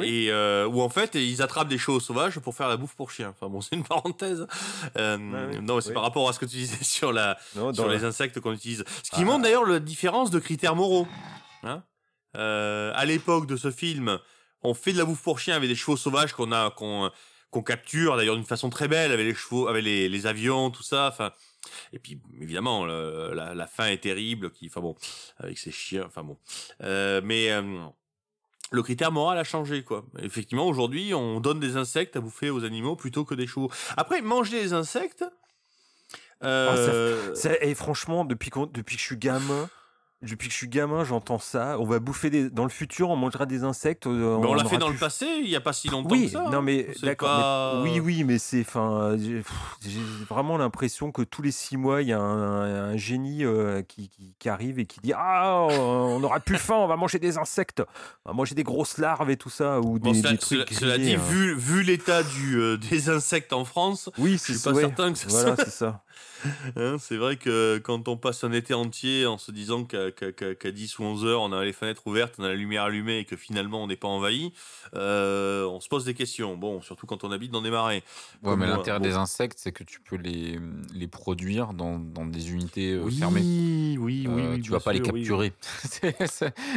Et 0.04 0.30
euh, 0.32 0.66
où 0.68 0.82
en 0.82 0.90
fait 0.90 1.14
ils 1.14 1.44
attrapent 1.44 1.68
des 1.68 1.78
chevaux 1.78 2.00
sauvages 2.00 2.40
pour 2.40 2.56
faire 2.56 2.68
la 2.68 2.78
bouffe 2.78 2.96
pour 2.96 3.12
chiens. 3.12 3.30
Enfin 3.30 3.48
bon, 3.48 3.62
c'est 3.62 3.76
une 3.76 3.84
parenthèse. 3.84 4.48
Oui. 4.96 5.60
Non, 5.62 5.80
c'est 5.82 5.94
par 5.94 6.02
rapport 6.02 6.28
à 6.30 6.34
ce 6.34 6.40
que 6.40 6.46
tu 6.46 6.56
disais 6.58 6.84
sur 6.84 7.14
la 7.14 7.38
Non, 7.56 7.72
sur 7.72 7.88
les 7.88 8.04
insectes 8.06 8.40
qu'on 8.40 8.54
utilise. 8.54 8.84
Ce 9.04 9.12
qui 9.12 9.22
Ah. 9.22 9.26
montre 9.26 9.44
d'ailleurs 9.44 9.68
la 9.68 9.80
différence 9.80 10.32
de 10.32 10.40
critères 10.40 10.76
moraux. 10.76 11.08
Hein 11.64 11.84
à 12.34 13.06
l'époque 13.06 13.46
de 13.46 13.56
ce 13.56 13.70
film, 13.72 14.18
on 14.64 14.74
fait 14.74 14.94
de 14.94 14.98
la 14.98 15.06
bouffe 15.06 15.22
pour 15.22 15.38
chiens 15.40 15.56
avec 15.56 15.70
des 15.70 15.76
chevaux 15.76 15.96
sauvages 15.98 16.34
qu'on 16.34 16.52
a 16.52 16.72
qu'on 16.72 17.12
qu'on 17.56 17.64
capture 17.64 18.18
d'ailleurs 18.18 18.36
d'une 18.36 18.44
façon 18.46 18.70
très 18.70 18.88
belle 18.90 19.12
avec 19.14 19.26
les 19.26 19.34
chevaux, 19.34 19.68
avec 19.70 19.84
les, 19.84 20.10
les 20.10 20.28
avions, 20.28 20.70
tout 20.72 20.84
ça. 20.84 21.08
Enfin. 21.08 21.32
Et 21.94 22.00
puis 22.00 22.20
évidemment 22.42 22.86
le- 22.86 23.34
la, 23.34 23.54
la 23.56 23.68
fin 23.68 23.88
est 23.88 23.98
terrible, 24.04 24.52
qui, 24.52 24.68
enfin 24.68 24.82
bon, 24.82 24.96
avec 25.38 25.58
ces 25.58 25.72
chiens, 25.72 26.04
enfin 26.06 26.24
bon. 26.24 26.38
Euh, 26.84 27.22
mais 27.24 27.52
euh, 27.52 27.62
le 28.72 28.84
critère 28.84 29.12
moral 29.12 29.38
a 29.38 29.44
changé, 29.44 29.84
quoi. 29.84 30.06
Effectivement, 30.20 30.68
aujourd'hui, 30.68 31.14
on 31.14 31.40
donne 31.40 31.60
des 31.60 31.78
insectes 31.78 32.16
à 32.18 32.20
bouffer 32.22 32.50
aux 32.50 32.66
animaux 32.66 32.96
plutôt 32.96 33.24
que 33.24 33.36
des 33.36 33.48
chevaux. 33.48 33.72
Après, 33.96 34.22
manger 34.22 34.62
les 34.62 34.74
insectes. 34.74 35.24
euh, 36.44 37.34
C'est- 37.36 37.60
Et 37.62 37.74
franchement, 37.76 38.26
depuis, 38.26 38.52
depuis 38.74 38.96
que 38.98 39.02
je 39.02 39.06
suis 39.08 39.18
gamin, 39.18 39.70
depuis 40.26 40.48
que 40.48 40.54
je 40.54 40.58
suis 40.58 40.68
gamin, 40.68 41.04
j'entends 41.04 41.40
ça. 41.40 41.78
On 41.80 41.86
va 41.86 42.00
bouffer 42.00 42.30
des. 42.30 42.50
Dans 42.50 42.64
le 42.64 42.70
futur, 42.70 43.10
on 43.10 43.16
mangera 43.16 43.46
des 43.46 43.64
insectes. 43.64 44.08
euh, 44.08 44.38
mais 44.42 44.48
on, 44.48 44.54
l'a 44.54 44.66
fait 44.66 44.78
dans 44.78 44.88
plus- 44.88 44.94
le 44.94 45.00
passé, 45.00 45.26
il 45.44 45.48
n'y 45.50 45.56
a 45.56 45.62
pas 45.62 45.74
si 45.74 45.88
longtemps 45.90 46.10
Oui, 46.12 46.26
que 46.26 46.32
ça. 46.32 46.40
non 46.52 46.58
hein. 46.58 46.62
mais 46.62 46.88
d'accord. 47.04 47.30
pas- 47.30 47.82
Oui, 47.84 48.00
oui, 48.00 48.24
mais 48.24 48.38
c'est, 48.38 48.62
enfin, 48.62 49.16
j'ai 49.18 49.42
vraiment 50.30 50.58
l'impression 50.58 51.12
que 51.12 51.22
tous 51.22 51.42
les 51.42 51.52
six 51.52 51.78
mois, 51.78 52.02
il 52.02 52.10
y 52.10 52.14
a 52.14 52.20
un, 52.20 52.92
un 52.92 52.98
génie 52.98 53.44
euh, 53.46 53.82
qui, 53.84 54.10
qui- 54.10 54.34
qui 54.40 54.50
arrive 54.50 54.80
et 54.80 54.86
qui 54.86 55.00
dit 55.02 55.14
ah, 55.16 55.62
on 55.70 56.24
aura 56.24 56.40
plus 56.40 56.58
faim, 56.58 56.76
on 56.76 56.88
va 56.88 56.96
manger 56.96 57.20
des 57.20 57.38
insectes, 57.38 57.84
on 58.26 58.30
va 58.32 58.36
manger 58.36 58.56
des 58.56 58.64
grosses 58.64 58.98
larves 58.98 59.30
et 59.30 59.38
tout 59.38 59.50
ça 59.50 59.80
ou 59.82 60.00
des, 60.00 60.10
Bon, 60.10 60.14
cela, 60.14 60.32
des 60.32 60.38
trucs. 60.38 60.68
cela- 60.70 60.80
cela 60.80 60.98
grillés, 60.98 61.16
dit, 61.16 61.22
hein. 61.22 61.26
vu, 61.30 61.56
vu 61.56 61.84
l'état 61.84 62.24
du, 62.24 62.56
euh, 62.58 62.78
des 62.78 63.10
insectes 63.10 63.54
en 63.54 63.66
France, 63.66 64.10
oui, 64.18 64.34
je 64.34 64.38
c'est 64.38 64.54
suis 64.54 64.62
pas 64.64 64.72
ouais, 64.72 64.82
certain 64.82 65.12
que 65.12 65.18
ça 65.20 65.28
Voilà, 65.30 65.56
soit- 65.56 65.66
c'est 65.66 65.72
ça. 65.72 66.02
Hein, 66.78 66.98
c'est 67.00 67.18
vrai 67.18 67.38
que 67.38 67.78
quand 67.80 68.08
on 68.08 68.18
passe 68.18 68.44
un 68.44 68.52
été 68.52 68.74
entier 68.74 69.26
en 69.26 69.38
se 69.38 69.52
disant 69.52 69.84
qu'à 69.84 70.12
qu'à 70.12 70.72
10 70.72 71.00
ou 71.00 71.04
11 71.04 71.26
heures, 71.26 71.42
on 71.42 71.52
a 71.54 71.64
les 71.64 71.74
fenêtres 71.74 72.04
ouvertes, 72.06 72.36
on 72.38 72.44
a 72.44 72.50
la 72.50 72.56
lumière 72.56 72.84
allumée 72.84 73.20
et 73.20 73.26
que 73.26 73.36
finalement 73.36 73.84
on 73.84 73.88
n'est 73.88 73.96
pas 73.96 74.08
envahi, 74.08 74.52
euh, 74.96 75.66
on 75.66 75.80
se 75.80 75.88
pose 75.90 76.06
des 76.06 76.14
questions. 76.14 76.56
Bon, 76.58 76.82
surtout 76.82 77.06
quand 77.08 77.24
on 77.24 77.32
habite 77.32 77.52
dans 77.52 77.62
des 77.62 77.70
marais. 77.72 78.04
Ouais, 78.44 78.52
Comme 78.52 78.60
mais 78.60 78.68
moi. 78.68 78.78
l'intérêt 78.78 79.00
Bon. 79.00 79.06
des 79.06 79.14
insectes, 79.16 79.58
c'est 79.60 79.72
que 79.72 79.84
tu 79.84 80.00
peux 80.02 80.18
les, 80.18 80.60
les 80.94 81.08
produire 81.08 81.74
dans, 81.74 81.98
dans 82.00 82.26
des 82.26 82.52
unités 82.52 82.94
euh, 82.94 83.02
oui, 83.04 83.18
fermées. 83.18 83.42
oui, 83.42 83.98
oui, 84.00 84.28
Euh, 84.28 84.52
oui, 84.56 84.62
tu 84.62 84.72
vas 84.72 84.80
pas 84.80 84.94
les 84.94 85.00
sûr, 85.04 85.14
capturer. 85.14 85.54
C'est- 85.62 86.16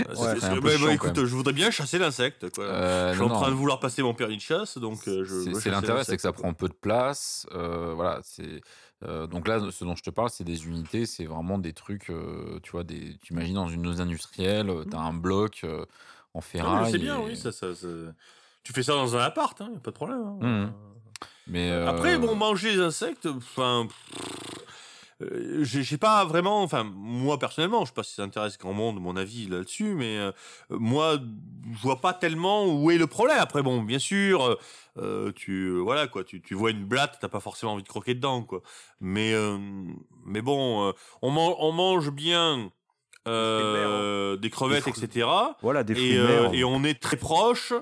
Ah, 0.09 0.13
Ouais, 0.15 0.35
bah, 0.41 0.61
bah, 0.63 0.71
chiant, 0.77 0.87
quand 0.87 0.93
écoute, 0.93 1.25
je 1.27 1.35
voudrais 1.35 1.53
bien 1.53 1.71
chasser 1.71 1.99
l'insecte. 1.99 2.47
Euh, 2.59 3.11
je 3.13 3.19
suis 3.19 3.27
non, 3.27 3.33
en 3.35 3.37
train 3.37 3.47
non. 3.49 3.53
de 3.53 3.57
vouloir 3.59 3.81
passer 3.81 4.03
mon 4.03 4.15
permis 4.15 4.37
de 4.37 4.43
chasse, 4.43 4.79
donc 4.79 5.07
euh, 5.09 5.25
je. 5.25 5.53
C'est- 5.59 5.71
l'intérêt, 5.71 6.05
c'est 6.05 6.17
que 6.17 6.23
ça 6.23 6.33
prend 6.33 6.53
peu 6.55 6.69
de 6.69 6.75
place. 6.75 7.47
euh, 7.55 7.93
voilà, 7.95 8.21
c'est 8.23 8.61
euh, 9.05 9.27
donc 9.27 9.47
là, 9.49 9.61
ce 9.71 9.85
dont 9.85 9.95
je 9.97 10.03
te 10.03 10.11
parle, 10.11 10.31
c'est 10.31 10.45
des 10.45 10.67
unités, 10.67 11.07
c'est 11.07 11.25
vraiment 11.27 11.59
des 11.59 11.73
trucs, 11.73 12.11
euh, 12.11 12.59
tu 12.63 12.73
vois, 12.73 12.85
des, 12.85 13.17
tu 13.23 13.33
imagines 13.33 13.55
dans 13.55 13.69
une 13.69 13.85
usine 13.87 14.01
industrielle, 14.03 14.73
tu 14.91 14.97
as 14.97 15.01
un 15.01 15.13
bloc 15.15 15.61
euh, 15.65 15.85
en 16.35 16.39
Ah, 16.39 16.43
ferraille. 16.43 16.91
c'est 16.93 16.99
bien, 16.99 17.19
et- 17.21 17.25
oui, 17.25 17.37
ça, 17.37 17.53
ça, 17.53 17.75
ça- 17.75 17.87
Tu 18.65 18.73
fais 18.73 18.83
ça 18.83 18.93
dans 18.95 19.17
un 19.17 19.21
appart, 19.21 19.59
hein, 19.61 19.73
pas 19.83 19.91
de 19.91 19.97
problème. 19.97 20.21
hein. 20.43 20.73
Mais 21.47 21.71
Après, 21.71 22.15
euh, 22.17 22.19
bon, 22.19 22.35
manger 22.35 22.73
les 22.73 22.81
insectes, 22.81 23.27
enfin. 23.27 23.87
Euh, 25.23 25.65
j'ai 25.65 25.99
pas 25.99 26.25
vraiment, 26.25 26.63
enfin, 26.63 26.85
moi 26.85 27.39
personnellement, 27.39 27.81
je 27.83 27.87
sais 27.89 27.95
pas 27.95 28.03
si 28.05 28.15
ça 28.15 28.23
intéresse 28.23 28.57
grand 28.59 28.73
monde, 28.73 29.01
mon 29.01 29.17
avis 29.17 29.47
là-dessus, 29.49 29.95
mais 29.95 30.17
euh, 30.19 30.31
moi, 30.71 31.19
je 31.73 31.79
vois 31.83 32.01
pas 32.01 32.13
tellement 32.15 32.67
où 32.67 32.91
est 32.91 32.99
le 32.99 33.07
problème. 33.07 33.39
Après, 33.41 33.63
bon, 33.63 33.83
bien 33.83 33.99
sûr, 33.99 34.57
euh, 34.99 35.33
tu, 35.33 35.77
voilà, 35.81 36.07
quoi, 36.07 36.23
tu, 36.25 36.41
tu 36.41 36.55
vois 36.55 36.71
une 36.71 36.85
blatte, 36.85 37.19
t'as 37.21 37.29
pas 37.29 37.41
forcément 37.41 37.73
envie 37.73 37.83
de 37.83 37.89
croquer 37.89 38.15
dedans, 38.15 38.43
quoi. 38.43 38.63
Mais, 39.01 39.33
euh, 39.35 39.59
mais 40.25 40.41
bon, 40.43 40.93
on, 41.23 41.31
man- 41.31 41.55
on 41.59 41.73
mange 41.73 42.11
bien 42.11 42.71
euh, 43.27 44.37
des 44.37 44.51
crevettes, 44.51 44.85
Des 44.85 44.93
fruits. 44.93 45.05
etc. 45.05 45.27
Voilà, 45.63 45.83
des 45.85 45.95
fruits 45.95 46.13
Et, 46.13 46.19
euh, 46.19 46.43
mer. 46.43 46.55
et 46.55 46.65
on 46.65 46.83
est 46.85 47.01
très 47.01 47.17
proche, 47.17 47.73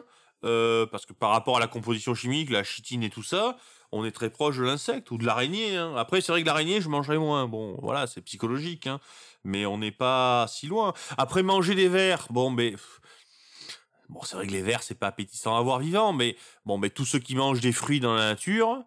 euh, 0.44 0.86
parce 0.86 1.06
que 1.06 1.12
par 1.12 1.30
rapport 1.30 1.56
à 1.56 1.60
la 1.60 1.66
composition 1.68 2.14
chimique, 2.14 2.50
la 2.50 2.64
chitine 2.64 3.02
et 3.02 3.10
tout 3.10 3.22
ça, 3.22 3.56
on 3.92 4.04
est 4.04 4.10
très 4.10 4.30
proche 4.30 4.58
de 4.58 4.64
l'insecte 4.64 5.10
ou 5.10 5.18
de 5.18 5.24
l'araignée. 5.24 5.76
hein. 5.76 5.94
Après, 5.96 6.20
c'est 6.20 6.32
vrai 6.32 6.42
que 6.42 6.46
l'araignée, 6.46 6.80
je 6.80 6.88
mangerai 6.88 7.18
moins. 7.18 7.46
Bon, 7.46 7.78
voilà, 7.82 8.06
c'est 8.06 8.20
psychologique, 8.22 8.86
hein. 8.86 9.00
mais 9.44 9.66
on 9.66 9.78
n'est 9.78 9.92
pas 9.92 10.46
si 10.48 10.66
loin. 10.66 10.92
Après, 11.18 11.42
manger 11.42 11.74
des 11.74 11.88
vers, 11.88 12.26
bon, 12.30 12.50
mais. 12.50 12.74
Bon, 14.08 14.20
c'est 14.22 14.36
vrai 14.36 14.46
que 14.46 14.52
les 14.52 14.62
vers, 14.62 14.82
c'est 14.82 14.94
pas 14.94 15.08
appétissant 15.08 15.56
à 15.56 15.62
voir 15.62 15.80
vivant, 15.80 16.12
mais 16.12 16.36
bon, 16.64 16.78
mais 16.78 16.90
tous 16.90 17.04
ceux 17.04 17.18
qui 17.18 17.34
mangent 17.34 17.60
des 17.60 17.72
fruits 17.72 17.98
dans 17.98 18.14
la 18.14 18.28
nature, 18.28 18.84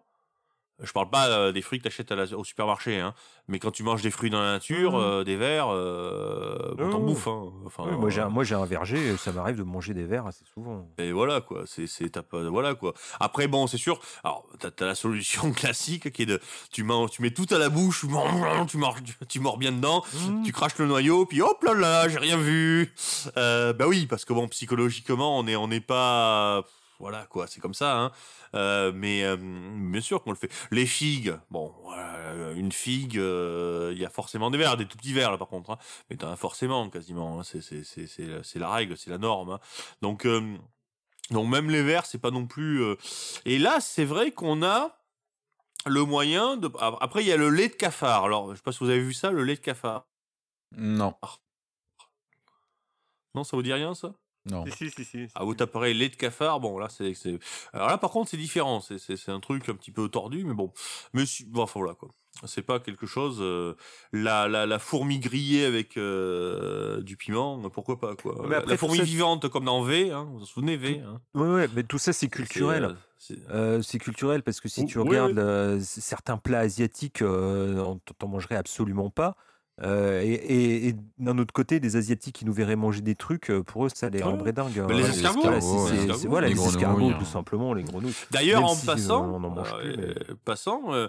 je 0.82 0.92
parle 0.92 1.10
pas 1.10 1.28
euh, 1.28 1.52
des 1.52 1.62
fruits 1.62 1.78
que 1.78 1.82
tu 1.84 1.88
achètes 1.88 2.12
au 2.32 2.44
supermarché, 2.44 2.98
hein, 3.00 3.14
mais 3.48 3.58
quand 3.58 3.70
tu 3.70 3.82
manges 3.82 4.02
des 4.02 4.10
fruits 4.10 4.30
dans 4.30 4.40
la 4.40 4.52
nature, 4.52 4.92
Mhm. 4.92 5.00
euh, 5.00 5.24
des 5.24 5.36
vers, 5.36 5.68
euh, 5.70 6.74
bon, 6.76 6.90
t'en 6.90 7.00
Mhm. 7.00 7.06
bouffes. 7.06 7.26
hein. 7.28 7.44
Enfin, 7.66 7.84
Oui, 7.88 7.96
moi, 7.96 8.10
j'ai 8.10 8.20
un, 8.20 8.28
moi, 8.28 8.44
j'ai 8.44 8.54
un 8.54 8.64
verger, 8.64 9.16
ça 9.16 9.32
m'arrive 9.32 9.56
de 9.56 9.62
manger 9.62 9.94
des 9.94 10.04
vers 10.04 10.26
assez 10.26 10.44
souvent. 10.54 10.86
et 10.98 11.12
voilà 11.12 11.40
quoi, 11.40 11.62
c'est 11.66 11.86
c'est 11.86 12.08
t'as 12.10 12.22
pas 12.22 12.42
voilà 12.48 12.74
quoi. 12.74 12.94
Après 13.18 13.46
bon, 13.48 13.66
c'est 13.66 13.78
sûr. 13.78 14.00
Alors 14.24 14.46
t'as 14.58 14.68
as 14.80 14.86
la 14.86 14.94
solution 14.94 15.52
classique 15.52 16.12
qui 16.12 16.22
est 16.22 16.26
de 16.26 16.40
tu 16.72 16.82
manges, 16.84 17.10
tu 17.10 17.22
mets 17.22 17.30
tout 17.32 17.46
à 17.50 17.58
la 17.58 17.68
bouche, 17.68 18.00
tu 18.00 18.06
mords, 18.78 18.98
tu 19.28 19.40
mords 19.40 19.58
bien 19.58 19.72
dedans, 19.72 20.02
Mmh. 20.14 20.42
tu 20.44 20.52
craches 20.52 20.78
le 20.78 20.86
noyau, 20.86 21.26
puis 21.26 21.42
hop 21.42 21.62
là 21.62 21.74
là, 21.74 22.08
j'ai 22.08 22.18
rien 22.18 22.36
vu. 22.36 22.92
Bah 23.36 23.86
oui, 23.86 24.06
parce 24.06 24.24
que 24.24 24.32
bon 24.32 24.48
psychologiquement 24.48 25.38
on 25.38 25.46
est 25.46 25.56
on 25.56 25.68
n'est 25.68 25.80
pas 25.80 26.64
voilà 27.00 27.26
quoi, 27.26 27.46
c'est 27.46 27.60
comme 27.60 27.74
ça. 27.74 27.98
Hein. 27.98 28.12
Euh, 28.54 28.92
mais 28.94 29.24
euh, 29.24 29.36
bien 29.36 30.00
sûr 30.00 30.22
qu'on 30.22 30.30
le 30.30 30.36
fait. 30.36 30.52
Les 30.70 30.86
figues, 30.86 31.36
bon, 31.50 31.74
voilà, 31.82 32.52
une 32.52 32.70
figue, 32.72 33.18
euh, 33.18 33.90
il 33.92 33.98
y 33.98 34.04
a 34.04 34.10
forcément 34.10 34.50
des 34.50 34.58
vers, 34.58 34.76
des 34.76 34.86
tout 34.86 34.96
petits 34.96 35.12
vers 35.12 35.30
là 35.32 35.38
par 35.38 35.48
contre. 35.48 35.70
Hein. 35.70 35.78
Mais 36.08 36.16
t'en 36.16 36.30
as 36.30 36.36
forcément 36.36 36.88
quasiment. 36.90 37.40
hein. 37.40 37.42
C'est 37.42 37.62
c'est 37.62 37.82
c'est 37.84 38.06
c'est 38.06 38.58
la 38.58 38.70
règle, 38.70 38.96
c'est 38.96 39.10
la 39.10 39.18
norme. 39.18 39.50
Hein. 39.50 39.60
Donc 40.02 40.26
donc 41.30 41.48
même 41.48 41.70
les 41.70 41.82
vers, 41.82 42.06
c'est 42.06 42.18
pas 42.18 42.30
non 42.30 42.46
plus. 42.46 42.82
Et 43.44 43.58
là, 43.58 43.80
c'est 43.80 44.04
vrai 44.04 44.30
qu'on 44.32 44.62
a 44.62 44.96
le 45.86 46.04
moyen 46.04 46.56
de. 46.56 46.70
Après, 46.78 47.22
il 47.22 47.26
y 47.26 47.32
a 47.32 47.36
le 47.36 47.50
lait 47.50 47.68
de 47.68 47.74
cafard. 47.74 48.24
Alors, 48.24 48.50
je 48.50 48.56
sais 48.56 48.62
pas 48.62 48.72
si 48.72 48.80
vous 48.80 48.90
avez 48.90 49.00
vu 49.00 49.14
ça, 49.14 49.30
le 49.30 49.44
lait 49.44 49.54
de 49.56 49.60
cafard. 49.60 50.06
Non, 50.72 51.14
Non, 53.34 53.44
ça 53.44 53.56
vous 53.56 53.62
dit 53.62 53.72
rien 53.72 53.94
ça? 53.94 54.12
Non. 54.46 54.64
Si, 54.66 54.72
si, 54.72 54.90
si, 54.90 55.04
si. 55.04 55.26
Ah, 55.34 55.44
vous 55.44 55.54
taperez 55.54 55.92
lait 55.94 56.08
de 56.08 56.16
cafard. 56.16 56.60
Bon, 56.60 56.78
là, 56.78 56.88
c'est. 56.88 57.12
Alors 57.72 57.88
là, 57.88 57.98
par 57.98 58.10
contre, 58.10 58.30
c'est 58.30 58.36
différent. 58.36 58.80
C'est 58.80 59.28
un 59.28 59.40
truc 59.40 59.68
un 59.68 59.74
petit 59.74 59.92
peu 59.92 60.08
tordu, 60.08 60.44
mais 60.44 60.54
bon. 60.54 60.72
Mais 61.12 61.26
si- 61.26 61.44
bon, 61.44 61.62
enfin 61.62 61.80
voilà 61.80 61.94
quoi. 61.94 62.10
C'est 62.46 62.62
pas 62.62 62.80
quelque 62.80 63.06
chose. 63.06 63.38
euh, 63.40 63.74
la, 64.12 64.48
la, 64.48 64.64
la 64.64 64.78
fourmi 64.78 65.18
grillée 65.18 65.64
avec 65.66 65.96
euh, 65.96 67.02
du 67.02 67.16
piment, 67.16 67.68
pourquoi 67.70 67.98
pas 67.98 68.14
quoi. 68.16 68.36
Mais 68.44 68.50
La- 68.50 68.58
après, 68.58 68.70
la 68.70 68.76
fourmi 68.78 68.98
ça- 68.98 69.02
vivante 69.04 69.48
comme 69.48 69.64
dans 69.66 69.82
V, 69.82 70.10
hein, 70.10 70.24
vous 70.30 70.38
vous 70.38 70.46
souvenez 70.46 70.76
V 70.76 71.00
hein. 71.04 71.20
Ouais, 71.34 71.48
ouais, 71.48 71.68
mais 71.74 71.82
tout 71.82 71.98
ça, 71.98 72.12
c'est 72.12 72.28
culturel. 72.28 72.84
euh, 72.84 72.92
c'est- 73.18 73.38
Euh, 73.50 73.82
culturel 74.00 74.42
parce 74.42 74.60
que 74.60 74.68
si 74.68 74.86
tu 74.86 74.98
regardes 75.00 75.38
euh, 75.38 75.80
certains 75.80 76.38
plats 76.38 76.60
asiatiques, 76.60 77.20
euh, 77.20 77.78
on- 77.84 77.98
t'en 77.98 78.28
mangerais 78.28 78.56
absolument 78.56 79.10
pas. 79.10 79.36
Euh, 79.82 80.20
et, 80.22 80.32
et- 80.34 80.88
et 80.88 80.94
d'un 81.18 81.38
autre 81.38 81.52
côté, 81.52 81.80
des 81.80 81.96
Asiatiques 81.96 82.34
qui 82.34 82.44
nous 82.44 82.52
verraient 82.52 82.76
manger 82.76 83.00
des 83.00 83.14
trucs, 83.14 83.50
euh, 83.50 83.62
pour 83.62 83.86
eux, 83.86 83.88
ça 83.94 84.10
les 84.10 84.18
Ouais. 84.18 84.24
rendrait 84.24 84.52
dingues. 84.52 84.84
Les 84.90 85.08
escargots, 85.08 85.40
voilà, 85.42 85.58
les 85.58 85.64
escargots, 85.64 86.20
les 86.22 86.28
voilà, 86.28 86.48
les 86.48 86.54
les 86.54 86.60
hein. 87.10 87.16
tout 87.18 87.24
simplement, 87.24 87.72
les 87.74 87.82
grenouilles. 87.82 88.12
D'ailleurs, 88.30 88.64
en 88.64 88.74
si 88.74 88.84
passant, 88.86 89.38
plus, 89.38 89.48
mais- 89.96 90.14
euh, 90.92 91.08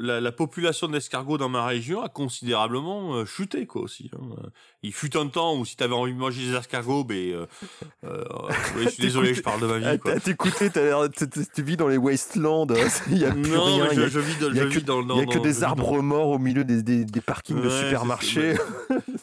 la, 0.00 0.20
la 0.20 0.32
population 0.32 0.88
d'escargots 0.88 1.38
dans 1.38 1.48
ma 1.48 1.64
région 1.66 2.02
a 2.02 2.08
considérablement 2.08 3.14
euh, 3.14 3.24
chuté 3.24 3.66
quoi 3.66 3.82
aussi. 3.82 4.10
hein. 4.14 4.36
Il 4.82 4.92
fut 4.92 5.16
un 5.16 5.26
temps 5.28 5.56
où 5.56 5.64
si 5.64 5.76
tu 5.76 5.82
avais 5.84 5.94
envie 5.94 6.12
de 6.14 6.18
manger 6.18 6.44
des 6.50 6.56
escargots, 6.56 7.04
ben, 7.04 7.46
ouais, 8.02 8.84
je 8.84 8.88
suis 8.90 9.02
désolé, 9.02 9.34
je 9.34 9.42
parle 9.42 9.60
de 9.60 9.66
ma 9.66 9.78
vie. 9.92 9.98
Quoi. 9.98 10.20
T'écoutais, 10.20 10.70
tu 10.70 11.62
vis 11.62 11.76
dans 11.76 11.88
les 11.88 11.96
wastelands, 11.96 12.66
il 13.10 13.18
n'y 13.18 13.24
a 13.24 13.32
plus 13.32 13.50
Non, 13.50 13.64
rien, 13.64 13.92
y 13.92 13.96
je, 13.96 14.00
a, 14.02 14.08
je 14.08 14.18
vis, 14.20 14.36
dans- 14.40 14.48
il 14.50 14.56
y 14.56 14.60
a 14.60 14.64
je 14.64 14.68
que- 14.68 14.74
vis 14.78 14.84
dans, 14.84 15.02
dans, 15.02 15.14
il 15.16 15.20
y 15.20 15.22
a 15.22 15.26
que 15.26 15.36
dans- 15.38 15.42
des 15.42 15.62
arbres 15.64 16.00
morts 16.02 16.28
au 16.30 16.38
milieu 16.38 16.64
des, 16.64 16.82
des- 16.82 17.04
des 17.04 17.20
parkings 17.20 17.60
de 17.60 17.68
Ouais, 17.68 17.90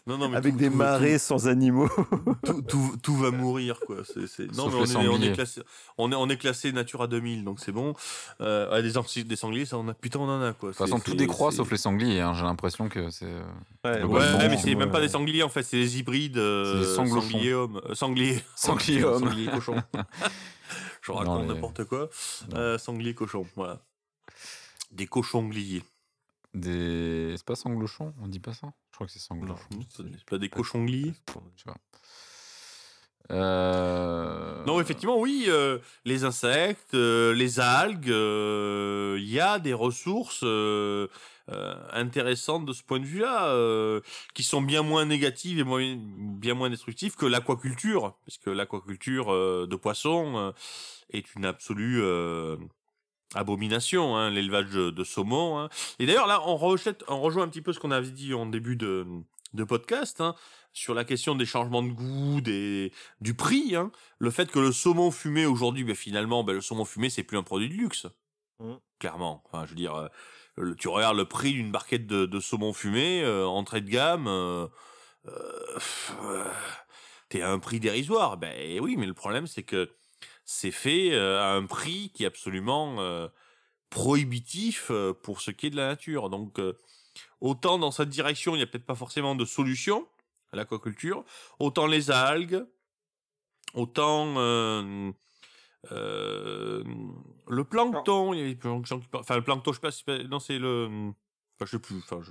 Non, 0.08 0.18
non, 0.20 0.30
mais 0.30 0.38
avec 0.38 0.54
tout- 0.54 0.60
des 0.60 0.70
tout- 0.70 0.76
marais 0.76 1.18
sans 1.18 1.48
animaux. 1.48 1.90
tout, 2.46 2.62
tout, 2.62 2.96
tout 3.02 3.16
va 3.16 3.32
mourir 3.32 3.80
quoi. 3.88 3.98
C'est. 4.06 4.52
Non 4.56 4.68
mais 4.70 4.76
on 4.76 4.78
est, 4.78 4.82
on 4.82 4.86
sangliers. 4.86 5.28
est 5.30 5.34
classé, 5.34 5.62
on 5.98 6.12
est, 6.12 6.16
on 6.16 6.30
est 6.30 6.38
classé 6.38 6.72
Natura 6.72 7.08
2000 7.08 7.44
donc 7.44 7.60
c'est 7.60 7.72
bon. 7.72 7.94
Euh, 8.42 8.82
des, 8.82 9.24
des 9.24 9.36
sangliers, 9.36 9.66
ça 9.66 9.78
on 9.78 9.88
a 9.88 9.94
putain 9.94 10.20
on 10.20 10.30
en 10.30 10.42
a 10.42 10.54
quoi. 10.54 10.70
De 10.70 10.76
toute 10.76 10.86
façon, 10.86 11.00
tout 11.00 11.16
décroît 11.16 11.52
sauf 11.52 11.72
les 11.72 11.78
sangliers. 11.78 12.22
hein. 12.22 12.34
J'ai 12.36 12.44
l'impression 12.44 12.88
que 12.90 13.10
c'est. 13.10 13.26
euh, 13.26 14.04
Ouais, 14.06 14.48
mais 14.50 14.58
c'est 14.58 14.76
même 14.76 14.92
pas 14.92 15.00
ouais. 15.00 15.06
des 15.06 15.10
sangliers 15.12 15.44
en 15.44 15.50
fait, 15.50 15.64
c'est 15.64 15.78
des 15.78 15.98
hybrides 16.00 16.38
euh, 16.38 16.96
sangliers 16.96 17.54
hommes, 17.54 17.82
euh, 17.90 17.96
sangliers, 17.96 18.44
Sangliers 18.56 19.04
hommes. 19.04 19.24
sangliers 19.28 19.52
cochons. 19.52 19.82
Je 21.02 21.12
raconte 21.12 21.48
n'importe 21.48 21.84
quoi. 21.86 22.10
Euh, 22.54 22.78
sangliers 22.78 23.14
cochons, 23.14 23.46
voilà. 23.56 23.80
Des 24.92 25.06
cochons 25.08 25.44
gliés. 25.48 25.84
Des. 26.56 27.36
C'est 27.38 27.45
pas 27.45 27.56
sanglochon 27.56 28.14
On 28.22 28.28
dit 28.28 28.39
pas 28.39 28.53
ça? 28.53 28.74
Je 28.91 28.95
crois 28.95 29.08
que 29.08 29.14
c'est 29.14 29.20
sanglochon. 29.20 29.68
C'est 29.89 30.26
pas 30.26 30.38
des. 30.38 30.49
Tu 30.49 31.64
vois. 31.66 31.76
Euh... 33.32 34.64
Non, 34.66 34.80
effectivement, 34.80 35.20
oui, 35.20 35.45
euh, 35.47 35.80
les 36.06 36.24
insectes, 36.26 36.93
euh, 36.93 37.34
les 37.34 37.60
algues, 37.60 38.10
euh, 38.10 39.18
il 39.20 39.30
y 39.30 39.39
a 39.39 39.58
des 39.60 39.74
ressources 39.74 40.41
euh, 40.43 41.08
euh, 41.49 41.76
intéressantes 41.91 42.66
de 42.66 42.74
ce 42.74 42.84
point 42.84 42.99
de 42.99 43.06
vue-là, 43.06 43.47
euh, 43.47 44.01
qui 44.34 44.43
sont 44.43 44.62
bien 44.62 44.84
moins 44.84 45.06
négatives 45.06 45.60
et 45.60 45.64
moins- 45.64 45.97
bien 45.97 46.53
moins 46.53 46.70
destructives 46.70 47.16
que 47.16 47.26
l'aquaculture, 47.26 48.16
puisque 48.24 48.47
l'aquaculture 48.47 49.34
euh, 49.34 49.68
de 49.68 49.76
poissons 49.76 50.38
euh, 50.38 50.51
est 51.12 51.34
une 51.36 51.45
absolue 51.45 52.01
euh, 52.01 52.58
abomination, 53.36 54.16
hein, 54.18 54.30
l'élevage 54.32 54.70
de, 54.72 55.04
saumon. 55.04 55.60
hein. 55.60 55.70
Et 56.00 56.06
d'ailleurs, 56.06 56.28
là, 56.28 56.42
on, 56.48 56.56
rejette, 56.56 57.04
on 57.08 57.20
rejoint 57.22 57.44
un 57.44 57.48
petit 57.50 57.62
peu 57.62 57.74
ce 57.74 57.80
qu'on 57.80 57.92
avait 57.92 58.10
dit 58.10 58.34
en 58.34 58.46
début 58.46 58.76
de, 58.76 59.06
de 59.54 59.64
podcast, 59.64 60.22
hein, 60.22 60.36
sur 60.74 60.94
la 60.94 61.04
question 61.06 61.36
des 61.36 61.46
changements 61.46 61.84
de 61.84 61.90
goût, 61.92 62.42
des, 62.42 62.92
du 63.22 63.34
prix, 63.34 63.76
hein, 63.76 63.92
le 64.20 64.32
fait 64.32 64.52
que 64.52 64.60
le 64.60 64.72
saumon 64.72 65.12
fumé 65.12 65.46
aujourd'hui, 65.46 65.84
ben, 65.84 65.96
finalement, 65.96 66.44
ben, 66.44 66.54
le 66.54 66.62
saumon 66.62 66.86
fumé, 66.86 67.10
c'est 67.10 67.24
plus 67.24 67.38
un 67.38 67.44
produit 67.44 67.70
de 67.70 67.74
luxe. 67.76 68.08
Mm. 68.60 68.74
Clairement. 69.00 69.44
Enfin, 69.46 69.66
je 69.66 69.70
veux 69.72 69.76
dire, 69.76 69.94
euh, 69.96 70.08
le- 70.58 70.76
tu 70.76 70.88
regardes 70.88 71.18
le 71.18 71.26
prix 71.26 71.54
d'une 71.54 71.72
barquette 71.72 72.08
de, 72.08 72.26
de 72.26 72.40
saumon 72.40 72.74
fumé, 72.74 73.22
euh, 73.24 73.46
entrée 73.46 73.82
de 73.82 73.90
gamme, 73.90 74.28
euh, 74.28 74.68
t'es 77.30 77.42
à 77.42 77.52
un 77.52 77.60
prix 77.60 77.80
dérisoire. 77.80 78.38
Ben 78.38 78.80
oui, 78.80 78.96
mais 78.98 79.06
le 79.06 79.14
problème, 79.14 79.48
c'est 79.48 79.64
que 79.64 79.90
c'est 80.46 80.72
fait 80.72 81.18
à 81.18 81.54
un 81.54 81.66
prix 81.66 82.12
qui 82.14 82.24
est 82.24 82.28
absolument 82.28 82.98
prohibitif 83.89 84.91
pour 85.24 85.41
ce 85.41 85.52
qui 85.52 85.68
est 85.68 85.70
de 85.72 85.76
la 85.78 85.88
nature. 85.88 86.30
Donc, 86.30 86.60
autant 87.41 87.78
dans 87.78 87.91
cette 87.91 88.10
direction, 88.10 88.54
il 88.54 88.58
n'y 88.58 88.64
a 88.64 88.68
peut-être 88.68 88.86
pas 88.86 88.96
forcément 88.96 89.36
de 89.36 89.46
solution 89.46 90.08
à 90.52 90.56
l'aquaculture, 90.58 91.24
autant 91.60 91.88
les 91.88 92.12
algues, 92.12 92.66
autant 93.74 94.36
euh, 94.38 95.12
euh, 95.91 96.84
le 97.48 97.64
plancton, 97.64 98.34
il 98.34 98.39
y 98.39 98.52
a 98.52 98.54
des 98.54 98.60
gens 98.62 99.00
qui 99.00 99.08
parlent- 99.08 99.24
enfin 99.24 99.36
le 99.36 99.43
plancton, 99.43 99.74
je 99.74 99.89
sais 99.89 100.04
pas, 100.04 100.24
non 100.24 100.39
c'est 100.39 100.58
le, 100.60 101.12
enfin 101.56 101.66
je 101.66 101.72
sais 101.72 101.80
plus, 101.80 101.98
enfin 101.98 102.22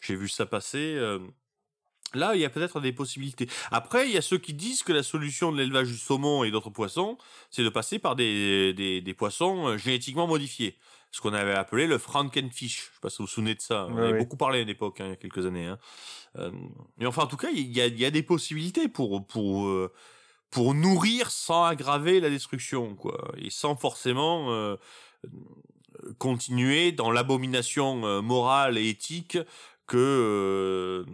j'ai 0.00 0.16
vu 0.16 0.28
ça 0.28 0.46
passer. 0.46 0.94
euh, 0.96 1.18
Là, 2.14 2.34
il 2.34 2.40
y 2.40 2.44
a 2.44 2.50
peut-être 2.50 2.80
des 2.80 2.92
possibilités. 2.92 3.48
Après, 3.70 4.08
il 4.08 4.14
y 4.14 4.16
a 4.16 4.22
ceux 4.22 4.38
qui 4.38 4.54
disent 4.54 4.82
que 4.82 4.92
la 4.92 5.02
solution 5.02 5.52
de 5.52 5.58
l'élevage 5.58 5.88
du 5.88 5.98
saumon 5.98 6.42
et 6.44 6.50
d'autres 6.50 6.70
poissons, 6.70 7.18
c'est 7.50 7.62
de 7.62 7.68
passer 7.68 7.98
par 7.98 8.16
des, 8.16 8.72
des, 8.72 9.00
des 9.02 9.14
poissons 9.14 9.68
euh, 9.68 9.76
génétiquement 9.76 10.26
modifiés. 10.26 10.78
Ce 11.10 11.20
qu'on 11.22 11.32
avait 11.32 11.54
appelé 11.54 11.86
le 11.86 11.96
Frankenfish. 11.98 12.76
Je 12.76 12.82
sais 12.94 13.00
pas 13.00 13.08
si 13.10 13.18
vous 13.18 13.24
vous 13.24 13.30
souvenez 13.30 13.54
de 13.54 13.60
ça. 13.62 13.86
On 13.90 13.94
Ouais, 13.94 14.08
avait 14.08 14.18
beaucoup 14.18 14.36
parlé 14.36 14.60
à 14.60 14.64
l'époque, 14.64 15.00
hein, 15.00 15.04
il 15.06 15.10
y 15.10 15.12
a 15.12 15.16
quelques 15.16 15.46
années. 15.46 15.66
Hein. 15.66 15.78
Euh, 16.36 16.50
mais 16.98 17.06
enfin, 17.06 17.22
en 17.22 17.26
tout 17.26 17.38
cas, 17.38 17.48
il 17.50 17.74
y 17.74 17.80
a, 17.80 17.86
il 17.86 17.98
y 17.98 18.04
a 18.04 18.10
des 18.10 18.22
possibilités 18.22 18.88
pour, 18.88 19.26
pour, 19.26 19.66
euh, 19.68 19.90
pour 20.50 20.74
nourrir 20.74 21.30
sans 21.30 21.64
aggraver 21.64 22.20
la 22.20 22.28
destruction, 22.28 22.94
quoi. 22.94 23.32
Et 23.38 23.48
sans 23.48 23.74
forcément 23.74 24.52
euh, 24.52 24.76
continuer 26.18 26.92
dans 26.92 27.10
l'abomination 27.10 28.22
morale 28.22 28.78
et 28.78 28.88
éthique 28.88 29.38
que 29.88 29.96
euh, 29.96 31.04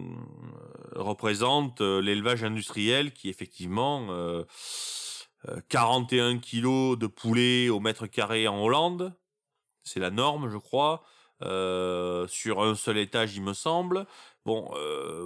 représente 0.95 1.81
euh, 1.81 2.01
l'élevage 2.01 2.43
industriel 2.43 3.13
qui 3.13 3.29
effectivement 3.29 4.07
euh, 4.11 4.43
euh, 5.47 5.59
41 5.69 6.37
kilos 6.37 6.99
de 6.99 7.07
poulet 7.07 7.69
au 7.69 7.79
mètre 7.79 8.05
carré 8.05 8.47
en 8.47 8.61
Hollande, 8.61 9.13
c'est 9.83 9.99
la 9.99 10.11
norme 10.11 10.49
je 10.49 10.57
crois, 10.57 11.03
sur 11.41 12.63
un 12.63 12.75
seul 12.75 12.97
étage 12.97 13.35
il 13.35 13.43
me 13.43 13.53
semble. 13.53 14.05
Bon, 14.45 14.71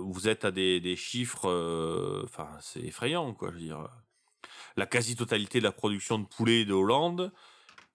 vous 0.01 0.27
êtes 0.27 0.45
à 0.45 0.51
des, 0.51 0.95
chiffres, 0.95 1.45
enfin 2.23 2.49
c'est 2.61 2.81
effrayant 2.81 3.33
quoi, 3.33 3.49
je 3.49 3.55
veux 3.55 3.61
dire. 3.61 3.87
La 4.75 4.85
quasi-totalité 4.85 5.59
de 5.59 5.65
la 5.65 5.71
production 5.71 6.19
de 6.19 6.25
poulet 6.25 6.65
de 6.65 6.73
Hollande 6.73 7.31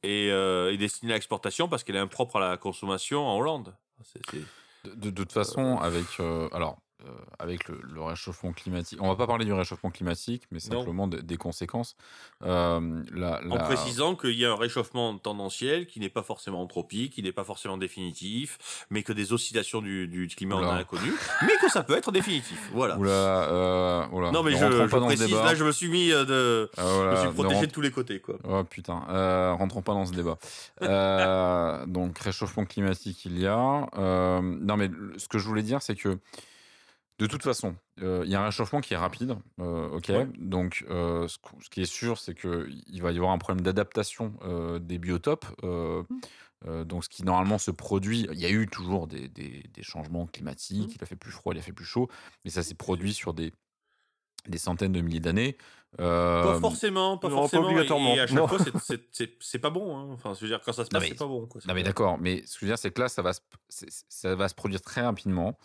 est, 0.03 0.29
est 0.29 0.77
destinée 0.77 1.13
à 1.13 1.17
l'exportation 1.17 1.69
parce 1.69 1.83
qu'elle 1.83 1.97
est 1.97 1.99
impropre 1.99 2.37
à 2.37 2.41
la 2.41 2.57
consommation 2.57 3.27
en 3.27 3.37
Hollande. 3.37 3.75
C'est- 4.03 4.23
De, 4.85 5.11
toute 5.11 5.33
façon, 5.33 5.79
avec, 5.79 6.21
euh, 6.21 6.49
alors, 6.53 6.79
avec 7.39 7.69
le, 7.69 7.81
le 7.83 8.03
réchauffement 8.03 8.53
climatique, 8.53 8.99
on 9.03 9.09
va 9.09 9.17
pas 9.17 9.27
parler 9.27 9.45
du 9.45 9.53
réchauffement 9.53 9.91
climatique, 9.91 10.43
mais 10.51 10.61
simplement 10.61 11.07
de- 11.09 11.19
des 11.21 11.37
conséquences. 11.37 11.97
Euh, 12.43 13.03
la- 13.13 13.41
En 13.51 13.59
précisant 13.59 14.15
qu'il 14.17 14.33
y 14.39 14.45
a 14.45 14.53
un 14.53 14.57
réchauffement 14.57 15.17
tendanciel 15.19 15.87
qui 15.87 16.01
n'est 16.01 16.09
pas 16.09 16.23
forcément 16.23 16.63
anthropique, 16.63 17.13
qui 17.15 17.23
n'est 17.23 17.33
pas 17.33 17.45
forcément 17.45 17.77
définitif, 17.79 18.87
mais 18.91 19.03
que 19.03 19.13
des 19.13 19.33
oscillations 19.33 19.81
du, 19.83 20.07
du 20.09 20.27
climat 20.29 20.57
on 20.57 20.59
Oula. 20.59 20.69
en 20.71 20.77
a 20.77 20.85
connu, 20.85 21.13
mais 21.43 21.55
que 21.61 21.71
ça 21.71 21.83
peut 21.83 21.97
être 21.97 22.13
définitif. 22.13 22.71
Voilà. 22.73 22.99
Oula, 22.99 23.11
euh, 23.11 24.07
oula, 24.13 24.31
Non 24.31 24.43
mais 24.43 24.53
ne 24.53 24.57
je, 24.57 24.71
je 24.85 24.91
pas 24.91 25.01
dans 25.01 25.07
précise, 25.07 25.27
débat. 25.29 25.45
là 25.45 25.55
je 25.55 25.65
me 25.65 25.73
suis 25.73 25.89
mis 25.89 26.11
euh, 26.13 26.25
de, 26.25 26.71
Ah, 26.77 26.83
je 26.83 27.11
me 27.11 27.17
suis 27.17 27.29
ne 27.29 27.33
protégé 27.33 27.55
rentre- 27.57 27.67
de 27.69 27.73
tous 27.73 27.81
les 27.81 27.91
côtés 27.91 28.21
quoi. 28.21 28.37
Oh 28.49 28.65
putain, 28.65 29.03
euh, 29.11 29.53
rentrons 29.55 29.83
pas 29.83 29.93
dans 29.95 30.07
ce 30.07 30.13
débat. 30.13 30.39
Euh, 30.83 31.85
donc 31.87 32.19
réchauffement 32.19 32.65
climatique 32.65 33.25
il 33.25 33.39
y 33.39 33.47
a. 33.47 33.89
Euh, 33.99 34.41
non 34.43 34.77
mais 34.77 34.91
ce 35.17 35.29
que 35.29 35.39
je 35.39 35.47
voulais 35.47 35.63
dire 35.63 35.83
c'est 35.83 35.95
que 35.97 36.19
de 37.19 37.27
toute 37.27 37.43
façon, 37.43 37.77
euh, 38.03 38.23
il 38.25 38.31
y 38.31 38.35
a 38.35 38.43
un 38.43 38.47
réchauffement 38.47 38.81
qui 38.81 38.95
est 38.95 38.97
rapide, 38.97 39.37
euh, 39.61 39.89
ok. 39.91 40.09
Ouais. 40.09 40.29
Donc 40.39 40.85
euh, 40.91 41.29
ce, 41.29 41.39
qu- 41.39 41.63
ce 41.63 41.71
qui 41.71 41.81
est 41.83 41.87
sûr 41.87 42.19
c'est 42.19 42.35
que 42.35 42.69
il 42.89 43.03
va 43.03 43.13
y 43.13 43.17
avoir 43.17 43.33
un 43.33 43.39
problème 43.39 43.63
d'adaptation 43.63 44.35
des 44.81 44.99
biotopes. 44.99 45.47
euh, 45.63 46.03
donc 46.87 47.05
ce 47.05 47.11
qui 47.11 47.25
normalement 47.25 47.59
se 47.59 47.71
produit, 47.71 48.27
il 48.33 48.39
y 48.39 48.47
a 48.47 48.51
eu 48.51 48.67
toujours 48.67 49.07
des, 49.07 49.29
des- 49.29 49.65
des 49.73 49.83
changements 49.83 50.27
climatiques, 50.27 50.95
il 50.97 51.03
a 51.03 51.07
fait 51.07 51.15
plus 51.17 51.31
froid, 51.31 51.53
il 51.55 51.59
a 51.59 51.63
fait 51.63 51.73
plus 51.75 51.85
chaud, 51.85 52.09
mais 52.45 52.51
ça 52.51 52.63
s'est 52.63 52.75
produit 52.75 53.13
sur 53.13 53.35
des, 53.35 53.53
des 54.49 54.59
centaines 54.59 54.93
de 54.93 55.01
milliers 55.03 55.21
d'années. 55.21 55.57
Euh, 56.01 56.43
Pas 56.55 56.61
forcément, 56.61 57.19
pas 57.19 57.29
non, 57.29 57.37
forcément. 57.37 57.63
et- 57.69 57.73
obligatoirement. 57.73 58.15
Et, 58.15 58.21
à 58.21 58.27
chaque 58.27 58.37
Non. 58.37 58.49
fois, 58.49 58.59
c'est- 58.59 58.77
c'est- 58.83 59.03
c'est 59.13 59.31
c'est 59.41 59.59
pas 59.59 59.71
bon. 59.71 59.97
Hein. 59.97 60.07
Enfin, 60.13 60.33
je 60.35 60.41
veux 60.41 60.49
dire, 60.49 60.61
quand 60.65 60.73
ça 60.73 60.85
se 60.85 60.91
passe, 60.91 61.05
c'est 61.07 61.15
pas 61.15 61.27
bon. 61.27 61.47
Quoi. 61.47 61.61
Non 61.69 61.75
mais 61.75 61.83
d'accord, 61.83 62.19
mais 62.21 62.43
ce 62.47 62.55
que 62.55 62.61
je 62.61 62.65
veux 62.67 62.71
dire 62.71 62.79
c'est 62.79 62.91
que 62.91 63.01
là 63.01 63.09
ça 63.09 63.23
va 63.23 63.33
se, 63.33 63.41
ça 64.09 64.35
va 64.35 64.49
se 64.49 64.55
produire 64.55 64.81
très 64.81 65.03
rapidement. 65.03 65.57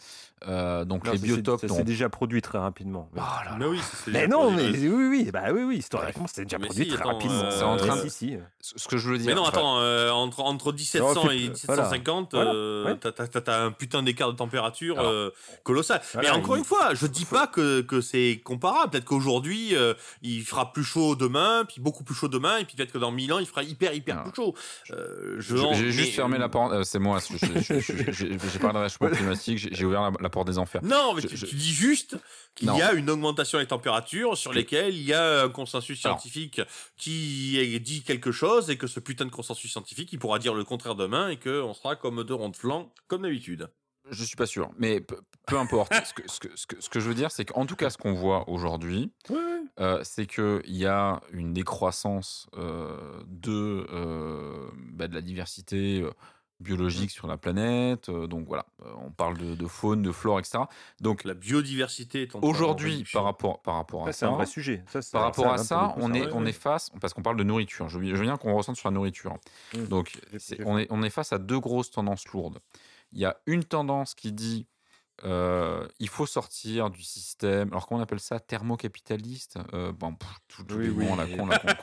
Euh, 0.48 0.86
donc 0.86 1.04
Non, 1.06 1.12
les 1.12 1.18
biotopes 1.18 1.60
c'est- 1.60 1.68
ça 1.68 1.74
dont- 1.74 1.78
s'est 1.80 1.84
déjà 1.84 2.08
produit 2.08 2.42
très 2.42 2.58
rapidement. 2.60 3.10
Mais- 3.14 3.22
Ah 3.22 3.42
là 3.44 3.52
là. 3.52 3.58
Mais 3.60 3.66
oui, 3.66 3.80
Mais 4.08 4.28
non, 4.28 4.54
produit. 4.54 4.72
mais 4.72 4.88
oui, 4.88 5.08
oui, 5.10 5.32
bah 5.34 5.44
oui, 5.52 5.64
oui, 5.64 5.78
historiquement, 5.78 6.28
c'est 6.32 6.44
déjà 6.44 6.58
Mais 6.60 6.68
produit 6.68 6.86
si, 6.86 6.90
très 6.92 7.00
attends, 7.02 7.10
rapidement. 7.14 7.44
euh, 7.44 7.52
C'est 7.52 7.64
en 7.64 7.76
train 7.76 7.96
de- 7.98 8.02
Si, 8.04 8.10
si, 8.10 8.38
si. 8.62 8.74
Ce 8.78 8.88
que 8.88 8.98
je 8.98 9.10
veux 9.10 9.18
dire. 9.18 9.28
Mais 9.28 9.36
non, 9.36 9.44
attends, 9.46 9.80
euh, 9.80 10.12
entre, 10.12 10.40
entre 10.42 10.72
1700 10.72 11.28
fait- 11.28 11.36
et 11.36 11.52
voilà. 11.66 11.84
1750, 11.84 12.34
Voilà. 12.36 12.52
euh, 12.54 12.86
Ouais. 12.86 12.98
t'as- 12.98 13.66
un 13.66 13.72
putain 13.72 14.02
d'écart 14.04 14.32
de 14.32 14.38
température 14.38 14.98
euh, 15.00 15.32
colossal. 15.64 16.02
Mais 16.22 16.30
encore 16.30 16.56
une 16.56 16.64
fois, 16.64 16.94
je 16.94 17.06
dis 17.08 17.26
pas 17.26 17.48
que, 17.48 17.82
que 17.82 18.00
c'est 18.00 18.40
comparable. 18.44 18.92
Peut-être 18.92 19.06
qu'aujourd'hui, 19.06 19.76
euh, 19.76 19.94
il 20.22 20.44
fera 20.44 20.72
plus 20.74 20.84
chaud 20.84 21.16
demain, 21.16 21.66
puis 21.66 21.82
beaucoup 21.82 22.04
plus 22.04 22.16
chaud 22.16 22.28
demain, 22.28 22.58
et 22.58 22.66
puis 22.66 22.76
peut-être 22.76 22.92
que 22.92 22.98
dans 22.98 23.12
1000 23.12 23.32
ans, 23.34 23.40
il 23.40 23.46
fera 23.46 23.64
hyper, 23.64 23.94
hyper 23.94 24.20
Ah. 24.20 24.24
plus 24.24 24.36
chaud. 24.36 24.54
Euh, 24.92 25.36
je- 25.40 25.56
J'ai 25.56 25.84
mais- 25.84 25.92
juste 25.92 26.14
fermé 26.14 26.38
la 26.38 26.50
porte. 26.50 26.72
euh, 26.74 26.84
c'est 26.84 27.00
moi. 27.00 27.20
J'ai 27.20 28.60
parlé 28.60 28.74
de 28.80 28.84
réchauffement 28.84 29.10
climatique. 29.10 29.70
J'ai 29.72 29.86
ouvert 29.86 30.02
la, 30.02 30.12
la 30.20 30.30
porte 30.30 30.48
des 30.48 30.58
enfers. 30.58 30.84
Non, 30.84 31.14
mais 31.14 31.22
Je- 31.22 31.28
tu, 31.28 31.38
je- 31.38 31.46
tu 31.46 31.56
dis 31.56 31.74
juste 31.74 32.18
qu'il 32.56 32.68
y 32.68 32.82
a 32.82 32.94
une 32.94 33.10
augmentation 33.10 33.60
des 33.60 33.68
températures 33.68 34.38
sur 34.38 34.52
Que- 34.52 34.56
lesquelles 34.58 34.96
il 34.96 35.04
y 35.04 35.14
a 35.14 35.44
un 35.44 35.50
consensus 35.50 36.04
Alors. 36.06 36.20
scientifique 36.20 36.62
qui 36.98 37.80
dit 37.80 38.04
quelque 38.04 38.32
chose 38.32 38.70
et 38.70 38.78
que 38.78 38.88
ce 38.88 39.00
putain 39.00 39.26
de 39.26 39.32
consensus 39.32 39.72
scientifique, 39.72 40.12
il 40.14 40.20
pourra 40.20 40.40
dire 40.40 40.54
le 40.54 40.64
contraire 40.64 40.96
demain 40.96 41.30
et 41.30 41.38
qu'on 41.38 41.74
sera 41.74 41.96
comme 41.96 42.24
deux 42.24 42.34
ronds 42.34 42.50
de 42.50 42.56
flanc, 42.56 42.92
comme 43.08 43.22
d'habitude. 43.24 43.70
Je 44.12 44.24
suis 44.24 44.36
pas 44.36 44.46
sûr, 44.46 44.70
mais 44.78 45.02
peu, 45.02 45.18
peu 45.48 45.58
importe. 45.58 45.94
ce, 45.94 46.14
que, 46.14 46.22
ce, 46.30 46.40
que, 46.40 46.48
ce, 46.56 46.68
que, 46.68 46.82
ce 46.82 46.90
que 46.90 47.00
je 47.00 47.08
veux 47.08 47.14
dire, 47.16 47.32
c'est 47.32 47.46
qu'en 47.46 47.66
tout 47.66 47.76
cas, 47.76 47.90
ce 47.90 47.98
qu'on 47.98 48.14
voit 48.14 48.50
aujourd'hui, 48.50 49.12
euh, 49.80 50.00
c'est 50.04 50.26
qu'il 50.26 50.62
y 50.66 50.86
a 50.86 51.22
une 51.32 51.54
décroissance 51.54 52.48
euh, 52.58 53.22
de, 53.28 53.88
euh, 53.92 54.68
bah, 54.94 55.08
de 55.08 55.16
la 55.16 55.22
diversité 55.22 56.04
biologique 56.60 57.10
sur 57.12 57.26
la 57.28 57.38
planète. 57.38 58.10
donc 58.12 58.46
voilà, 58.46 58.66
on 59.06 59.12
parle 59.12 59.38
de, 59.38 59.56
de 59.56 59.68
faune, 59.68 60.02
de 60.02 60.12
flore, 60.12 60.40
etc. 60.40 60.60
Donc 61.00 61.24
La 61.24 61.34
biodiversité 61.34 62.24
est 62.24 62.36
aujourd'hui, 62.36 63.06
par 63.14 63.24
rapport, 63.24 63.62
par 63.62 63.76
rapport 63.76 64.04
Ça, 64.04 64.10
à 64.10 64.12
c'est 64.12 64.20
ça, 64.20 64.28
un 64.28 64.36
vrai 64.36 64.46
sujet. 64.46 64.84
Ça, 64.88 65.02
c'est- 65.02 65.12
par 65.14 65.22
rapport 65.24 65.46
ça, 65.46 65.54
à 65.54 65.58
ça, 65.60 65.94
on 65.98 66.12
c'est 66.14 66.20
est, 66.20 66.34
on 66.34 66.46
est 66.46 66.52
face, 66.52 66.90
parce 67.00 67.14
qu'on 67.14 67.22
parle 67.22 67.38
de 67.38 67.44
nourriture, 67.44 67.88
je 67.88 67.98
veux, 67.98 68.14
je 68.14 68.22
bien 68.22 68.36
qu'on 68.36 68.54
ressente 68.54 68.76
sur 68.76 68.90
la 68.90 68.94
nourriture. 68.94 69.38
Mm. 69.74 69.84
Donc, 69.86 70.20
c'est- 70.38 70.62
on, 70.66 70.78
est, 70.78 70.88
on 70.90 71.02
est 71.02 71.10
face 71.10 71.32
à 71.32 71.38
deux 71.38 71.60
grosses 71.60 71.92
tendances 71.92 72.28
lourdes. 72.28 72.60
Il 73.12 73.20
y 73.20 73.26
a 73.26 73.38
une 73.46 73.64
tendance 73.64 74.14
qui 74.16 74.32
dit 74.32 74.68
euh, 75.26 75.86
il 76.00 76.08
faut 76.08 76.26
sortir 76.26 76.90
du 76.90 77.04
système, 77.04 77.68
alors 77.72 77.88
comment 77.88 78.00
on 78.00 78.04
appelle 78.04 78.22
ça 78.22 78.40
Thermocapitaliste 78.40 79.58
euh, 79.74 79.92
bon, 79.92 80.14
pff, 80.16 80.30
Tous 80.48 80.64
tous 80.64 80.76
Oui, 80.78 80.84
les 80.86 80.90
oui. 80.92 81.08
con 81.08 81.16
là, 81.18 81.28
qu'on 81.28 81.38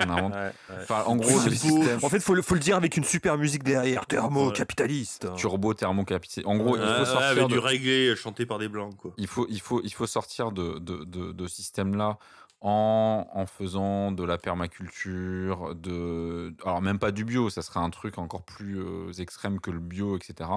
qu'on 0.06 0.10
invente. 0.10 0.32
Ouais, 0.36 0.52
ouais. 0.70 0.76
Enfin, 0.82 1.02
en 1.06 1.16
gros, 1.16 1.28
Oui, 1.28 1.44
le 1.44 1.52
il 1.52 1.58
faut- 1.58 1.68
système 1.68 1.98
En 2.02 2.08
fait, 2.08 2.20
faut 2.20 2.34
le, 2.34 2.40
faut 2.40 2.54
le 2.54 2.60
dire 2.60 2.76
avec 2.76 2.96
une 2.96 3.04
super 3.04 3.36
musique 3.36 3.62
derrière, 3.62 4.06
thermo-capitaliste. 4.06 5.34
turbo 5.36 5.74
thermocapitaliste. 5.74 6.48
En 6.48 6.56
gros, 6.56 6.76
il 6.76 6.82
faut 6.82 7.04
sortir 7.04 7.20
avec 7.28 7.42
de, 7.44 7.48
du 7.48 7.58
reggae 7.58 8.14
chanté 8.16 8.46
par 8.46 8.58
des 8.58 8.68
blancs, 8.68 8.96
quoi. 8.96 9.12
il 9.18 9.26
faut, 9.26 9.46
il 9.50 9.60
faut, 9.60 9.82
il 9.84 9.92
faut 9.92 10.06
sortir 10.06 10.50
de, 10.52 10.78
de, 10.78 11.04
de, 11.04 11.32
de 11.32 11.46
ce 11.46 11.56
système-là 11.56 12.18
en, 12.62 13.26
en 13.34 13.44
faisant 13.46 14.12
de 14.12 14.24
la 14.24 14.38
permaculture, 14.38 15.74
de, 15.74 16.54
alors 16.64 16.80
même 16.80 16.98
pas 16.98 17.10
du 17.12 17.24
bio, 17.26 17.50
ça 17.50 17.60
serait 17.60 17.80
un 17.80 17.90
truc 17.90 18.16
encore 18.16 18.44
plus 18.44 18.78
euh, 18.80 19.12
extrême 19.18 19.60
que 19.60 19.70
le 19.70 19.78
bio, 19.80 20.16
etc. 20.16 20.48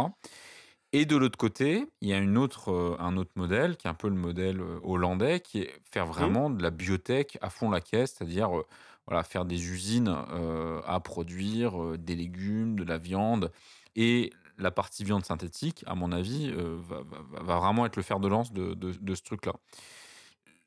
Et 0.91 1.06
de 1.06 1.16
l'autre 1.16 1.38
côté, 1.38 1.86
il 2.02 2.10
y 2.10 2.14
a 2.14 2.18
une 2.18 2.38
autre, 2.38 2.72
euh, 2.72 2.95
un 2.99 3.16
autre 3.18 3.32
modèle 3.36 3.78
qui 3.78 3.86
est 3.88 3.90
un 3.90 3.94
peu 3.94 4.10
le 4.10 4.16
modèle 4.16 4.60
euh, 4.60 4.80
hollandais, 4.84 5.40
qui 5.40 5.60
est 5.60 5.72
faire 5.91 6.07
vraiment 6.07 6.49
de 6.49 6.64
la 6.64 6.72
biotech 6.72 7.38
à 7.41 7.49
fond 7.52 7.70
la 7.70 7.80
caisse, 7.80 8.16
c'est-à-dire 8.18 8.57
euh, 8.57 8.66
voilà, 9.07 9.24
faire 9.24 9.45
des 9.45 9.70
usines 9.70 10.16
euh, 10.32 10.82
à 10.88 10.99
produire 10.99 11.80
euh, 11.82 11.98
des 11.98 12.16
légumes, 12.16 12.76
de 12.76 12.84
la 12.84 12.98
viande. 12.98 13.52
Et 13.95 14.34
la 14.57 14.72
partie 14.72 15.03
viande 15.03 15.24
synthétique, 15.26 15.84
à 15.86 15.94
mon 15.94 16.11
avis, 16.11 16.52
euh, 16.52 16.78
va, 16.82 16.98
va- 17.03 17.44
va 17.44 17.60
vraiment 17.60 17.86
être 17.86 17.95
le 17.95 18.02
fer 18.03 18.20
de 18.20 18.28
lance 18.28 18.52
de, 18.52 18.74
de- 18.74 18.94
de 18.99 19.16
ce 19.16 19.22
truc-là. 19.22 19.53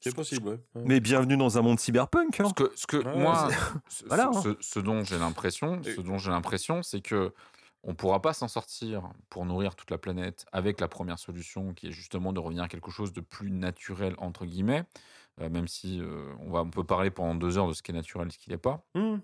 C'est 0.01 0.15
possible, 0.15 0.49
ouais. 0.49 0.59
Mais 0.85 0.99
bienvenue 1.01 1.37
dans 1.37 1.59
un 1.59 1.63
monde 1.63 1.79
cyberpunk. 1.79 2.41
hein. 2.41 2.49
Ce 2.49 2.55
que, 2.55 2.73
ce 2.75 2.87
que 2.89 2.97
Ouais, 2.97 3.17
moi, 3.19 3.49
ce, 3.89 4.05
Voilà, 4.07 4.31
ce- 4.43 4.49
hein. 4.49 4.57
ce- 4.61 4.79
dont 4.81 5.05
j'ai 5.05 5.19
l'impression, 5.19 5.81
ce 5.83 6.01
dont 6.01 6.19
j'ai 6.19 6.31
l'impression, 6.31 6.83
c'est 6.83 7.01
que 7.01 7.33
on 7.85 7.95
pourra 7.95 8.23
pas 8.23 8.33
s'en 8.33 8.49
sortir 8.49 9.11
pour 9.29 9.45
nourrir 9.45 9.75
toute 9.75 9.91
la 9.91 9.99
planète 9.99 10.47
avec 10.53 10.81
la 10.81 10.89
première 10.89 11.19
solution, 11.19 11.75
qui 11.75 11.89
est 11.89 11.93
justement 11.93 12.33
de 12.33 12.41
revenir 12.41 12.63
à 12.63 12.69
quelque 12.69 12.91
chose 12.91 13.13
de 13.13 13.21
plus 13.21 13.51
naturel 13.51 14.15
entre 14.19 14.47
guillemets, 14.47 14.85
euh, 15.41 15.49
même 15.49 15.67
si 15.67 16.01
euh, 16.01 16.33
on 16.41 16.51
va, 16.51 16.61
on 16.61 16.71
peut 16.71 16.85
parler 16.85 17.11
pendant 17.11 17.35
deux 17.35 17.59
heures 17.59 17.69
de 17.69 17.73
ce 17.73 17.83
qui 17.83 17.91
est 17.91 17.95
naturel 17.95 18.29
et 18.29 18.31
ce 18.31 18.39
qui 18.39 18.51
n'est 18.51 18.59
pas. 18.59 18.85
Hum. 18.95 19.21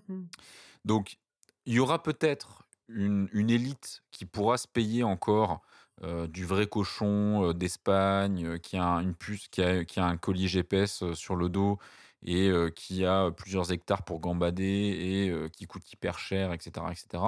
Donc, 0.83 1.17
il 1.65 1.73
y 1.73 1.79
aura 1.79 2.03
peut-être 2.03 2.63
une, 2.87 3.29
une 3.31 3.49
élite 3.49 4.03
qui 4.11 4.25
pourra 4.25 4.57
se 4.57 4.67
payer 4.67 5.03
encore 5.03 5.61
euh, 6.03 6.27
du 6.27 6.45
vrai 6.45 6.67
cochon 6.67 7.49
euh, 7.49 7.53
d'Espagne, 7.53 8.57
qui 8.59 8.77
a 8.77 8.85
une 8.95 9.13
puce, 9.13 9.47
qui 9.49 9.61
a, 9.61 9.85
qui 9.85 9.99
a 9.99 10.05
un 10.05 10.17
collier 10.17 10.47
GPS 10.47 11.13
sur 11.13 11.35
le 11.35 11.49
dos 11.49 11.77
et 12.21 12.51
qui 12.75 13.05
a 13.05 13.31
plusieurs 13.31 13.71
hectares 13.71 14.03
pour 14.03 14.19
gambader 14.19 14.63
et 14.63 15.49
qui 15.51 15.67
coûte 15.67 15.89
hyper 15.93 16.19
cher, 16.19 16.51
etc., 16.51 16.87
etc. 16.91 17.23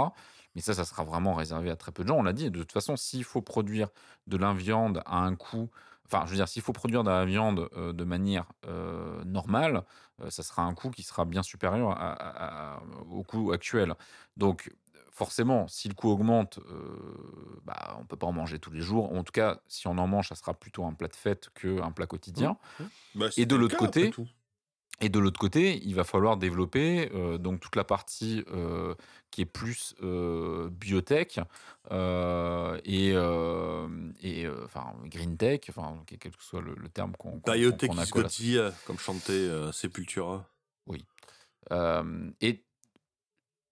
Mais 0.56 0.62
ça, 0.62 0.74
ça 0.74 0.84
sera 0.86 1.04
vraiment 1.04 1.34
réservé 1.34 1.70
à 1.70 1.76
très 1.76 1.92
peu 1.92 2.04
de 2.04 2.08
gens. 2.10 2.18
On 2.18 2.24
l'a 2.24 2.34
dit, 2.34 2.52
de 2.52 2.60
toute 2.60 2.72
façon, 2.72 2.96
s'il 2.98 3.24
faut 3.24 3.42
produire 3.42 3.90
de 4.28 4.38
la 4.38 4.54
viande 4.54 5.02
à 5.06 5.18
un 5.20 5.36
coût, 5.36 5.70
enfin, 6.06 6.24
je 6.26 6.32
veux 6.32 6.36
dire, 6.38 6.48
s'il 6.48 6.62
faut 6.62 6.74
produire 6.74 7.04
de 7.04 7.10
la 7.10 7.26
viande 7.26 7.70
euh, 7.78 7.94
de 7.94 8.04
manière 8.04 8.46
euh, 8.68 9.24
normale, 9.24 9.84
euh, 10.22 10.30
ça 10.30 10.44
sera 10.44 10.64
un 10.64 10.74
coût 10.74 10.90
qui 10.92 11.04
sera 11.04 11.26
bien 11.26 11.42
supérieur 11.44 11.92
à- 11.92 12.12
à- 12.14 12.76
à- 12.76 12.82
au 13.10 13.24
coût 13.24 13.52
actuel. 13.54 13.96
Donc, 14.36 14.74
forcément, 15.10 15.68
si 15.68 15.88
le 15.88 15.94
coût 15.94 16.10
augmente, 16.10 16.60
euh, 16.70 17.60
bah, 17.64 17.98
on 18.00 18.06
peut 18.06 18.18
pas 18.18 18.28
en 18.28 18.32
manger 18.32 18.60
tous 18.60 18.72
les 18.72 18.82
jours. 18.82 19.12
En 19.14 19.24
tout 19.24 19.32
cas, 19.32 19.60
si 19.68 19.88
on 19.88 19.98
en 19.98 20.08
mange, 20.08 20.30
ça 20.30 20.36
sera 20.36 20.54
plutôt 20.54 20.84
un 20.86 20.94
plat 20.94 21.08
de 21.08 21.16
fête 21.16 21.50
qu'un 21.54 21.92
plat 21.92 22.08
quotidien. 22.08 22.58
Bah, 23.16 23.28
Et 23.38 23.46
de 23.46 23.56
l'autre 23.56 23.76
côté. 23.78 24.06
Et 25.02 25.10
de 25.10 25.20
l'autre 25.20 25.40
côté, 25.40 25.82
il 25.84 25.96
va 25.96 26.04
falloir 26.04 26.38
développer 26.38 27.10
euh, 27.14 27.38
donc 27.38 27.60
toute 27.60 27.76
la 27.76 27.84
partie 27.84 28.44
euh, 28.54 28.94
qui 29.32 29.42
est 29.42 29.46
plus 29.46 29.96
euh, 30.04 30.70
biotech 30.70 31.40
et, 31.90 33.10
et 34.22 34.48
enfin 34.66 34.94
green 35.06 35.38
tech, 35.38 35.62
enfin 35.70 36.04
quel 36.06 36.20
que 36.20 36.30
soit 36.40 36.62
le, 36.62 36.76
le 36.76 36.90
terme 36.90 37.14
qu'on 37.18 37.40
qu'on- 37.40 37.52
Biotech 37.54 37.90
euh, 38.58 38.72
comme 38.86 39.00
chantait 39.00 39.72
Sepultura. 39.74 40.46
Euh, 41.72 42.30
et 42.42 42.64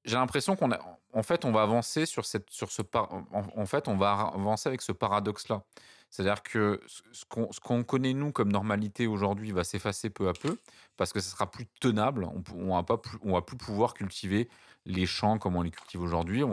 j'ai 0.05 0.15
l'impression 0.15 0.55
qu'on 0.55 0.71
a, 0.71 0.79
en 1.13 1.23
fait, 1.23 1.43
on 1.45 1.51
va 1.51 1.61
avancer 1.61 2.05
sur 2.05 2.25
cette, 2.25 2.49
sur 2.49 2.71
ce, 2.71 2.81
par- 2.81 3.11
en, 3.13 3.45
en 3.55 3.65
fait, 3.65 3.87
on 3.87 3.97
va 3.97 4.11
avancer 4.33 4.67
avec 4.69 4.81
ce 4.81 4.91
paradoxe-là. 4.91 5.63
C'est-à-dire 6.09 6.41
que 6.43 6.81
ce 6.87 7.25
qu'on 7.25 7.49
qu'on 7.63 7.83
connaît 7.83 8.13
nous 8.13 8.31
comme 8.31 8.51
normalité 8.51 9.07
aujourd'hui 9.07 9.51
va 9.51 9.63
s'effacer 9.63 10.09
peu 10.09 10.27
à 10.27 10.33
peu 10.33 10.57
parce 10.97 11.13
que 11.13 11.19
ce 11.19 11.29
sera 11.29 11.49
plus 11.49 11.67
tenable. 11.79 12.25
On, 12.25 12.43
on 12.55 12.81
va 12.81 12.97
plus, 12.97 13.17
on 13.23 13.33
va 13.33 13.41
plus 13.41 13.57
pouvoir 13.57 13.93
cultiver 13.93 14.49
les 14.85 15.05
champs 15.05 15.37
comme 15.37 15.55
on 15.55 15.61
les 15.61 15.71
cultive 15.71 16.01
aujourd'hui. 16.01 16.43
On 16.43 16.51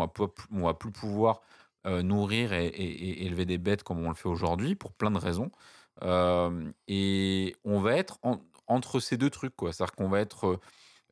on 0.52 0.62
va 0.64 0.74
plus 0.74 0.92
pouvoir 0.92 1.40
euh, 1.86 2.02
nourrir 2.02 2.52
et, 2.52 2.66
et- 2.66 3.24
élever 3.26 3.44
des 3.46 3.58
bêtes 3.58 3.82
comme 3.82 3.98
on 4.04 4.08
le 4.08 4.14
fait 4.14 4.28
aujourd'hui 4.28 4.74
pour 4.74 4.92
plein 4.92 5.10
de 5.10 5.18
raisons. 5.18 5.50
Euh, 6.02 6.70
et 6.88 7.56
on 7.64 7.80
va 7.80 7.96
être 7.96 8.18
en- 8.22 8.40
entre 8.66 9.00
ces 9.00 9.16
deux 9.16 9.30
trucs. 9.30 9.54
C'est-à-dire 9.60 9.92
qu'on 9.94 10.08
va 10.08 10.20
être 10.20 10.60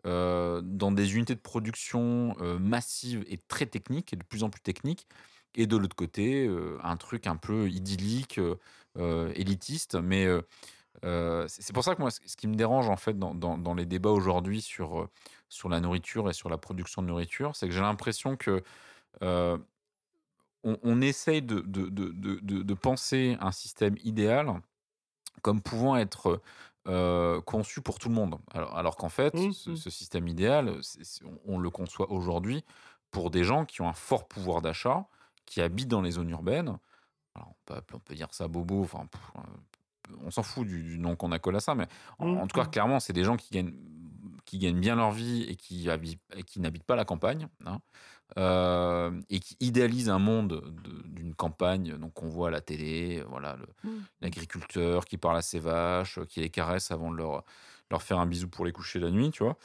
euh, 0.06 0.60
dans 0.62 0.92
des 0.92 1.14
unités 1.16 1.34
de 1.34 1.40
production 1.40 2.36
massives 2.60 3.24
et 3.28 3.38
très 3.38 3.66
techniques, 3.66 4.12
et 4.12 4.16
de 4.16 4.24
plus 4.24 4.42
en 4.42 4.50
plus 4.50 4.60
techniques, 4.60 5.06
et 5.56 5.66
de 5.66 5.76
l'autre 5.76 5.96
côté, 5.96 6.46
euh, 6.46 6.78
un 6.82 6.96
truc 6.96 7.26
un 7.26 7.36
peu 7.36 7.68
idyllique, 7.68 8.38
euh, 8.38 8.56
euh, 8.98 9.32
élitiste, 9.34 9.96
mais 9.96 10.26
euh, 11.04 11.46
c'est 11.48 11.72
pour 11.74 11.84
ça 11.84 11.94
que 11.96 12.00
moi, 12.02 12.10
ce 12.10 12.36
qui 12.36 12.48
me 12.48 12.54
dérange 12.56 12.88
en 12.88 12.96
fait 12.96 13.18
dans, 13.18 13.34
dans- 13.34 13.58
dans 13.58 13.74
les 13.74 13.86
débats 13.86 14.10
aujourd'hui 14.10 14.62
sur, 14.62 15.08
sur 15.48 15.68
la 15.68 15.80
nourriture 15.80 16.30
et 16.30 16.34
sur 16.34 16.48
la 16.50 16.58
production 16.58 17.02
de 17.02 17.08
nourriture, 17.08 17.56
c'est 17.56 17.68
que 17.68 17.74
j'ai 17.74 17.80
l'impression 17.82 18.36
que 18.36 18.62
on, 20.62 20.78
on 20.82 21.00
essaye 21.00 21.42
de, 21.42 21.60
de, 21.60 21.88
de, 21.88 22.62
de- 22.62 22.74
penser 22.74 23.36
un 23.40 23.52
système 23.52 23.96
idéal 24.02 24.60
comme 25.42 25.62
pouvant 25.62 25.96
être 25.96 26.42
euh, 26.88 27.40
conçu 27.42 27.82
pour 27.82 27.98
tout 27.98 28.08
le 28.08 28.14
monde. 28.16 28.38
Alors, 28.52 28.76
alors 28.76 28.96
qu'en 28.96 29.10
fait, 29.10 29.38
Mhm. 29.38 29.52
ce, 29.52 29.74
ce 29.74 29.90
système 29.90 30.28
idéal, 30.28 30.80
on 31.46 31.58
le 31.58 31.70
conçoit 31.70 32.10
aujourd'hui 32.12 32.64
pour 33.10 33.30
des 33.30 33.44
gens 33.44 33.64
qui 33.66 33.82
ont 33.82 33.88
un 33.88 33.94
fort 33.94 34.28
pouvoir 34.28 34.62
d'achat, 34.62 35.06
qui 35.46 35.60
habitent 35.60 35.88
dans 35.88 36.02
les 36.02 36.12
zones 36.12 36.30
urbaines. 36.30 36.78
Alors, 37.34 37.48
on, 37.50 37.54
peut, 37.74 37.80
on 37.94 37.98
peut 38.00 38.14
dire 38.14 38.28
ça 38.32 38.48
bobo, 38.48 38.82
enfin, 38.82 39.06
pff, 39.06 39.20
euh, 39.36 39.40
on 40.24 40.30
s'en 40.30 40.42
fout 40.42 40.66
du, 40.66 40.82
du 40.82 40.98
nom 40.98 41.16
qu'on 41.16 41.32
accole 41.32 41.56
à 41.56 41.60
ça, 41.60 41.74
mais 41.74 41.86
en, 42.18 42.28
en 42.28 42.46
tout 42.46 42.54
cas, 42.56 42.64
Mhm. 42.64 42.70
clairement, 42.70 43.00
c'est 43.00 43.12
des 43.12 43.24
gens 43.24 43.36
qui 43.36 43.50
gagnent, 43.52 43.74
qui 44.44 44.58
gagnent 44.58 44.80
bien 44.80 44.96
leur 44.96 45.10
vie 45.12 45.42
et 45.44 45.56
qui, 45.56 45.88
habitent- 45.90 46.20
et 46.36 46.42
qui 46.42 46.60
n'habitent 46.60 46.84
pas 46.84 46.96
la 46.96 47.04
campagne. 47.04 47.48
hein, 47.66 47.78
euh, 48.38 49.20
et 49.30 49.38
qui 49.40 49.56
idéalisent 49.60 50.08
un 50.08 50.18
monde 50.18 50.48
de- 50.82 51.02
d'une 51.08 51.34
campagne, 51.34 51.96
donc 51.98 52.22
on 52.22 52.28
voit 52.28 52.48
à 52.48 52.50
la 52.50 52.60
télé, 52.60 53.22
voilà, 53.28 53.56
le- 53.56 53.68
l'agriculteur 54.20 55.04
qui 55.04 55.18
parle 55.18 55.36
à 55.36 55.42
ses 55.42 55.58
vaches, 55.60 56.18
qui 56.28 56.40
les 56.40 56.50
caresse 56.50 56.90
avant 56.90 57.10
de 57.10 57.16
leur, 57.16 57.44
leur 57.90 58.02
faire 58.02 58.18
un 58.18 58.26
bisou 58.26 58.48
pour 58.48 58.64
les 58.64 58.72
coucher 58.72 58.98
la 58.98 59.10
nuit, 59.10 59.30
tu 59.30 59.42
vois. 59.44 59.56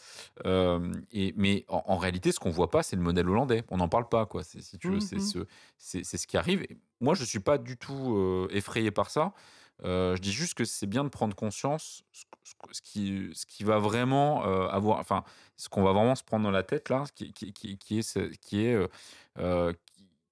Euh, 0.45 0.91
et, 1.11 1.33
mais 1.37 1.65
en, 1.69 1.83
en 1.87 1.97
réalité, 1.97 2.31
ce 2.31 2.39
qu'on 2.39 2.51
voit 2.51 2.69
pas, 2.69 2.83
c'est 2.83 2.95
le 2.95 3.01
modèle 3.01 3.29
hollandais. 3.29 3.63
On 3.69 3.77
n'en 3.77 3.87
parle 3.89 4.07
pas, 4.09 4.25
quoi. 4.25 4.43
C'est, 4.43 4.61
si 4.61 4.77
tu 4.77 4.89
veux, 4.91 4.99
c'est, 4.99 5.15
Mhm. 5.15 5.21
ce, 5.21 5.39
c'est, 5.77 6.03
ce 6.17 6.27
qui 6.27 6.37
arrive. 6.37 6.61
Et 6.63 6.77
moi, 6.99 7.15
je 7.15 7.23
suis 7.23 7.39
pas 7.39 7.57
du 7.57 7.77
tout 7.77 8.15
euh, 8.17 8.47
effrayé 8.51 8.91
par 8.91 9.09
ça. 9.09 9.33
Euh, 9.85 10.15
je 10.17 10.21
dis 10.21 10.33
juste 10.33 10.55
que 10.55 10.65
c'est 10.65 10.87
bien 10.87 11.05
de 11.05 11.09
prendre 11.09 11.33
conscience 11.35 12.03
ce, 12.11 12.23
ce- 12.43 12.53
ce 12.73 12.81
qui, 12.81 13.29
ce 13.33 13.45
qui 13.45 13.63
va 13.63 13.79
vraiment 13.79 14.45
euh, 14.45 14.67
avoir, 14.67 14.99
enfin, 14.99 15.23
ce 15.55 15.69
qu'on 15.69 15.83
va 15.83 15.93
vraiment 15.93 16.15
se 16.15 16.23
prendre 16.23 16.43
dans 16.43 16.51
la 16.51 16.63
tête 16.63 16.89
là, 16.89 17.05
qui, 17.15 17.31
qui, 17.31 17.53
qui, 17.53 17.77
qui 17.77 17.99
est, 17.99 18.39
qui 18.41 18.65
est, 18.65 18.87
euh, 19.37 19.71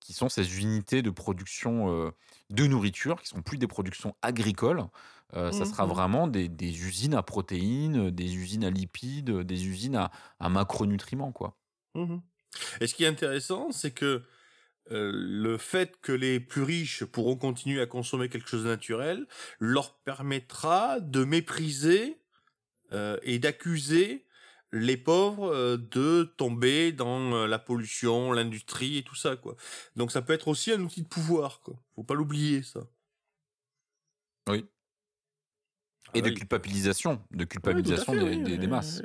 qui- 0.01 0.13
sont 0.13 0.29
ces 0.29 0.59
unités 0.61 1.01
de 1.01 1.09
production 1.09 2.11
de 2.49 2.67
nourriture, 2.67 3.21
qui 3.21 3.27
sont 3.27 3.41
plus 3.41 3.57
des 3.57 3.67
productions 3.67 4.15
agricoles. 4.21 4.83
Euh, 5.35 5.51
ça 5.51 5.65
Mmh, 5.65 5.65
sera 5.65 5.85
mmh. 5.85 5.89
vraiment 5.89 6.27
des, 6.27 6.49
des 6.49 6.69
usines 6.85 7.13
à 7.13 7.23
protéines, 7.23 8.11
des 8.11 8.35
usines 8.35 8.63
à 8.63 8.69
lipides, 8.71 9.31
des 9.31 9.67
usines 9.67 9.95
à, 9.95 10.11
à 10.39 10.49
macronutriments, 10.49 11.31
quoi. 11.31 11.57
Mhm. 11.95 12.21
Et 12.81 12.87
ce 12.87 12.95
qui 12.95 13.03
est 13.03 13.07
intéressant, 13.07 13.71
c'est 13.71 13.91
que 13.91 14.23
euh, 14.91 15.11
le 15.13 15.57
fait 15.57 15.99
que 16.01 16.11
les 16.11 16.39
plus 16.39 16.63
riches 16.63 17.05
pourront 17.05 17.37
continuer 17.37 17.81
à 17.81 17.87
consommer 17.87 18.29
quelque 18.29 18.49
chose 18.49 18.63
de 18.63 18.69
naturel 18.69 19.27
leur 19.59 19.99
permettra 20.01 20.99
de 21.01 21.25
mépriser 21.25 22.21
euh, 22.93 23.17
et 23.23 23.39
d'accuser 23.39 24.27
les 24.73 24.97
pauvres 24.97 25.53
euh, 25.53 25.77
de 25.77 26.23
tomber 26.37 26.91
dans 26.93 27.33
euh, 27.33 27.47
la 27.47 27.59
pollution, 27.59 28.31
l'industrie 28.33 28.97
et 28.99 29.03
tout 29.03 29.15
ça 29.15 29.37
quoi. 29.37 29.55
Donc 29.97 30.11
ça 30.11 30.21
peut 30.21 30.33
être 30.33 30.47
aussi 30.49 30.71
un 30.73 30.81
outil 30.81 31.03
de 31.03 31.07
pouvoir 31.07 31.61
quoi. 31.61 31.75
Faut 31.95 32.03
pas 32.03 32.15
l'oublier 32.15 32.63
ça. 32.63 32.81
Oui. 34.47 34.67
Ah 36.07 36.17
Et 36.17 36.21
de 36.21 36.29
oui. 36.29 36.35
culpabilisation, 36.35 37.19
de 37.31 37.37
Oui, 37.37 37.43
à 37.43 37.45
culpabilisation 37.45 38.13
fait, 38.13 38.19
des, 38.19 38.25
oui, 38.25 38.43
des- 38.43 38.51
oui, 38.53 38.57
des 38.59 38.67
masses. 38.67 39.01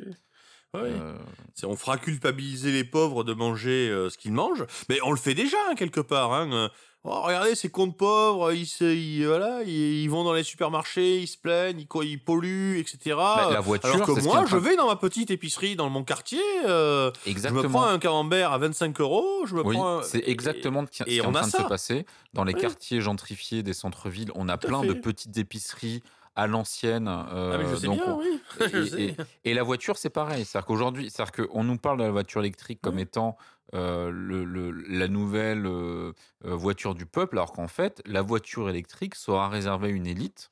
Euh, 0.75 1.19
On 1.65 1.77
fera 1.77 1.99
culpabiliser 1.99 2.73
les 2.73 2.85
pauvres 2.85 3.25
de 3.25 3.35
manger 3.35 3.91
euh, 3.91 4.09
ce 4.09 4.17
qu'ils 4.17 4.33
mangent, 4.33 4.65
mais 4.89 4.99
on 5.05 5.11
le 5.11 5.19
fait 5.19 5.35
déjà 5.35 5.59
hein, 5.71 5.75
quelque 5.75 6.01
part. 6.01 6.33
Hein. 6.33 6.51
euh. 6.53 6.69
Oh, 7.05 7.21
regardez 7.23 7.57
ces 7.57 7.69
comptes 7.69 7.99
pauvres, 7.99 8.53
ils, 8.53 8.65
se, 8.65 8.85
ils- 8.85 9.27
voilà, 9.27 9.63
ils, 9.65 10.03
ils 10.05 10.09
vont 10.09 10.23
dans 10.23 10.33
les 10.33 10.45
supermarchés, 10.45 11.19
ils 11.19 11.27
se 11.27 11.37
plaignent, 11.37 11.81
ils, 11.81 12.19
polluent, 12.25 12.79
etc. 12.79 13.17
bah, 13.17 13.49
la 13.53 13.61
voiture, 13.61 13.93
Alors 13.93 14.07
que 14.07 14.23
moi, 14.23 14.45
je 14.47 14.57
vais 14.57 14.77
dans 14.77 14.87
ma 14.87 14.95
petite 14.95 15.31
épicerie 15.33 15.75
dans 15.75 15.91
mon 15.91 16.05
quartier, 16.05 16.41
euh, 16.67 17.11
je 17.25 17.29
me 17.29 17.33
Exactement. 17.33 17.69
prends 17.69 17.87
un 17.89 17.99
camembert 17.99 18.53
à 18.53 18.59
25 18.59 19.01
euros, 19.01 19.45
je 19.47 19.55
me 19.57 19.63
Oui, 19.65 19.75
prends. 19.75 19.99
un- 19.99 20.03
c'est 20.05 20.23
exactement 20.29 20.85
ce 20.91 21.03
qui 21.03 21.17
est 21.17 21.21
en 21.21 21.33
train 21.33 21.49
de 21.49 21.53
se 21.53 21.63
passer. 21.69 22.07
Dans 22.35 22.45
les 22.45 22.55
Oui. 22.55 22.61
quartiers 22.61 23.01
gentrifiés 23.01 23.65
des 23.65 23.75
centres-villes, 23.75 24.31
on 24.37 24.49
a 24.49 24.57
Tout 24.57 24.69
plein 24.69 24.85
de 24.85 24.95
petites 24.95 25.37
épiceries 25.37 26.03
à 26.35 26.47
l'ancienne. 26.47 27.09
Ah, 27.09 27.27
mais 27.59 27.65
je 27.65 27.73
euh, 27.75 27.77
sais 27.77 27.87
donc 27.87 27.97
bien, 28.03 28.13
on- 28.15 28.19
oui. 28.19 28.41
je 28.73 28.77
et, 28.79 28.87
sais. 28.89 29.03
et- 29.45 29.51
et 29.51 29.55
la 29.55 29.63
voiture, 29.63 29.97
c'est 29.99 30.11
pareil. 30.11 30.45
C'est-à-dire 30.45 30.67
qu'aujourd'hui, 30.67 31.11
c'est-à-dire 31.11 31.47
qu'on 31.49 31.65
nous 31.65 31.77
parle 31.77 31.99
de 31.99 32.05
la 32.05 32.11
voiture 32.11 32.41
électrique 32.41 32.81
comme 32.83 32.99
étant 32.99 33.37
euh, 33.75 34.11
le, 34.11 34.45
le- 34.45 34.71
la 34.71 35.09
nouvelle 35.09 35.67
euh, 35.67 36.13
voiture 36.43 36.95
du 36.95 37.07
peuple, 37.07 37.37
alors 37.39 37.53
qu'en 37.53 37.69
fait, 37.69 38.03
la 38.07 38.23
voiture 38.23 38.69
électrique 38.69 39.15
sera 39.15 39.49
réservée 39.49 39.89
à 39.89 39.91
une 39.91 40.07
élite. 40.07 40.51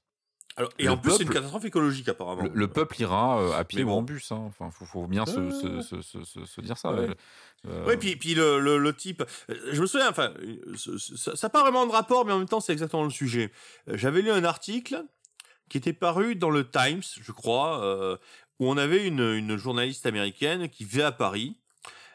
Alors, 0.56 0.70
et 0.78 0.84
le 0.84 0.90
en 0.90 0.96
plus, 0.98 1.12
c'est 1.12 1.22
une 1.22 1.30
catastrophe 1.30 1.64
écologique 1.64 2.08
apparemment. 2.08 2.42
Le, 2.42 2.50
le 2.52 2.68
peuple 2.68 3.00
ira 3.00 3.40
euh, 3.40 3.52
à 3.52 3.64
pied 3.64 3.84
ou 3.84 3.90
en 3.90 4.02
bus. 4.02 4.32
hein. 4.32 4.42
Enfin, 4.48 4.70
faut, 4.70 4.84
faut 4.84 5.06
bien 5.06 5.24
se, 5.24 5.50
se- 5.50 5.80
se- 5.80 6.02
se- 6.02 6.24
se- 6.24 6.44
se 6.44 6.60
dire 6.60 6.76
ça. 6.76 6.92
Ouais. 6.92 7.08
Euh, 7.68 7.84
Oui, 7.86 7.96
puis, 7.96 8.16
puis 8.16 8.34
le, 8.34 8.58
le, 8.58 8.76
le 8.78 8.94
type, 8.94 9.22
je 9.48 9.80
me 9.80 9.86
souviens, 9.86 10.10
enfin, 10.10 10.32
ça 10.76 11.32
n'a 11.42 11.48
pas 11.50 11.62
vraiment 11.62 11.86
de 11.86 11.92
rapport, 11.92 12.24
mais 12.26 12.32
en 12.32 12.38
même 12.38 12.48
temps, 12.48 12.60
c'est 12.60 12.72
exactement 12.72 13.04
le 13.04 13.10
sujet. 13.10 13.52
J'avais 13.86 14.22
lu 14.22 14.30
un 14.30 14.44
article 14.44 15.04
qui 15.70 15.78
était 15.78 15.94
paru 15.94 16.34
dans 16.34 16.50
le 16.50 16.68
Times, 16.68 17.02
je 17.22 17.32
crois, 17.32 17.82
euh, 17.82 18.18
où 18.58 18.68
on 18.68 18.76
avait 18.76 19.06
une, 19.06 19.56
journaliste 19.56 20.04
américaine 20.04 20.68
qui 20.68 20.84
vivait 20.84 21.04
à 21.04 21.12
Paris 21.12 21.56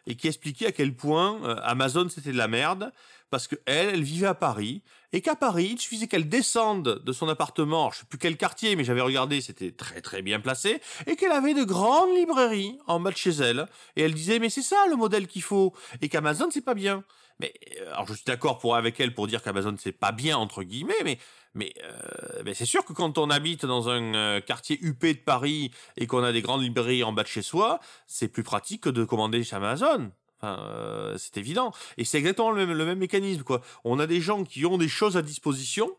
et 0.05 0.15
qui 0.15 0.27
expliquait 0.27 0.67
à 0.67 0.71
quel 0.71 0.93
point 0.93 1.43
euh, 1.43 1.55
Amazon 1.63 2.07
c'était 2.09 2.31
de 2.31 2.37
la 2.37 2.47
merde 2.47 2.91
parce 3.31 3.47
que 3.47 3.55
elle, 3.65 3.89
elle 3.89 4.03
vivait 4.03 4.27
à 4.27 4.35
Paris 4.35 4.83
et 5.15 5.21
qu'à 5.21 5.35
Paris, 5.35 5.69
il 5.71 5.79
suffisait 5.79 6.07
qu'elle 6.07 6.27
descende 6.27 7.01
de 7.01 7.13
son 7.13 7.29
appartement, 7.29 7.89
je 7.89 7.99
sais 7.99 8.05
plus 8.05 8.17
quel 8.17 8.35
quartier, 8.35 8.75
mais 8.75 8.83
j'avais 8.83 9.01
regardé, 9.01 9.39
c'était 9.39 9.71
très 9.71 10.01
très 10.01 10.21
bien 10.21 10.41
placé, 10.41 10.81
et 11.07 11.15
qu'elle 11.15 11.31
avait 11.31 11.53
de 11.53 11.63
grandes 11.63 12.13
librairies 12.17 12.77
en 12.85 12.99
bas 12.99 13.11
de 13.11 13.15
chez 13.15 13.31
elle. 13.31 13.65
Et 13.95 14.01
elle 14.01 14.13
disait, 14.13 14.39
mais 14.39 14.49
c'est 14.49 14.61
ça 14.61 14.85
le 14.89 14.97
modèle 14.97 15.27
qu'il 15.27 15.41
faut, 15.41 15.73
et 16.01 16.09
qu'Amazon 16.09 16.49
c'est 16.51 16.59
pas 16.59 16.73
bien. 16.73 17.05
Mais 17.39 17.53
euh, 17.79 17.93
alors 17.93 18.07
je 18.07 18.13
suis 18.13 18.25
d'accord 18.25 18.59
pour 18.59 18.75
avec 18.75 18.99
elle 18.99 19.13
pour 19.13 19.27
dire 19.27 19.41
qu'Amazon 19.41 19.75
c'est 19.79 19.93
pas 19.93 20.11
bien 20.11 20.37
entre 20.37 20.63
guillemets, 20.63 20.93
mais 21.05 21.17
mais, 21.55 21.73
euh, 21.83 22.41
mais 22.43 22.53
c'est 22.53 22.65
sûr 22.65 22.83
que 22.85 22.93
quand 22.93 23.17
on 23.17 23.29
habite 23.29 23.65
dans 23.65 23.89
un 23.89 24.13
euh, 24.13 24.41
quartier 24.41 24.77
huppé 24.81 25.13
de 25.13 25.19
Paris 25.19 25.71
et 25.97 26.05
qu'on 26.05 26.21
a 26.21 26.33
des 26.33 26.41
grandes 26.41 26.61
librairies 26.61 27.03
en 27.03 27.13
bas 27.13 27.23
de 27.23 27.29
chez 27.29 27.41
soi, 27.41 27.79
c'est 28.07 28.27
plus 28.27 28.43
pratique 28.43 28.83
que 28.83 28.89
de 28.89 29.05
commander 29.05 29.43
chez 29.43 29.55
Amazon. 29.55 30.11
Euh, 30.43 31.17
c'est 31.17 31.37
évident. 31.37 31.71
Et 31.97 32.03
c'est 32.03 32.17
exactement 32.17 32.51
le 32.51 32.65
même, 32.65 32.77
le 32.77 32.85
même 32.85 32.99
mécanisme, 32.99 33.43
quoi. 33.43 33.61
On 33.85 33.99
a 33.99 34.05
des 34.05 34.19
gens 34.19 34.43
qui 34.43 34.65
ont 34.65 34.77
des 34.77 34.89
choses 34.89 35.15
à 35.15 35.21
disposition, 35.21 35.89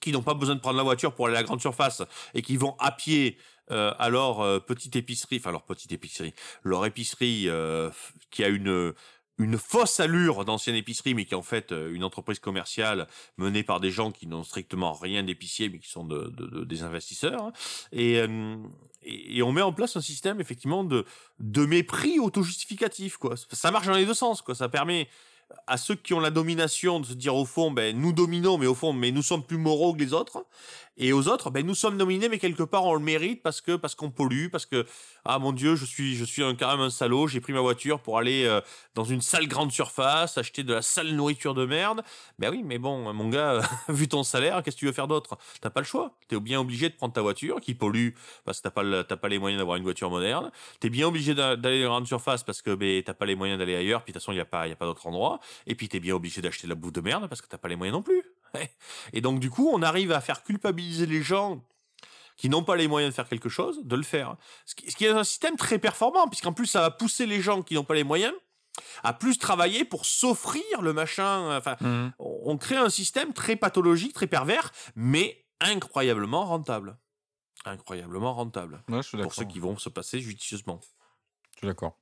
qui 0.00 0.10
n'ont 0.10 0.22
pas 0.22 0.34
besoin 0.34 0.56
de 0.56 0.60
prendre 0.60 0.76
la 0.76 0.82
voiture 0.82 1.14
pour 1.14 1.26
aller 1.26 1.36
à 1.36 1.40
la 1.40 1.44
grande 1.44 1.60
surface 1.60 2.02
et 2.34 2.42
qui 2.42 2.56
vont 2.56 2.74
à 2.80 2.90
pied 2.90 3.38
euh, 3.70 3.94
à 3.98 4.08
leur 4.08 4.64
petite 4.64 4.96
épicerie, 4.96 5.36
enfin 5.38 5.52
leur 5.52 5.62
petite 5.62 5.92
épicerie, 5.92 6.34
leur 6.64 6.84
épicerie 6.84 7.48
qui 8.30 8.44
a 8.44 8.48
une 8.48 8.92
une 9.38 9.56
fausse 9.56 10.00
allure 10.00 10.44
d'ancienne 10.44 10.74
épicerie, 10.76 11.14
mais 11.14 11.24
qui 11.24 11.34
est 11.34 11.36
en 11.36 11.42
fait 11.42 11.70
euh, 11.72 11.94
une 11.94 12.02
entreprise 12.04 12.38
commerciale 12.40 13.06
menée 13.36 13.62
par 13.62 13.78
des 13.80 13.90
gens 13.90 14.10
qui 14.10 14.26
n'ont 14.26 14.42
strictement 14.42 14.92
rien 14.92 15.22
d'épicier, 15.22 15.68
mais 15.68 15.78
qui 15.78 15.88
sont 15.88 16.04
de, 16.04 16.28
de- 16.36 16.46
de- 16.46 16.64
des 16.64 16.82
investisseurs. 16.82 17.52
Et, 17.92 18.18
euh, 18.18 18.56
et, 19.04 19.40
on 19.42 19.52
met 19.52 19.62
en 19.62 19.72
place 19.72 19.96
un 19.96 20.00
système 20.00 20.40
effectivement 20.40 20.82
de, 20.84 21.04
de 21.38 21.64
mépris 21.66 22.18
auto-justificatif. 22.18 23.16
Quoi. 23.16 23.34
Ça 23.52 23.70
marche 23.70 23.86
dans 23.86 23.94
les 23.94 24.06
deux 24.06 24.14
sens. 24.14 24.42
Quoi. 24.42 24.54
Ça 24.56 24.68
permet 24.68 25.08
à 25.66 25.76
ceux 25.78 25.94
qui 25.94 26.12
ont 26.12 26.20
la 26.20 26.30
domination 26.30 27.00
de 27.00 27.06
se 27.06 27.14
dire 27.14 27.34
au 27.34 27.46
fond, 27.46 27.70
ben, 27.70 27.96
nous 27.96 28.12
dominons, 28.12 28.58
mais 28.58 28.66
au 28.66 28.74
fond, 28.74 28.92
mais 28.92 29.12
nous 29.12 29.22
sommes 29.22 29.42
plus 29.46 29.56
moraux 29.56 29.94
que 29.94 30.00
les 30.00 30.12
autres. 30.12 30.44
Et 30.98 31.12
aux 31.12 31.28
autres, 31.28 31.50
ben, 31.50 31.64
nous 31.64 31.74
sommes 31.74 31.96
dominés, 31.96 32.28
mais 32.28 32.38
quelque 32.38 32.64
part, 32.64 32.84
on 32.84 32.94
le 32.94 33.00
mérite 33.00 33.42
parce 33.42 33.60
que, 33.60 33.76
parce 33.76 33.94
qu'on 33.94 34.10
pollue, 34.10 34.48
parce 34.50 34.66
que, 34.66 34.84
ah 35.24 35.38
mon 35.38 35.52
Dieu, 35.52 35.76
je 35.76 35.84
suis, 35.84 36.16
je 36.16 36.24
suis 36.24 36.42
un, 36.42 36.54
quand 36.54 36.70
même 36.70 36.80
un 36.80 36.90
salaud, 36.90 37.28
j'ai 37.28 37.40
pris 37.40 37.52
ma 37.52 37.60
voiture 37.60 38.00
pour 38.00 38.18
aller 38.18 38.44
euh, 38.44 38.60
dans 38.94 39.04
une 39.04 39.20
sale 39.22 39.46
grande 39.46 39.70
surface, 39.70 40.38
acheter 40.38 40.64
de 40.64 40.74
la 40.74 40.82
sale 40.82 41.12
nourriture 41.12 41.54
de 41.54 41.64
merde. 41.66 42.02
Ben 42.38 42.50
oui, 42.50 42.62
mais 42.64 42.78
bon, 42.78 43.12
mon 43.12 43.28
gars, 43.28 43.60
vu 43.88 44.08
ton 44.08 44.24
salaire, 44.24 44.62
qu'est-ce 44.62 44.76
que 44.76 44.80
tu 44.80 44.86
veux 44.86 44.92
faire 44.92 45.08
d'autre? 45.08 45.38
T'as 45.60 45.70
pas 45.70 45.80
le 45.80 45.86
choix. 45.86 46.16
T'es 46.28 46.38
bien 46.40 46.60
obligé 46.60 46.88
de 46.88 46.94
prendre 46.94 47.12
ta 47.14 47.22
voiture 47.22 47.60
qui 47.60 47.74
pollue 47.74 48.10
parce 48.44 48.58
que 48.58 48.64
t'as 48.64 48.70
pas, 48.70 49.04
t'as 49.04 49.16
pas 49.16 49.28
les 49.28 49.38
moyens 49.38 49.58
d'avoir 49.60 49.76
une 49.76 49.84
voiture 49.84 50.10
moderne. 50.10 50.50
T'es 50.80 50.90
bien 50.90 51.06
obligé 51.06 51.34
d'a- 51.34 51.56
d'aller 51.56 51.78
dans 51.82 51.88
la 51.90 51.94
grande 51.96 52.06
surface 52.08 52.42
parce 52.42 52.60
que 52.62 52.74
ben, 52.74 53.02
t'as 53.04 53.14
pas 53.14 53.26
les 53.26 53.36
moyens 53.36 53.58
d'aller 53.58 53.76
ailleurs, 53.76 54.02
puis 54.02 54.12
de 54.12 54.18
toute 54.18 54.22
façon, 54.22 54.32
il 54.32 54.36
n'y 54.36 54.40
a 54.40 54.44
pas, 54.44 54.66
y 54.66 54.72
a 54.72 54.76
pas 54.76 54.86
d'autre 54.86 55.06
endroit. 55.06 55.38
Et 55.66 55.74
puis 55.74 55.88
t'es 55.88 56.00
bien 56.00 56.14
obligé 56.14 56.42
d'acheter 56.42 56.66
de 56.66 56.70
la 56.72 56.74
bouffe 56.74 56.92
de 56.92 57.00
merde 57.00 57.28
parce 57.28 57.40
que 57.40 57.46
t'as 57.48 57.58
pas 57.58 57.68
les 57.68 57.76
moyens 57.76 57.96
non 57.96 58.02
plus. 58.02 58.22
Et 59.12 59.20
donc, 59.20 59.40
du 59.40 59.50
coup, 59.50 59.68
on 59.72 59.82
arrive 59.82 60.12
à 60.12 60.20
faire 60.20 60.42
culpabiliser 60.42 61.06
les 61.06 61.22
gens 61.22 61.64
qui 62.36 62.48
n'ont 62.48 62.62
pas 62.62 62.76
les 62.76 62.86
moyens 62.88 63.12
de 63.12 63.14
faire 63.16 63.28
quelque 63.28 63.48
chose, 63.48 63.80
de 63.84 63.96
le 63.96 64.02
faire. 64.04 64.36
Ce 64.64 64.74
qui, 64.74 65.04
est 65.04 65.08
un 65.08 65.24
système 65.24 65.56
très 65.56 65.78
performant, 65.78 66.28
puisqu'en 66.28 66.52
plus, 66.52 66.66
ça 66.66 66.80
va 66.80 66.90
pousser 66.90 67.26
les 67.26 67.40
gens 67.42 67.62
qui 67.62 67.74
n'ont 67.74 67.84
pas 67.84 67.94
les 67.94 68.04
moyens 68.04 68.34
à 69.02 69.12
plus 69.12 69.38
travailler 69.38 69.84
pour 69.84 70.06
s'offrir 70.06 70.82
le 70.82 70.92
machin. 70.92 71.56
Enfin, 71.56 71.76
Mhm. 71.80 72.12
on 72.20 72.56
crée 72.56 72.76
un 72.76 72.90
système 72.90 73.32
très 73.32 73.56
pathologique, 73.56 74.12
très 74.12 74.28
pervers, 74.28 74.70
mais 74.94 75.44
incroyablement 75.60 76.44
rentable. 76.44 76.96
Incroyablement 77.64 78.34
rentable. 78.34 78.82
Ouais, 78.88 79.02
je 79.02 79.08
suis 79.08 79.18
Pour 79.18 79.34
ceux 79.34 79.44
qui 79.44 79.58
vont 79.58 79.76
se 79.76 79.88
passer 79.88 80.20
judicieusement. 80.20 80.80
Je 81.54 81.58
suis 81.58 81.66
d'accord. 81.66 81.98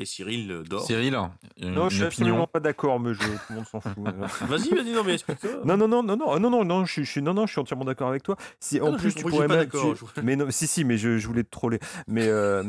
Et 0.00 0.04
Cyril 0.04 0.50
euh, 0.52 0.62
dort. 0.62 0.86
Cyril, 0.86 1.18
une, 1.60 1.72
Non, 1.72 1.88
je 1.88 1.96
suis 1.96 2.04
absolument 2.04 2.46
pas 2.46 2.60
d'accord, 2.60 3.00
mais 3.00 3.14
je, 3.14 3.18
tout 3.18 3.26
le 3.50 3.54
monde 3.56 3.66
s'en 3.66 3.80
fout. 3.80 3.96
Vas-y, 4.42 4.70
vas-y, 4.72 4.92
non, 4.92 5.02
mais 5.04 5.14
explique-toi. 5.14 5.50
Non, 5.64 5.76
non, 5.76 5.88
non, 5.88 6.04
non, 6.04 6.16
non, 6.16 6.38
non, 6.38 6.50
non, 6.50 6.64
non, 6.64 6.84
je, 6.84 7.02
suis- 7.02 7.20
non, 7.20 7.34
non, 7.34 7.46
je 7.46 7.52
suis 7.52 7.60
entièrement 7.60 7.84
d'accord 7.84 8.08
avec 8.08 8.22
toi. 8.22 8.36
Si, 8.60 8.78
Ah 8.80 8.84
en 8.84 8.92
non, 8.92 8.96
plus, 8.96 9.12
tu 9.12 9.24
pourrais 9.24 9.48
même. 9.48 9.56
pas 9.58 9.64
d'accord, 9.64 9.96
tu- 9.96 10.20
Mais 10.22 10.36
non, 10.36 10.46
si, 10.50 10.68
si, 10.68 10.84
mais 10.84 10.98
je, 10.98 11.18
je 11.18 11.26
voulais 11.26 11.42
te 11.42 11.50
troller. 11.50 11.80
Mais 12.06 12.28
euh, 12.28 12.62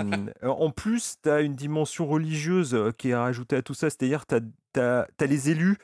en 0.43 0.71
plus, 0.71 1.17
tu 1.21 1.29
as 1.29 1.41
une 1.41 1.53
dimension 1.53 2.07
religieuse 2.07 2.73
euh, 2.73 2.91
qui 2.91 3.09
est 3.09 3.13
à 3.13 3.21
rajouter 3.21 3.55
à 3.55 3.61
tout 3.61 3.75
ça. 3.75 3.91
C'est-à-dire, 3.91 4.25
tu 4.25 4.35
as, 4.79 5.05
les 5.27 5.49
élus 5.51 5.77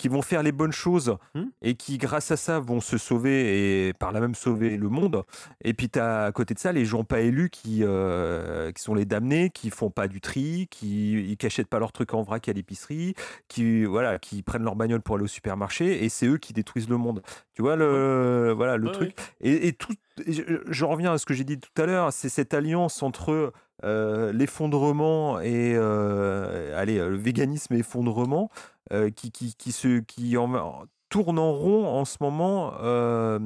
qui 0.00 0.08
vont 0.08 0.22
faire 0.22 0.42
les 0.42 0.52
bonnes 0.52 0.72
choses 0.72 1.16
Hmm. 1.34 1.44
et 1.62 1.74
qui, 1.74 1.98
grâce 1.98 2.30
à 2.30 2.36
ça, 2.36 2.58
vont 2.58 2.80
se 2.80 2.96
sauver 2.98 3.88
et 3.88 3.92
par 3.92 4.10
là 4.12 4.20
même 4.20 4.34
sauver 4.34 4.76
le 4.76 4.88
monde. 4.88 5.22
Et 5.62 5.74
puis, 5.74 5.88
tu 5.90 5.98
as 5.98 6.24
à 6.24 6.32
côté 6.32 6.54
de 6.54 6.58
ça 6.58 6.72
les 6.72 6.84
gens 6.84 7.04
pas 7.04 7.20
élus 7.20 7.50
qui, 7.50 7.80
euh, 7.82 8.72
qui 8.72 8.82
sont 8.82 8.94
les 8.94 9.04
damnés, 9.04 9.50
qui 9.50 9.70
font 9.70 9.90
pas 9.90 10.08
du 10.08 10.20
tri, 10.20 10.66
qui 10.70 11.36
qui 11.38 11.46
achètent 11.46 11.68
pas 11.68 11.78
leurs 11.78 11.92
trucs 11.92 12.14
en 12.14 12.22
vrac 12.22 12.48
à 12.48 12.52
l'épicerie, 12.52 13.14
qui, 13.48 13.84
voilà, 13.84 14.18
qui 14.18 14.42
prennent 14.42 14.64
leur 14.64 14.74
bagnole 14.76 15.02
pour 15.02 15.16
aller 15.16 15.24
au 15.24 15.28
supermarché 15.28 16.04
et 16.04 16.08
c'est 16.08 16.26
eux 16.26 16.38
qui 16.38 16.52
détruisent 16.52 16.88
le 16.88 16.96
monde. 16.96 17.22
Tu 17.54 17.62
vois 17.62 17.76
le, 17.76 18.52
voilà, 18.56 18.76
le 18.78 18.86
Ouais, 18.86 18.92
truc. 18.92 19.14
Et, 19.40 19.68
et 19.68 19.72
tout, 19.74 19.92
et 20.26 20.32
je, 20.32 20.42
je 20.66 20.84
reviens 20.84 21.12
à 21.12 21.18
ce 21.18 21.26
que 21.26 21.34
j'ai 21.34 21.44
dit 21.44 21.58
tout 21.60 21.80
à 21.80 21.86
l'heure, 21.86 22.12
c'est 22.12 22.28
cette 22.30 22.54
alliance 22.54 23.02
entre 23.02 23.52
euh, 23.84 24.32
l'effondrement 24.32 25.40
et 25.40 25.74
euh, 25.74 26.78
allez, 26.78 26.98
le 26.98 27.16
véganisme 27.16 27.74
et 27.74 27.78
effondrement 27.78 28.50
euh, 28.92 29.10
qui, 29.10 29.30
qui, 29.30 29.54
qui, 29.54 29.72
se, 29.72 30.00
qui 30.00 30.36
en, 30.36 30.86
tourne 31.08 31.38
en 31.38 31.52
rond 31.52 31.86
en 31.86 32.04
ce 32.04 32.16
moment, 32.20 32.74
euh, 32.80 33.38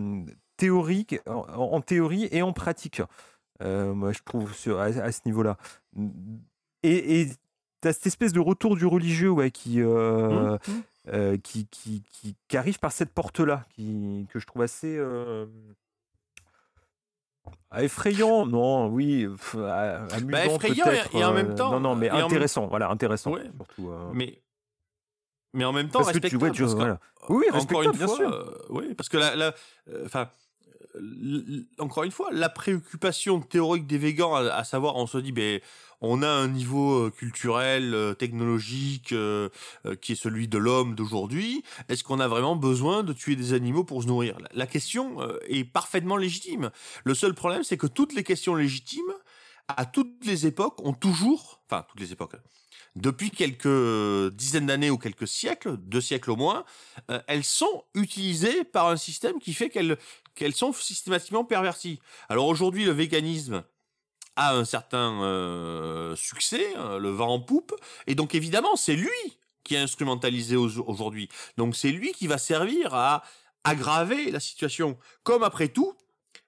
théorique, 0.56 1.20
en, 1.26 1.44
en 1.48 1.80
théorie 1.80 2.28
et 2.30 2.42
en 2.42 2.52
pratique. 2.52 3.02
Euh, 3.62 3.94
moi, 3.94 4.12
je 4.12 4.20
trouve 4.24 4.54
sur, 4.54 4.80
à, 4.80 4.84
à 4.84 5.12
ce 5.12 5.20
niveau-là. 5.26 5.56
Et, 6.82 7.20
et 7.20 7.28
tu 7.82 7.88
as 7.88 7.92
cette 7.92 8.06
espèce 8.06 8.32
de 8.32 8.40
retour 8.40 8.76
du 8.76 8.86
religieux 8.86 9.30
ouais, 9.30 9.50
qui, 9.50 9.80
euh, 9.80 10.58
Mmh, 10.66 10.70
mmh. 10.70 10.82
euh, 11.08 11.36
qui, 11.36 11.66
qui, 11.66 12.02
qui, 12.10 12.36
qui 12.48 12.56
arrive 12.56 12.78
par 12.78 12.92
cette 12.92 13.10
porte-là, 13.10 13.64
qui, 13.74 14.26
que 14.30 14.38
je 14.38 14.46
trouve 14.46 14.62
assez 14.62 14.96
euh, 14.96 15.46
effrayant. 17.76 18.46
Non, 18.46 18.86
oui, 18.88 19.26
pff, 19.26 19.56
ah, 19.58 20.06
amusant 20.12 20.26
Bah, 20.28 20.46
effrayant 20.46 20.86
et- 21.12 21.24
en 21.24 21.30
euh, 21.30 21.34
même 21.34 21.54
temps- 21.54 21.70
non, 21.72 21.80
non, 21.80 21.94
mais 21.96 22.08
même- 22.10 22.24
intéressant. 22.24 22.66
Voilà, 22.66 22.88
intéressant. 22.90 23.32
Ouais. 23.32 23.42
Surtout, 23.56 23.90
euh. 23.90 24.10
Mais 24.12 24.40
mais 25.56 25.64
en 25.64 25.72
même 25.72 25.88
temps 25.88 26.00
Parce 26.00 26.12
que 26.12 26.18
tu 26.18 26.36
respectable. 26.36 26.40
vois, 26.40 26.50
tu- 26.50 26.62
parce 26.62 26.74
que-. 26.74 27.32
Oui, 27.32 27.44
encore 27.48 27.54
respectable, 27.54 27.84
une 27.86 27.92
bien 27.98 28.06
fois, 28.08 28.16
sûr. 28.16 28.32
euh, 28.32 28.66
oui, 28.70 28.94
parce 28.94 29.08
que 29.08 29.16
la, 29.18 29.32
euh, 29.36 29.52
enfin, 30.04 30.28
euh, 30.96 31.62
encore 31.78 32.02
une 32.04 32.10
fois, 32.10 32.28
la 32.32 32.48
préoccupation 32.48 33.40
théorique 33.40 33.86
des 33.86 33.98
végans, 33.98 34.34
à, 34.34 34.40
à 34.52 34.64
savoir, 34.64 34.96
on 34.96 35.06
se 35.06 35.18
dit, 35.18 35.32
ben, 35.32 35.60
on 36.00 36.22
a 36.22 36.28
un 36.28 36.48
niveau 36.48 37.06
euh, 37.06 37.10
culturel, 37.10 37.94
euh, 37.94 38.14
technologique, 38.14 39.12
euh, 39.12 39.48
qui 40.00 40.12
est 40.12 40.16
celui 40.16 40.48
de 40.48 40.58
l'homme 40.58 40.94
d'aujourd'hui. 40.94 41.62
Est-ce 41.88 42.04
qu'on 42.04 42.20
a 42.20 42.28
vraiment 42.28 42.56
besoin 42.56 43.02
de 43.02 43.12
tuer 43.12 43.36
des 43.36 43.52
animaux 43.52 43.84
pour 43.84 44.02
se 44.02 44.08
nourrir? 44.08 44.36
La, 44.52 44.66
question 44.66 45.18
est 45.48 45.64
parfaitement 45.64 46.16
légitime. 46.16 46.70
Le 47.04 47.14
seul 47.14 47.34
problème, 47.34 47.62
c'est 47.62 47.76
que 47.76 47.86
toutes 47.86 48.12
les 48.12 48.24
questions 48.24 48.54
légitimes, 48.54 49.02
à 49.68 49.86
toutes 49.86 50.24
les 50.24 50.46
époques, 50.46 50.84
ont 50.84 50.94
toujours, 50.94 51.62
enfin, 51.68 51.86
toutes 51.88 52.00
les 52.00 52.12
époques, 52.12 52.34
depuis 52.96 53.30
quelques 53.30 54.34
dizaines 54.34 54.66
d'années 54.66 54.90
ou 54.90 54.98
quelques 54.98 55.28
siècles, 55.28 55.76
deux 55.76 56.00
siècles 56.00 56.32
au 56.32 56.36
moins, 56.36 56.64
elles 57.28 57.44
sont 57.44 57.84
utilisées 57.94 58.64
par 58.64 58.88
un 58.88 58.96
système 58.96 59.38
qui 59.38 59.54
fait 59.54 59.68
qu'elles 59.68 59.96
qu'elles 60.34 60.54
sont 60.54 60.72
systématiquement 60.72 61.44
perverties. 61.44 62.00
Alors 62.28 62.46
aujourd'hui, 62.46 62.84
le 62.84 62.92
véganisme 62.92 63.64
a 64.36 64.54
un 64.54 64.64
certain 64.64 65.22
euh, 65.22 66.16
succès, 66.16 66.74
hein, 66.76 66.98
le 66.98 67.10
vent 67.10 67.34
en 67.34 67.40
poupe, 67.40 67.74
et 68.06 68.14
donc 68.14 68.34
évidemment, 68.34 68.76
c'est 68.76 68.96
lui 68.96 69.10
qui 69.62 69.74
est 69.74 69.78
instrumentalisé 69.78 70.56
au- 70.56 70.82
aujourd'hui. 70.88 71.28
Donc 71.56 71.76
c'est 71.76 71.90
lui 71.90 72.12
qui 72.12 72.26
va 72.26 72.38
servir 72.38 72.94
à 72.94 73.22
aggraver 73.64 74.30
la 74.30 74.40
situation. 74.40 74.98
Comme 75.22 75.42
après 75.42 75.68
tout, 75.68 75.94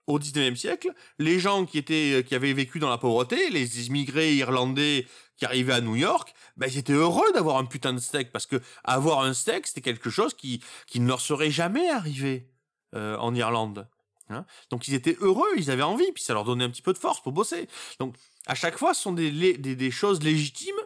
au 0.07 0.19
19e 0.19 0.57
siècle, 0.57 0.93
les 1.19 1.41
gens 1.41 1.65
qui 1.67 1.79
étaient 1.79 2.25
qui 2.27 2.35
avaient 2.35 2.53
vécu 2.53 2.79
dans 2.79 2.91
la 2.91 2.99
pauvreté, 2.99 3.51
les 3.51 3.87
immigrés 3.87 4.35
irlandais 4.35 5.07
qui 5.37 5.45
arrivaient 5.45 5.73
à 5.75 5.81
New 5.81 5.97
York, 5.97 6.33
ben 6.57 6.69
ils 6.71 6.79
étaient 6.79 6.93
heureux 6.93 7.33
d'avoir 7.35 7.57
un 7.59 7.65
putain 7.65 7.93
de 7.93 7.99
steak 7.99 8.31
parce 8.33 8.47
que 8.47 8.61
avoir 8.85 9.21
un 9.23 9.35
steak, 9.35 9.67
c'était 9.67 9.81
quelque 9.81 10.11
chose 10.11 10.35
qui 10.35 10.63
qui 10.87 11.01
ne 11.01 11.09
leur 11.09 11.21
serait 11.21 11.51
jamais 11.51 11.89
arrivé 11.91 12.49
euh, 12.95 13.17
en 13.19 13.35
Irlande. 13.35 13.89
Hein. 14.31 14.45
Donc 14.71 14.89
ils 14.89 14.95
étaient 14.95 15.17
heureux, 15.21 15.49
ils 15.57 15.71
avaient 15.71 15.83
envie, 15.83 16.11
puis 16.13 16.23
ça 16.23 16.35
leur 16.35 16.45
donnait 16.45 16.65
un 16.65 16.71
petit 16.71 16.83
peu 16.83 16.93
de 16.93 16.99
force 16.99 17.23
pour 17.23 17.33
bosser. 17.33 17.69
Donc 17.99 18.15
à 18.47 18.55
chaque 18.55 18.79
fois, 18.79 18.95
ce 18.95 19.03
sont 19.03 19.13
des, 19.13 19.91
choses 19.91 20.23
légitimes, 20.23 20.77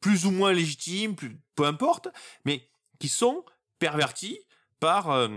plus 0.00 0.26
ou 0.26 0.30
moins 0.30 0.52
légitimes, 0.52 1.16
peu 1.54 1.64
importe, 1.64 2.08
mais 2.44 2.68
qui 2.98 3.08
sont 3.08 3.44
perverties 3.78 4.38
par 4.78 5.10
euh, 5.10 5.28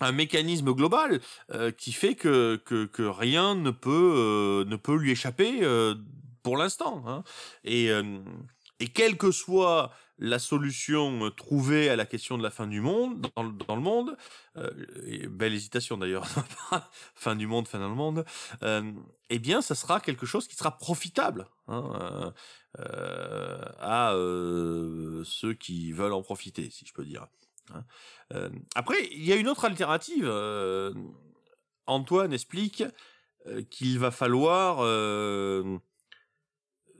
un 0.00 0.12
mécanisme 0.12 0.72
global 0.72 1.20
euh, 1.50 1.70
qui 1.72 1.92
fait 1.92 2.14
que, 2.14 2.60
rien 2.98 3.54
ne 3.56 3.70
peut, 3.70 4.14
euh, 4.16 4.64
ne 4.64 4.76
peut 4.76 4.96
lui 4.96 5.10
échapper 5.10 5.60
pour 6.42 6.56
l'instant. 6.56 7.02
hein. 7.06 7.24
Et, 7.64 7.90
quelle 8.94 9.16
que 9.16 9.30
soit 9.30 9.92
la 10.24 10.38
solution 10.38 11.26
euh, 11.26 11.30
trouvée 11.30 11.90
à 11.90 11.96
la 11.96 12.06
question 12.06 12.38
de 12.38 12.42
la 12.44 12.50
fin 12.50 12.68
du 12.68 12.80
monde, 12.80 13.26
dans, 13.36 13.42
le- 13.74 13.80
monde, 13.80 14.16
euh, 14.56 14.70
belle 15.28 15.52
hésitation 15.52 15.98
d'ailleurs, 15.98 16.26
fin 17.14 17.34
du 17.34 17.48
monde, 17.48 17.66
fin 17.66 17.80
dans 17.80 17.88
le 17.88 17.96
monde, 17.96 18.24
euh, 18.62 18.92
eh 19.30 19.38
bien, 19.40 19.60
ça 19.62 19.74
sera 19.74 19.98
quelque 20.00 20.24
chose 20.24 20.46
qui 20.46 20.54
sera 20.54 20.78
profitable 20.78 21.48
hein, 21.66 22.32
à 23.80 24.12
ceux 25.24 25.54
qui 25.58 25.92
veulent 25.92 26.12
en 26.12 26.22
profiter, 26.22 26.70
si 26.70 26.86
je 26.86 26.92
peux 26.92 27.04
dire. 27.04 27.26
hein. 27.74 27.84
Après, 28.74 28.96
il 29.12 29.24
y 29.24 29.32
a 29.32 29.36
une 29.36 29.48
autre 29.48 29.64
alternative. 29.64 30.30
Antoine 31.86 32.32
explique 32.32 32.84
qu'il 33.70 33.98
va 33.98 34.10
falloir 34.10 34.78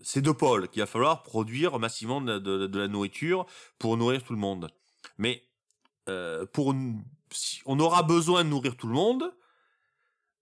euh, 0.03 0.05
ces 0.05 0.23
deux 0.23 0.35
pôles, 0.35 0.69
qu'il 0.69 0.81
va 0.83 0.87
falloir 0.87 1.23
produire 1.23 1.79
massivement 1.79 2.21
de, 2.21 2.39
de- 2.39 2.79
la 2.79 2.89
nourriture 2.89 3.47
pour 3.79 3.97
nourrir 3.97 4.23
tout 4.25 4.33
le 4.33 4.39
monde. 4.39 4.71
Mais 5.19 5.45
euh, 6.09 6.47
pour, 6.47 6.75
si- 7.31 7.63
on 7.67 7.79
aura 7.81 8.03
besoin 8.03 8.45
de 8.45 8.49
nourrir 8.51 8.77
tout 8.77 8.87
le 8.89 8.95
monde 8.95 9.35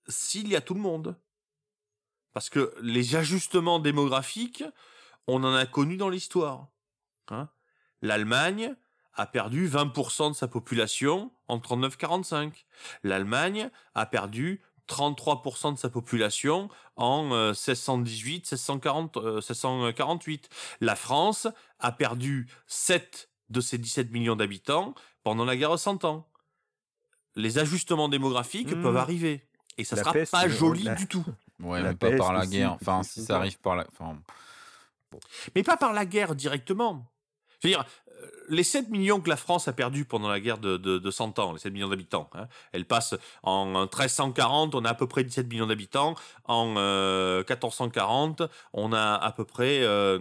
s'il 0.08 0.48
y 0.48 0.56
a 0.56 0.60
tout 0.60 0.74
le 0.74 0.80
monde. 0.80 1.16
Parce 2.32 2.48
que 2.50 2.74
les 2.80 3.16
ajustements 3.16 3.78
démographiques, 3.80 4.64
on 5.26 5.42
en 5.44 5.54
a 5.54 5.66
connu 5.66 5.96
dans 5.96 6.08
l'histoire. 6.08 6.68
hein. 7.28 7.48
L'Allemagne 8.02 8.74
a 9.14 9.26
perdu 9.26 9.68
20% 9.68 10.30
de 10.30 10.34
sa 10.34 10.48
population 10.48 11.32
en 11.48 11.58
39-45. 11.58 12.64
L'Allemagne 13.02 13.70
a 13.94 14.06
perdu 14.06 14.62
33% 14.90 15.72
de 15.74 15.78
sa 15.78 15.88
population 15.88 16.68
en 16.96 17.30
euh, 17.32 17.48
1618, 17.52 18.50
1640, 18.52 19.16
euh, 19.18 19.34
1648. 19.36 20.48
La 20.80 20.96
France 20.96 21.46
a 21.78 21.92
perdu 21.92 22.48
7 22.66 23.30
de 23.50 23.60
ses 23.60 23.78
17 23.78 24.10
millions 24.10 24.36
d'habitants 24.36 24.94
pendant 25.22 25.44
la 25.44 25.56
guerre 25.56 25.72
de 25.72 25.76
100 25.76 26.04
ans. 26.04 26.28
Les 27.36 27.58
ajustements 27.58 28.08
démographiques 28.08 28.74
Mmh. 28.74 28.82
peuvent 28.82 28.96
arriver. 28.96 29.46
Et 29.78 29.84
ça 29.84 29.96
La 29.96 30.02
sera 30.02 30.12
peste, 30.12 30.32
pas 30.32 30.46
euh, 30.46 30.48
joli 30.48 30.82
la- 30.82 30.94
du 30.96 31.06
tout. 31.06 31.24
Ouais, 31.60 31.80
La 31.82 31.90
mais 31.90 31.94
pas 31.94 32.16
par 32.16 32.32
la 32.32 32.40
aussi, 32.40 32.50
guerre. 32.50 32.72
Enfin, 32.72 33.02
si 33.02 33.22
ça 33.24 33.36
arrive 33.36 33.58
par 33.60 33.76
la. 33.76 33.86
Enfin, 33.92 34.18
Mais 35.54 35.62
pas 35.62 35.76
par 35.76 35.92
la 35.92 36.04
guerre 36.06 36.34
directement. 36.34 37.06
Je 37.62 37.68
veux 37.68 37.74
dire, 37.74 37.84
euh, 38.08 38.09
les 38.48 38.64
7 38.64 38.88
millions 38.88 39.20
que 39.20 39.28
la 39.28 39.36
France 39.36 39.68
a 39.68 39.72
perdus 39.72 40.04
pendant 40.04 40.28
la 40.28 40.40
guerre 40.40 40.58
de, 40.58 40.76
de, 40.76 40.98
de 40.98 41.10
100 41.10 41.38
ans, 41.38 41.52
les 41.52 41.58
7 41.58 41.72
millions 41.72 41.88
d'habitants, 41.88 42.28
hein, 42.34 42.48
elle 42.72 42.84
passe 42.84 43.14
en 43.42 43.66
1340, 43.82 44.74
on 44.74 44.84
a 44.84 44.90
à 44.90 44.94
peu 44.94 45.06
près 45.06 45.24
17 45.24 45.48
millions 45.48 45.66
d'habitants. 45.66 46.14
En 46.44 46.74
euh, 46.76 47.38
1440, 47.48 48.42
on 48.72 48.92
a 48.92 49.14
à 49.14 49.32
peu 49.32 49.44
près... 49.44 49.82
Euh, 49.82 50.18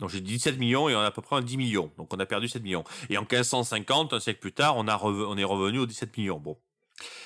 non, 0.00 0.08
j'ai 0.08 0.20
dit 0.20 0.32
17 0.32 0.58
millions 0.58 0.88
et 0.88 0.96
on 0.96 1.00
a 1.00 1.06
à 1.06 1.10
peu 1.10 1.22
près 1.22 1.36
un 1.36 1.42
10 1.42 1.56
millions. 1.56 1.92
Donc 1.98 2.12
on 2.12 2.18
a 2.18 2.26
perdu 2.26 2.48
7 2.48 2.62
millions. 2.62 2.84
Et 3.10 3.16
en 3.16 3.22
1550, 3.22 4.12
un 4.12 4.20
siècle 4.20 4.40
plus 4.40 4.52
tard, 4.52 4.76
on, 4.76 4.88
a 4.88 4.98
on 5.02 5.36
est 5.36 5.44
revenu 5.44 5.78
aux 5.78 5.86
17 5.86 6.16
millions. 6.16 6.38
Bon. 6.40 6.58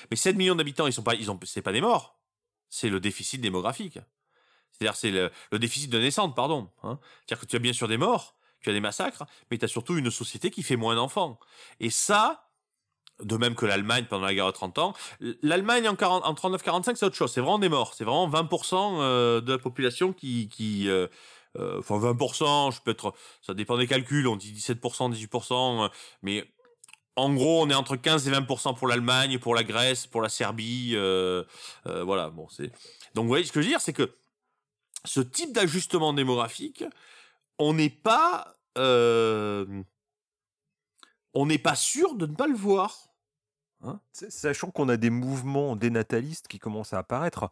Mais 0.09 0.17
7 0.17 0.35
millions 0.35 0.55
d'habitants, 0.55 0.87
ils 0.87 0.93
sont 0.93 1.03
pas, 1.03 1.15
ils 1.15 1.31
ont, 1.31 1.39
c'est 1.43 1.61
pas 1.61 1.71
des 1.71 1.81
morts. 1.81 2.19
C'est 2.69 2.89
le 2.89 2.99
déficit 2.99 3.41
démographique. 3.41 3.99
C'est-à-dire, 4.71 4.95
c'est 4.95 5.11
le, 5.11 5.31
le 5.51 5.59
déficit 5.59 5.89
de 5.89 5.99
naissance, 5.99 6.33
pardon. 6.35 6.69
hein. 6.83 6.99
C'est-à-dire 7.25 7.41
que 7.41 7.45
tu 7.45 7.55
as 7.55 7.59
bien 7.59 7.73
sûr 7.73 7.87
des 7.87 7.97
morts, 7.97 8.35
tu 8.61 8.69
as 8.69 8.73
des 8.73 8.79
massacres, 8.79 9.23
mais 9.49 9.57
tu 9.57 9.65
as 9.65 9.67
surtout 9.67 9.97
une 9.97 10.11
société 10.11 10.51
qui 10.51 10.63
fait 10.63 10.75
moins 10.75 10.95
d'enfants. 10.95 11.39
Et 11.79 11.89
ça, 11.89 12.49
de 13.23 13.37
même 13.37 13.55
que 13.55 13.65
l'Allemagne 13.65 14.05
pendant 14.09 14.25
la 14.25 14.33
guerre 14.33 14.47
de 14.47 14.51
30 14.51 14.77
ans, 14.79 14.93
l'Allemagne 15.41 15.87
en, 15.87 15.95
40 15.95 16.23
en 16.25 16.33
39-45, 16.33 16.95
c'est 16.95 17.05
autre 17.05 17.15
chose. 17.15 17.31
C'est 17.31 17.41
vraiment 17.41 17.59
des 17.59 17.69
morts. 17.69 17.93
C'est 17.93 18.03
vraiment 18.03 18.29
20% 18.29 18.99
euh, 19.01 19.41
de 19.41 19.53
la 19.53 19.59
population 19.59 20.13
qui. 20.13 20.49
qui 20.49 20.89
euh, 20.89 21.07
euh, 21.57 21.79
enfin, 21.79 21.99
20%, 21.99 22.73
je 22.73 22.81
peux 22.81 22.91
être. 22.91 23.13
Ça 23.41 23.53
dépend 23.53 23.77
des 23.77 23.87
calculs, 23.87 24.27
on 24.27 24.35
dit 24.35 24.53
17%, 24.53 25.13
18%, 25.13 25.85
euh, 25.85 25.89
mais. 26.21 26.45
En 27.17 27.33
gros, 27.33 27.61
on 27.61 27.69
est 27.69 27.73
entre 27.73 27.97
15 27.97 28.29
et 28.29 28.31
20% 28.31 28.77
pour 28.77 28.87
l'Allemagne, 28.87 29.37
pour 29.37 29.53
la 29.53 29.65
Grèce, 29.65 30.07
pour 30.07 30.21
la 30.21 30.29
Serbie. 30.29 30.93
euh, 30.95 31.43
voilà, 31.85 32.29
bon, 32.29 32.47
c'est. 32.49 32.71
Donc, 33.13 33.23
vous 33.23 33.27
voyez, 33.27 33.43
ce 33.43 33.51
que 33.51 33.61
je 33.61 33.65
veux 33.65 33.71
dire, 33.71 33.81
c'est 33.81 33.91
que 33.91 34.15
ce 35.03 35.19
type 35.19 35.51
d'ajustement 35.51 36.13
démographique, 36.13 36.85
on 37.61 37.73
n'est 37.73 37.89
pas, 37.89 38.57
euh, 38.77 39.83
on 41.33 41.45
n'est 41.45 41.59
pas 41.59 41.75
sûr 41.75 42.15
de 42.15 42.25
ne 42.25 42.35
pas 42.35 42.47
le 42.47 42.55
voir. 42.55 43.07
Sachant 44.11 44.69
qu'on 44.69 44.89
a 44.89 44.97
des 44.97 45.09
mouvements 45.09 45.75
dénatalistes 45.75 46.47
qui 46.47 46.59
commencent 46.59 46.93
à 46.93 46.99
apparaître. 46.99 47.49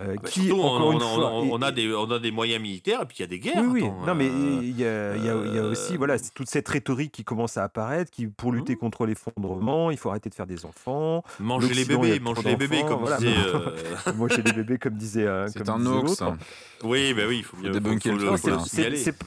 Euh, 0.00 0.14
bah, 0.22 0.28
qui, 0.28 0.46
surtout, 0.46 0.60
on, 0.62 0.66
encore 0.66 0.92
une 0.92 1.02
on- 1.02 1.14
fois, 1.14 1.30
on- 1.32 1.44
et- 1.44 1.48
on 1.52 1.62
a 1.62 1.72
des, 1.72 1.92
on 1.94 2.10
a 2.10 2.18
des 2.18 2.30
moyens 2.30 2.62
militaires 2.62 3.02
et 3.02 3.06
puis 3.06 3.16
il 3.18 3.20
y 3.22 3.24
a 3.24 3.26
des 3.26 3.38
guerres. 3.40 3.62
Oui, 3.64 3.82
oui. 3.82 3.84
attends, 3.84 4.06
non, 4.06 4.14
mais 4.14 4.28
euh, 4.28 4.58
il 4.62 4.78
y 4.78 4.84
a, 4.86 5.16
y 5.16 5.24
y 5.24 5.58
a 5.58 5.64
aussi 5.64 5.94
euh, 5.94 5.96
voilà, 5.98 6.18
c'est 6.18 6.32
toute 6.32 6.48
cette 6.48 6.68
rhétorique 6.68 7.12
qui 7.12 7.24
commence 7.24 7.56
à 7.56 7.64
apparaître, 7.64 8.10
qui 8.10 8.26
pour 8.26 8.52
lutter 8.52 8.74
Mhm. 8.74 8.78
contre 8.78 9.06
l'effondrement, 9.06 9.90
il 9.90 9.96
faut 9.96 10.10
arrêter 10.10 10.30
de 10.30 10.34
faire 10.34 10.46
des 10.46 10.64
enfants. 10.64 11.22
manger 11.40 11.74
les 11.74 11.84
bébés, 11.84 12.20
manger 12.20 12.42
les 12.44 12.56
bébés, 12.56 12.82
comme 12.86 13.00
voilà. 13.00 13.16
disait. 13.18 13.34
euh, 13.36 13.70
chez 14.28 14.42
les 14.42 14.52
bébés, 14.52 14.78
comme 14.78 14.94
disait, 14.94 15.26
euh, 15.26 15.46
c'est 15.48 15.68
un 15.68 15.78
l'autre. 15.78 16.36
Oui, 16.84 17.12
bah 17.14 17.22
oui, 17.28 17.38
il 17.38 17.44
faut 17.44 17.56
bien 17.56 17.70
débunker 17.72 18.14
le 18.14 18.36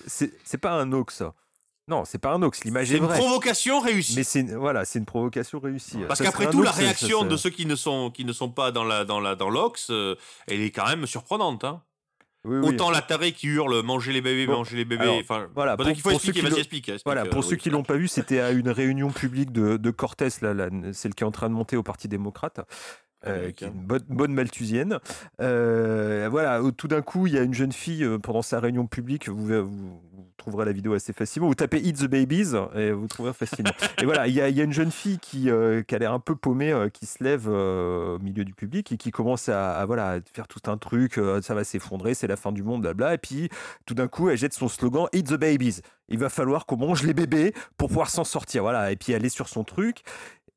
c'est- 0.07 0.57
pas 0.57 0.71
un 0.73 0.91
hoax. 0.93 1.23
Non, 1.91 2.05
c'est 2.05 2.17
pas 2.17 2.33
un 2.33 2.41
hoax. 2.41 2.63
L'image 2.63 2.87
C'est 2.87 2.95
est 2.95 2.97
une 2.97 3.07
provocation 3.07 3.79
réussie. 3.81 4.15
Mais 4.15 4.23
c'est 4.23 4.43
voilà, 4.55 4.85
c'est 4.85 4.97
une 4.99 5.05
provocation 5.05 5.59
réussie. 5.59 5.99
Parce 6.07 6.21
qu'après 6.21 6.49
tout, 6.49 6.63
la 6.63 6.69
hoax, 6.71 6.79
réaction 6.79 7.21
ça- 7.21 7.27
de 7.27 7.35
ceux 7.37 7.49
qui 7.51 7.65
ne 7.67 7.75
sont 7.75 8.09
qui 8.09 8.25
ne 8.25 8.33
sont 8.33 8.49
pas 8.49 8.71
dans 8.71 8.83
la 8.85 9.05
dans 9.05 9.19
la 9.19 9.35
dans 9.35 9.49
l'ox, 9.49 9.87
euh, 9.91 10.15
elle 10.47 10.61
est 10.61 10.71
quand 10.71 10.87
même 10.87 11.05
surprenante. 11.05 11.63
Hein. 11.65 11.81
Oui, 12.43 12.57
oui. 12.57 12.69
Autant 12.69 12.89
la 12.89 13.01
tarée 13.03 13.33
qui 13.33 13.45
hurle 13.47 13.83
manger 13.83 14.13
les 14.13 14.21
bébés, 14.21 14.47
Bon, 14.47 14.53
manger 14.53 14.75
les 14.77 14.85
bébés. 14.85 15.19
enfin, 15.21 15.47
voilà, 15.53 15.77
pour- 15.77 15.85
faut 15.85 15.93
pour 15.93 16.11
ceux 16.13 16.29
expliquer. 16.29 16.39
qui 16.39 16.45
explique. 16.47 16.89
explique, 16.89 17.01
Voilà, 17.05 17.21
euh, 17.21 17.29
pour 17.29 17.43
ceux 17.43 17.51
oui. 17.51 17.57
qui 17.57 17.69
l'ont 17.69 17.83
pas 17.83 17.93
vu, 17.97 18.07
c'était 18.07 18.39
à 18.39 18.49
une 18.49 18.69
réunion 18.69 19.11
publique 19.11 19.51
de, 19.51 19.77
de 19.77 19.91
Cortés, 19.91 20.29
là, 20.41 20.55
là, 20.55 20.69
celle 20.93 21.13
qui 21.13 21.23
est 21.23 21.27
en 21.27 21.31
train 21.31 21.49
de 21.49 21.53
monter 21.53 21.77
au 21.77 21.83
Parti 21.83 22.07
démocrate. 22.07 22.61
euh, 23.27 23.51
qui 23.51 23.63
est 23.63 23.67
Américain. 23.67 23.71
une 23.75 23.85
bonne, 23.85 24.05
bonne 24.09 24.33
malthusienne. 24.33 24.97
Euh, 25.39 26.27
voilà, 26.31 26.59
tout 26.75 26.87
d'un 26.87 27.03
coup, 27.03 27.27
il 27.27 27.33
y 27.33 27.37
a 27.37 27.43
une 27.43 27.53
jeune 27.53 27.71
fille 27.71 28.03
pendant 28.23 28.41
sa 28.41 28.59
réunion 28.59 28.87
publique. 28.87 29.29
Vous, 29.29 29.45
vous, 29.45 29.67
vous 29.67 30.01
trouverez 30.41 30.65
la 30.65 30.71
vidéo 30.71 30.93
assez 30.93 31.13
facilement. 31.13 31.47
Vous 31.47 31.55
tapez 31.55 31.79
Eat 31.79 31.97
the 31.99 32.05
Babies 32.07 32.51
et 32.75 32.91
vous 32.91 33.07
trouverez 33.07 33.33
facilement. 33.33 33.71
et 34.01 34.05
voilà, 34.05 34.27
il 34.27 34.33
y, 34.33 34.41
a- 34.41 34.49
il 34.49 34.57
y 34.57 34.61
a 34.61 34.63
une 34.63 34.73
jeune 34.73 34.91
fille 34.91 35.19
qui, 35.19 35.49
euh, 35.49 35.83
qui 35.83 35.95
a 35.95 35.99
l'air 35.99 36.11
un 36.13 36.19
peu 36.19 36.35
paumée, 36.35 36.71
euh, 36.71 36.89
qui 36.89 37.05
se 37.05 37.23
lève 37.23 37.45
euh, 37.47 38.15
au 38.15 38.19
milieu 38.19 38.43
du 38.43 38.53
public 38.53 38.91
et 38.91 38.97
qui 38.97 39.11
commence 39.11 39.47
à, 39.49 39.73
à, 39.73 39.85
voilà, 39.85 40.09
à 40.11 40.19
faire 40.33 40.47
tout 40.47 40.59
un 40.69 40.77
truc. 40.77 41.19
ça 41.43 41.53
va 41.53 41.63
s'effondrer, 41.63 42.13
c'est 42.13 42.27
la 42.27 42.35
fin 42.35 42.51
du 42.51 42.63
monde, 42.63 42.81
blabla. 42.81 43.13
Et 43.13 43.17
puis 43.17 43.49
tout 43.85 43.93
d'un 43.93 44.07
coup, 44.07 44.29
elle 44.29 44.37
jette 44.37 44.53
son 44.53 44.67
slogan 44.67 45.07
Eat 45.13 45.27
the 45.27 45.35
Babies. 45.35 45.81
Il 46.09 46.17
va 46.17 46.27
falloir 46.29 46.65
qu'on 46.65 46.75
mange 46.77 47.03
les 47.03 47.13
bébés 47.13 47.53
pour 47.77 47.87
pouvoir 47.87 48.09
s'en 48.09 48.23
sortir. 48.25 48.63
Voilà. 48.63 48.91
Et 48.91 48.97
puis 48.97 49.13
elle 49.13 49.23
est 49.23 49.29
sur 49.29 49.47
son 49.47 49.63
truc. 49.63 49.99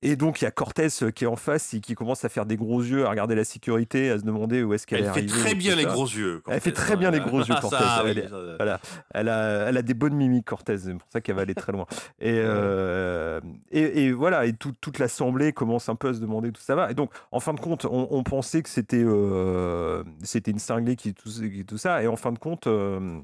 Et 0.06 0.16
donc, 0.16 0.40
il 0.40 0.44
y 0.44 0.46
a 0.46 0.50
Cortez 0.50 0.88
euh, 1.02 1.10
qui 1.10 1.24
est 1.24 1.26
en 1.26 1.34
face 1.36 1.72
et 1.74 1.80
qui 1.80 1.94
commence 1.94 2.24
à 2.24 2.28
faire 2.28 2.44
des 2.46 2.56
gros 2.56 2.82
yeux, 2.82 3.06
à 3.06 3.10
regarder 3.10 3.34
la 3.34 3.44
sécurité, 3.44 4.10
à 4.10 4.18
se 4.18 4.24
demander 4.24 4.62
où 4.62 4.74
est-ce 4.74 4.86
qu'elle 4.86 5.00
est 5.00 5.06
Elle 5.06 5.12
fait 5.12 5.18
arrivée. 5.20 5.32
très 5.40 5.52
et 5.52 5.54
bien 5.54 5.72
tout 5.72 5.78
les 5.78 5.84
gros 5.86 6.04
yeux. 6.06 6.42
Elle 6.46 6.60
fait 6.60 6.72
très 6.72 6.96
bien 6.96 7.10
les 7.10 7.20
gros 7.20 7.40
yeux, 7.40 7.54
Ah, 7.56 7.60
Cortez. 7.60 7.76
ça, 7.78 8.02
oui, 8.04 8.10
Elle 8.10 8.18
est- 8.18 8.28
Voilà. 8.56 8.80
Elle 9.14 9.28
a, 9.30 9.68
elle 9.68 9.76
a 9.78 9.82
des 9.82 9.94
bonnes 9.94 10.14
mimiques, 10.14 10.44
Cortez. 10.44 10.76
C'est 10.78 10.92
pour 10.92 11.08
ça 11.10 11.20
qu'elle 11.20 11.36
va 11.36 11.42
aller 11.42 11.54
très 11.54 11.72
loin. 11.72 11.86
Et, 12.20 12.34
euh, 12.38 13.40
et, 13.70 14.04
et 14.04 14.12
voilà, 14.12 14.44
et 14.46 14.52
tout- 14.52 14.74
toute 14.80 14.98
l'assemblée 14.98 15.52
commence 15.52 15.88
un 15.88 15.94
peu 15.96 16.08
à 16.08 16.14
se 16.14 16.20
demander 16.20 16.52
tout 16.52 16.60
ça 16.62 16.74
va. 16.74 16.90
Et 16.90 16.94
donc, 16.94 17.10
en 17.32 17.40
fin 17.40 17.54
de 17.54 17.60
compte, 17.60 17.86
on, 17.86 18.06
on 18.10 18.22
pensait 18.22 18.62
que 18.62 18.68
c'était 18.68 19.02
euh, 19.02 20.04
c'était 20.22 20.50
une 20.50 20.58
cinglée 20.58 20.96
qui 20.96 21.14
tout, 21.14 21.30
qui 21.30 21.64
tout 21.64 21.78
ça. 21.78 22.02
Et 22.02 22.06
en 22.08 22.16
fin 22.16 22.32
de 22.32 22.38
compte, 22.38 22.66
euh, 22.66 23.18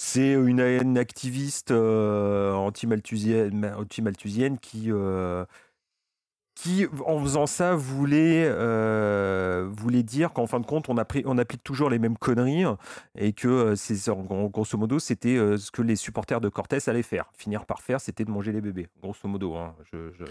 c'est 0.00 0.34
une, 0.34 0.60
une 0.60 0.96
activiste 0.96 1.72
euh, 1.72 2.52
anti-malthusienne 2.52 4.56
qui, 4.60 4.92
euh, 4.92 5.44
qui, 6.54 6.86
en 7.04 7.20
faisant 7.20 7.46
ça, 7.46 7.74
voulait, 7.74 8.44
euh, 8.46 9.66
voulait 9.68 10.04
dire 10.04 10.32
qu'en 10.32 10.46
fin 10.46 10.60
de 10.60 10.66
compte, 10.66 10.88
on, 10.88 10.98
applique 10.98 11.64
toujours 11.64 11.90
les 11.90 11.98
mêmes 11.98 12.16
conneries 12.16 12.62
et 13.16 13.32
que, 13.32 13.74
c'est, 13.74 13.96
grosso 14.08 14.78
modo, 14.78 15.00
c'était 15.00 15.36
ce 15.58 15.72
que 15.72 15.82
les 15.82 15.96
supporters 15.96 16.40
de 16.40 16.48
Cortés 16.48 16.78
allaient 16.86 17.02
faire. 17.02 17.32
Finir 17.36 17.66
par 17.66 17.82
faire, 17.82 18.00
c'était 18.00 18.24
de 18.24 18.30
manger 18.30 18.52
les 18.52 18.60
bébés, 18.60 18.86
grosso 19.02 19.26
modo. 19.26 19.56
hein. 19.56 19.74
Je, 19.92 20.12
je- 20.12 20.24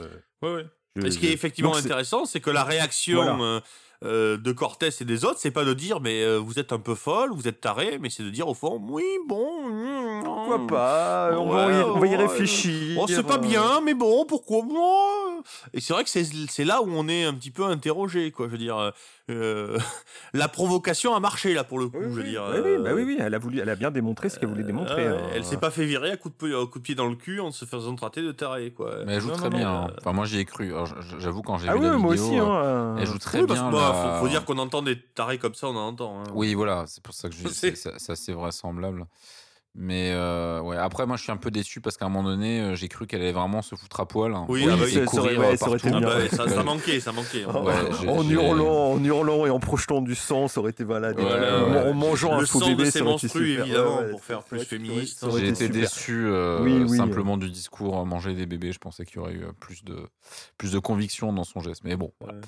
Ouais, 0.48 0.56
ouais. 0.56 0.65
je- 0.95 1.07
Et 1.07 1.11
ce 1.11 1.19
qui 1.19 1.27
est 1.27 1.34
effectivement 1.34 1.76
intéressant, 1.76 2.23
c'est 2.23 2.39
que 2.39 2.52
la 2.52 2.64
réaction 2.64 3.22
Voilà. 3.22 3.61
Euh, 4.03 4.37
de 4.37 4.51
Cortés 4.51 4.89
et 5.01 5.05
des 5.05 5.25
autres, 5.25 5.37
c'est 5.39 5.51
pas 5.51 5.65
de 5.65 5.73
dire 5.73 5.99
mais 6.01 6.21
euh, 6.23 6.37
vous 6.37 6.59
êtes 6.59 6.71
un 6.71 6.79
peu 6.79 6.93
folle, 6.95 7.31
vous 7.33 7.47
êtes 7.47 7.61
taré, 7.61 7.97
mais 8.01 8.09
c'est 8.09 8.23
de 8.23 8.29
dire 8.29 8.47
au 8.47 8.53
fond 8.53 8.79
oui 8.89 9.03
bon. 9.27 9.67
mm, 9.69 10.23
Pourquoi 10.23 10.57
mm. 10.59 10.67
pas 10.67 11.29
On, 11.37 11.49
va, 11.49 11.63
y, 11.63 11.75
Ouais, 11.77 11.83
on 11.83 11.99
va 11.99 12.07
y 12.07 12.09
ouais. 12.11 12.15
réfléchir. 12.17 12.97
Oh, 13.01 13.05
c'est 13.07 13.23
pas 13.25 13.35
euh. 13.35 13.39
bien, 13.39 13.81
mais 13.83 13.93
bon, 13.93 14.25
pourquoi 14.25 14.61
moi? 14.63 15.41
Et 15.73 15.81
c'est 15.81 15.93
vrai 15.93 16.03
que 16.03 16.09
c'est 16.09 16.25
c'est 16.49 16.63
là 16.65 16.81
où 16.81 16.87
on 16.89 17.07
est 17.07 17.23
un 17.25 17.33
petit 17.33 17.51
peu 17.51 17.63
interrogé, 17.65 18.31
quoi. 18.31 18.47
Je 18.47 18.51
veux 18.51 18.57
dire, 18.57 18.91
euh, 19.29 19.77
la 20.33 20.47
provocation 20.47 21.15
a 21.15 21.19
marché 21.19 21.53
là 21.53 21.63
pour 21.63 21.79
le 21.79 21.87
coup. 21.87 21.97
Oui, 21.99 22.05
je 22.09 22.15
veux 22.15 22.23
dire, 22.23 22.43
oui, 22.53 22.59
oui, 22.63 22.77
bah 22.83 22.91
oui, 22.93 23.03
oui, 23.03 23.17
elle 23.19 23.33
a 23.33 23.39
voulu, 23.39 23.59
elle 23.59 23.69
a 23.69 23.75
bien 23.75 23.91
démontré 23.91 24.29
ce 24.29 24.39
qu'elle 24.39 24.49
voulait 24.49 24.63
démontrer. 24.63 25.05
hein. 25.07 25.17
Elle 25.33 25.43
s'est 25.43 25.57
pas 25.57 25.71
fait 25.71 25.85
virer 25.85 26.11
à 26.11 26.17
coup 26.17 26.29
de, 26.29 26.33
pied- 26.35 26.53
à 26.55 26.65
coup 26.65 26.79
de 26.79 26.83
pied 26.83 26.95
dans 26.95 27.07
le 27.07 27.15
cul 27.15 27.39
en 27.39 27.51
se 27.51 27.65
faisant 27.65 27.95
traiter 27.95 28.21
de 28.21 28.31
taré, 28.31 28.71
quoi. 28.71 28.91
Mais 29.05 29.13
elle 29.15 29.21
joue 29.21 29.29
Non, 29.29 29.35
très 29.35 29.49
non, 29.49 29.57
bien. 29.57 29.71
non, 29.71 29.77
hein. 29.79 29.87
euh, 29.91 29.95
Enfin, 29.99 30.13
moi, 30.13 30.25
j'y 30.25 30.39
ai 30.39 30.45
cru. 30.45 30.73
J'avoue, 31.19 31.41
quand 31.41 31.57
j'ai 31.57 31.69
Ah 31.69 31.73
vu 31.73 31.79
oui, 31.79 31.85
la 31.85 31.97
moi 31.97 32.13
vidéo, 32.13 32.27
aussi. 32.27 32.39
euh, 32.39 32.43
hein. 32.45 32.95
elle 32.99 33.07
joue 33.07 33.17
très 33.19 33.43
bien. 33.45 33.55
que 33.69 33.75
moi, 33.93 34.14
faut, 34.19 34.26
faut 34.26 34.30
dire 34.30 34.45
qu'on 34.45 34.57
entend 34.57 34.81
des 34.81 34.99
tarés 35.01 35.38
comme 35.38 35.53
ça, 35.55 35.68
on 35.68 35.76
en 35.76 35.88
entend. 35.89 36.19
hein. 36.22 36.23
Oui, 36.34 36.53
voilà, 36.53 36.85
c'est 36.88 37.03
pour 37.03 37.14
ça 37.14 37.30
que 37.30 37.35
je 37.35 37.43
dis 37.47 37.53
C'est- 37.53 38.09
assez 38.11 38.34
vraisemblable. 38.34 39.05
Mais 39.80 40.11
euh, 40.11 40.59
ouais, 40.61 40.76
après, 40.76 41.05
moi, 41.05 41.18
je 41.18 41.22
suis 41.22 41.31
un 41.31 41.38
peu 41.38 41.51
déçu 41.51 41.81
parce 41.81 41.97
qu'à 41.97 42.05
un 42.05 42.09
moment 42.09 42.27
donné, 42.27 42.61
euh, 42.61 42.76
j'ai 42.76 42.88
cru 42.88 43.05
qu'elle 43.05 43.22
allait 43.22 43.31
vraiment 43.31 43.61
se 43.61 43.76
foutre 43.76 43.99
à 43.99 44.07
poil. 44.07 44.34
Oui, 44.47 44.65
ah 44.68 44.76
bah 44.76 44.85
oui, 44.85 44.89
et 44.89 44.93
ça 44.93 44.99
aurait- 45.01 45.05
courir 45.35 45.39
ouais, 45.39 45.45
euh, 45.53 45.55
ça 45.57 45.68
aurait 45.68 45.77
été 45.77 45.91
partout. 45.91 46.05
Ah 46.07 46.15
bien. 46.18 46.27
bah 46.30 46.35
ça, 46.35 46.49
ça 46.49 46.64
manquait, 46.64 46.99
ça 46.99 47.11
manquait. 47.11 47.43
hein. 47.43 47.61
Ouais, 47.61 47.76
en 48.09 48.27
hurlant, 48.27 48.93
en 48.93 49.03
hurlant 49.03 49.45
et 49.45 49.51
en 49.51 49.59
projetant 49.59 50.01
du 50.01 50.15
sang, 50.15 50.47
ça 50.47 50.61
aurait 50.61 50.72
été 50.72 50.84
Voilà, 50.84 51.11
en, 51.11 51.15
ouais. 51.15 51.89
en 51.91 51.93
mangeant 51.93 52.38
Le 52.38 52.43
un 52.43 52.45
faux 52.47 52.59
sang 52.59 52.69
de 52.72 52.73
bébé, 52.76 52.85
ces 52.89 52.99
ça 52.99 53.05
aurait 53.05 53.14
été 53.18 53.26
menstrues, 53.27 53.49
super. 53.51 53.65
évidemment, 53.65 53.99
pour 54.09 54.23
faire 54.23 54.43
plus 54.45 54.61
féministe. 54.61 55.23
J'ai 55.38 55.47
été 55.49 55.65
super. 55.68 55.81
déçu 55.81 56.26
euh, 56.26 56.64
Oui, 56.64 56.84
oui. 56.89 56.97
simplement 56.97 57.38
du 57.38 57.51
discours 57.51 57.99
euh, 57.99 58.03
manger 58.03 58.34
des 58.34 58.47
bébés. 58.47 58.72
Je 58.72 58.80
pensais 58.80 59.05
qu'il 59.05 59.18
y 59.18 59.19
aurait 59.19 59.34
eu 59.34 59.43
euh, 59.43 59.51
plus 59.59 59.84
de, 59.84 59.99
plus 60.57 60.72
de 60.72 60.80
conviction 60.80 61.31
dans 61.34 61.43
son 61.43 61.59
geste. 61.59 61.84
Mais 61.84 61.95
bon, 61.95 62.11
voilà. 62.19 62.39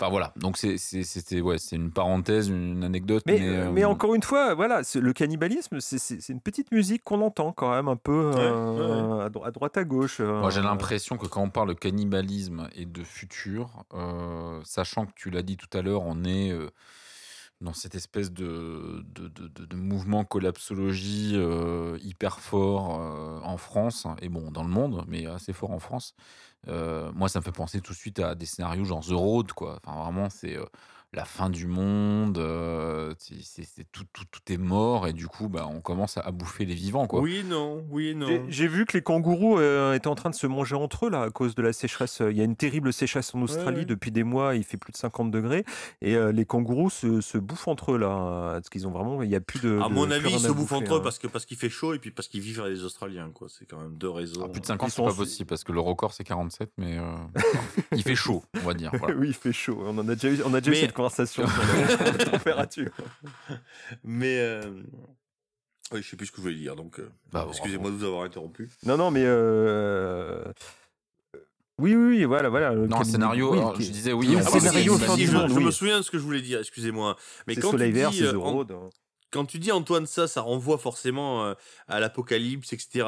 Enfin 0.00 0.10
voilà, 0.12 0.32
donc 0.36 0.56
c'est- 0.58 0.78
c'est- 0.78 1.02
c'était 1.02 1.40
ouais, 1.40 1.58
c'est 1.58 1.74
une 1.74 1.90
parenthèse, 1.90 2.48
une 2.48 2.84
anecdote. 2.84 3.24
Mais, 3.26 3.38
Mais, 3.40 3.48
euh, 3.48 3.66
euh, 3.66 3.70
mais 3.72 3.84
encore 3.84 4.14
une 4.14 4.22
fois, 4.22 4.54
voilà, 4.54 4.84
c'est- 4.84 5.00
le 5.00 5.12
cannibalisme, 5.12 5.80
c'est- 5.80 6.28
une 6.28 6.40
petite 6.40 6.70
musique 6.70 7.02
qu'on 7.02 7.20
entend 7.20 7.50
quand 7.52 7.70
même 7.74 7.88
un 7.88 7.96
peu 7.96 8.30
euh, 8.36 9.26
À, 9.26 9.28
dro- 9.28 9.44
à 9.44 9.50
droite 9.50 9.76
à 9.76 9.82
gauche. 9.82 10.20
euh. 10.20 10.40
Moi, 10.40 10.50
j'ai 10.50 10.62
l'impression 10.62 11.16
que 11.16 11.26
quand 11.26 11.42
on 11.42 11.50
parle 11.50 11.70
de 11.70 11.74
cannibalisme 11.74 12.68
et 12.76 12.84
de 12.86 13.02
futur, 13.02 13.84
euh, 13.92 14.60
sachant 14.62 15.04
que 15.06 15.12
tu 15.16 15.30
l'as 15.30 15.42
dit 15.42 15.56
tout 15.56 15.76
à 15.76 15.82
l'heure, 15.82 16.02
on 16.02 16.22
est 16.22 16.52
euh, 16.52 16.70
dans 17.60 17.72
cette 17.72 17.94
espèce 17.96 18.32
de, 18.32 19.04
de, 19.14 19.28
de- 19.28 19.76
mouvement 19.76 20.24
collapsologie 20.24 21.32
euh, 21.36 21.98
hyper 22.02 22.38
fort 22.40 23.00
euh, 23.00 23.40
en 23.42 23.56
France, 23.56 24.06
et 24.22 24.28
bon, 24.28 24.50
dans 24.52 24.62
le 24.62 24.70
monde, 24.70 25.04
mais 25.08 25.26
assez 25.26 25.52
fort 25.52 25.72
en 25.72 25.78
France. 25.80 26.14
Euh, 26.68 27.12
moi, 27.14 27.28
ça 27.28 27.40
me 27.40 27.44
fait 27.44 27.52
penser 27.52 27.80
tout 27.80 27.92
de 27.92 27.98
suite 27.98 28.18
à 28.20 28.34
des 28.34 28.46
scénarios 28.46 28.84
genre 28.84 29.04
The 29.04 29.10
Road, 29.12 29.52
quoi. 29.52 29.80
Enfin, 29.84 30.02
vraiment, 30.04 30.30
c'est 30.30 30.56
la 31.14 31.24
fin 31.24 31.48
du 31.48 31.66
monde, 31.66 32.36
euh, 32.38 33.14
c'est- 33.18 33.86
tout, 33.92 34.04
tout, 34.12 34.24
tout 34.30 34.52
est 34.52 34.58
mort, 34.58 35.06
et 35.08 35.12
du 35.14 35.26
coup, 35.26 35.48
bah, 35.48 35.66
on 35.72 35.80
commence 35.80 36.18
à, 36.18 36.20
à 36.20 36.30
bouffer 36.32 36.64
les 36.66 36.74
vivants, 36.74 37.06
quoi. 37.06 37.20
Oui, 37.20 37.42
non, 37.48 37.82
oui, 37.90 38.14
non. 38.14 38.26
J'ai- 38.26 38.42
J'ai 38.48 38.68
vu 38.68 38.84
que 38.84 38.92
les 38.96 39.02
kangourous 39.02 39.58
euh, 39.58 39.94
étaient 39.94 40.08
en 40.08 40.14
train 40.14 40.28
de 40.30 40.34
se 40.34 40.46
manger 40.46 40.74
entre 40.76 41.06
eux 41.06 41.10
là 41.10 41.22
à 41.22 41.30
cause 41.30 41.54
de 41.54 41.62
la 41.62 41.72
sécheresse. 41.72 42.20
Il 42.20 42.36
y 42.36 42.40
a 42.40 42.44
une 42.44 42.56
terrible 42.56 42.92
sécheresse 42.92 43.34
en 43.34 43.40
Australie 43.42 43.78
ouais. 43.80 43.84
depuis 43.86 44.10
des 44.10 44.22
mois. 44.24 44.54
Il 44.54 44.64
fait 44.64 44.76
plus 44.76 44.92
de 44.92 44.96
50 44.98 45.30
degrés 45.30 45.64
et 46.02 46.14
euh, 46.16 46.30
les 46.32 46.44
kangourous 46.44 46.90
se, 46.90 47.20
se 47.20 47.38
bouffent 47.38 47.68
entre 47.68 47.92
eux 47.92 47.98
là 47.98 48.50
parce 48.54 48.68
qu'ils 48.68 48.86
ont 48.86 48.90
vraiment. 48.90 49.22
Il 49.22 49.30
y 49.30 49.36
a 49.36 49.40
plus 49.40 49.60
de. 49.60 49.78
À 49.80 49.88
mon 49.88 50.10
avis, 50.10 50.30
ils 50.32 50.38
se 50.40 50.48
bouffent 50.48 50.56
bouffer, 50.70 50.74
entre 50.74 50.94
eux 50.96 50.98
hein. 50.98 51.02
parce 51.02 51.18
que 51.18 51.26
parce 51.26 51.46
qu'il 51.46 51.56
fait 51.56 51.70
chaud 51.70 51.94
et 51.94 51.98
puis 51.98 52.10
parce 52.10 52.28
qu'ils 52.28 52.40
vivent 52.40 52.60
avec 52.60 52.74
les 52.74 52.84
Australiens, 52.84 53.30
quoi. 53.32 53.48
C'est 53.48 53.64
quand 53.66 53.78
même 53.80 53.96
deux 53.96 54.10
raisons. 54.10 54.42
Ah, 54.44 54.48
plus 54.48 54.60
de 54.60 54.66
50, 54.66 54.88
Ils 54.88 54.90
c'est 54.90 54.96
sont 54.96 55.06
pas 55.06 55.14
possible 55.14 55.48
parce 55.48 55.64
que 55.64 55.72
le 55.72 55.80
record 55.80 56.12
c'est 56.12 56.24
47, 56.24 56.70
mais 56.76 56.98
euh, 56.98 57.02
il 57.92 58.02
fait 58.02 58.14
chaud, 58.16 58.42
on 58.56 58.66
va 58.66 58.74
dire. 58.74 58.90
voilà. 58.98 59.14
oui, 59.16 59.28
il 59.28 59.34
fait 59.34 59.52
chaud. 59.52 59.78
On 59.86 59.96
en 59.98 60.06
a 60.08 60.14
déjà 60.14 60.30
eu, 60.30 60.42
on 60.44 60.52
a 60.54 60.60
déjà 60.60 60.76
eu 60.76 60.80
cette 60.80 60.92
conversation 61.02 61.46
sur 61.46 62.04
la 62.04 62.24
température. 62.32 62.90
Mais 64.04 64.38
euh, 64.38 64.82
oui, 65.92 66.02
je 66.02 66.08
sais 66.08 66.16
plus 66.16 66.26
ce 66.26 66.32
que 66.32 66.38
je 66.38 66.42
voulais 66.42 66.54
dire, 66.56 66.76
donc 66.76 66.98
euh, 67.00 67.10
Bah, 67.32 67.46
excusez-moi 67.48 67.90
de 67.90 67.96
vous 67.96 68.04
avoir 68.04 68.22
interrompu. 68.24 68.70
Non, 68.84 68.96
non, 68.96 69.10
mais 69.10 69.22
euh, 69.24 70.44
oui, 71.78 71.94
oui, 71.94 72.16
oui, 72.18 72.24
voilà, 72.24 72.48
voilà. 72.48 72.72
le 72.74 72.86
Non, 72.86 72.98
cabinet- 72.98 73.12
scénario, 73.12 73.52
oui, 73.52 73.58
alors, 73.58 73.72
qui- 73.74 73.84
je 73.84 73.90
disais 73.92 74.12
oui, 74.12 74.28
on 74.36 74.38
Ah, 74.40 74.42
scénario 74.42 74.98
si, 74.98 75.04
si, 75.14 75.26
je, 75.26 75.32
monde, 75.32 75.48
je 75.50 75.54
oui. 75.54 75.64
me 75.64 75.70
souviens 75.70 75.98
de 75.98 76.02
ce 76.02 76.10
que 76.10 76.18
je 76.18 76.24
voulais 76.24 76.42
dire, 76.42 76.58
excusez-moi. 76.60 77.16
Mais 77.46 77.54
quand 77.56 77.70
Soleil 77.70 77.92
tu 77.92 77.98
vert, 77.98 78.12
c'est 78.12 78.24
euh, 78.24 78.38
en- 78.38 78.66
quand 79.30 79.44
tu 79.44 79.58
dis 79.58 79.70
Antoine 79.72 80.06
ça, 80.06 80.26
ça 80.26 80.40
renvoie 80.40 80.78
forcément 80.78 81.44
euh, 81.44 81.54
à 81.86 82.00
l'apocalypse, 82.00 82.72
etc. 82.72 83.06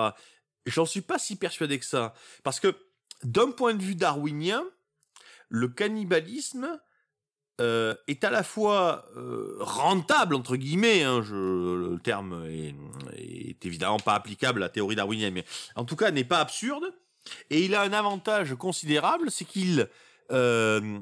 J'en 0.66 0.84
suis 0.86 1.00
pas 1.00 1.18
si 1.18 1.36
persuadé 1.36 1.78
que 1.78 1.86
ça. 1.86 2.14
Parce 2.44 2.60
que 2.60 2.76
d'un 3.24 3.50
point 3.50 3.74
de 3.74 3.82
vue 3.82 3.94
darwinien, 3.96 4.62
le 5.48 5.66
cannibalisme 5.68 6.78
euh, 7.60 7.94
est 8.08 8.24
à 8.24 8.30
la 8.30 8.42
fois 8.42 9.06
euh, 9.16 9.56
rentable, 9.60 10.34
entre 10.34 10.56
guillemets, 10.56 11.02
hein, 11.02 11.22
le 11.30 11.98
terme 12.02 12.44
est, 12.48 12.74
évidemment 13.64 13.98
pas 13.98 14.14
applicable 14.14 14.62
à 14.62 14.66
la 14.66 14.70
théorie 14.70 14.96
darwinienne, 14.96 15.34
mais 15.34 15.44
en 15.76 15.84
tout 15.84 15.96
cas 15.96 16.10
n'est 16.10 16.24
pas 16.24 16.40
absurde, 16.40 16.84
et 17.50 17.64
il 17.64 17.74
a 17.74 17.82
un 17.82 17.92
avantage 17.92 18.54
considérable, 18.54 19.30
c'est 19.30 19.44
qu'il... 19.44 19.88
euh, 20.32 21.00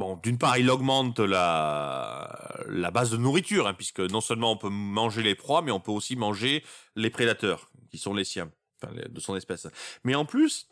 Bon, 0.00 0.16
d'une 0.16 0.38
part, 0.38 0.56
il 0.56 0.70
augmente 0.70 1.20
la, 1.20 2.90
base 2.90 3.10
de 3.10 3.18
nourriture, 3.18 3.66
hein, 3.66 3.74
puisque 3.74 4.00
non 4.00 4.22
seulement 4.22 4.52
on 4.52 4.56
peut 4.56 4.70
manger 4.70 5.22
les 5.22 5.34
proies, 5.34 5.60
mais 5.60 5.72
on 5.72 5.78
peut 5.78 5.92
aussi 5.92 6.16
manger 6.16 6.64
les 6.96 7.10
prédateurs, 7.10 7.70
qui 7.90 7.98
sont 7.98 8.14
les 8.14 8.24
siens, 8.24 8.50
enfin, 8.82 8.94
de 8.94 9.20
son 9.20 9.36
espèce. 9.36 9.66
Mais 10.02 10.14
en 10.14 10.24
plus, 10.24 10.70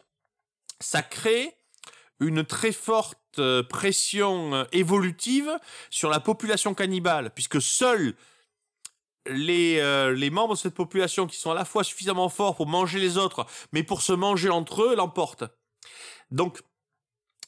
ça 0.80 1.02
crée 1.02 1.57
une 2.20 2.44
très 2.44 2.72
forte 2.72 3.18
euh, 3.38 3.62
pression 3.62 4.54
euh, 4.54 4.64
évolutive 4.72 5.50
sur 5.90 6.10
la 6.10 6.20
population 6.20 6.74
cannibale, 6.74 7.30
puisque 7.34 7.62
seuls 7.62 8.14
les, 9.26 9.78
euh, 9.78 10.12
les 10.12 10.30
membres 10.30 10.54
de 10.54 10.58
cette 10.58 10.74
population 10.74 11.26
qui 11.26 11.36
sont 11.36 11.50
à 11.50 11.54
la 11.54 11.64
fois 11.64 11.84
suffisamment 11.84 12.28
forts 12.28 12.56
pour 12.56 12.66
manger 12.66 12.98
les 12.98 13.18
autres, 13.18 13.46
mais 13.72 13.82
pour 13.82 14.02
se 14.02 14.12
manger 14.12 14.48
entre 14.48 14.82
eux, 14.82 14.96
l'emportent. 14.96 15.44
Donc, 16.30 16.60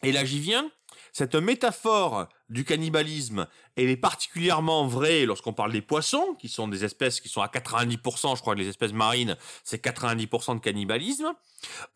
et 0.03 0.13
là 0.13 0.25
j'y 0.25 0.41
viens, 0.41 0.71
cette 1.13 1.35
métaphore 1.35 2.29
du 2.49 2.65
cannibalisme, 2.65 3.47
elle 3.77 3.91
est 3.91 3.97
particulièrement 3.97 4.87
vraie 4.87 5.25
lorsqu'on 5.27 5.53
parle 5.53 5.73
des 5.73 5.83
poissons, 5.83 6.35
qui 6.39 6.49
sont 6.49 6.69
des 6.69 6.85
espèces 6.85 7.21
qui 7.21 7.29
sont 7.29 7.41
à 7.41 7.47
90%, 7.47 8.37
je 8.37 8.41
crois 8.41 8.55
que 8.55 8.61
les 8.61 8.69
espèces 8.69 8.93
marines, 8.93 9.37
c'est 9.65 9.85
90% 9.85 10.57
de 10.57 10.61
cannibalisme. 10.61 11.33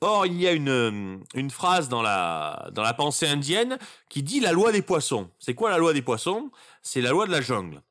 Or, 0.01 0.27
il 0.27 0.41
y 0.41 0.47
a 0.47 0.53
une, 0.53 1.51
phrase 1.51 1.89
dans 1.89 2.03
la, 2.03 2.69
dans 2.73 2.83
la 2.83 2.95
pensée 2.95 3.27
indienne 3.27 3.79
qui 4.09 4.23
dit 4.23 4.41
la 4.41 4.53
loi 4.53 4.73
des 4.73 4.83
poissons. 4.83 5.31
C'est 5.39 5.55
quoi 5.55 5.71
la 5.71 5.79
loi 5.79 5.93
des 5.93 6.03
poissons? 6.03 6.51
C'est 6.83 7.01
la 7.01 7.11
loi 7.11 7.27
de 7.27 7.33
la 7.33 7.41
jungle. 7.41 7.83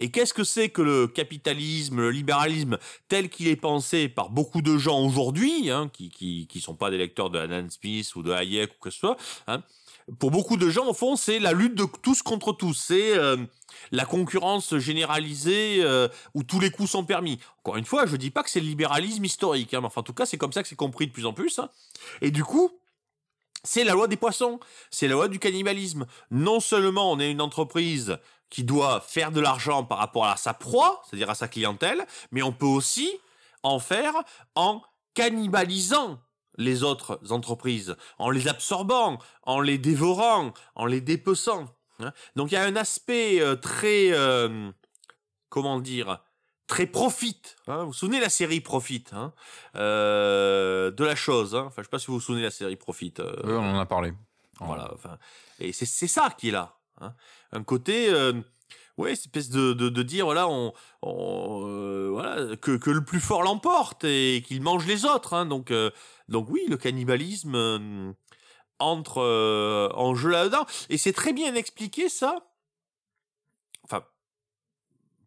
Et 0.00 0.10
qu'est-ce 0.10 0.32
que 0.32 0.44
c'est 0.44 0.68
que 0.68 0.82
le 0.82 1.08
capitalisme, 1.08 2.00
le 2.00 2.10
libéralisme 2.10 2.78
tel 3.08 3.28
qu'il 3.28 3.48
est 3.48 3.56
pensé 3.56 4.08
par 4.08 4.30
beaucoup 4.30 4.62
de 4.62 4.78
gens 4.78 5.00
aujourd'hui, 5.00 5.70
hein, 5.70 5.90
qui, 5.92 6.08
qui 6.10 6.46
qui 6.46 6.60
sont 6.60 6.74
pas 6.74 6.90
des 6.90 6.98
lecteurs 6.98 7.30
de 7.30 7.38
Adam 7.38 7.68
Smith 7.68 8.14
ou 8.16 8.22
de 8.22 8.32
Hayek 8.32 8.72
ou 8.72 8.78
que 8.80 8.90
ce 8.90 8.98
soit, 8.98 9.16
hein, 9.46 9.62
pour 10.18 10.30
beaucoup 10.30 10.56
de 10.56 10.70
gens, 10.70 10.86
au 10.86 10.94
fond, 10.94 11.16
c'est 11.16 11.38
la 11.38 11.52
lutte 11.52 11.74
de 11.74 11.86
tous 12.02 12.22
contre 12.22 12.52
tous. 12.52 12.74
C'est 12.74 13.16
euh, 13.16 13.36
la 13.92 14.04
concurrence 14.04 14.76
généralisée 14.78 15.78
euh, 15.80 16.08
où 16.34 16.42
tous 16.42 16.60
les 16.60 16.70
coups 16.70 16.90
sont 16.90 17.04
permis. 17.04 17.38
Encore 17.58 17.76
une 17.76 17.84
fois, 17.84 18.06
je 18.06 18.16
dis 18.16 18.30
pas 18.30 18.42
que 18.42 18.50
c'est 18.50 18.60
le 18.60 18.66
libéralisme 18.66 19.24
historique, 19.24 19.74
hein, 19.74 19.80
mais 19.82 19.88
en 19.94 20.02
tout 20.02 20.14
cas, 20.14 20.26
c'est 20.26 20.38
comme 20.38 20.52
ça 20.52 20.62
que 20.62 20.68
c'est 20.68 20.76
compris 20.76 21.06
de 21.06 21.12
plus 21.12 21.26
en 21.26 21.32
plus. 21.32 21.58
hein. 21.58 21.68
Et 22.22 22.30
du 22.30 22.44
coup, 22.44 22.70
c'est 23.64 23.84
la 23.84 23.92
loi 23.92 24.08
des 24.08 24.16
poissons, 24.16 24.60
c'est 24.90 25.08
la 25.08 25.14
loi 25.14 25.28
du 25.28 25.38
cannibalisme. 25.38 26.06
Non 26.30 26.60
seulement 26.60 27.10
on 27.12 27.20
est 27.20 27.30
une 27.30 27.40
entreprise 27.40 28.18
qui 28.50 28.64
doit 28.64 29.00
faire 29.00 29.30
de 29.30 29.40
l'argent 29.40 29.84
par 29.84 29.98
rapport 29.98 30.26
à 30.26 30.36
sa 30.36 30.54
proie, 30.54 31.02
c'est-à-dire 31.04 31.28
à 31.28 31.34
sa 31.34 31.48
clientèle, 31.48 32.06
mais 32.30 32.42
on 32.42 32.52
peut 32.52 32.66
aussi 32.66 33.10
en 33.62 33.78
faire 33.78 34.14
en 34.54 34.80
cannibalisant 35.14 36.18
les 36.58 36.82
autres 36.82 37.18
entreprises, 37.30 37.96
en 38.18 38.28
les 38.30 38.46
absorbant, 38.48 39.18
en 39.44 39.60
les 39.60 39.78
dévorant, 39.78 40.52
en 40.74 40.84
les 40.86 41.00
dépeçant. 41.00 41.74
hein. 42.00 42.12
Donc 42.36 42.50
il 42.50 42.54
y 42.54 42.58
a 42.58 42.64
un 42.64 42.76
aspect 42.76 43.40
euh, 43.40 43.56
très, 43.56 44.10
euh, 44.12 44.70
comment 45.48 45.80
dire, 45.80 46.22
très 46.66 46.86
profit. 46.86 47.40
hein. 47.68 47.78
Vous 47.84 47.86
vous 47.86 47.92
souvenez 47.94 48.18
de 48.18 48.24
la 48.24 48.28
série 48.28 48.60
Profit 48.60 49.04
hein, 49.12 49.32
euh, 49.76 50.90
de 50.90 51.04
la 51.04 51.14
chose. 51.16 51.54
hein? 51.54 51.64
Enfin, 51.66 51.82
je 51.82 51.84
sais 51.84 51.90
pas 51.90 51.98
si 51.98 52.08
vous 52.08 52.14
vous 52.14 52.20
souvenez 52.20 52.42
de 52.42 52.46
la 52.46 52.50
série 52.52 52.76
Profit. 52.76 53.14
euh, 53.20 53.32
Oui, 53.44 53.52
on 53.52 53.74
en 53.74 53.78
a 53.78 53.86
parlé. 53.86 54.12
voilà. 54.60 54.90
Enfin, 54.92 55.16
et 55.60 55.72
c'est 55.72 55.86
ça 56.06 56.30
qui 56.36 56.48
est 56.48 56.52
là. 56.52 56.74
Un 57.52 57.62
côté, 57.62 58.08
ouais, 58.98 59.12
espèce 59.12 59.48
de, 59.48 59.72
de, 59.72 59.88
de 59.88 60.02
dire 60.02 60.26
voilà, 60.26 60.48
on, 60.48 60.72
on, 61.02 61.64
euh, 61.66 62.08
voilà, 62.10 62.56
que, 62.56 62.76
que 62.76 62.90
le 62.90 63.04
plus 63.04 63.20
fort 63.20 63.42
l'emporte 63.42 64.04
et 64.04 64.44
qu'il 64.46 64.60
mange 64.60 64.86
les 64.86 65.04
autres. 65.06 65.34
hein. 65.34 65.46
Donc, 65.46 65.70
euh, 65.70 65.90
donc 66.28 66.48
oui, 66.50 66.62
le 66.68 66.76
cannibalisme 66.76 68.14
entre 68.78 69.22
euh, 69.22 69.88
en 69.94 70.14
jeu 70.14 70.30
là-dedans. 70.30 70.66
Et 70.90 70.98
c'est 70.98 71.12
très 71.12 71.32
bien 71.32 71.54
expliqué 71.54 72.08
ça. 72.08 72.44
Enfin, 73.84 74.04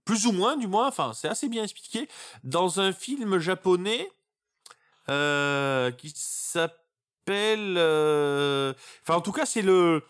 plus 0.06 0.28
ou 0.28 0.32
moins, 0.32 0.58
du 0.58 0.68
moins. 0.68 0.88
Enfin, 0.88 1.14
c'est 1.14 1.28
assez 1.28 1.50
bien 1.50 1.64
expliqué 1.64 2.08
dans 2.44 2.80
un 2.80 2.94
film 2.94 3.40
japonais 3.40 4.12
qui 5.98 6.14
s'appelle. 6.16 7.78
Enfin, 9.04 9.16
en 9.16 9.22
tout 9.22 9.32
cas, 9.32 9.46
c'est 9.46 9.62
le. 9.62 10.04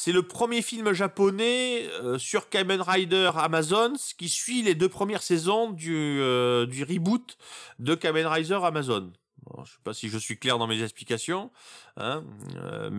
C'est 0.00 0.12
le 0.12 0.22
premier 0.22 0.62
film 0.62 0.92
japonais 0.92 1.88
euh, 2.04 2.18
sur 2.18 2.48
Kamen 2.48 2.80
Rider 2.80 3.32
Amazon 3.34 3.94
qui 4.16 4.28
suit 4.28 4.62
les 4.62 4.76
deux 4.76 4.88
premières 4.88 5.24
saisons 5.24 5.72
du, 5.72 6.20
euh, 6.20 6.66
du 6.66 6.84
reboot 6.84 7.36
de 7.80 7.96
Kamen 7.96 8.24
Rider 8.24 8.60
Amazon. 8.62 9.10
Bon, 9.42 9.64
je 9.64 9.72
sais 9.72 9.78
pas 9.82 9.94
si 9.94 10.08
je 10.08 10.16
suis 10.16 10.38
clair 10.38 10.56
dans 10.56 10.68
mes 10.68 10.84
explications, 10.84 11.50
hein, 11.96 12.22
euh, 12.54 12.90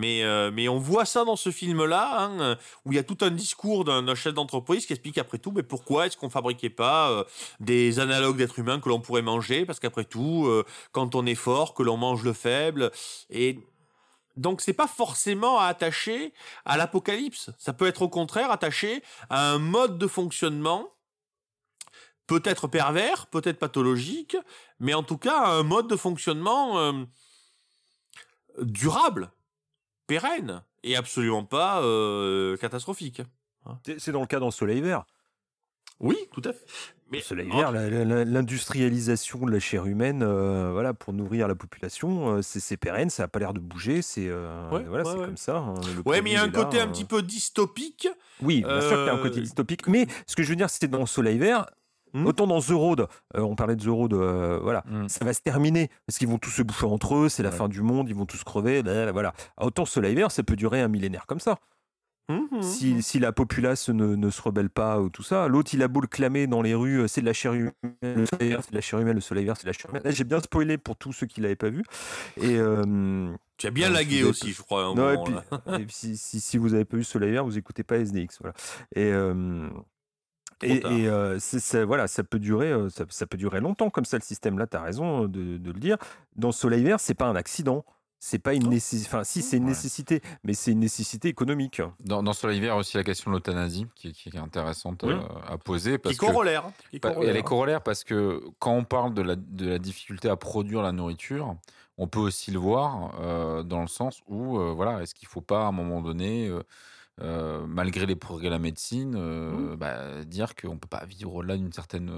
mais, 0.52 0.68
on 0.68 0.78
voit 0.78 1.06
ça 1.06 1.24
dans 1.24 1.38
ce 1.38 1.52
film-là, 1.52 2.26
hein, 2.26 2.58
où 2.84 2.92
il 2.92 2.98
y 2.98 3.00
a 3.00 3.04
tout 3.04 3.20
un 3.22 3.32
discours 3.32 3.86
d'un 3.86 4.16
chef 4.16 4.34
d'entreprise 4.34 4.86
qui 4.86 4.92
explique 4.92 5.20
après 5.20 5.38
tout, 5.38 5.54
mais 5.56 5.64
pourquoi 5.64 6.08
est-ce 6.08 6.18
qu'on 6.18 6.30
fabriquait 6.30 6.70
pas 6.70 7.26
des 7.62 8.00
analogues 8.00 8.38
d'êtres 8.38 8.60
humains 8.60 8.82
que 8.82 8.90
l'on 8.90 9.00
pourrait 9.00 9.22
manger, 9.22 9.66
parce 9.66 9.80
qu'après 9.80 10.04
tout, 10.06 10.52
quand 10.92 11.16
on 11.16 11.26
est 11.26 11.36
fort, 11.36 11.74
que 11.76 11.84
l'on 11.84 11.98
mange 11.98 12.24
le 12.24 12.34
faible, 12.34 12.92
et 13.30 13.60
donc 14.40 14.62
c'est 14.62 14.74
pas 14.74 14.88
forcément 14.88 15.60
attaché 15.60 16.34
à 16.66 16.78
l'apocalypse. 16.78 17.52
Ça 17.58 17.74
peut 17.74 17.88
être 17.88 18.02
au 18.02 18.10
contraire 18.10 18.52
attaché 18.52 19.04
à 19.30 19.52
un 19.52 19.60
mode 19.60 19.98
de 19.98 20.08
fonctionnement 20.08 20.90
peut-être 22.26 22.68
pervers, 22.68 23.28
peut-être 23.28 23.58
pathologique, 23.58 24.38
mais 24.80 24.94
en 24.94 25.04
tout 25.04 25.18
cas 25.18 25.40
à 25.40 25.50
un 25.50 25.64
mode 25.64 25.88
de 25.88 25.96
fonctionnement 25.96 26.80
euh, 26.80 26.94
durable, 28.62 29.32
pérenne 30.08 30.64
et 30.84 30.96
absolument 30.96 31.44
pas 31.44 31.82
euh, 31.82 32.56
catastrophique. 32.58 33.22
C'est 33.86 34.00
c'est 34.00 34.12
dans 34.12 34.22
le 34.22 34.28
cas 34.28 34.40
dans 34.40 34.46
le 34.48 34.52
Soleil 34.52 34.80
Vert. 34.80 35.06
Oui, 36.00 36.18
tout 36.32 36.42
à 36.46 36.54
fait. 36.54 36.66
Mais 37.12 37.22
l'industrialisation 38.26 39.40
de 39.46 39.52
la 39.52 39.60
chair 39.60 39.86
humaine, 39.86 40.22
euh, 40.24 40.70
voilà, 40.72 40.94
pour 40.94 41.14
nourrir 41.14 41.48
la 41.48 41.56
population, 41.56 42.36
euh, 42.38 42.42
c'est 42.42 42.78
pérenne, 42.78 43.10
ça 43.10 43.24
n'a 43.24 43.28
pas 43.28 43.40
l'air 43.40 43.54
de 43.54 43.60
bouger, 43.60 44.02
c'est 44.02 44.28
euh, 44.28 44.70
Ouais, 44.72 44.84
voilà, 44.88 45.04
ouais, 45.04 45.12
c'est 45.14 45.20
ouais. 45.20 45.26
comme 45.26 45.38
ça. 45.38 45.58
hein, 45.58 45.74
Ouais, 46.06 46.22
mais 46.22 46.32
il 46.32 46.34
y 46.34 46.36
a 46.38 46.44
un 46.44 46.48
là, 46.48 46.52
côté 46.52 46.80
un 46.80 46.88
euh. 46.88 46.92
petit 46.92 47.06
peu 47.06 47.22
dystopique. 47.22 48.08
Oui, 48.42 48.62
bien 48.62 48.82
sûr 48.82 48.98
qu'il 48.98 49.06
y 49.06 49.10
a 49.10 49.14
un 49.14 49.18
côté 49.18 49.42
dystopique. 49.42 49.88
Mais 49.88 50.08
ce 50.28 50.36
que 50.36 50.44
je 50.44 50.50
veux 50.50 50.56
dire, 50.56 50.70
c'est 50.70 50.88
dans 50.88 51.00
le 51.00 51.06
Soleil 51.06 51.38
Vert, 51.38 51.66
Hmm. 52.12 52.26
autant 52.26 52.48
dans 52.48 52.60
The 52.60 52.70
Road, 52.72 53.02
euh, 53.36 53.42
on 53.42 53.56
parlait 53.56 53.76
de 53.76 53.84
The 53.84 53.88
Road, 53.90 54.14
euh, 54.16 54.58
voilà, 54.64 54.84
Mm. 54.88 55.08
ça 55.10 55.24
va 55.26 55.32
se 55.32 55.42
terminer 55.42 55.92
parce 56.08 56.18
qu'ils 56.18 56.28
vont 56.28 56.40
tous 56.40 56.50
se 56.50 56.64
bouffer 56.64 56.88
entre 56.88 57.14
eux, 57.16 57.30
c'est 57.30 57.44
la 57.44 57.52
Ouais. 57.52 57.56
fin 57.56 57.68
du 57.70 57.84
monde, 57.84 58.10
ils 58.10 58.16
vont 58.16 58.26
tous 58.26 58.44
crever, 58.44 58.82
voilà. 59.14 59.32
Autant 59.62 59.86
Soleil 59.86 60.16
Vert, 60.16 60.32
ça 60.32 60.42
peut 60.42 60.56
durer 60.56 60.82
un 60.82 60.88
millénaire 60.88 61.28
comme 61.28 61.40
ça. 61.40 61.60
Mhm. 62.30 62.62
Si, 62.62 63.02
si 63.02 63.20
la 63.20 63.32
populace 63.32 63.90
ne, 63.90 64.16
ne 64.16 64.30
se 64.30 64.42
rebelle 64.42 64.70
pas 64.70 65.02
ou 65.02 65.10
tout 65.10 65.24
ça, 65.24 65.48
l'autre 65.48 65.72
il 65.74 65.82
a 65.82 65.88
beau 65.88 66.00
le 66.00 66.08
clamer 66.08 66.46
dans 66.48 66.62
les 66.62 66.76
rues, 66.76 67.02
euh, 67.02 67.08
c'est 67.08 67.22
de 67.22 67.26
la 67.26 67.34
chair 67.34 67.54
humaine, 67.54 67.74
le 68.04 68.26
soleil 68.28 68.50
vert, 68.50 68.62
c'est 68.64 68.70
de 68.72 68.76
la 68.76 68.82
chair 68.82 69.00
humaine, 69.00 69.16
le 69.16 69.22
soleil 69.22 69.46
vert, 69.46 69.58
c'est 69.58 69.64
de 69.64 69.70
la 69.70 69.74
chair 69.74 69.90
humaine. 69.90 70.04
J'ai 70.06 70.24
bien 70.24 70.40
spoilé 70.40 70.78
pour 70.78 70.96
tous 70.96 71.12
ceux 71.12 71.26
qui 71.26 71.42
l'avaient 71.42 71.56
pas 71.56 71.70
vu. 71.70 71.84
Et, 72.38 72.56
euh, 72.58 73.32
Tu 73.58 73.66
as 73.68 73.72
bien 73.72 73.88
Ouais, 73.90 73.94
lagué 73.96 74.24
aussi, 74.24 74.52
je 74.54 74.62
crois. 74.62 74.84
à 74.84 74.86
un 74.86 74.94
non, 74.96 75.10
et 75.10 75.16
moment, 75.18 75.24
puis, 75.24 75.34
là. 75.34 75.80
et 75.80 75.86
puis 75.86 75.96
si, 75.96 76.18
si, 76.18 76.40
si 76.40 76.58
vous 76.58 76.74
avez 76.76 76.86
pas 76.86 76.98
vu 76.98 77.04
Soleil 77.04 77.32
Vert, 77.32 77.44
vous 77.46 77.58
écoutez 77.58 77.84
pas 77.84 77.98
SDX. 77.98 78.38
Voilà. 78.40 78.54
Et, 78.96 79.12
euh, 79.12 79.68
et, 80.62 80.80
tard. 80.82 80.92
et, 80.92 81.08
euh, 81.08 81.40
c'est- 81.40 81.60
ça, 81.60 81.84
voilà, 81.86 82.08
ça 82.08 82.24
peut 82.24 82.38
durer, 82.40 82.72
euh, 82.72 82.90
ça, 82.90 83.06
ça 83.10 83.26
peut 83.26 83.38
durer 83.38 83.60
longtemps 83.60 83.90
comme 83.90 84.06
ça 84.06 84.18
le 84.18 84.24
système. 84.24 84.58
Là, 84.60 84.68
tu 84.68 84.78
as 84.78 84.82
raison 84.82 85.24
euh, 85.24 85.28
de, 85.28 85.58
de 85.58 85.72
le 85.72 85.80
dire. 85.80 85.98
Dans 86.36 86.52
Soleil 86.52 86.84
Vert, 86.84 87.00
c'est 87.00 87.14
pas 87.16 87.28
un 87.28 87.36
accident. 87.36 87.86
C'est 88.22 88.40
pas 88.40 88.54
une 88.54 88.68
nécessité. 88.68 89.08
Enfin, 89.08 89.24
si, 89.24 89.42
c'est 89.42 89.58
une 89.58 89.64
Ouais. 89.64 89.70
nécessité, 89.70 90.22
mais 90.44 90.54
c'est 90.54 90.72
une 90.74 90.80
nécessité 90.80 91.30
économique. 91.30 91.82
Dans, 92.02 92.22
dans 92.22 92.34
Soleil 92.34 92.60
Vert 92.60 92.76
aussi 92.76 92.98
la 92.98 93.04
question 93.06 93.32
de 93.32 93.36
l'euthanasie 93.38 93.88
qui, 93.96 94.12
qui 94.12 94.30
est 94.30 94.38
intéressante 94.38 95.04
Oui. 95.04 95.14
euh, 95.14 95.22
à 95.48 95.58
poser 95.58 95.94
Qui 95.94 95.98
parce 96.00 96.18
que 96.18 96.26
corollaire. 96.26 96.70
qui 96.92 97.00
Bah, 97.00 97.12
corollaire. 97.12 97.30
Elle 97.32 97.38
est 97.38 97.44
corollaire 97.44 97.82
parce 97.82 98.04
que 98.04 98.42
quand 98.60 98.74
on 98.74 98.84
parle 98.84 99.14
de 99.14 99.22
la, 99.22 99.36
de 99.38 99.70
la 99.70 99.80
difficulté 99.80 100.28
à 100.30 100.36
produire 100.36 100.82
la 100.82 100.92
nourriture, 100.92 101.56
on 101.98 102.08
peut 102.08 102.20
aussi 102.20 102.52
le 102.52 102.60
voir 102.60 103.16
euh, 103.22 103.64
dans 103.64 103.82
le 103.82 103.88
sens 103.88 104.22
où, 104.28 104.60
euh, 104.60 104.74
voilà, 104.74 105.02
est-ce 105.02 105.16
qu'il 105.16 105.28
ne 105.28 105.32
faut 105.32 105.42
pas 105.42 105.64
à 105.64 105.68
un 105.68 105.72
moment 105.72 106.02
donné, 106.02 106.48
euh, 106.50 106.62
euh, 107.22 107.66
malgré 107.68 108.06
les 108.06 108.16
progrès 108.18 108.48
de 108.48 108.52
la 108.52 108.60
médecine, 108.60 109.16
euh, 109.18 109.76
bah, 109.78 110.24
dire 110.26 110.56
qu'on 110.56 110.74
ne 110.74 110.80
peut 110.80 110.88
pas 110.90 111.06
vivre 111.06 111.36
au-delà 111.36 111.56
d'une 111.56 111.72
certaine. 111.74 112.12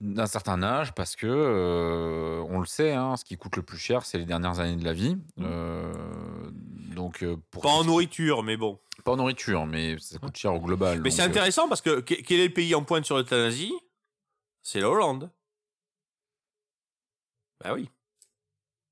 D'un 0.00 0.26
certain 0.26 0.62
âge 0.62 0.92
parce 0.94 1.14
que 1.16 1.26
euh, 1.26 2.42
on 2.48 2.60
le 2.60 2.66
sait 2.66 2.92
hein, 2.92 3.16
ce 3.16 3.24
qui 3.24 3.36
coûte 3.36 3.56
le 3.56 3.62
plus 3.62 3.76
cher 3.78 4.04
c'est 4.06 4.16
les 4.18 4.24
dernières 4.24 4.58
années 4.60 4.76
de 4.76 4.84
la 4.84 4.92
vie 4.94 5.16
Euh, 5.40 5.92
donc 6.94 7.22
euh, 7.22 7.36
pour 7.50 7.62
Pas 7.62 7.68
en 7.70 7.84
nourriture, 7.84 8.42
mais 8.42 8.56
bon. 8.56 8.80
pas 9.04 9.12
en 9.12 9.16
nourriture 9.16 9.66
mais 9.66 9.98
ça 9.98 10.18
coûte 10.18 10.36
cher 10.36 10.54
au 10.54 10.60
global 10.60 11.00
Mais 11.02 11.10
c'est 11.10 11.22
euh, 11.22 11.26
intéressant 11.26 11.68
parce 11.68 11.82
que 11.82 12.00
que- 12.00 12.14
quel 12.14 12.40
est 12.40 12.48
le 12.48 12.54
pays 12.54 12.74
en 12.74 12.82
pointe 12.82 13.04
sur 13.04 13.16
l'euthanasie? 13.16 13.72
C'est 14.62 14.80
la 14.80 14.88
Hollande. 14.90 15.30
Bah 17.62 17.74
oui. 17.74 17.90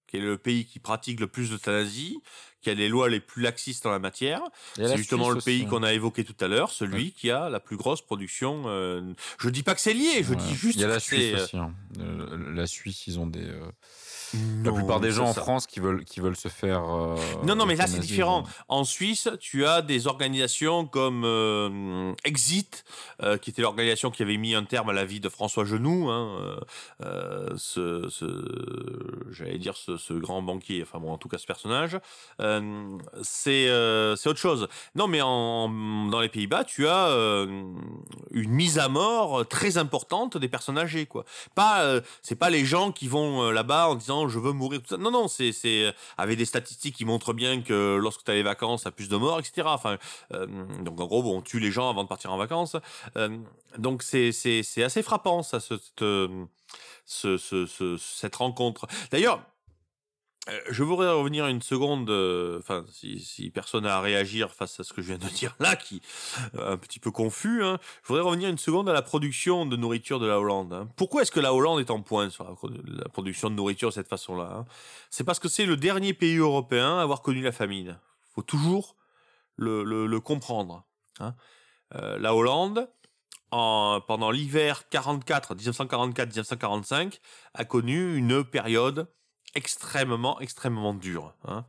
Quel 0.07 0.23
est 0.23 0.27
le 0.27 0.39
pays 0.39 0.65
qui 0.67 0.79
pratique 0.79 1.21
le 1.21 1.27
plus 1.27 1.51
d'euthanasie? 1.51 2.21
Qui 2.61 2.71
a 2.71 2.75
les 2.75 2.89
lois 2.89 3.09
les 3.09 3.21
plus 3.21 3.43
laxistes 3.43 3.87
en 3.87 3.91
la 3.91 3.99
matière 4.01 4.43
C'est 4.75 4.97
justement 4.97 5.31
le 5.31 5.41
pays 5.41 5.65
qu'on 5.67 5.83
a 5.85 5.93
évoqué 5.93 6.25
tout 6.25 6.35
à 6.41 6.49
l'heure, 6.49 6.71
celui 6.71 7.13
qui 7.13 7.31
a 7.31 7.49
la 7.49 7.61
plus 7.61 7.77
grosse 7.77 8.03
production. 8.03 8.65
euh, 8.67 9.01
Je 9.39 9.49
dis 9.49 9.63
pas 9.63 9.75
que 9.77 9.81
c'est 9.81 9.95
lié, 9.95 10.23
je 10.23 10.31
Ouais. 10.31 10.37
dis 10.37 10.55
juste 10.55 10.75
Il 10.77 10.81
y 10.83 10.85
a 10.85 10.89
la 10.89 10.95
que 10.97 11.01
Suisse 11.01 11.25
c'est. 11.31 11.35
euh, 11.41 11.45
aussi. 11.45 11.57
hein. 11.57 11.73
Euh, 12.01 12.53
la 12.55 12.67
Suisse, 12.67 13.07
ils 13.07 13.19
ont 13.21 13.27
des. 13.27 13.45
euh, 13.45 13.71
la 14.65 14.73
plupart 14.73 15.01
des 15.01 15.11
gens 15.13 15.29
en 15.29 15.33
ça. 15.33 15.41
France 15.41 15.67
qui 15.67 15.81
veulent, 15.81 16.05
qui 16.05 16.21
veulent 16.21 16.37
se 16.37 16.49
faire. 16.49 16.83
Non, 17.45 17.55
non, 17.57 17.65
mais 17.65 17.77
là, 17.77 17.87
c'est 17.87 17.99
différent. 18.01 18.45
En 18.69 18.85
Suisse, 18.85 19.29
tu 19.41 19.65
as 19.65 19.81
des 19.81 20.07
organisations 20.07 20.85
comme 20.87 22.15
Exit, 22.25 22.85
qui 23.41 23.51
était 23.51 23.63
l'organisation 23.63 24.11
qui 24.11 24.23
avait 24.23 24.37
mis 24.37 24.55
un 24.55 24.65
terme 24.65 24.91
à 24.91 24.93
la 24.93 25.05
vie 25.07 25.21
de 25.21 25.29
François 25.31 25.65
Genoux, 25.65 26.11
hein, 26.11 26.59
ce, 27.57 28.09
ce- 28.11 29.25
j'allais 29.31 29.59
dire 29.59 29.77
ce, 29.77 29.97
ce 29.97 30.13
grand 30.13 30.43
banquier, 30.43 30.83
enfin 30.83 30.99
bon, 30.99 31.11
en 31.13 31.19
tout 31.19 31.29
cas 31.29 31.39
ce 31.39 31.47
personnage. 31.47 31.99
Euh, 32.41 32.48
c'est 33.23 33.71
autre 33.71 34.39
chose. 34.39 34.69
Non, 34.95 35.07
mais 35.09 35.21
en, 35.23 35.69
dans 36.09 36.21
les 36.21 36.29
Pays-Bas, 36.29 36.65
tu 36.65 36.87
as 36.89 37.09
une 38.31 38.51
mise 38.51 38.79
à 38.79 38.89
mort 38.89 39.47
très 39.47 39.79
importante 39.79 40.37
des 40.37 40.49
personnes 40.49 40.79
âgées, 40.79 41.07
quoi. 41.07 41.25
Pas, 41.55 42.01
c'est 42.23 42.37
pas 42.37 42.51
les 42.51 42.65
gens 42.65 42.93
qui 42.93 43.09
vont 43.09 43.51
là-bas 43.51 43.89
en 43.89 43.95
disant 43.95 44.29
je 44.29 44.39
veux 44.39 44.53
mourir. 44.53 44.81
Tout 44.83 44.89
ça. 44.91 44.97
Non, 44.97 45.11
non, 45.11 45.29
c'est 45.29 45.53
avec 46.17 46.39
des 46.39 46.45
statistiques 46.45 46.97
qui 46.97 47.05
montrent 47.05 47.33
bien 47.33 47.63
que 47.63 47.97
lorsque 48.01 48.25
tu 48.25 48.31
as 48.31 48.35
les 48.35 48.43
vacances, 48.43 48.83
tu 48.83 48.89
as 48.89 48.93
plus 48.93 49.09
de 49.09 49.17
morts, 49.17 49.39
etc. 49.39 49.63
Enfin, 49.71 49.97
donc 50.31 51.01
en 51.01 51.07
gros, 51.07 51.35
on 51.35 51.43
tue 51.43 51.61
les 51.61 51.71
gens 51.71 51.89
avant 51.91 52.05
de 52.05 52.09
partir 52.09 52.33
en 52.33 52.37
vacances. 52.37 52.77
Donc 53.77 54.03
c'est 54.03 54.29
assez 54.83 55.03
frappant 55.03 55.43
ça, 55.43 55.61
ce- 55.61 55.75
cette, 55.77 56.05
ce, 57.07 57.37
ce, 57.39 57.67
ce- 57.67 57.97
cette 57.97 58.37
rencontre. 58.37 58.87
D'ailleurs. 59.11 59.41
Euh, 60.49 60.61
Je 60.71 60.83
voudrais 60.83 61.11
revenir 61.11 61.47
une 61.47 61.63
seconde, 61.63 62.11
euh, 62.11 62.59
enfin, 62.59 62.85
si, 62.91 63.51
personne 63.51 63.85
n'a 63.85 63.97
à 63.97 64.01
réagir 64.01 64.53
face 64.53 64.81
à 64.81 64.85
ce 64.85 64.93
que 64.93 65.03
je 65.03 65.09
viens 65.09 65.19
de 65.19 65.29
dire 65.29 65.55
là, 65.61 65.77
qui 65.77 65.97
est 65.97 66.59
un 66.59 66.77
petit 66.77 67.01
peu 67.01 67.11
confus, 67.11 67.63
hein, 67.65 67.79
je 68.03 68.09
voudrais 68.09 68.23
revenir 68.23 68.49
une 68.49 68.59
seconde 68.59 68.89
à 68.89 68.93
la 68.93 69.03
production 69.03 69.67
de 69.67 69.77
nourriture 69.77 70.19
de 70.21 70.27
la 70.27 70.39
Hollande. 70.39 70.73
hein. 70.73 70.89
Pourquoi 70.97 71.23
est-ce 71.23 71.33
que 71.33 71.41
la 71.41 71.55
Hollande 71.55 71.81
est 71.81 71.91
en 71.91 72.03
point 72.03 72.31
sur 72.31 72.45
la, 72.45 73.09
production 73.09 73.51
de 73.51 73.55
nourriture 73.55 73.89
de 73.91 73.95
cette 73.95 74.09
façon-là 74.09 74.51
hein? 74.53 74.65
C'est 75.11 75.25
parce 75.25 75.39
que 75.39 75.49
c'est 75.49 75.67
le 75.67 75.77
dernier 75.77 76.15
pays 76.15 76.37
européen 76.37 76.99
à 76.99 77.03
avoir 77.03 77.23
connu 77.23 77.43
la 77.43 77.53
famine. 77.53 77.99
Il 78.31 78.35
faut 78.35 78.43
toujours 78.43 78.97
le, 79.57 80.19
comprendre. 80.19 80.85
Euh, 81.95 82.19
la 82.19 82.35
Hollande, 82.35 82.89
en, 83.51 84.01
pendant 84.07 84.31
l'hiver 84.31 84.89
44, 84.89 85.55
1944-1945, 85.57 87.19
a 87.55 87.65
connu 87.65 88.17
une 88.17 88.45
période 88.45 89.09
extrêmement, 89.55 90.41
extrêmement 90.41 90.95
dure. 90.95 91.35
hein. 91.45 91.65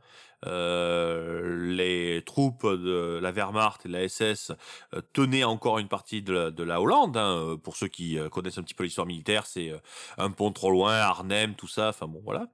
Euh, 0.46 1.74
les 1.74 2.22
troupes 2.24 2.66
de 2.66 3.18
la 3.20 3.30
Wehrmacht 3.30 3.84
et 3.84 3.88
de 3.88 3.92
la 3.92 4.08
SS 4.08 4.52
euh, 4.94 5.02
tenaient 5.12 5.44
encore 5.44 5.78
une 5.78 5.88
partie 5.88 6.22
de 6.22 6.32
la, 6.32 6.50
de 6.50 6.62
la 6.64 6.80
Hollande. 6.80 7.16
hein. 7.16 7.58
Pour 7.62 7.76
ceux 7.76 7.88
qui 7.88 8.18
euh, 8.18 8.28
connaissent 8.30 8.58
un 8.58 8.62
petit 8.62 8.74
peu 8.74 8.84
l'histoire 8.84 9.06
militaire, 9.06 9.44
c'est 9.46 9.70
euh, 9.70 9.78
un 10.18 10.30
pont 10.30 10.50
trop 10.52 10.70
loin, 10.70 10.94
Arnhem, 10.94 11.54
tout 11.56 11.68
ça. 11.68 11.90
Enfin 11.90 12.06
bon, 12.06 12.22
voilà. 12.24 12.46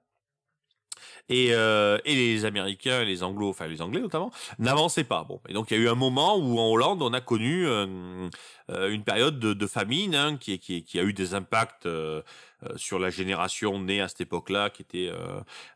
Et, 1.29 1.49
euh, 1.51 1.99
et 2.05 2.15
les 2.15 2.45
Américains 2.45 3.05
les 3.05 3.23
Anglo, 3.23 3.49
enfin 3.49 3.67
les 3.67 3.83
Anglais 3.83 4.01
notamment, 4.01 4.31
n'avançaient 4.59 5.05
pas. 5.05 5.25
Bon, 5.25 5.41
et 5.49 5.53
donc 5.53 5.71
il 5.71 5.77
y 5.77 5.81
a 5.81 5.83
eu 5.83 5.89
un 5.89 5.95
moment 5.95 6.37
où 6.37 6.59
en 6.59 6.69
Hollande 6.69 7.03
on 7.03 7.13
a 7.13 7.21
connu 7.21 7.67
euh, 7.67 8.29
euh, 8.71 8.91
une 8.91 9.05
période 9.05 9.39
de, 9.39 9.67
famine 9.67 10.15
hein, 10.15 10.37
qui, 10.37 10.85
a 10.95 11.03
eu 11.03 11.13
des 11.13 11.35
impacts 11.35 11.89
sur 12.77 12.99
la 12.99 13.11
génération 13.11 13.81
née 13.81 14.01
à 14.01 14.09
cette 14.09 14.23
époque-là, 14.23 14.71
qui 14.71 14.83
était 14.83 15.11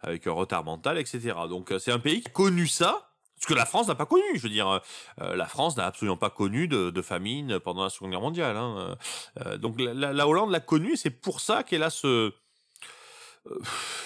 avec 0.01 0.27
un 0.27 0.33
retard 0.33 0.65
mental, 0.65 0.97
etc. 0.97 1.35
Donc 1.49 1.75
c'est 1.79 1.93
un 1.93 1.99
pays 1.99 2.21
qui 2.21 2.29
a 2.29 2.31
connu 2.31 2.67
ça. 2.67 3.09
Ce 3.41 3.47
que 3.47 3.55
la 3.55 3.65
France 3.65 3.89
n'a 3.89 3.95
pas 3.95 4.07
connu, 4.07 4.23
je 4.35 4.43
veux 4.43 4.49
dire, 4.49 4.81
la 5.19 5.47
France 5.47 5.77
n'a 5.77 5.87
absolument 5.87 6.17
pas 6.17 6.31
connu 6.31 6.69
de, 6.69 7.03
famine 7.03 7.59
pendant 7.59 7.83
la 7.83 7.91
Seconde 7.91 8.11
Guerre 8.11 8.21
mondiale. 8.21 8.57
hein. 8.57 8.97
Donc 9.59 9.81
la, 9.81 9.93
la- 9.93 10.13
la 10.13 10.29
Hollande 10.29 10.51
l'a 10.51 10.61
connu, 10.61 10.97
c'est 10.97 11.11
pour 11.11 11.41
ça 11.41 11.65
qu'elle 11.65 11.83
a 11.83 11.91
ce 11.91 12.33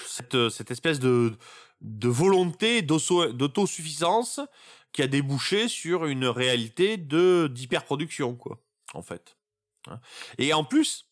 cette, 0.06 0.70
espèce 0.70 1.00
de 1.00 1.36
volonté 2.08 2.82
d'auto- 2.82 3.32
d'autosuffisance 3.32 4.40
qui 4.92 5.02
a 5.02 5.06
débouché 5.06 5.68
sur 5.68 6.06
une 6.06 6.26
réalité 6.26 6.96
de 6.96 7.48
d'hyperproduction, 7.52 8.36
quoi, 8.36 8.60
en 8.94 9.02
fait. 9.02 9.36
Hein. 9.88 9.98
Et 10.38 10.52
en 10.54 10.64
plus, 10.64 11.06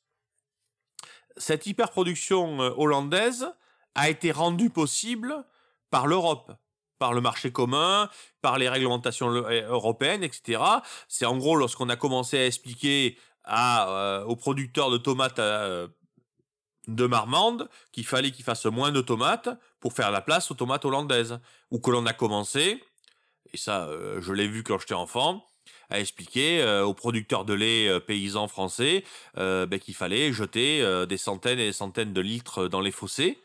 cette 1.37 1.67
hyperproduction 1.67 2.61
euh, 2.63 2.71
hollandaise 2.77 3.49
a 3.95 4.09
été 4.09 4.31
rendue 4.33 4.71
possible 4.71 5.45
par 5.91 6.07
l'Europe, 6.07 6.53
par 6.99 7.13
le 7.13 7.21
marché 7.21 7.51
commun, 7.51 8.09
par 8.41 8.57
les 8.59 8.69
réglementations 8.69 9.29
le- 9.29 9.45
euh, 9.47 9.69
européennes, 9.69 10.23
etc. 10.23 10.63
C'est 11.09 11.27
en 11.27 11.37
gros 11.37 11.57
lorsqu'on 11.57 11.89
a 11.89 11.97
commencé 11.97 12.39
à 12.39 12.47
expliquer 12.47 13.19
à, 13.45 13.91
euh, 13.91 14.25
aux 14.25 14.37
producteurs 14.37 14.91
de 14.91 14.99
tomates 14.99 15.41
de 16.89 17.07
Marmande 17.07 17.69
qu'il 17.93 18.07
fallait 18.07 18.31
qu'ils 18.31 18.45
fassent 18.45 18.67
moins 18.67 18.93
de 18.93 19.01
tomates 19.01 19.49
pour 19.81 19.93
faire 19.93 20.11
la 20.11 20.21
place 20.21 20.51
aux 20.51 20.55
tomates 20.55 20.85
hollandaises. 20.85 21.39
Ou 21.71 21.79
que 21.79 21.91
l'on 21.91 22.07
a 22.07 22.13
commencé, 22.13 22.83
et 23.53 23.57
ça 23.57 23.87
euh, 23.87 24.21
je 24.21 24.33
l'ai 24.33 24.49
vu 24.49 24.63
quand 24.63 24.79
j'étais 24.79 24.95
enfant, 24.95 25.47
à 25.91 26.01
expliquer 26.01 26.63
euh, 26.63 26.85
aux 26.85 26.95
producteurs 26.95 27.45
de 27.45 27.53
lait 27.53 27.89
euh, 27.89 28.01
paysans 28.01 28.49
français 28.49 29.05
ben, 29.37 29.79
qu'il 29.79 29.95
fallait 29.95 30.33
jeter 30.33 31.07
des 31.07 31.17
centaines 31.17 31.59
et 31.59 31.67
des 31.67 31.73
centaines 31.73 32.13
de 32.13 32.21
litres 32.21 32.69
dans 32.69 32.81
les 32.81 32.93
fossés 32.93 33.39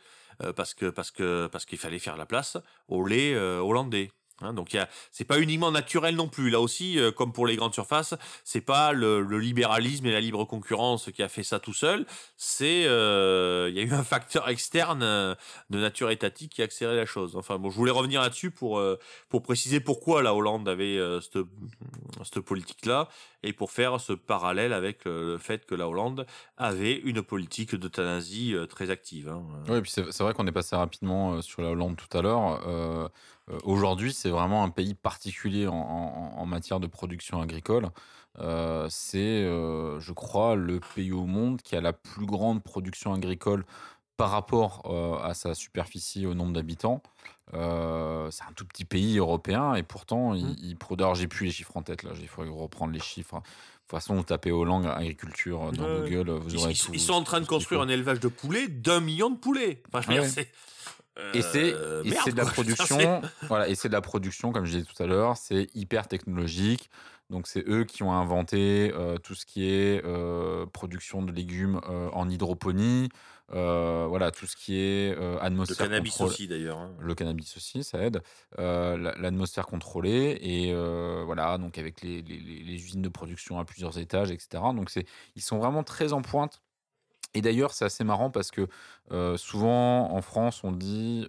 parce 0.55 0.75
que 0.75 0.85
parce 0.89 1.09
que 1.09 1.47
parce 1.47 1.65
qu'il 1.65 1.79
fallait 1.79 1.99
faire 1.99 2.15
la 2.15 2.27
place 2.27 2.57
au 2.87 3.05
lait 3.05 3.35
hollandais. 3.35 4.11
Hein, 4.41 4.53
donc 4.53 4.75
a, 4.75 4.87
c'est 5.11 5.25
pas 5.25 5.39
uniquement 5.39 5.71
naturel 5.71 6.15
non 6.15 6.27
plus. 6.27 6.49
Là 6.49 6.59
aussi, 6.59 6.99
euh, 6.99 7.11
comme 7.11 7.33
pour 7.33 7.47
les 7.47 7.55
grandes 7.55 7.73
surfaces, 7.73 8.13
c'est 8.43 8.61
pas 8.61 8.91
le, 8.91 9.21
libéralisme 9.39 10.05
et 10.05 10.11
la 10.11 10.19
libre 10.19 10.45
concurrence 10.45 11.09
qui 11.11 11.23
a 11.23 11.29
fait 11.29 11.43
ça 11.43 11.59
tout 11.59 11.73
seul. 11.73 12.05
C'est, 12.35 12.85
euh, 12.85 13.67
il 13.69 13.75
y 13.75 13.79
a 13.79 13.83
eu 13.83 13.93
un 13.93 14.03
facteur 14.03 14.47
externe 14.49 15.01
euh, 15.01 15.33
de 15.71 15.79
nature 15.79 16.11
étatique 16.11 16.53
qui 16.53 16.61
a 16.61 16.65
accéléré 16.65 16.97
la 16.97 17.05
chose. 17.05 17.35
Enfin 17.35 17.57
bon, 17.57 17.71
je 17.71 17.75
voulais 17.75 17.91
revenir 17.91 18.21
là-dessus 18.21 18.51
pour 18.51 18.81
pour 19.29 19.41
préciser 19.41 19.79
pourquoi 19.79 20.21
la 20.21 20.35
Hollande 20.35 20.67
avait 20.69 20.99
cette 21.21 21.43
cette 22.23 22.39
politique-là 22.41 23.09
et 23.43 23.53
pour 23.53 23.71
faire 23.71 23.99
ce 23.99 24.13
parallèle 24.13 24.73
avec 24.73 25.05
le 25.05 25.37
fait 25.37 25.65
que 25.65 25.75
la 25.75 25.87
Hollande 25.87 26.25
avait 26.57 26.95
une 26.95 27.21
politique 27.21 27.75
d'euthanasie 27.75 28.55
très 28.69 28.89
active. 28.89 29.29
hein. 29.29 29.43
Oui, 29.69 29.81
puis 29.81 29.91
c'est 29.91 30.19
vrai 30.19 30.33
qu'on 30.33 30.47
est 30.47 30.51
passé 30.51 30.75
rapidement 30.75 31.41
sur 31.41 31.61
la 31.61 31.69
Hollande 31.69 31.97
tout 31.97 32.17
à 32.17 32.21
l'heure. 32.21 33.11
Euh, 33.49 33.53
euh, 33.55 33.59
Aujourd'hui, 33.63 34.13
c'est 34.13 34.29
vraiment 34.29 34.63
un 34.63 34.69
pays 34.69 34.93
particulier 34.93 35.67
en, 35.67 35.73
en- 35.75 36.33
en 36.37 36.45
matière 36.45 36.79
de 36.79 36.87
production 36.87 37.41
agricole. 37.41 37.89
Euh, 38.39 38.87
c'est, 38.89 39.17
euh, 39.43 39.99
je 39.99 40.13
crois, 40.13 40.55
le 40.55 40.79
pays 40.95 41.11
au 41.11 41.25
monde 41.25 41.61
qui 41.61 41.75
a 41.75 41.81
la 41.81 41.93
plus 41.93 42.25
grande 42.25 42.61
production 42.63 43.13
agricole 43.13 43.65
par 44.15 44.31
rapport 44.31 44.83
euh, 44.85 45.17
à 45.23 45.33
sa 45.33 45.53
superficie 45.53 46.25
au 46.25 46.33
nombre 46.33 46.53
d'habitants. 46.53 47.01
Euh, 47.53 48.29
c'est 48.31 48.43
un 48.43 48.51
tout 48.55 48.65
petit 48.65 48.83
pays 48.85 49.17
européen 49.17 49.75
et 49.75 49.83
pourtant, 49.83 50.33
il, 50.33 50.55
il 50.63 50.75
produit. 50.75 51.03
Alors, 51.03 51.15
j'ai 51.15 51.27
plus 51.27 51.45
les 51.45 51.51
chiffres 51.51 51.77
en 51.77 51.81
tête 51.83 52.03
là, 52.03 52.11
il 52.19 52.27
faudrait 52.27 52.51
reprendre 52.51 52.93
les 52.93 52.99
chiffres. 52.99 53.35
De 53.37 53.41
toute 53.41 53.91
façon, 54.01 54.15
vous 54.15 54.23
tapez 54.23 54.51
Hollande 54.51 54.85
agriculture 54.85 55.71
dans 55.71 55.83
Ouais. 55.85 56.09
Google, 56.09 56.31
vous 56.31 56.55
aurez 56.57 56.73
ils- 56.73 56.77
tout- 56.79 56.91
ils 56.93 56.99
sont 56.99 57.13
en 57.13 57.23
train 57.23 57.39
de 57.39 57.45
construire 57.45 57.81
un 57.81 57.87
élevage 57.87 58.19
de 58.19 58.27
poulets 58.27 58.67
d'un 58.67 58.99
million 58.99 59.29
de 59.29 59.37
poulets. 59.37 59.81
Enfin, 59.87 60.01
je 60.01 60.07
veux 60.09 60.15
Ouais. 60.19 60.21
dire, 60.27 60.29
c'est- 60.29 60.51
Et 61.33 61.41
c'est 61.41 61.73
Euh, 61.73 62.03
de 62.31 62.37
la 62.37 62.45
production, 62.45 63.21
voilà, 63.47 63.67
et 63.67 63.75
c'est 63.75 63.87
de 63.89 63.93
la 63.93 64.01
production, 64.01 64.51
comme 64.51 64.65
je 64.65 64.71
disais 64.77 64.83
tout 64.85 65.01
à 65.01 65.07
l'heure, 65.07 65.35
c'est 65.37 65.67
hyper 65.75 66.07
technologique. 66.07 66.89
Donc 67.29 67.47
c'est 67.47 67.67
eux 67.67 67.83
qui 67.83 68.03
ont 68.03 68.13
inventé 68.13 68.91
euh, 68.95 69.17
tout 69.17 69.35
ce 69.35 69.45
qui 69.45 69.69
est 69.69 70.01
euh, 70.05 70.65
production 70.65 71.21
de 71.21 71.31
légumes 71.33 71.81
euh, 71.89 72.09
en 72.13 72.29
hydroponie, 72.29 73.09
voilà, 73.49 74.31
tout 74.31 74.45
ce 74.45 74.55
qui 74.55 74.75
est 74.77 75.11
euh, 75.17 75.33
Le 75.33 75.39
atmosphère 75.39 75.77
cannabis 75.87 76.13
contrôlée- 76.13 76.31
aussi, 76.33 76.47
d'ailleurs. 76.47 76.77
hein. 76.77 76.91
Le 76.99 77.15
cannabis 77.15 77.57
aussi, 77.57 77.83
ça 77.83 77.99
aide. 77.99 78.21
La- 78.57 78.95
L'atmosphère 78.95 79.65
contrôlée 79.67 80.37
et 80.41 80.73
voilà, 81.25 81.57
donc 81.57 81.77
avec 81.77 82.01
les- 82.01 82.21
les 82.21 82.75
usines 82.75 83.01
de 83.01 83.09
production 83.09 83.59
à 83.59 83.65
plusieurs 83.65 83.97
étages, 83.97 84.31
etc. 84.31 84.63
Donc 84.73 84.89
c'est, 84.89 85.05
ils 85.35 85.41
sont 85.41 85.57
vraiment 85.57 85.83
très 85.83 86.13
en 86.13 86.21
pointe. 86.21 86.61
Et 87.33 87.41
d'ailleurs, 87.41 87.73
c'est 87.73 87.85
assez 87.85 88.03
marrant 88.03 88.31
parce 88.31 88.51
que 88.51 88.67
souvent 89.37 90.11
en 90.11 90.21
France, 90.21 90.63
on 90.63 90.71
dit 90.71 91.27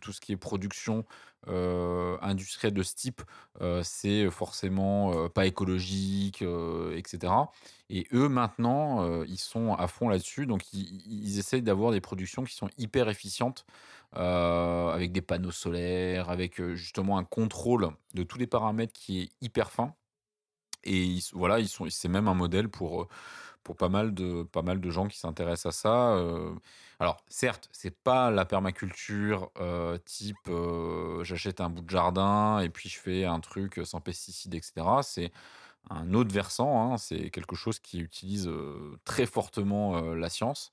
tout 0.00 0.12
ce 0.12 0.20
qui 0.20 0.32
est 0.32 0.36
production 0.36 1.04
industrielle 1.46 2.74
de 2.74 2.82
ce 2.82 2.94
type, 2.94 3.22
c'est 3.82 4.30
forcément 4.30 5.28
pas 5.28 5.46
écologique, 5.46 6.42
etc. 6.94 7.32
Et 7.90 8.06
eux, 8.12 8.28
maintenant, 8.28 9.22
ils 9.24 9.38
sont 9.38 9.74
à 9.74 9.88
fond 9.88 10.08
là-dessus. 10.08 10.46
Donc, 10.46 10.72
ils, 10.72 11.02
ils 11.06 11.38
essayent 11.38 11.62
d'avoir 11.62 11.92
des 11.92 12.00
productions 12.00 12.44
qui 12.44 12.54
sont 12.54 12.70
hyper 12.78 13.08
efficientes, 13.08 13.66
avec 14.12 15.12
des 15.12 15.22
panneaux 15.22 15.50
solaires, 15.50 16.30
avec 16.30 16.62
justement 16.74 17.18
un 17.18 17.24
contrôle 17.24 17.90
de 18.14 18.22
tous 18.22 18.38
les 18.38 18.46
paramètres 18.46 18.92
qui 18.92 19.20
est 19.20 19.30
hyper 19.40 19.70
fin. 19.70 19.94
Et 20.84 21.18
voilà, 21.32 21.60
ils 21.60 21.68
c'est 21.68 22.08
même 22.08 22.26
un 22.26 22.34
modèle 22.34 22.70
pour, 22.70 23.08
pour 23.64 23.76
pas 23.76 23.88
mal 23.88 24.14
de, 24.14 24.42
pas 24.44 24.62
mal 24.62 24.80
de 24.80 24.90
gens 24.90 25.06
qui 25.08 25.18
s'intéressent 25.18 25.74
à 25.74 25.78
ça. 25.82 26.14
euh. 26.16 26.54
alors, 26.98 27.18
certes, 27.28 27.68
c'est 27.72 27.96
pas 28.02 28.30
la 28.30 28.44
permaculture 28.44 29.50
euh, 29.60 29.98
type 29.98 30.48
euh, 30.48 31.22
j'achète 31.24 31.60
un 31.60 31.70
bout 31.70 31.82
de 31.82 31.90
jardin 31.90 32.60
et 32.60 32.68
puis 32.70 32.88
je 32.88 32.98
fais 32.98 33.24
un 33.24 33.40
truc 33.40 33.80
sans 33.84 34.00
pesticides, 34.00 34.54
etc. 34.54 35.02
C'est 35.02 35.32
un 35.90 36.14
autre 36.14 36.32
versant. 36.34 36.92
hein, 36.94 36.98
c'est 36.98 37.30
quelque 37.30 37.56
chose 37.56 37.78
qui 37.80 38.00
utilise 38.00 38.50
très 39.04 39.26
fortement 39.26 40.00
la 40.14 40.28
science. 40.30 40.72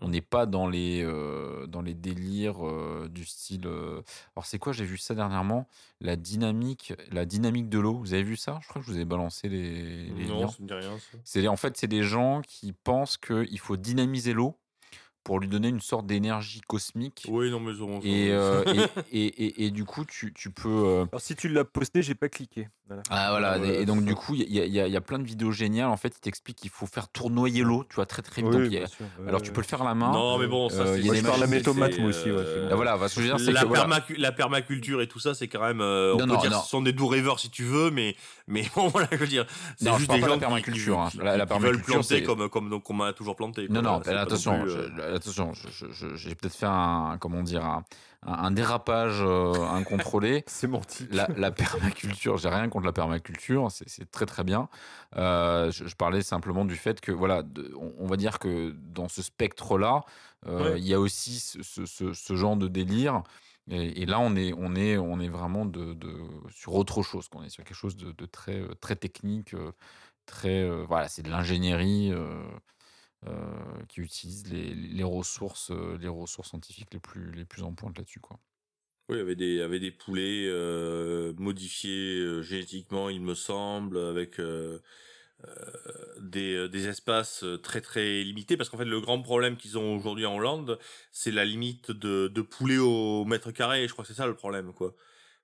On 0.00 0.08
n'est 0.08 0.20
pas 0.20 0.46
dans 0.46 0.68
les, 0.68 1.02
euh, 1.02 1.66
dans 1.66 1.82
les 1.82 1.94
délires 1.94 2.66
euh, 2.66 3.08
du 3.10 3.24
style. 3.24 3.66
euh, 3.66 4.02
Alors, 4.36 4.46
c'est 4.46 4.58
quoi 4.58 4.72
J'ai 4.72 4.84
vu 4.84 4.98
ça 4.98 5.14
dernièrement? 5.14 5.68
La 6.00 6.16
dynamique, 6.16 6.92
la 7.10 7.24
dynamique 7.24 7.68
de 7.68 7.78
l'eau. 7.78 7.94
Vous 7.98 8.12
avez 8.14 8.22
vu 8.22 8.36
ça? 8.36 8.58
Je 8.62 8.68
crois 8.68 8.82
que 8.82 8.86
je 8.88 8.92
vous 8.92 8.98
ai 9.00 9.04
balancé 9.04 9.48
les, 9.48 10.04
les 10.06 10.26
Non, 10.26 10.40
liens. 10.40 10.48
ça 10.48 10.56
me 10.60 10.66
dit 10.68 10.74
rien. 10.74 10.98
ça. 10.98 11.18
C'est 11.24 11.48
en 11.48 11.56
fait 11.56 11.76
c'est 11.76 11.86
des 11.88 12.02
gens 12.02 12.42
qui 12.42 12.72
pensent 12.72 13.16
qu'il 13.16 13.58
faut 13.58 13.76
dynamiser 13.76 14.32
l'eau 14.34 14.58
pour 15.24 15.40
lui 15.40 15.48
donner 15.48 15.68
une 15.68 15.80
sorte 15.80 16.06
d'énergie 16.06 16.60
cosmique. 16.60 17.26
Oui, 17.28 17.50
non, 17.50 17.58
mais 17.58 17.80
ont- 17.80 18.00
Et, 18.02 18.30
euh, 18.30 18.62
et, 18.72 18.76
et, 19.10 19.26
et- 19.26 19.64
et 19.66 19.70
du 19.72 19.84
coup, 19.84 20.04
tu, 20.04 20.32
tu 20.32 20.50
peux. 20.52 20.68
euh, 20.86 21.06
Alors 21.10 21.20
si 21.20 21.34
tu 21.34 21.48
l'as 21.48 21.64
posté, 21.64 22.00
j'ai 22.02 22.14
pas 22.14 22.28
cliqué. 22.28 22.68
Voilà. 22.88 23.02
Ah 23.10 23.30
voilà, 23.30 23.56
et- 23.58 23.84
donc 23.84 24.04
du 24.04 24.14
coup, 24.14 24.34
il 24.36 24.42
y 24.52 24.60
a, 24.60 24.64
il 24.64 24.72
y 24.72 24.92
y 24.92 24.96
a 24.96 25.00
plein 25.00 25.18
de 25.18 25.24
vidéos 25.24 25.50
géniales. 25.50 25.88
En 25.88 25.96
fait, 25.96 26.14
il 26.16 26.20
t'explique 26.20 26.56
qu'il 26.56 26.70
faut 26.70 26.86
faire 26.86 27.08
tournoyer 27.08 27.62
l'eau, 27.62 27.84
tu 27.88 27.96
vois, 27.96 28.06
très 28.06 28.22
très 28.22 28.42
vite. 28.42 28.52
Oui, 28.54 28.70
Donc, 28.70 28.82
a- 28.82 28.86
sûr. 28.86 29.06
Ouais, 29.18 29.28
alors 29.28 29.42
tu 29.42 29.50
peux 29.50 29.60
le 29.60 29.66
faire 29.66 29.82
à 29.82 29.84
la 29.84 29.94
main. 29.94 30.12
Non, 30.12 30.38
mais 30.38 30.46
bon, 30.46 30.68
ça, 30.68 30.82
Euh, 30.82 30.96
c'est. 30.96 31.02
Moi, 31.04 31.14
je 31.16 31.20
aussi. 32.06 32.24
ouais, 32.30 32.30
euh, 32.30 32.68
c'est- 32.68 32.72
Ah, 32.72 32.76
voilà, 32.76 32.96
ce 33.08 33.14
que 33.16 33.20
je 33.22 33.26
veux 33.26 33.32
dire, 33.36 33.44
c'est 33.44 33.50
la, 33.52 33.62
que 33.62 33.66
voilà. 33.66 33.88
la 34.18 34.30
permaculture 34.32 35.02
et 35.02 35.08
tout 35.08 35.18
ça, 35.18 35.34
c'est 35.34 35.48
quand 35.48 35.60
même. 35.62 35.80
euh, 35.80 36.14
on 36.14 36.18
Non, 36.18 36.26
peut 36.26 36.32
non, 36.34 36.40
dire 36.40 36.50
non. 36.52 36.58
que 36.58 36.64
ce 36.64 36.70
sont 36.70 36.82
des 36.82 36.92
doux 36.92 37.08
rêveurs 37.08 37.40
si 37.40 37.50
tu 37.50 37.64
veux, 37.64 37.90
mais, 37.90 38.14
mais 38.46 38.62
bon, 38.76 38.86
voilà, 38.86 39.08
je 39.10 39.16
veux 39.16 39.26
dire. 39.26 39.46
C'est 39.76 39.92
juste 39.98 40.10
des 40.10 40.20
gens 40.20 40.26
la 40.28 40.32
qui- 40.34 40.38
permaculture, 40.40 41.00
hein. 41.00 41.08
La- 41.20 41.36
la 41.36 41.44
veulent 41.44 41.82
planter 41.82 42.22
comme, 42.22 42.48
comme 42.48 42.70
donc 42.70 42.88
on 42.88 42.94
m'a 42.94 43.12
toujours 43.12 43.34
planté. 43.34 43.66
Non, 43.68 43.82
non, 43.82 44.00
attention, 44.00 44.64
euh, 44.64 44.88
la, 44.96 45.16
attention, 45.16 45.52
j'ai 46.14 46.34
peut-être 46.36 46.54
fait 46.54 46.66
un, 46.66 47.16
comment 47.18 47.42
dire, 47.42 47.64
un, 48.26 48.50
dérapage 48.50 49.18
euh, 49.22 49.52
incontrôlé. 49.68 50.44
Sémantique. 50.48 51.12
La, 51.12 51.28
la 51.36 51.50
permaculture, 51.50 52.36
j'ai 52.36 52.48
rien 52.48 52.68
contre 52.68 52.86
la 52.86 52.92
permaculture, 52.92 53.70
c'est 53.70 53.88
c'est 53.88 54.10
très 54.10 54.26
très 54.26 54.44
bien. 54.44 54.68
Euh, 55.16 55.70
je, 55.70 55.86
je 55.86 55.94
parlais 55.96 56.22
simplement 56.22 56.64
du 56.64 56.76
fait 56.76 57.00
que, 57.00 57.12
voilà, 57.12 57.42
de- 57.42 57.72
on, 57.76 57.92
on 57.98 58.06
va 58.06 58.16
dire 58.16 58.38
que 58.38 58.74
dans 58.76 59.08
ce 59.08 59.22
spectre-là, 59.22 60.02
euh, 60.46 60.72
Ouais. 60.74 60.80
il 60.80 60.86
y 60.86 60.94
a 60.94 61.00
aussi 61.00 61.38
ce, 61.40 61.62
ce- 61.62 61.86
ce- 61.86 62.12
ce 62.12 62.36
genre 62.36 62.56
de 62.56 62.68
délire. 62.68 63.22
Et, 63.68 64.02
et 64.02 64.06
là, 64.06 64.20
on 64.20 64.36
est, 64.36 64.52
on 64.56 64.76
est, 64.76 64.96
on 64.96 65.18
est 65.18 65.28
vraiment 65.28 65.64
de, 65.64 65.92
de- 65.94 66.16
sur 66.50 66.74
autre 66.74 67.02
chose, 67.02 67.28
qu'on 67.28 67.42
est 67.42 67.48
sur 67.48 67.64
quelque 67.64 67.76
chose 67.76 67.96
de, 67.96 68.12
de 68.12 68.26
très, 68.26 68.62
très 68.80 68.94
technique, 68.96 69.54
très, 70.26 70.62
euh, 70.62 70.84
voilà, 70.86 71.08
c'est 71.08 71.22
de 71.22 71.30
l'ingénierie 71.30 72.12
qui 73.88 74.00
utilise 74.00 74.50
les, 74.52 75.04
ressources, 75.04 75.70
euh, 75.70 75.96
les 76.00 76.08
ressources 76.08 76.50
scientifiques 76.50 76.92
les 76.92 77.00
plus, 77.00 77.32
les 77.32 77.44
plus 77.44 77.62
en 77.62 77.72
pointe 77.74 77.96
là-dessus, 77.98 78.20
quoi. 78.20 78.38
Oui, 79.08 79.20
avec 79.20 79.38
des, 79.38 79.60
avec 79.60 79.80
des 79.80 79.92
poulets 79.92 80.46
euh, 80.48 81.32
modifiés 81.38 82.18
euh, 82.18 82.42
génétiquement, 82.42 83.08
il 83.08 83.20
me 83.20 83.34
semble, 83.34 83.98
avec 83.98 84.40
euh, 84.40 84.80
euh, 85.44 86.20
des, 86.20 86.54
euh, 86.54 86.88
espaces 86.88 87.44
euh, 87.44 87.56
très 87.58 87.80
très 87.80 88.22
limités. 88.24 88.56
Parce 88.56 88.68
qu'en 88.68 88.78
fait, 88.78 88.84
le 88.84 89.00
grand 89.00 89.22
problème 89.22 89.56
qu'ils 89.56 89.78
ont 89.78 89.94
aujourd'hui 89.96 90.26
en 90.26 90.36
Hollande, 90.36 90.78
c'est 91.12 91.30
la 91.30 91.44
limite 91.44 91.92
de, 91.92 92.28
de 92.28 92.42
poulets 92.42 92.78
au 92.78 93.24
mètre 93.24 93.52
carré. 93.52 93.86
Je 93.86 93.92
crois 93.92 94.04
que 94.04 94.08
c'est 94.08 94.16
ça 94.16 94.26
le 94.26 94.34
problème, 94.34 94.72
quoi. 94.72 94.94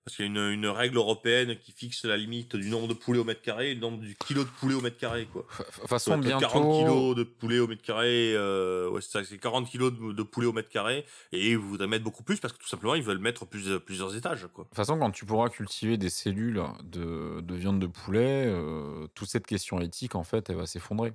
Parce 0.05 0.17
qu'il 0.17 0.25
y 0.25 0.29
a 0.29 0.31
une, 0.33 0.53
une 0.53 0.67
règle 0.67 0.97
européenne 0.97 1.57
qui 1.57 1.71
fixe 1.71 2.05
la 2.05 2.17
limite 2.17 2.57
du 2.57 2.69
nombre 2.71 2.89
de 2.89 2.95
poulets 2.95 3.21
au 3.21 3.25
mètre 3.25 3.41
carré 3.41 3.71
et 3.71 3.75
le 3.75 3.81
nombre 3.81 3.99
du 3.99 4.17
kilo 4.17 4.43
de 4.43 4.49
poulet 4.49 4.75
au 4.75 4.81
mètre 4.81 4.97
carré, 4.99 5.27
quoi. 5.33 5.47
De 5.59 5.65
toute 5.65 5.87
façon, 5.89 6.21
Ouais, 6.21 6.29
40 6.29 6.41
bientôt. 6.41 6.79
kilos 6.79 7.15
de 7.17 7.23
poulet 7.23 7.61
au 7.61 7.69
mètre 7.69 7.83
carré, 7.83 8.35
euh, 8.35 8.91
ouais, 8.91 9.01
c'est 9.01 9.11
ça, 9.13 9.25
c'est 9.25 9.39
40 9.39 9.69
kilos 9.69 9.93
de, 9.93 10.13
de 10.13 10.23
poulet 10.25 10.49
au 10.49 10.53
mètre 10.53 10.71
carré, 10.71 11.05
et 11.31 11.51
ils 11.53 11.57
voudraient 11.57 11.87
mettre 11.87 12.03
beaucoup 12.03 12.25
plus 12.25 12.41
parce 12.41 12.53
que 12.53 12.59
tout 12.59 12.67
simplement 12.69 12.97
ils 12.97 13.03
veulent 13.05 13.19
mettre 13.21 13.47
plusieurs, 13.47 13.81
plusieurs 13.81 14.17
étages, 14.17 14.49
quoi. 14.53 14.65
De 14.65 14.69
toute 14.71 14.77
façon, 14.77 14.99
quand 14.99 15.13
tu 15.13 15.25
pourras 15.25 15.51
cultiver 15.51 15.97
des 15.97 16.11
cellules 16.11 16.61
de, 16.83 17.41
de 17.41 17.55
viande 17.55 17.79
de 17.79 17.87
poulet, 17.87 18.47
euh, 18.49 19.07
toute 19.15 19.29
cette 19.29 19.47
question 19.47 19.81
éthique, 19.81 20.17
en 20.17 20.25
fait, 20.25 20.51
elle 20.51 20.57
va 20.57 20.67
s'effondrer. 20.67 21.13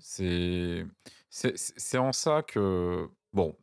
C'est 0.00 0.86
c'est 1.28 1.54
c'est 1.56 1.98
en 1.98 2.12
ça 2.12 2.42
que 2.42 3.08
bon. 3.32 3.56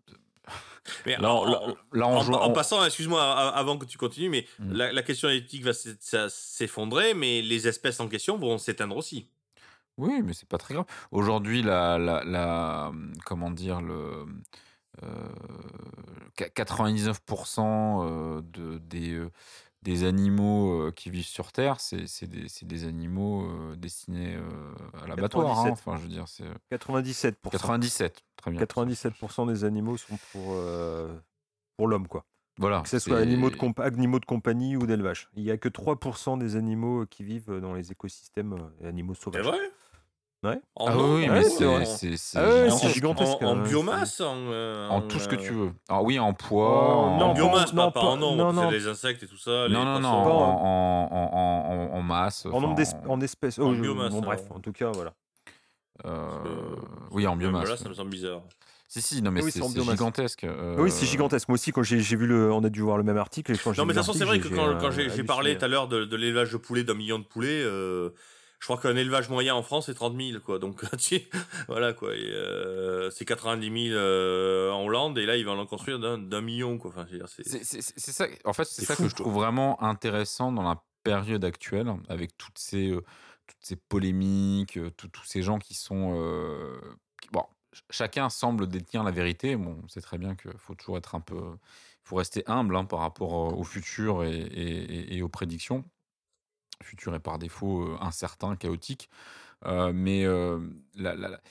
Mais 1.06 1.18
en, 1.18 1.42
on- 1.42 1.46
là, 1.46 1.62
en- 1.62 1.68
là, 1.94 2.08
on 2.08 2.18
en- 2.18 2.22
joue- 2.22 2.34
en 2.34 2.50
on- 2.50 2.54
passant, 2.54 2.84
excuse-moi 2.86 3.22
avant 3.22 3.78
que 3.78 3.86
tu 3.86 3.98
continues, 3.98 4.30
mais 4.30 4.46
Mm. 4.60 4.74
la, 4.74 4.92
la 4.94 5.04
question 5.04 5.30
éthique 5.30 5.64
va 5.64 5.74
s'effondrer, 5.74 7.14
mais 7.14 7.42
les 7.42 7.68
espèces 7.68 8.00
en 8.00 8.08
question 8.08 8.38
vont 8.38 8.58
s'éteindre 8.58 8.96
aussi. 8.96 9.28
Oui, 9.98 10.22
mais 10.24 10.34
c'est 10.34 10.48
pas 10.48 10.58
très 10.60 10.76
grave. 10.76 10.86
Aujourd'hui, 11.12 11.62
la, 11.64 11.98
la, 11.98 12.24
la- 12.24 12.92
comment 13.26 13.50
dire 13.52 13.82
le 13.82 14.26
euh, 15.04 15.08
qua- 16.38 16.50
99% 16.50 18.04
euh, 18.06 18.42
de, 18.44 18.78
des, 18.80 19.14
euh, 19.14 19.30
des 19.88 20.04
animaux 20.04 20.82
euh, 20.82 20.92
qui 20.92 21.10
vivent 21.10 21.26
sur 21.26 21.54
Terre, 21.54 21.80
c'est 21.80 22.08
c'est 22.08 22.28
des, 22.28 22.50
c'est 22.50 22.66
des 22.68 22.84
animaux 22.86 23.46
euh, 23.46 23.76
destinés 23.78 24.36
euh, 24.36 24.42
à 25.02 25.08
l'abattoir. 25.08 25.46
hein. 25.60 25.70
97. 25.70 25.72
Enfin, 25.74 25.96
je 25.98 26.02
veux 26.04 26.10
dire, 26.10 26.28
c'est 26.28 26.44
97%. 26.72 27.34
97. 27.52 28.22
Très 28.36 28.52
bien. 28.52 28.60
97% 28.62 29.48
des 29.48 29.64
animaux 29.64 29.96
sont 29.96 30.18
pour, 30.34 30.52
euh, 30.56 31.16
pour 31.78 31.88
l'homme, 31.88 32.08
quoi. 32.08 32.26
Voilà. 32.60 32.82
Que 32.82 32.90
ce 32.90 33.00
soit 33.00 33.18
c'est- 33.18 33.22
animaux 33.24 33.50
de, 33.50 33.56
compa- 33.56 33.84
animaux 33.84 34.20
de 34.20 34.26
compagnie 34.26 34.76
ou 34.76 34.86
d'élevage. 34.86 35.30
Il 35.36 35.44
n'y 35.44 35.52
a 35.52 35.58
que 35.58 35.70
3% 35.70 36.38
des 36.38 36.56
animaux 36.58 37.06
qui 37.06 37.24
vivent 37.24 37.60
dans 37.62 37.74
les 37.74 37.92
écosystèmes 37.92 38.58
et 38.82 38.88
animaux 38.88 39.14
C'est 39.14 39.24
sauvages. 39.24 39.46
vrai? 39.46 39.60
Ouais. 40.44 40.60
En 40.76 40.86
Ah 40.88 40.98
oui, 40.98 41.28
mais 41.30 41.44
c'est 41.44 41.66
Ah 41.66 41.84
gigantesque. 41.84 42.78
c'est 42.80 42.90
gigantesque. 42.94 43.42
En, 43.42 43.46
en 43.48 43.58
hein, 43.60 43.64
biomasse, 43.64 44.22
en, 44.22 44.36
euh, 44.38 44.88
En 44.90 45.02
tout 45.02 45.18
ce 45.20 45.28
que 45.28 45.36
euh, 45.36 45.40
tu 45.40 45.52
veux. 45.54 45.72
Ah 45.90 46.04
oui, 46.04 46.20
en 46.20 46.34
poids. 46.34 46.70
Oh, 46.70 47.00
en... 47.00 47.08
En 47.16 47.18
Non, 47.20 47.34
biomasse, 47.34 47.74
non, 47.74 47.92
pas, 47.92 48.02
pas 48.02 48.06
en 48.08 48.18
nombre, 48.18 48.38
non, 48.38 48.54
non. 48.54 48.70
les 48.70 48.88
insectes 48.88 49.24
et 49.24 49.28
tout 49.28 49.38
ça. 49.38 49.68
les 49.68 49.74
Non, 49.74 49.84
non, 49.84 50.00
non, 50.00 50.24
poissons. 50.24 50.30
en, 50.30 51.10
Pas 51.10 51.16
en, 51.16 51.30
en, 51.34 51.92
en- 51.94 51.98
en 51.98 52.02
masse. 52.04 52.46
En 52.46 52.62
nombre 52.62 52.76
d'espèces. 52.76 53.02
En 53.10 53.20
espèces. 53.22 53.60
en 53.60 53.64
Oh, 53.70 53.74
je- 53.74 53.82
biomasse, 53.82 54.12
bon, 54.12 54.22
bref, 54.22 54.44
en 54.52 54.60
tout 54.60 54.72
cas, 54.74 54.92
voilà. 54.94 55.14
euh, 56.06 56.28
Oui, 57.12 57.26
en 57.26 57.36
biomasse. 57.36 57.70
là, 57.70 57.78
ça 57.78 57.90
me 57.90 57.94
semble 57.96 58.12
bizarre. 58.12 58.42
Si, 58.88 59.02
si, 59.02 59.22
non, 59.22 59.32
mais 59.32 59.44
Oui, 59.44 59.52
c'est 59.52 59.62
gigantesque. 59.68 60.44
euh, 60.46 60.76
Oui, 60.80 60.92
c'est 60.92 61.06
gigantesque. 61.08 61.50
Moi 61.50 61.56
aussi, 61.56 61.72
quand 61.72 61.84
j'ai 61.84 61.98
vu 61.98 62.26
le. 62.28 62.54
On 62.54 62.64
a 62.64 62.70
dû 62.70 62.82
voir 62.82 62.98
le 62.98 63.04
même 63.04 63.18
article. 63.18 63.54
Quand 63.62 63.76
Non, 63.78 63.86
mais 63.86 63.94
de 63.94 63.98
toute 64.00 64.06
façon, 64.06 64.14
c'est 64.18 64.24
vrai 64.24 64.40
que 64.40 64.48
quand, 64.48 64.78
quand 64.80 64.92
j'ai 64.92 65.10
euh, 65.10 65.24
parlé 65.26 65.58
tout 65.58 65.66
à 65.66 65.68
l'heure 65.68 65.88
de, 65.90 66.06
de 66.06 66.16
l'élevage 66.16 66.52
de 66.54 66.58
poulets, 66.58 66.84
d'un 66.86 66.94
million 66.94 67.20
de 67.20 67.26
poulets, 67.26 67.62
euh, 67.64 68.12
je 68.60 68.66
crois 68.66 68.78
qu'un 68.78 68.96
élevage 68.96 69.30
moyen 69.30 69.54
en 69.56 69.62
France, 69.64 69.86
c'est 69.86 69.94
30 69.94 70.16
000, 70.20 70.40
quoi. 70.42 70.60
Donc, 70.60 70.82
tu- 71.00 71.22
voilà, 71.68 71.94
quoi. 71.94 72.16
Et, 72.16 72.20
euh, 72.24 73.10
c'est 73.12 73.26
90 73.26 73.90
000 73.90 73.96
euh, 73.98 74.72
en 74.72 74.84
Hollande, 74.86 75.18
et 75.18 75.26
là, 75.26 75.36
ils 75.38 75.46
vont 75.46 75.58
en 75.60 75.66
construire 75.66 76.00
d'un 76.00 76.18
d'un 76.18 76.42
million, 76.42 76.78
quoi. 76.78 76.90
Enfin, 76.92 77.06
c'est- 77.10 77.44
C'est 77.48 77.64
c'est- 77.64 77.82
c'est- 77.82 77.94
c'est 78.00 78.12
ça, 78.12 78.28
en 78.46 78.54
fait, 78.54 78.66
c'est 78.66 78.86
ça 78.86 78.96
fou, 78.96 79.04
que 79.04 79.10
je 79.10 79.16
quoi. 79.16 79.24
trouve 79.26 79.36
vraiment 79.36 79.82
intéressant 79.84 80.52
dans 80.52 80.64
la 80.64 80.82
période 81.04 81.46
actuelle, 81.46 81.92
avec 82.10 82.38
toutes 82.38 82.58
ces, 82.58 82.90
euh, 82.90 83.02
toutes 83.48 83.58
ces 83.62 83.76
polémiques, 83.78 84.78
tous 84.98 85.24
ces 85.26 85.42
gens 85.44 85.60
qui 85.60 85.74
sont. 85.74 86.16
euh, 86.20 86.80
qui- 87.22 87.30
bon, 87.32 87.44
ch- 87.72 87.84
chacun 87.92 88.30
semble 88.30 88.68
détenir 88.68 89.04
la 89.04 89.12
vérité. 89.12 89.56
Bon, 89.56 89.80
on 89.84 89.88
sait 89.88 90.02
très 90.02 90.18
bien 90.18 90.36
qu'il 90.36 90.52
faut 90.58 90.76
toujours 90.76 90.98
être 90.98 91.16
un 91.16 91.22
peu. 91.22 91.36
Il 91.38 92.10
faut 92.10 92.16
rester 92.18 92.44
humble 92.48 92.76
hein, 92.76 92.86
par 92.86 93.00
rapport 93.00 93.34
au 93.58 93.64
futur 93.64 94.24
et, 94.24 94.32
et- 94.38 95.14
et- 95.14 95.18
et 95.18 95.22
aux 95.22 95.30
prédictions. 95.30 95.84
Le 96.82 96.86
futur 96.86 97.16
est 97.16 97.20
par 97.20 97.40
défaut 97.40 97.82
euh, 97.84 97.98
incertain, 98.02 98.56
chaotique. 98.56 99.10
Euh, 99.66 99.92
mais 99.94 100.24
euh, 100.26 100.60
la- 100.96 101.16
la- 101.16 101.30
la- 101.30 101.42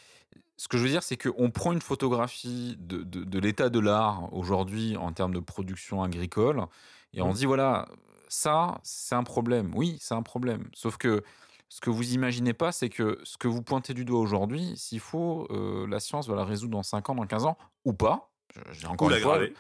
ce 0.57 0.69
que 0.69 0.79
je 0.79 0.83
veux 0.85 0.89
dire, 0.89 1.03
c'est 1.03 1.17
qu'on 1.17 1.51
prend 1.51 1.73
une 1.73 1.83
photographie 1.83 2.77
de, 2.79 3.03
de- 3.03 3.25
de 3.25 3.39
l'état 3.39 3.69
de 3.69 3.79
l'art 3.81 4.33
aujourd'hui 4.33 4.97
en 4.97 5.13
termes 5.13 5.35
de 5.35 5.41
production 5.41 6.03
agricole 6.03 6.65
et 7.13 7.21
on 7.23 7.33
se 7.35 7.39
dit 7.39 7.47
voilà, 7.47 7.87
ça, 8.29 8.79
c'est 8.83 9.15
un 9.15 9.23
problème. 9.25 9.73
Oui, 9.75 9.97
c'est 10.01 10.15
un 10.15 10.23
problème. 10.23 10.69
Sauf 10.75 10.97
que 10.99 11.23
ce 11.69 11.81
que 11.81 11.91
vous 11.91 12.13
imaginez 12.13 12.53
pas, 12.55 12.71
c'est 12.73 12.89
que 12.89 13.19
ce 13.25 13.37
que 13.39 13.49
vous 13.49 13.63
pointez 13.63 13.93
du 13.95 14.05
doigt 14.05 14.21
aujourd'hui, 14.21 14.75
s'il 14.77 15.01
faut, 15.01 15.47
euh, 15.51 15.87
la 15.89 15.99
science 16.01 16.29
va 16.29 16.37
la 16.37 16.45
résoudre 16.45 16.73
dans 16.73 16.83
5 16.83 17.11
ans, 17.11 17.15
dans 17.17 17.27
15 17.27 17.45
ans, 17.45 17.59
ou 17.85 17.93
pas. 17.93 18.31
J'ai 18.73 18.87
encore 18.87 19.09
Ou 19.09 19.11
l'aggraver. 19.11 19.53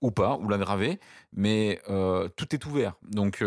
ou 0.00 0.10
pas, 0.10 0.36
ou 0.38 0.48
l'aggraver, 0.48 0.98
mais 1.32 1.80
tout 2.36 2.54
est 2.54 2.66
ouvert. 2.66 2.94
Donc 3.02 3.44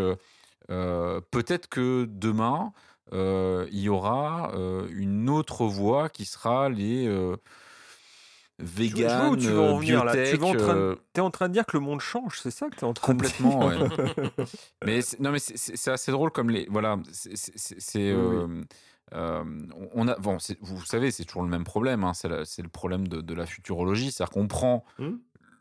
peut-être 0.68 1.68
que 1.70 2.06
demain, 2.10 2.74
euh, 3.14 3.68
il 3.72 3.80
y 3.80 3.90
aura 3.90 4.52
euh, 4.56 4.88
une 4.92 5.30
autre 5.30 5.66
voie 5.66 6.10
qui 6.10 6.26
sera 6.26 6.70
les 6.70 7.08
euh, 7.08 7.36
vegan, 8.60 9.34
où 9.34 9.36
tu 9.38 9.48
veux 9.48 9.60
en 9.60 9.78
venir 9.78 10.04
là. 10.06 10.14
Tu 10.14 10.18
biotech, 10.38 10.40
vas 10.40 10.48
en 10.48 10.54
train 10.56 10.76
de- 10.76 10.80
euh, 10.80 10.96
T'es 11.14 11.22
en 11.22 11.32
train 11.32 11.48
de 11.50 11.54
dire 11.54 11.66
que 11.66 11.78
le 11.78 11.82
monde 11.84 12.00
change, 12.02 12.40
c'est 12.42 12.52
ça 12.52 12.70
que 12.70 12.76
t'es 12.76 12.84
en 12.86 12.94
train 12.94 13.14
complètement. 13.14 13.70
de 13.70 13.76
dire? 13.76 13.92
Ouais. 13.92 14.46
mais 14.86 15.02
c'est- 15.02 15.20
non, 15.20 15.32
mais 15.32 15.40
c'est- 15.40 15.90
assez 15.92 16.12
drôle 16.12 16.32
comme 16.32 16.50
les 16.50 16.66
voilà, 16.70 16.98
c'est 17.12 17.34
Oui, 17.96 18.12
euh, 18.14 18.62
euh, 19.14 19.44
on 19.94 20.08
a 20.08 20.16
bon, 20.18 20.38
vous 20.62 20.86
savez, 20.86 21.12
c'est 21.12 21.26
toujours 21.26 21.44
le 21.44 21.50
même 21.50 21.64
problème. 21.64 22.04
hein, 22.04 22.14
c'est 22.14 22.28
le 22.62 22.70
problème 22.70 23.08
de, 23.08 23.22
de 23.22 23.34
la 23.34 23.46
futurologie, 23.46 24.12
c'est-à-dire 24.12 24.32
qu'on 24.34 24.48
prend 24.48 24.84
Hmm. 24.98 25.18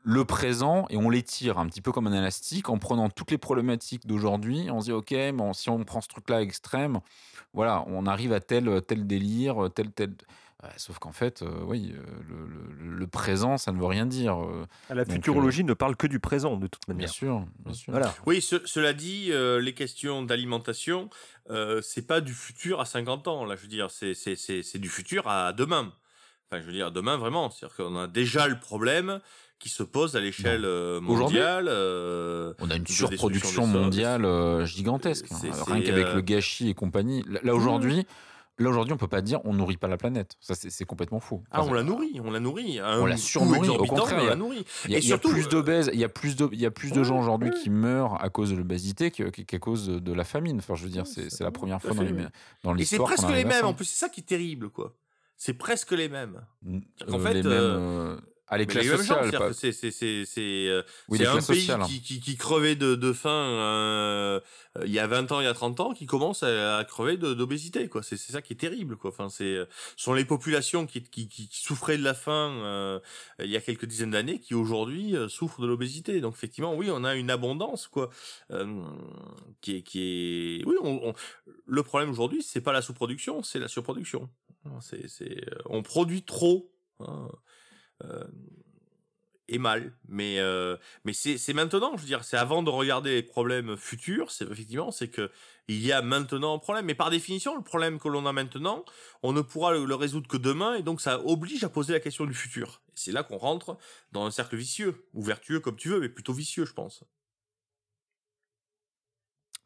Le 0.06 0.24
présent 0.24 0.86
et 0.90 0.96
on 0.98 1.08
l'étire 1.10 1.58
un 1.58 1.66
petit 1.66 1.80
peu 1.80 1.90
comme 1.90 2.06
un 2.06 2.12
élastique 2.12 2.68
en 2.68 2.78
prenant 2.78 3.08
toutes 3.08 3.30
les 3.30 3.38
problématiques 3.38 4.06
d'aujourd'hui. 4.06 4.68
On 4.70 4.80
se 4.80 4.86
dit, 4.86 4.92
OK, 4.92 5.14
bon, 5.32 5.52
si 5.54 5.70
on 5.70 5.82
prend 5.84 6.00
ce 6.02 6.08
truc-là 6.08 6.42
extrême, 6.42 7.00
voilà, 7.54 7.82
on 7.86 8.06
arrive 8.06 8.32
à 8.34 8.40
tel, 8.40 8.82
tel 8.82 9.06
délire, 9.06 9.70
tel, 9.74 9.90
tel. 9.90 10.14
Sauf 10.78 10.98
qu'en 10.98 11.12
fait, 11.12 11.42
euh, 11.42 11.60
oui, 11.66 11.92
euh, 11.94 12.02
le, 12.26 12.46
le- 12.46 12.96
le 12.96 13.06
présent, 13.06 13.58
ça 13.58 13.70
ne 13.70 13.78
veut 13.78 13.84
rien 13.84 14.06
dire. 14.06 14.42
euh, 14.42 14.66
La 14.88 15.04
Donc, 15.04 15.12
futurologie 15.12 15.62
ne 15.62 15.74
parle 15.74 15.94
que 15.94 16.06
du 16.06 16.20
présent, 16.20 16.56
de 16.56 16.66
toute 16.68 16.86
bien 16.86 16.94
manière. 16.94 17.10
sûr, 17.10 17.44
bien 17.66 17.74
sûr. 17.74 17.90
Voilà. 17.92 18.14
Oui, 18.24 18.40
ce- 18.40 18.64
cela 18.66 18.94
dit, 18.94 19.28
euh, 19.30 19.60
les 19.60 19.74
questions 19.74 20.22
d'alimentation, 20.22 21.10
euh, 21.50 21.82
c'est 21.82 22.06
pas 22.06 22.22
du 22.22 22.32
futur 22.32 22.80
à 22.80 22.86
50 22.86 23.28
ans. 23.28 23.44
Là, 23.44 23.56
je 23.56 23.62
veux 23.62 23.68
dire, 23.68 23.90
c'est 23.90 24.14
c'est- 24.14 24.36
c'est- 24.36 24.62
c'est 24.62 24.78
du 24.78 24.88
futur 24.88 25.28
à 25.28 25.52
demain. 25.52 25.92
Enfin, 26.50 26.62
je 26.62 26.66
veux 26.66 26.72
dire, 26.72 26.90
demain 26.92 27.18
vraiment. 27.18 27.50
C'est-à-dire 27.50 27.76
qu'on 27.76 27.96
a 27.98 28.06
déjà 28.06 28.48
le 28.48 28.58
problème 28.58 29.20
qui 29.58 29.68
se 29.68 29.82
pose 29.82 30.16
à 30.16 30.20
l'échelle 30.20 30.64
euh, 30.64 31.00
mondiale. 31.00 31.66
euh, 31.68 32.52
On 32.60 32.70
a 32.70 32.76
une 32.76 32.86
surproduction 32.86 33.66
mondiale 33.66 34.24
euh, 34.24 34.66
gigantesque. 34.66 35.26
Hein, 35.30 35.50
Rien 35.66 35.82
qu'avec 35.82 36.06
euh, 36.06 36.14
le 36.16 36.20
gâchis 36.20 36.68
et 36.68 36.74
compagnie. 36.74 37.24
Là, 37.28 37.40
là, 37.42 37.54
aujourd'hui, 37.54 38.04
là 38.58 38.68
aujourd'hui, 38.68 38.92
on 38.92 38.96
peut 38.96 39.08
pas 39.08 39.22
dire 39.22 39.40
on 39.44 39.54
nourrit 39.54 39.76
pas 39.76 39.88
la 39.88 39.96
planète. 39.96 40.36
Ça, 40.40 40.54
c'est 40.54 40.84
complètement 40.84 41.20
faux. 41.20 41.42
Ah, 41.50 41.60
Enfin, 41.60 41.70
on 41.70 41.74
la 41.74 41.82
nourrit, 41.82 42.20
on 42.22 42.30
la 42.30 42.40
nourrit. 42.40 42.78
On 42.82 43.06
la 43.06 43.16
surnourrit, 43.16 43.70
au 43.70 43.86
contraire, 43.86 44.16
mais 44.18 44.24
il 44.24 44.26
y 44.26 44.26
on 44.26 44.26
a- 44.26 44.30
la 44.30 44.36
nourrit. 44.36 44.64
Il 44.84 44.90
y 44.90 44.94
a, 44.94 44.98
Et 44.98 45.00
il 45.00 45.04
y 45.08 45.12
a 45.12 45.16
surtout, 45.16 45.30
plus 45.30 45.48
d'obèses, 45.48 45.90
il 45.94 45.98
y 46.00 46.04
a 46.04 46.08
plus 46.08 46.36
de, 46.36 46.48
il 46.52 46.60
y 46.60 46.66
a 46.66 46.70
plus 46.70 46.92
de 46.92 47.02
gens 47.02 47.18
aujourd'hui 47.18 47.50
qui 47.62 47.70
meurent 47.70 48.22
à 48.22 48.28
cause 48.28 48.50
de 48.50 48.56
l'obésité 48.56 49.10
qu'à 49.10 49.58
cause 49.58 49.88
de, 49.88 50.12
la 50.12 50.24
famine. 50.24 50.58
Enfin, 50.58 50.74
je 50.74 50.84
veux 50.84 50.90
dire, 50.90 51.06
c'est 51.06 51.40
la 51.40 51.50
première 51.50 51.80
fois 51.80 51.94
dans 51.94 52.02
dans 52.02 52.10
Et 52.10 52.84
c'est 52.84 52.96
l'histoire 52.96 53.08
presque 53.08 53.30
les 53.30 53.44
mêmes. 53.44 53.64
En 53.64 53.72
plus, 53.74 53.86
c'est 53.86 53.98
ça 53.98 54.08
qui 54.08 54.20
est 54.20 54.24
terrible, 54.24 54.68
quoi. 54.68 54.94
C'est 55.36 55.54
presque 55.54 55.90
les 55.92 56.08
mêmes. 56.08 56.40
N- 56.64 56.82
qu'en 57.08 57.18
euh, 57.18 58.16
fait, 58.16 58.24
à 58.46 58.58
les 58.58 58.66
classes 58.66 58.86
sociales. 58.86 59.30
pas- 59.32 59.52
c'est 59.54 59.72
c'est 59.72 59.90
c'est 59.90 60.24
c'est 60.26 60.68
euh, 60.68 60.82
Oui, 61.08 61.24
un 61.24 61.32
pays 61.36 61.42
sociales. 61.42 61.80
hein. 61.82 61.86
qui, 61.86 62.02
qui, 62.02 62.20
qui 62.20 62.36
crevait 62.36 62.76
de, 62.76 62.94
de 62.94 63.12
faim 63.14 63.30
euh, 63.30 64.40
euh, 64.78 64.82
il 64.86 64.92
y 64.92 64.98
a 64.98 65.06
20 65.06 65.32
ans, 65.32 65.40
il 65.40 65.44
y 65.44 65.46
a 65.46 65.54
30 65.54 65.80
ans, 65.80 65.94
qui 65.94 66.04
commence 66.06 66.42
à, 66.42 66.76
à 66.76 66.84
crever 66.84 67.16
d'obésité 67.16 67.88
quoi. 67.88 68.02
C'est 68.02 68.16
c'est 68.18 68.32
ça 68.32 68.42
qui 68.42 68.52
est 68.52 68.56
terrible 68.56 68.96
quoi. 68.96 69.10
Enfin 69.10 69.30
c'est 69.30 69.44
euh, 69.44 69.64
ce 69.96 70.04
sont 70.04 70.12
les 70.12 70.24
populations 70.26 70.86
qui, 70.86 71.02
qui, 71.02 71.26
qui 71.28 71.48
souffraient 71.52 71.96
de 71.96 72.02
la 72.04 72.12
faim 72.14 72.52
euh, 72.64 73.00
il 73.38 73.50
y 73.50 73.56
a 73.56 73.60
quelques 73.62 73.86
dizaines 73.86 74.10
d'années 74.10 74.40
qui 74.40 74.54
aujourd'hui 74.54 75.16
euh, 75.16 75.28
souffrent 75.28 75.62
de 75.62 75.66
l'obésité. 75.66 76.20
Donc 76.20 76.34
effectivement 76.34 76.74
oui, 76.74 76.90
on 76.92 77.02
a 77.04 77.14
une 77.14 77.30
abondance 77.30 77.86
quoi 77.88 78.10
euh, 78.50 78.82
qui 79.62 79.76
est 79.76 79.82
qui 79.82 80.00
est 80.60 80.66
oui, 80.66 80.76
on, 80.82 81.08
on- 81.08 81.14
le 81.66 81.82
problème 81.82 82.10
aujourd'hui, 82.10 82.42
c'est 82.42 82.60
pas 82.60 82.72
la 82.72 82.82
sous-production, 82.82 83.42
c'est 83.42 83.58
la 83.58 83.68
surproduction. 83.68 84.28
C'est 84.80 85.08
c'est 85.08 85.44
on 85.66 85.82
produit 85.82 86.22
trop. 86.24 86.70
hein. 87.00 87.28
Euh, 88.02 88.24
et 89.48 89.58
mal. 89.58 89.92
Mais 90.08 90.38
euh, 90.38 90.76
mais 91.04 91.12
c'est 91.12 91.52
maintenant, 91.52 91.96
je 91.96 92.02
veux 92.02 92.06
dire, 92.06 92.24
c'est 92.24 92.36
avant 92.36 92.62
de 92.62 92.70
regarder 92.70 93.14
les 93.14 93.22
problèmes 93.22 93.76
futurs. 93.76 94.30
C'est 94.30 94.50
effectivement, 94.50 94.90
c'est 94.90 95.08
que 95.08 95.30
il 95.68 95.84
y 95.84 95.92
a 95.92 96.02
maintenant 96.02 96.54
un 96.54 96.58
problème. 96.58 96.86
Mais 96.86 96.94
par 96.94 97.10
définition, 97.10 97.56
le 97.56 97.62
problème 97.62 97.98
que 97.98 98.08
l'on 98.08 98.26
a 98.26 98.32
maintenant, 98.32 98.84
on 99.22 99.32
ne 99.32 99.40
pourra 99.42 99.72
le, 99.72 99.84
le 99.84 99.94
résoudre 99.94 100.28
que 100.28 100.36
demain, 100.36 100.74
et 100.74 100.82
donc 100.82 101.00
ça 101.00 101.20
oblige 101.24 101.64
à 101.64 101.68
poser 101.68 101.92
la 101.92 102.00
question 102.00 102.24
du 102.26 102.34
futur. 102.34 102.82
C'est 102.94 103.12
là 103.12 103.22
qu'on 103.22 103.38
rentre 103.38 103.76
dans 104.12 104.24
un 104.24 104.30
cercle 104.30 104.56
vicieux 104.56 105.06
ou 105.14 105.22
vertueux 105.22 105.60
comme 105.60 105.76
tu 105.76 105.88
veux, 105.88 106.00
mais 106.00 106.08
plutôt 106.08 106.32
vicieux, 106.32 106.64
je 106.64 106.72
pense. 106.72 107.04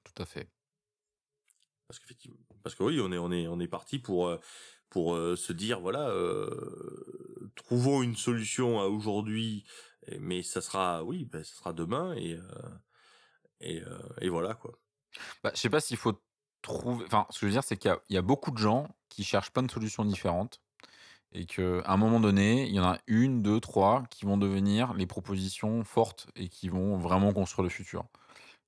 Tout 0.05 0.23
à 0.23 0.27
fait. 0.27 0.49
Parce 1.87 2.01
parce 2.63 2.75
que 2.75 2.83
oui, 2.83 3.01
on 3.01 3.13
est 3.13 3.19
on 3.19 3.33
est 3.33 3.47
on 3.47 3.61
est 3.61 3.69
parti 3.69 3.99
pour 3.99 4.29
euh, 4.29 4.39
pour 4.91 5.15
euh, 5.15 5.37
se 5.37 5.53
dire 5.53 5.81
voilà, 5.81 6.09
euh, 6.11 7.18
trouvons 7.59 8.03
une 8.03 8.17
solution 8.17 8.81
à 8.81 8.87
aujourd'hui, 8.87 9.65
mais 10.21 10.43
ça 10.43 10.61
sera 10.61 11.05
oui, 11.05 11.25
ben, 11.25 11.45
ça 11.45 11.55
sera 11.55 11.73
demain 11.73 12.15
et 12.15 12.35
euh, 12.35 12.43
euh, 13.63 13.99
et 14.21 14.29
voilà 14.29 14.55
quoi. 14.55 14.73
Bah, 15.43 15.51
je 15.55 15.61
sais 15.61 15.71
pas 15.71 15.81
s'il 15.81 15.97
faut 15.97 16.21
trouver. 16.63 17.05
Enfin, 17.07 17.27
ce 17.31 17.41
que 17.41 17.41
je 17.41 17.47
veux 17.47 17.53
dire, 17.53 17.65
c'est 17.65 17.77
qu'il 17.77 17.95
y 18.11 18.15
y 18.15 18.19
a 18.19 18.23
beaucoup 18.23 18.51
de 18.51 18.59
gens 18.59 18.89
qui 19.09 19.25
cherchent 19.25 19.51
plein 19.51 19.63
de 19.63 19.71
solutions 19.71 20.05
différentes 20.05 20.61
et 21.33 21.45
qu'à 21.45 21.83
un 21.85 21.97
moment 21.97 22.21
donné, 22.21 22.67
il 22.67 22.75
y 22.75 22.81
en 22.81 22.85
a 22.85 22.99
une, 23.07 23.43
deux, 23.43 23.61
trois 23.61 24.05
qui 24.11 24.25
vont 24.25 24.39
devenir 24.39 24.95
les 24.95 25.07
propositions 25.07 25.85
fortes 25.85 26.29
et 26.37 26.49
qui 26.49 26.69
vont 26.69 26.97
vraiment 26.97 27.33
construire 27.33 27.65
le 27.65 27.69
futur. 27.71 28.05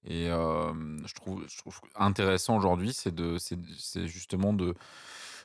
Et 0.04 0.28
euh, 0.28 0.72
je, 1.06 1.14
trouve, 1.14 1.44
je 1.48 1.58
trouve 1.58 1.80
intéressant 1.94 2.56
aujourd'hui, 2.56 2.92
c'est 2.92 3.14
de, 3.14 3.36
c'est 3.38 4.06
justement 4.06 4.52
de 4.52 4.74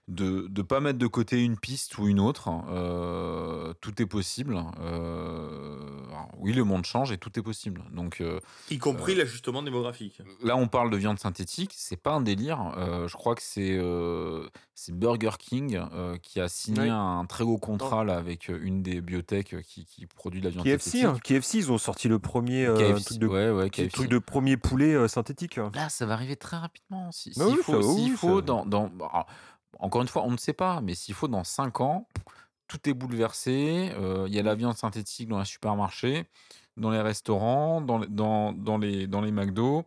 de 0.08 0.48
ne 0.56 0.62
pas 0.62 0.80
mettre 0.82 1.00
de 1.00 1.08
côté 1.08 1.44
une 1.44 1.58
piste 1.58 1.98
ou 1.98 2.08
une 2.08 2.20
autre. 2.20 2.50
Euh, 2.70 3.74
tout 3.82 4.02
est 4.02 4.06
possible. 4.06 4.62
Euh, 4.80 5.78
alors, 6.10 6.30
oui, 6.38 6.54
le 6.54 6.64
monde 6.64 6.86
change 6.86 7.12
et 7.12 7.18
tout 7.18 7.38
est 7.40 7.42
possible. 7.42 7.84
Donc 7.92 8.22
euh, 8.22 8.40
Y 8.70 8.78
compris 8.78 9.16
l'ajustement 9.16 9.64
démographique. 9.64 10.22
Là, 10.44 10.56
on 10.58 10.68
parle 10.68 10.90
de 10.90 10.98
viande 10.98 11.20
synthétique, 11.20 11.74
c'est 11.76 11.98
pas 12.02 12.12
un 12.12 12.22
délire. 12.22 12.74
Euh, 12.78 13.08
je 13.08 13.16
crois 13.16 13.36
que 13.36 13.42
c'est 13.42 13.78
euh, 13.80 14.48
c'est 14.74 14.94
Burger 14.96 15.32
King 15.40 15.80
euh, 15.94 16.18
qui 16.22 16.40
a 16.40 16.48
signé 16.50 16.90
un 16.90 17.26
très 17.26 17.44
gros 17.44 17.58
contrat 17.58 18.04
là, 18.04 18.18
avec 18.18 18.50
une 18.50 18.84
des 18.84 19.02
biotech 19.02 19.56
qui, 19.64 19.86
qui 19.86 20.06
produit 20.06 20.40
de 20.42 20.46
la 20.46 20.52
viande 20.52 20.66
KFC, 20.66 21.02
synthétique. 21.02 21.06
hein, 21.06 21.20
KFC, 21.24 21.58
ils 21.58 21.72
ont 21.72 21.78
sorti 21.78 22.08
le 22.08 22.20
premier 22.20 22.66
euh, 22.66 22.78
KFC, 22.78 23.06
truc, 23.06 23.20
de, 23.20 23.28
ouais, 23.28 23.50
ouais, 23.52 23.70
petit 23.70 23.82
KFC. 23.84 23.92
truc 23.94 24.10
de 24.10 24.20
premier 24.20 24.58
poulet 24.58 24.94
euh, 24.94 25.08
synthétique. 25.08 25.56
Là, 25.74 25.90
ça 25.90 26.06
va 26.06 26.14
arriver 26.14 26.36
très 26.36 26.58
rapidement. 26.58 27.12
Si- 27.12 27.34
S'il 27.34 27.42
Bah 27.42 27.50
oui, 27.50 27.58
faut, 27.64 27.96
oui, 27.96 28.10
faut 28.16 28.42
dans, 28.42 28.66
dans- 28.66 28.92
alors, 29.00 29.26
encore 29.80 30.02
une 30.02 30.08
fois, 30.08 30.24
on 30.24 30.32
ne 30.32 30.38
sait 30.38 30.54
pas, 30.54 30.82
mais 30.82 30.96
s'il 30.96 31.14
faut 31.16 31.28
dans 31.28 31.44
5 31.44 31.82
ans, 31.82 32.08
tout 32.68 32.90
est 32.90 32.94
bouleversé. 32.94 33.92
euh, 33.98 34.26
Il 34.28 34.34
y 34.36 34.40
a 34.40 34.44
la 34.44 34.56
viande 34.56 34.76
synthétique 34.78 35.30
dans 35.30 35.40
les 35.40 35.46
supermarchés, 35.46 36.26
dans 36.78 36.92
les 36.92 37.02
restaurants, 37.02 37.82
dans, 37.82 38.00
dans, 38.00 38.54
dans 38.54 38.78
les, 38.78 39.08
dans 39.08 39.22
les 39.22 39.32
McDo. 39.32 39.86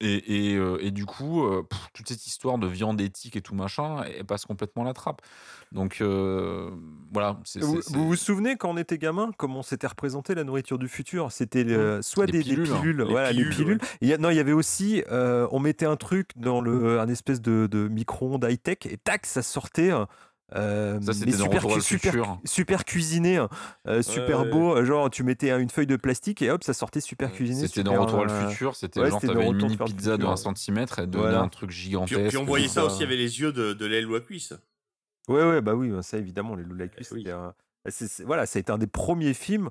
Et, 0.00 0.52
et, 0.52 0.56
euh, 0.56 0.78
et 0.80 0.92
du 0.92 1.06
coup, 1.06 1.44
euh, 1.44 1.64
pff, 1.68 1.88
toute 1.92 2.06
cette 2.08 2.24
histoire 2.24 2.56
de 2.58 2.68
viande 2.68 3.00
éthique 3.00 3.34
et 3.34 3.40
tout 3.40 3.56
machin, 3.56 4.04
elle 4.04 4.24
passe 4.24 4.44
complètement 4.46 4.84
la 4.84 4.92
trappe. 4.92 5.22
Donc 5.72 5.98
euh, 6.00 6.70
voilà. 7.12 7.36
Vous, 7.60 7.80
vous 7.88 8.14
souvenez 8.16 8.56
quand 8.56 8.70
on 8.70 8.76
était 8.76 8.96
gamin, 8.96 9.32
comment 9.36 9.62
s'était 9.64 9.88
représenté 9.88 10.36
la 10.36 10.44
nourriture 10.44 10.78
du 10.78 10.86
futur? 10.86 11.32
C'était 11.32 11.64
euh, 11.66 12.00
soit 12.00 12.26
des 12.26 12.32
des 12.32 12.38
pilules, 12.44 12.70
hein. 12.72 12.76
pilules, 12.80 12.98
Les 13.02 13.10
voilà, 13.10 13.32
les 13.32 13.38
pilules, 13.42 13.54
pilules. 13.56 13.78
ouais. 13.82 13.88
Il 14.00 14.08
y 14.08 14.12
a- 14.14 14.18
non, 14.18 14.30
il 14.30 14.36
y 14.36 14.40
avait 14.40 14.52
aussi, 14.52 15.02
euh, 15.10 15.48
on 15.50 15.58
mettait 15.58 15.86
un 15.86 15.96
truc 15.96 16.30
dans 16.36 16.60
le, 16.60 17.00
un 17.00 17.08
espèce 17.08 17.40
de, 17.42 17.66
de 17.68 17.88
micro-ondes 17.88 18.46
high-tech 18.48 18.78
et 18.88 18.98
tac, 18.98 19.26
ça 19.26 19.42
sortait. 19.42 19.90
Euh, 20.54 21.00
Ça, 21.00 21.12
mais 21.26 21.32
super, 21.32 21.46
Retour 21.56 21.68
vers 21.70 21.76
le 21.76 21.82
super, 21.82 22.12
futur. 22.12 22.40
super 22.44 22.84
cuisiné, 22.84 23.38
euh, 23.86 24.02
super 24.02 24.40
ouais. 24.42 24.50
beau. 24.50 24.76
euh, 24.76 24.84
Genre, 24.84 25.10
tu 25.10 25.22
mettais 25.22 25.50
une 25.50 25.68
feuille 25.70 25.86
de 25.86 25.96
plastique 25.96 26.40
et 26.42 26.50
hop, 26.50 26.64
ça 26.64 26.72
sortait 26.72 27.00
super 27.00 27.28
Ouais. 27.30 27.34
cuisiné. 27.36 27.66
C'était 27.66 27.82
dans 27.82 28.00
Retour 28.00 28.24
vers 28.24 28.30
euh, 28.34 28.42
le 28.44 28.50
futur, 28.50 28.74
c'était 28.76 29.00
ouais, 29.00 29.10
genre, 29.10 29.20
t'avais 29.20 29.46
une 29.46 29.56
mini 29.56 29.76
pizza 29.76 30.16
de 30.16 30.22
futur. 30.26 30.30
1 30.48 30.54
cm, 30.54 30.86
elle 30.96 31.06
donnait 31.10 31.22
Voilà. 31.24 31.40
un 31.42 31.48
truc 31.48 31.70
Puis, 31.70 31.78
gigantesque. 31.78 32.28
puis 32.28 32.36
on 32.38 32.44
voyait 32.44 32.68
ça 32.68 32.84
aussi 32.84 33.02
avec 33.02 33.18
les 33.18 33.40
yeux 33.40 33.52
de, 33.52 33.72
de 33.74 33.86
l'aile 33.86 34.06
ou 34.06 34.14
la 34.14 34.20
cuisse. 34.20 34.52
Ouais, 35.28 35.44
ouais, 35.46 35.60
bah 35.60 35.74
oui, 35.74 35.92
ça 36.02 36.16
évidemment, 36.16 36.54
les 36.56 36.64
Loups 36.64 36.76
Eh 36.80 36.84
oui. 36.98 37.04
c'était 37.20 37.32
un- 37.32 37.52
c'est- 37.88 38.08
c'est- 38.08 38.24
voilà, 38.24 38.46
ça 38.46 38.58
a 38.58 38.60
été 38.60 38.72
un 38.72 38.78
des 38.78 38.86
premiers 38.86 39.34
films 39.34 39.68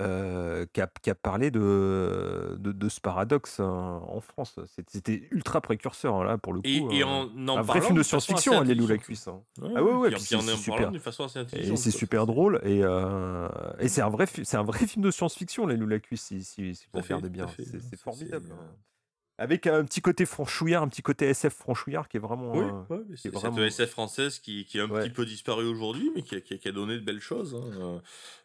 euh, 0.00 0.66
qui, 0.72 0.80
a, 0.80 0.90
qui 1.02 1.10
a 1.10 1.14
parlé 1.14 1.50
de, 1.50 2.56
de, 2.58 2.72
de 2.72 2.88
ce 2.88 3.00
paradoxe 3.00 3.58
euh, 3.60 3.64
en 3.64 4.20
France. 4.20 4.58
C'était- 4.88 5.28
ultra 5.30 5.60
précurseur, 5.60 6.14
hein, 6.16 6.24
là, 6.24 6.38
pour 6.38 6.52
le 6.52 6.60
coup. 6.62 6.66
Et, 6.66 6.78
et 6.98 7.02
euh, 7.02 7.06
en 7.06 7.48
en 7.48 7.58
un 7.58 7.62
vrai 7.62 7.80
film 7.80 7.96
de 7.96 8.02
science-fiction, 8.02 8.60
hein, 8.60 8.64
les 8.64 8.74
Loups 8.74 8.86
la 8.88 8.98
cuisse. 8.98 9.28
hein. 9.28 9.42
Ouais, 9.60 9.70
Ah 9.76 9.82
ouais, 9.82 10.10
puis, 10.10 10.20
c'est 10.20 10.36
super. 10.56 10.76
parlant 10.76 10.90
d'une 10.92 11.00
façon 11.00 11.24
assez 11.24 11.38
Et 11.38 11.42
intelligente. 11.42 11.76
c'est 11.78 11.90
quoi. 11.90 11.98
super 11.98 12.26
drôle. 12.26 12.60
Et, 12.64 12.80
euh, 12.82 13.48
et 13.78 13.88
c'est 13.88 14.00
un, 14.02 14.08
vrai 14.10 14.24
un 14.24 14.72
film 14.86 15.04
de 15.04 15.10
science-fiction, 15.10 15.66
les 15.66 15.76
Loups 15.76 15.86
la 15.88 15.98
cuisse, 15.98 16.22
si, 16.22 16.42
si, 16.44 16.74
si 16.74 16.84
Tout 16.84 16.90
vous 16.94 16.98
à 17.00 17.02
fait, 17.02 17.14
regardez 17.14 17.28
tout 17.28 17.34
bien. 17.34 17.44
à 17.44 17.48
fait. 17.48 17.64
C'est 17.64 17.80
c'est 17.80 17.90
C'est- 17.90 17.96
formidable. 17.96 18.48
Hein. 19.40 19.44
Avec 19.44 19.66
un 19.66 19.84
petit 19.84 20.00
côté 20.00 20.26
franchouillard, 20.26 20.82
un 20.82 20.88
petit 20.88 21.02
côté 21.02 21.26
SF 21.28 21.54
franchouillard 21.54 22.08
qui 22.08 22.16
est 22.18 22.20
vraiment. 22.20 22.52
Oui, 22.52 22.64
euh, 22.64 22.94
ouais, 22.94 23.02
c'est 23.10 23.16
c'est 23.16 23.22
cette 23.22 23.32
vraiment- 23.34 23.58
SF 23.64 23.90
française 23.90 24.38
qui, 24.38 24.64
qui 24.66 24.78
est 24.78 24.82
un 24.82 24.88
Ouais. 24.90 25.02
petit 25.02 25.10
peu 25.10 25.24
disparue 25.24 25.66
aujourd'hui, 25.66 26.10
mais 26.14 26.22
qui 26.22 26.36
a, 26.36 26.40
qui 26.40 26.54
a- 26.54 26.58
qui 26.58 26.68
a 26.68 26.72
donné 26.72 26.94
de 26.94 27.00
belles 27.04 27.20
choses. 27.20 27.54
hein, 27.54 27.70
euh, 27.80 27.98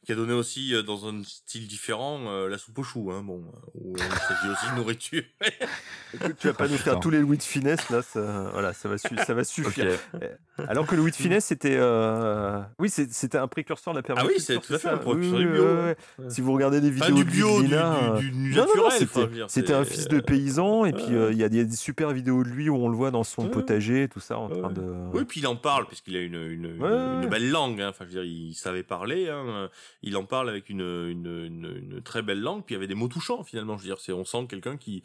qui 0.06 0.12
a 0.12 0.16
donné 0.16 0.34
aussi, 0.34 0.74
euh, 0.76 0.84
dans 0.84 1.08
un 1.08 1.24
style 1.24 1.68
différent, 1.68 2.20
euh, 2.28 2.48
la 2.48 2.60
soupe 2.60 2.78
aux 2.78 2.84
choux. 2.84 3.12
Hein, 3.12 3.24
bon, 3.24 3.44
où 3.74 3.96
il 3.98 4.04
s'agit 4.04 4.50
aussi 4.52 4.70
de 4.72 4.76
nourriture. 4.76 5.24
Écoute, 6.14 6.36
tu 6.40 6.48
vas 6.48 6.54
pas 6.54 6.68
nous 6.68 6.78
faire 6.78 7.00
tous 7.00 7.10
les 7.10 7.20
Louis 7.20 7.38
de 7.38 7.44
finesse 7.44 7.90
là, 7.90 8.02
ça, 8.04 8.50
voilà, 8.52 8.74
ça 8.74 8.88
va, 8.88 8.98
su- 8.98 9.18
ça 9.26 9.34
va 9.34 9.44
suffire. 9.44 9.98
Ok. 10.14 10.22
Alors 10.70 10.86
que 10.86 10.96
le 10.96 11.02
Louis 11.02 11.12
de 11.12 11.16
finesse 11.16 11.46
c'était, 11.46 11.76
euh, 11.78 12.62
oui, 12.80 12.90
c'était 12.90 13.38
un 13.38 13.48
précurseur 13.48 13.94
de 13.96 14.00
la 14.00 14.06
Ah 14.16 14.26
oui, 14.26 14.36
c'est 14.40 14.54
permaculture, 14.54 14.62
tout 14.62 14.74
à 14.74 14.78
fait 14.78 14.88
ça 14.88 14.94
un 14.94 14.98
précurseur 14.98 15.34
Oui, 15.40 15.46
du 15.46 15.52
bio. 15.52 15.64
ouais, 15.66 15.96
ouais. 16.20 16.30
Si 16.30 16.42
vous 16.42 16.54
regardez 16.54 16.80
Pas 16.82 16.88
vidéos 17.08 17.16
du 17.16 17.24
de 17.26 17.30
bio, 17.30 17.48
du, 17.58 17.62
Ludmilla, 17.64 18.16
du, 18.20 18.30
du, 18.32 18.42
du 18.52 18.56
naturel. 18.56 18.84
enfin, 18.86 19.46
c'était, 19.48 19.74
un 19.74 19.86
fils 19.86 20.08
de 20.08 20.20
paysan 20.20 20.85
et 20.86 20.94
puis 20.94 21.04
ouais. 21.06 21.14
euh, 21.14 21.32
il 21.32 21.38
y, 21.38 21.44
a 21.44 21.50
des- 21.50 21.66
des 21.66 21.76
super 21.76 22.12
vidéos 22.12 22.44
de 22.44 22.50
lui 22.50 22.70
où 22.70 22.76
on 22.76 22.88
le 22.90 22.96
voit 22.96 23.12
dans 23.12 23.24
son 23.24 23.50
potager, 23.50 24.08
tout 24.08 24.20
ça, 24.20 24.38
en 24.38 24.48
train 24.50 24.72
de. 24.72 24.82
Oui, 25.14 25.26
puis 25.26 25.42
il 25.42 25.48
en 25.48 25.56
parle, 25.56 25.88
puisqu'il 25.88 26.16
a 26.16 26.22
une, 26.22 26.36
une, 26.36 26.66
une, 26.66 26.82
Ouais, 26.82 26.90
ouais, 26.90 26.96
une 26.98 27.20
ouais. 27.22 27.28
belle 27.28 27.50
langue. 27.50 27.82
Hein. 27.82 27.90
Enfin, 27.90 28.06
je 28.10 28.16
veux 28.18 28.24
dire, 28.24 28.32
il 28.32 28.54
savait 28.54 28.84
parler. 28.84 29.30
Hein. 29.30 29.70
Il 30.02 30.16
en 30.18 30.24
parle 30.26 30.50
avec 30.50 30.70
une, 30.70 30.82
une, 30.82 31.46
une, 31.46 31.92
une 31.94 32.02
très 32.02 32.22
belle 32.22 32.42
langue. 32.42 32.64
Puis 32.66 32.74
il 32.74 32.78
y 32.78 32.80
avait 32.80 32.88
des 32.88 32.96
mots 32.96 33.08
touchants, 33.08 33.44
finalement. 33.44 33.78
Je 33.78 33.84
veux 33.84 33.90
dire, 33.90 34.00
c'est, 34.00 34.12
on 34.14 34.26
sent 34.26 34.46
quelqu'un 34.50 34.78
qui. 34.78 35.04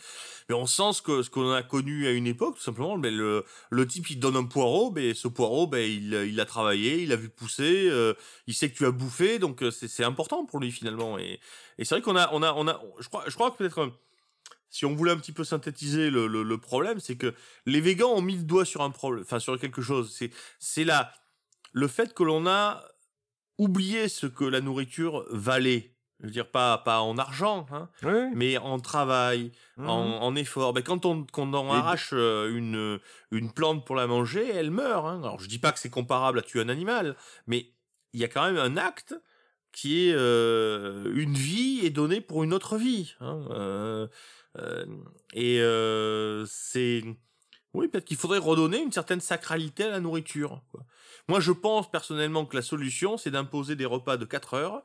Mais 0.49 0.55
on 0.55 0.67
sent 0.67 0.93
ce, 0.95 1.03
que, 1.03 1.23
ce 1.23 1.31
qu'on 1.31 1.51
a 1.53 1.63
connu 1.63 2.07
à 2.07 2.11
une 2.11 2.27
époque, 2.27 2.57
tout 2.57 2.63
simplement. 2.63 2.97
Mais 2.99 3.11
le, 3.11 3.45
le 3.71 3.87
type, 3.87 4.09
il 4.11 4.17
te 4.17 4.21
donne 4.21 4.37
un 4.37 4.45
poireau. 4.45 4.91
Mais 4.95 5.15
ce 5.15 5.29
poireau, 5.29 5.67
ben, 5.67 5.79
il, 5.79 6.13
il 6.15 6.37
l'a 6.37 6.45
travaillé, 6.47 7.03
il 7.03 7.09
l'a 7.09 7.17
vu 7.17 7.29
pousser. 7.29 7.89
euh, 7.91 8.15
il 8.47 8.55
sait 8.55 8.69
que 8.71 8.77
tu 8.77 8.87
as 8.87 8.91
bouffé. 8.91 9.39
Donc, 9.39 9.63
euh, 9.63 9.71
c'est, 9.71 9.89
c'est 9.89 10.05
important 10.05 10.45
pour 10.45 10.61
lui, 10.61 10.71
finalement. 10.71 11.19
Et, 11.19 11.41
et 11.79 11.85
c'est 11.85 11.95
vrai 11.95 12.03
qu'on 12.03 12.17
a, 12.17 12.29
on 12.33 12.43
a, 12.43 12.53
on 12.55 12.69
a. 12.69 12.81
Je 13.01 13.09
crois, 13.09 13.25
je 13.27 13.35
crois 13.35 13.51
que 13.51 13.57
peut-être. 13.57 13.91
Si 14.71 14.85
on 14.87 14.95
voulait 14.95 15.13
un 15.13 15.17
petit 15.19 15.33
peu 15.33 15.45
synthétiser 15.45 16.11
le, 16.11 16.27
le, 16.29 16.43
le 16.45 16.59
problème, 16.59 17.01
c'est 17.01 17.17
que 17.17 17.35
les 17.67 17.81
végans 17.81 18.13
ont 18.13 18.23
mis 18.23 18.37
le 18.37 18.45
doigt 18.45 18.65
sur 18.65 18.83
un 18.83 18.91
problème, 18.91 19.25
enfin 19.25 19.41
sur 19.41 19.59
quelque 19.59 19.83
chose. 19.83 20.15
C'est 20.17 20.31
c'est 20.59 20.85
là 20.85 21.13
le 21.73 21.89
fait 21.89 22.15
que 22.15 22.23
l'on 22.23 22.47
a 22.47 22.83
oublié 23.59 24.09
ce 24.09 24.27
que 24.27 24.45
la 24.45 24.61
nourriture 24.61 25.25
valait. 25.31 25.95
Je 26.21 26.27
veux 26.27 26.33
dire 26.33 26.51
pas 26.51 26.77
pas 26.79 27.01
en 27.01 27.17
argent, 27.17 27.67
hein, 27.73 27.89
mais 28.35 28.59
en 28.59 28.79
travail, 28.79 29.53
Mhm. 29.79 29.89
en, 29.89 30.23
en 30.23 30.37
effort. 30.37 30.73
Ben, 30.75 30.83
quand 30.83 31.07
on 31.07 31.25
quand 31.25 31.53
on 31.55 31.73
Et- 31.73 31.77
arrache 31.77 32.11
euh, 32.13 32.55
une 32.55 33.01
une 33.31 33.51
plante 33.53 33.87
pour 33.87 33.97
la 33.97 34.07
manger, 34.07 34.47
elle 34.51 34.71
meurt. 34.71 35.07
Hein. 35.07 35.21
Alors 35.23 35.41
je 35.41 35.49
dis 35.49 35.59
pas 35.59 35.73
que 35.73 35.79
c'est 35.79 35.89
comparable 35.91 36.39
à 36.39 36.43
tuer 36.43 36.61
un 36.61 36.69
animal, 36.69 37.17
mais 37.47 37.73
il 38.13 38.21
y 38.21 38.25
a 38.25 38.29
quand 38.29 38.45
même 38.45 38.59
un 38.59 38.77
acte 38.77 39.15
qui 39.73 40.09
est 40.09 40.13
euh, 40.15 41.11
une 41.15 41.35
vie 41.35 41.81
est 41.85 41.91
donnée 41.91 42.21
pour 42.21 42.45
une 42.45 42.53
autre 42.53 42.77
vie. 42.77 43.15
hein. 43.21 43.41
Euh, 43.53 44.07
et 45.35 45.61
euh, 45.61 46.45
c'est 46.47 47.03
oui, 47.73 47.87
peut-être 47.89 48.05
qu'il 48.05 48.17
faudrait 48.17 48.39
redonner 48.39 48.83
une 48.83 48.91
certaine 48.91 49.21
sacralité 49.21 49.85
à 49.85 49.91
la 49.91 50.01
nourriture. 50.01 50.63
quoi. 50.73 50.85
Moi, 51.29 51.39
je 51.39 51.53
pense 51.53 51.89
personnellement 51.91 52.45
que 52.45 52.57
la 52.57 52.63
solution, 52.63 53.17
c'est 53.17 53.31
d'imposer 53.31 53.77
des 53.77 53.85
repas 53.85 54.17
de 54.17 54.25
4 54.25 54.55
heures, 54.55 54.83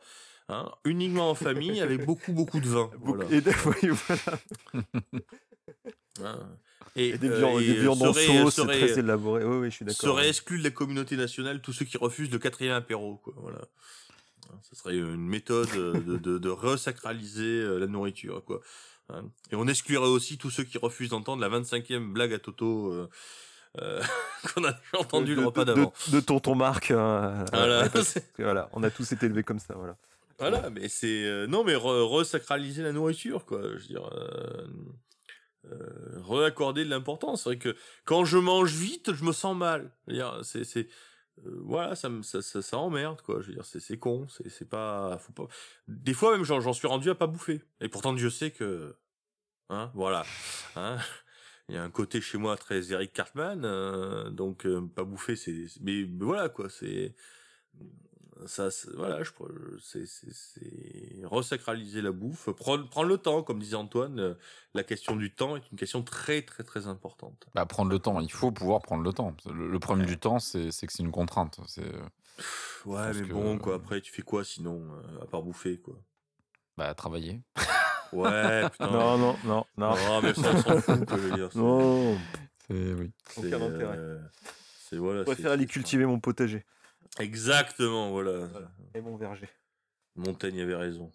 hein, 0.49 0.71
uniquement 0.83 1.31
en 1.31 1.35
famille, 1.35 1.81
avec 1.81 2.05
beaucoup, 2.05 2.31
beaucoup 2.33 2.59
de 2.59 2.67
vin. 2.67 2.91
Beaucoup- 2.99 3.15
Voilà. 3.17 3.31
Et, 3.31 3.41
des- 3.41 3.51
oui, 3.65 3.89
voilà. 3.89 4.39
Hein. 6.23 6.39
Et, 6.95 7.09
Et 7.09 7.17
des 7.17 7.29
euh, 7.29 7.37
viandes, 7.39 7.61
et, 7.61 7.65
des 7.67 7.77
euh, 7.77 7.81
viandes 7.81 8.03
en 8.03 8.13
serait- 8.13 8.25
sauce, 8.43 8.55
c'est 8.55 8.61
serait- 8.61 8.79
très 8.87 8.99
élaboré. 8.99 9.43
Oui, 9.43 9.57
oui, 9.57 9.71
je 9.71 9.75
suis 9.77 9.85
d'accord. 9.85 10.01
seraient 10.17 10.29
exclus 10.29 10.59
de 10.59 10.63
la 10.63 10.69
communauté 10.71 11.17
nationale 11.17 11.61
tous 11.61 11.73
ceux 11.73 11.85
qui 11.85 11.97
refusent 11.97 12.31
le 12.31 12.39
quatrième 12.39 12.75
apéro. 12.75 13.15
Quoi. 13.17 13.33
Voilà. 13.37 13.61
Ça 14.61 14.75
serait 14.75 14.95
une 14.95 15.17
méthode 15.27 15.67
euh, 15.75 15.93
de, 15.99 16.17
de, 16.17 16.37
de 16.37 16.49
resacraliser 16.49 17.43
euh, 17.61 17.79
la 17.79 17.87
nourriture, 17.87 18.43
quoi. 18.45 18.61
Hein. 19.09 19.23
Et 19.51 19.55
on 19.55 19.67
exclurait 19.67 20.07
aussi 20.07 20.37
tous 20.37 20.49
ceux 20.49 20.63
qui 20.63 20.77
refusent 20.77 21.09
d'entendre 21.09 21.41
la 21.41 21.49
25e 21.49 22.11
blague 22.13 22.33
à 22.33 22.39
Toto 22.39 22.91
euh, 22.91 23.09
euh, 23.79 24.01
qu'on 24.55 24.63
a 24.65 24.73
entendu 24.97 25.35
de, 25.35 25.41
le 25.41 25.47
repas 25.47 25.65
d'avant. 25.65 25.93
de, 26.07 26.11
de 26.15 26.19
tonton 26.21 26.55
Marc. 26.55 26.91
euh, 26.91 27.45
Voilà. 28.39 28.69
on 28.73 28.83
a 28.83 28.89
tous 28.89 29.11
été 29.11 29.25
élevés 29.27 29.43
comme 29.43 29.59
ça. 29.59 29.73
Voilà. 29.75 29.95
Voilà, 30.39 30.69
mais 30.69 30.89
c'est 30.89 31.45
non, 31.47 31.63
mais 31.63 31.75
re- 31.75 32.03
resacraliser 32.13 32.83
la 32.83 32.91
nourriture, 32.91 33.45
quoi. 33.45 33.61
Je 33.61 33.67
veux 33.67 33.87
dire, 33.87 34.09
euh, 34.13 34.67
reaccorder 36.23 36.83
de 36.85 36.89
l'importance. 36.89 37.43
C'est 37.43 37.49
vrai 37.49 37.57
que 37.57 37.75
quand 38.03 38.25
je 38.25 38.37
mange 38.37 38.73
vite, 38.73 39.13
je 39.13 39.23
me 39.23 39.31
sens 39.31 39.55
mal. 39.55 39.91
C'est 40.43 40.87
euh, 41.45 41.59
voilà, 41.63 41.95
ça 41.95 42.09
me 42.09 42.21
ça, 42.23 42.41
ça, 42.41 42.77
emmerde, 42.77 43.21
quoi. 43.21 43.41
Je 43.41 43.47
veux 43.47 43.53
dire, 43.53 43.65
c'est 43.65 43.79
c'est 43.79 43.97
con, 43.97 44.27
c'est 44.29 44.49
c'est 44.49 44.69
pas 44.69 45.17
faut 45.19 45.33
pas. 45.33 45.47
Des 45.87 46.13
fois 46.13 46.31
même, 46.31 46.43
j'en 46.45 46.59
j'en 46.61 46.73
suis 46.73 46.87
rendu 46.87 47.09
à 47.09 47.15
pas 47.15 47.27
bouffer. 47.27 47.61
Et 47.81 47.89
pourtant, 47.89 48.13
Dieu 48.13 48.29
sait 48.29 48.51
que, 48.51 48.95
hein, 49.69 49.91
voilà, 49.95 50.25
hein. 50.75 50.97
Il 51.69 51.75
y 51.75 51.79
a 51.79 51.83
un 51.83 51.89
côté 51.91 52.21
chez 52.21 52.37
moi 52.37 52.57
très 52.57 52.91
Eric 52.93 53.13
Cartman, 53.13 53.63
euh, 53.65 54.29
donc 54.29 54.65
euh, 54.67 54.81
pas 54.95 55.03
bouffer, 55.03 55.35
c'est 55.35 55.67
c'est- 55.67 55.81
mais, 55.81 56.05
mais 56.07 56.25
voilà 56.25 56.49
quoi, 56.49 56.69
c'est 56.69 57.15
ça, 58.45 58.69
c'est- 58.71 58.91
voilà, 58.95 59.23
je 59.23 59.31
c'est 59.79 60.05
resacraliser 61.23 62.01
la 62.01 62.11
bouffe, 62.11 62.49
prendre 62.51 62.87
prendre 62.89 63.07
le 63.07 63.17
temps, 63.17 63.43
comme 63.43 63.59
disait 63.59 63.75
Antoine. 63.75 64.19
euh, 64.19 64.33
La 64.73 64.83
question 64.83 65.15
du 65.15 65.33
temps 65.33 65.55
est 65.55 65.63
une 65.71 65.77
question 65.77 66.03
très 66.03 66.41
très 66.41 66.63
très 66.63 66.87
importante. 66.87 67.47
Bah, 67.55 67.65
prendre 67.65 67.89
le 67.91 67.99
temps, 67.99 68.19
il 68.19 68.31
faut 68.31 68.51
pouvoir 68.51 68.81
prendre 68.81 69.03
le 69.03 69.13
temps. 69.13 69.35
Le, 69.51 69.69
le 69.69 69.79
problème 69.79 70.05
du 70.05 70.17
temps, 70.17 70.39
c'est 70.39 70.71
c'est 70.71 70.85
que 70.87 70.93
c'est 70.93 71.03
une 71.03 71.11
contrainte. 71.11 71.59
C'est 71.67 71.89
Pff, 72.37 72.81
Ouais, 72.85 73.13
mais 73.13 73.27
que- 73.27 73.33
bon 73.33 73.57
quoi. 73.57 73.75
Après, 73.75 74.01
tu 74.01 74.11
fais 74.11 74.21
quoi 74.21 74.43
sinon, 74.43 74.83
euh, 74.91 75.23
à 75.23 75.25
part 75.25 75.41
bouffer 75.43 75.79
quoi? 75.79 75.95
Bah, 76.77 76.93
travailler. 76.93 77.41
Ouais, 78.13 78.69
putain. 78.69 78.91
Non, 78.91 79.17
non, 79.17 79.35
non, 79.43 79.65
non. 79.77 79.95
Non, 79.95 80.21
mais 80.21 80.33
ça, 80.33 80.51
on 80.53 80.61
s'en 80.61 80.79
fout, 80.81 81.09
je 81.09 81.15
veux 81.15 81.31
dire. 81.35 81.49
Non, 81.55 82.17
C'est 82.67 82.93
oui. 82.93 83.11
c'est, 83.29 83.47
aucun 83.53 83.61
intérêt. 83.65 83.97
euh, 83.97 84.19
C'est 84.79 84.97
voilà. 84.97 85.21
je 85.21 85.25
préfère 85.25 85.51
aller 85.51 85.65
cultiver 85.65 86.05
mon 86.05 86.19
potager 86.19 86.63
Exactement, 87.19 88.11
voilà. 88.11 88.47
et 88.93 89.01
mon 89.01 89.15
verger. 89.17 89.49
Montaigne 90.15 90.61
avait 90.61 90.75
raison. 90.75 91.11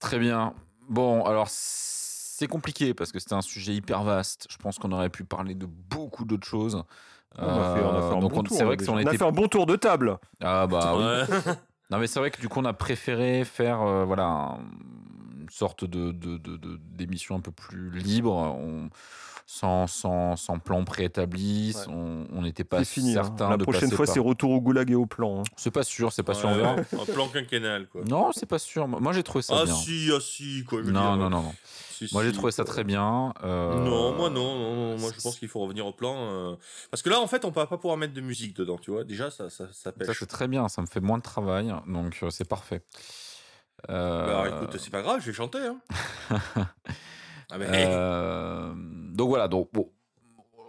Très 0.00 0.18
bien. 0.18 0.54
Bon, 0.88 1.24
alors 1.24 1.46
c'est 1.50 2.46
compliqué 2.46 2.94
parce 2.94 3.12
que 3.12 3.18
c'était 3.18 3.34
un 3.34 3.42
sujet 3.42 3.74
hyper 3.74 4.02
vaste. 4.04 4.46
Je 4.50 4.56
pense 4.56 4.78
qu'on 4.78 4.92
aurait 4.92 5.10
pu 5.10 5.24
parler 5.24 5.54
de 5.54 5.66
beaucoup 5.66 6.24
d'autres 6.24 6.46
choses. 6.46 6.82
On 7.36 7.42
a 7.46 7.76
fait, 7.76 7.82
on 7.84 7.90
a 7.96 8.08
fait 8.10 8.16
un 8.16 8.20
donc 8.20 8.32
bon 8.32 8.40
on- 8.40 8.42
tour. 8.44 8.56
c'est 8.56 8.64
vrai 8.64 8.72
là, 8.72 8.76
que 8.76 8.84
si 8.84 8.90
déjà. 8.90 8.92
on 8.92 8.94
on 8.94 8.98
a 8.98 9.02
était 9.02 9.18
fait 9.18 9.24
un 9.24 9.32
bon 9.32 9.48
tour 9.48 9.66
de 9.66 9.76
table. 9.76 10.18
ah 10.40 10.66
bah 10.66 10.94
oui. 10.96 11.04
Ouais. 11.04 11.54
Non 11.90 11.98
mais 11.98 12.06
c'est 12.06 12.20
vrai 12.20 12.30
que 12.30 12.40
du 12.40 12.48
coup 12.48 12.60
on 12.60 12.64
a 12.64 12.72
préféré 12.72 13.44
faire 13.44 13.82
euh, 13.82 14.04
voilà 14.04 14.24
un- 14.24 14.58
une 15.48 15.54
sorte 15.54 15.84
de 15.84 16.12
de- 16.12 16.36
de- 16.36 16.56
de- 16.56 16.78
d'émission 16.96 17.36
un 17.36 17.40
peu 17.40 17.50
plus 17.52 17.90
libre, 17.98 18.32
on- 18.34 18.90
sans, 19.50 19.86
sans, 19.86 20.36
sans 20.36 20.58
plan 20.58 20.84
préétabli, 20.84 21.74
Ouais. 21.74 21.84
on 21.88 22.42
n'était 22.42 22.64
pas 22.64 22.84
fini. 22.84 23.12
hein. 23.16 23.22
certain 23.24 23.48
La 23.48 23.56
de 23.56 23.62
prochaine 23.62 23.90
fois, 23.90 24.04
par- 24.04 24.12
c'est 24.14 24.20
retour 24.20 24.50
au 24.50 24.60
goulag 24.60 24.90
et 24.90 24.94
au 24.94 25.06
plan. 25.06 25.40
hein. 25.40 25.42
C'est 25.56 25.70
pas 25.70 25.84
sûr, 25.84 26.12
c'est 26.12 26.22
pas 26.22 26.34
sûr, 26.34 26.50
on 26.50 26.52
Ouais, 26.52 26.58
verra. 26.58 26.76
Un 27.00 27.04
plan 27.12 27.28
quinquennal 27.28 27.86
quoi. 27.88 28.02
Non, 28.04 28.30
c'est 28.32 28.44
pas 28.44 28.58
sûr. 28.58 28.86
Moi 28.86 29.12
j'ai 29.14 29.22
trouvé 29.22 29.40
ça 29.40 29.54
Ah 29.60 29.64
bien. 29.64 29.74
si, 29.74 30.10
ah 30.14 30.18
si, 30.20 30.64
quoi. 30.68 30.82
je 30.82 30.90
non, 30.90 31.00
dire, 31.00 31.16
non, 31.16 31.30
non, 31.30 31.42
non. 31.42 31.54
si, 31.92 32.08
Moi 32.12 32.24
j'ai 32.24 32.32
trouvé 32.32 32.52
ça 32.52 32.64
très 32.64 32.84
bien. 32.84 33.32
euh, 33.42 33.74
Non, 33.82 34.14
moi 34.14 34.28
non, 34.28 34.54
non, 34.58 34.74
non, 34.74 34.98
moi 34.98 35.10
je 35.16 35.22
pense 35.22 35.38
qu'il 35.38 35.48
faut 35.48 35.60
revenir 35.60 35.86
au 35.86 35.92
plan. 35.94 36.14
euh, 36.18 36.56
Parce 36.90 37.02
que 37.02 37.08
là, 37.08 37.18
en 37.18 37.26
fait, 37.26 37.46
on 37.46 37.50
va 37.50 37.66
pas 37.66 37.78
pouvoir 37.78 37.96
mettre 37.96 38.12
de 38.12 38.20
musique 38.20 38.54
dedans, 38.54 38.76
tu 38.76 38.90
vois. 38.90 39.04
Déjà, 39.04 39.30
ça, 39.30 39.48
ça, 39.48 39.66
ça 39.68 39.72
Ça 39.84 39.92
pêche. 39.92 40.18
c'est 40.18 40.26
très 40.26 40.46
bien, 40.46 40.68
ça 40.68 40.82
me 40.82 40.86
fait 40.86 41.00
moins 41.00 41.16
de 41.16 41.22
travail, 41.22 41.72
donc 41.86 42.18
euh, 42.22 42.28
c'est 42.28 42.46
parfait. 42.46 42.82
Euh, 43.90 44.26
Bah, 44.26 44.40
alors, 44.42 44.62
écoute, 44.62 44.78
c'est 44.78 44.90
pas 44.90 45.02
grave, 45.02 45.20
j'ai 45.24 45.32
chanté. 45.32 45.58
Hein. 45.58 45.80
ah, 47.50 47.58
mais, 47.58 47.66
euh, 47.70 48.72
donc 49.14 49.28
voilà, 49.28 49.48
donc 49.48 49.68
bon, 49.72 49.90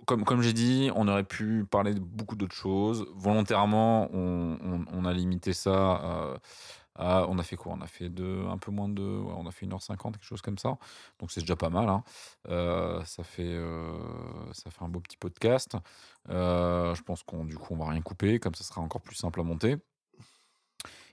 comme, 0.06 0.24
comme 0.24 0.42
j'ai 0.42 0.54
dit, 0.54 0.90
on 0.96 1.08
aurait 1.08 1.24
pu 1.24 1.66
parler 1.70 1.94
de 1.94 2.00
beaucoup 2.00 2.36
d'autres 2.36 2.56
choses. 2.56 3.06
Volontairement, 3.16 4.10
on, 4.14 4.58
on- 4.64 4.86
on 4.92 5.06
a 5.06 5.14
limité 5.14 5.54
ça 5.54 6.02
euh, 6.04 6.38
à. 6.96 7.26
On 7.28 7.38
a 7.38 7.44
fait 7.44 7.56
quoi? 7.58 7.74
On 7.78 7.82
a 7.82 7.88
fait 7.88 8.10
de, 8.10 8.44
un 8.50 8.58
peu 8.58 8.72
moins 8.72 8.90
de. 8.90 9.02
ouais, 9.04 9.34
on 9.38 9.46
a 9.48 9.52
fait 9.52 9.66
1h50, 9.68 10.14
quelque 10.14 10.24
chose 10.26 10.42
comme 10.42 10.58
ça. 10.58 10.78
Donc 11.20 11.32
c'est 11.32 11.42
déjà 11.42 11.56
pas 11.56 11.70
mal. 11.70 11.90
hein. 11.90 12.04
Euh, 12.50 13.04
ça, 13.06 13.24
fait, 13.24 13.44
euh, 13.46 13.98
ça 14.54 14.72
fait 14.72 14.84
un 14.84 14.90
beau 14.90 15.00
petit 15.00 15.18
podcast. 15.18 15.76
Euh, 16.30 16.96
je 16.96 17.02
pense 17.04 17.22
qu'on 17.24 17.46
du 17.46 17.58
coup, 17.58 17.74
on 17.76 17.78
va 17.84 17.90
rien 17.92 18.02
couper, 18.02 18.40
comme 18.40 18.56
ça 18.56 18.64
sera 18.64 18.82
encore 18.82 19.02
plus 19.02 19.16
simple 19.16 19.40
à 19.42 19.44
monter. 19.44 19.78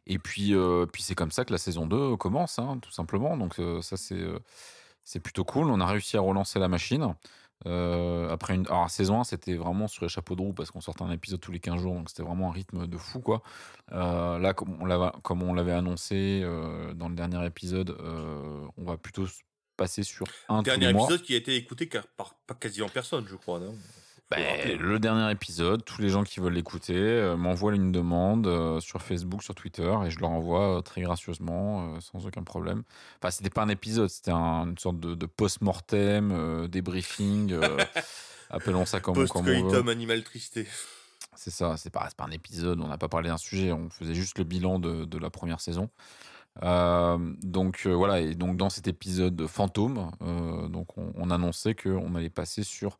Et 0.06 0.18
puis, 0.18 0.54
euh, 0.54 0.86
puis 0.86 1.02
c'est 1.02 1.14
comme 1.14 1.30
ça 1.30 1.44
que 1.44 1.52
la 1.52 1.58
saison 1.58 1.86
2 1.86 2.16
commence, 2.16 2.58
hein, 2.58 2.78
tout 2.80 2.92
simplement. 2.92 3.36
Donc 3.36 3.58
euh, 3.58 3.82
ça, 3.82 3.96
c'est 3.96 4.14
euh, 4.14 4.38
c'est 5.04 5.20
plutôt 5.20 5.44
cool. 5.44 5.70
On 5.70 5.80
a 5.80 5.86
réussi 5.86 6.16
à 6.16 6.20
relancer 6.20 6.58
la 6.58 6.68
machine. 6.68 7.14
Euh, 7.64 8.28
après 8.28 8.54
une 8.54 8.66
alors, 8.66 8.90
saison 8.90 9.20
1, 9.20 9.24
c'était 9.24 9.54
vraiment 9.54 9.88
sur 9.88 10.04
les 10.04 10.08
chapeaux 10.08 10.36
de 10.36 10.42
roue 10.42 10.52
parce 10.52 10.70
qu'on 10.70 10.80
sortait 10.80 11.04
un 11.04 11.10
épisode 11.10 11.40
tous 11.40 11.52
les 11.52 11.60
15 11.60 11.80
jours, 11.80 11.94
donc 11.94 12.10
c'était 12.10 12.22
vraiment 12.22 12.50
un 12.50 12.52
rythme 12.52 12.86
de 12.86 12.96
fou. 12.98 13.20
quoi. 13.20 13.42
Euh, 13.92 14.38
là, 14.38 14.52
comme 14.52 14.76
on 14.82 15.54
l'avait, 15.54 15.72
annoncé 15.72 16.42
euh, 16.42 16.92
dans 16.92 17.08
le 17.08 17.14
dernier 17.14 17.44
épisode, 17.46 17.90
euh, 17.90 18.66
on 18.76 18.84
va 18.84 18.96
plutôt 18.98 19.24
passer 19.76 20.02
sur 20.02 20.26
un 20.48 20.62
dernier 20.62 20.92
mois. 20.92 21.04
épisode 21.04 21.22
qui 21.22 21.34
a 21.34 21.36
été 21.36 21.56
écouté 21.56 21.88
par, 22.16 22.34
par 22.46 22.58
quasiment 22.58 22.88
personne, 22.88 23.26
je 23.28 23.36
crois, 23.36 23.58
non? 23.58 23.74
Ben, 24.30 24.76
le 24.80 24.98
dernier 24.98 25.30
épisode, 25.30 25.84
tous 25.84 26.02
les 26.02 26.08
gens 26.08 26.24
qui 26.24 26.40
veulent 26.40 26.52
l'écouter 26.54 26.96
euh, 26.96 27.36
m'envoient 27.36 27.74
une 27.76 27.92
demande 27.92 28.48
euh, 28.48 28.80
sur 28.80 29.00
Facebook, 29.00 29.44
sur 29.44 29.54
Twitter, 29.54 29.94
et 30.04 30.10
je 30.10 30.18
leur 30.18 30.30
envoie 30.30 30.78
euh, 30.78 30.80
très 30.80 31.02
gracieusement, 31.02 32.00
sans 32.00 32.26
aucun 32.26 32.42
problème. 32.42 32.82
Enfin, 33.22 33.30
c'était 33.30 33.50
pas 33.50 33.62
un 33.62 33.68
épisode, 33.68 34.08
c'était 34.08 34.32
un- 34.32 34.66
une 34.66 34.78
sorte 34.78 34.98
de, 34.98 35.14
de 35.14 35.26
post-mortem, 35.26 36.66
débriefing, 36.66 37.56
appelons 38.50 38.84
ça 38.84 38.98
comme, 38.98 39.14
comme 39.28 39.44
on 39.64 39.68
veut. 39.84 39.90
Animal 39.90 40.24
tristé. 40.24 40.66
C'est 41.36 41.50
ça, 41.50 41.76
c'est 41.76 41.90
pas, 41.90 42.08
pas 42.16 42.24
un 42.24 42.30
épisode, 42.30 42.80
on 42.80 42.88
n'a 42.88 42.98
pas 42.98 43.08
parlé 43.08 43.28
d'un 43.28 43.36
sujet, 43.36 43.70
on 43.70 43.90
faisait 43.90 44.14
juste 44.14 44.38
le 44.38 44.44
bilan 44.44 44.78
de, 44.80 45.04
de 45.04 45.18
la 45.18 45.30
première 45.30 45.60
saison. 45.60 45.88
Euh, 46.62 47.18
donc 47.42 47.82
euh, 47.84 47.92
voilà, 47.92 48.20
et 48.20 48.34
donc 48.34 48.56
dans 48.56 48.70
cet 48.70 48.88
épisode 48.88 49.46
fantôme, 49.46 50.10
euh, 50.22 50.68
donc 50.68 50.96
on, 50.96 51.12
on 51.14 51.30
annonçait 51.30 51.74
qu'on 51.74 52.14
allait 52.14 52.30
passer 52.30 52.62
sur 52.62 52.98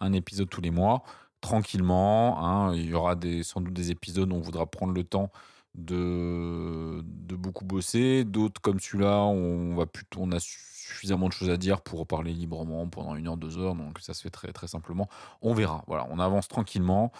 un 0.00 0.12
épisode 0.12 0.48
tous 0.50 0.60
les 0.60 0.70
mois, 0.70 1.02
tranquillement. 1.40 2.38
hein. 2.44 2.74
il 2.74 2.86
y 2.86 2.94
aura 2.94 3.14
des, 3.16 3.42
sans 3.42 3.60
doute 3.60 3.74
des 3.74 3.90
épisodes 3.90 4.32
où 4.32 4.36
on 4.36 4.40
voudra 4.40 4.66
prendre 4.66 4.92
le 4.92 5.04
temps 5.04 5.30
de, 5.74 7.02
de 7.04 7.36
beaucoup 7.36 7.64
bosser, 7.64 8.24
d'autres 8.24 8.60
comme 8.60 8.78
celui-là, 8.80 9.20
on 9.24 9.74
va 9.74 9.86
plutôt, 9.86 10.20
on 10.22 10.32
a 10.32 10.38
suffisamment 10.40 11.28
de 11.28 11.32
choses 11.32 11.50
à 11.50 11.56
dire 11.56 11.80
pour 11.80 12.06
parler 12.06 12.32
librement 12.32 12.86
pendant 12.88 13.16
une 13.16 13.26
heure, 13.28 13.36
deux 13.36 13.58
heures, 13.58 13.74
donc 13.74 13.98
ça 14.00 14.14
se 14.14 14.22
fait 14.22 14.30
très 14.30 14.52
très 14.52 14.68
simplement. 14.68 15.08
On 15.42 15.54
verra. 15.54 15.82
Voilà, 15.86 16.06
on 16.10 16.18
avance 16.18 16.46
tranquillement. 16.48 17.10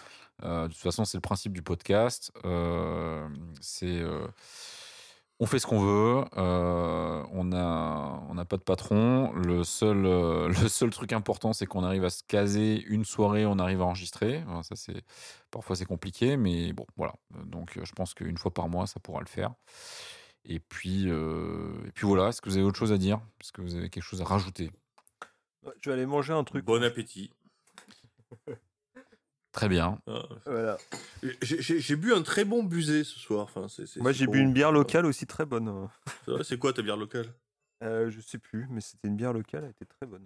Euh, 0.43 0.63
de 0.67 0.73
toute 0.73 0.81
façon, 0.81 1.05
c'est 1.05 1.17
le 1.17 1.21
principe 1.21 1.53
du 1.53 1.61
podcast. 1.61 2.31
Euh, 2.45 3.27
c'est 3.61 3.99
euh, 3.99 4.27
on 5.39 5.45
fait 5.45 5.59
ce 5.59 5.67
qu'on 5.67 5.79
veut. 5.79 6.23
euh, 6.37 7.23
on 7.31 7.51
a 7.51 8.23
on 8.29 8.33
n'a 8.35 8.45
pas 8.45 8.57
de 8.57 8.63
patron. 8.63 9.33
Le 9.33 9.63
seul 9.63 10.05
euh, 10.05 10.47
le 10.63 10.67
seul 10.69 10.89
truc 10.91 11.11
important, 11.13 11.53
c'est 11.53 11.65
qu'on 11.65 11.83
arrive 11.83 12.05
à 12.05 12.09
se 12.09 12.23
caser 12.23 12.81
une 12.87 13.03
soirée. 13.05 13.45
On 13.45 13.59
arrive 13.59 13.81
à 13.81 13.85
enregistrer. 13.85 14.43
Enfin, 14.47 14.63
ça 14.63 14.75
c'est 14.75 15.03
parfois 15.51 15.75
c'est 15.75 15.85
compliqué, 15.85 16.37
mais 16.37 16.71
bon 16.73 16.85
voilà. 16.95 17.13
Donc 17.45 17.77
euh, 17.77 17.85
je 17.85 17.91
pense 17.93 18.13
qu'une 18.13 18.37
fois 18.37 18.53
par 18.53 18.69
mois, 18.69 18.87
ça 18.87 18.99
pourra 18.99 19.19
le 19.19 19.27
faire. 19.27 19.53
Et 20.45 20.59
puis 20.59 21.09
euh, 21.09 21.73
et 21.87 21.91
puis 21.91 22.07
voilà. 22.07 22.29
Est-ce 22.29 22.41
que 22.41 22.49
vous 22.49 22.55
avez 22.57 22.65
autre 22.65 22.77
chose 22.79 22.93
à 22.93 22.97
dire? 22.97 23.19
Est-ce 23.41 23.51
que 23.51 23.61
vous 23.61 23.75
avez 23.75 23.89
quelque 23.89 24.03
chose 24.03 24.21
à 24.21 24.25
rajouter? 24.25 24.71
Je 25.81 25.89
vais 25.89 25.95
aller 25.95 26.05
manger 26.05 26.33
un 26.33 26.43
truc. 26.43 26.63
Bon 26.63 26.83
appétit. 26.83 27.31
Très 29.55 29.69
bien. 29.69 29.97
Ah. 30.07 30.23
Voilà. 30.45 30.77
J'ai- 31.41 31.95
bu 31.95 32.13
un 32.13 32.21
très 32.23 32.43
bon 32.43 32.61
busé 32.63 33.03
ce 33.05 33.17
soir. 33.17 33.43
Enfin, 33.43 33.67
c'est- 33.69 33.85
c'est- 33.85 34.01
Moi, 34.01 34.11
j'ai 34.11 34.25
bon. 34.25 34.33
bu 34.33 34.39
une 34.41 34.51
bière 34.53 34.71
locale 34.73 35.05
aussi 35.05 35.25
très 35.25 35.45
bonne. 35.45 35.87
C'est 36.43 36.59
quoi 36.59 36.73
ta 36.73 36.81
bière 36.81 36.97
locale? 36.97 37.27
Euh, 37.83 38.09
je 38.09 38.19
sais 38.21 38.37
plus, 38.37 38.67
mais 38.69 38.81
c'était 38.81 39.07
une 39.07 39.15
bière 39.15 39.31
locale, 39.33 39.63
elle 39.63 39.69
était 39.71 39.85
très 39.85 40.05
bonne. 40.05 40.23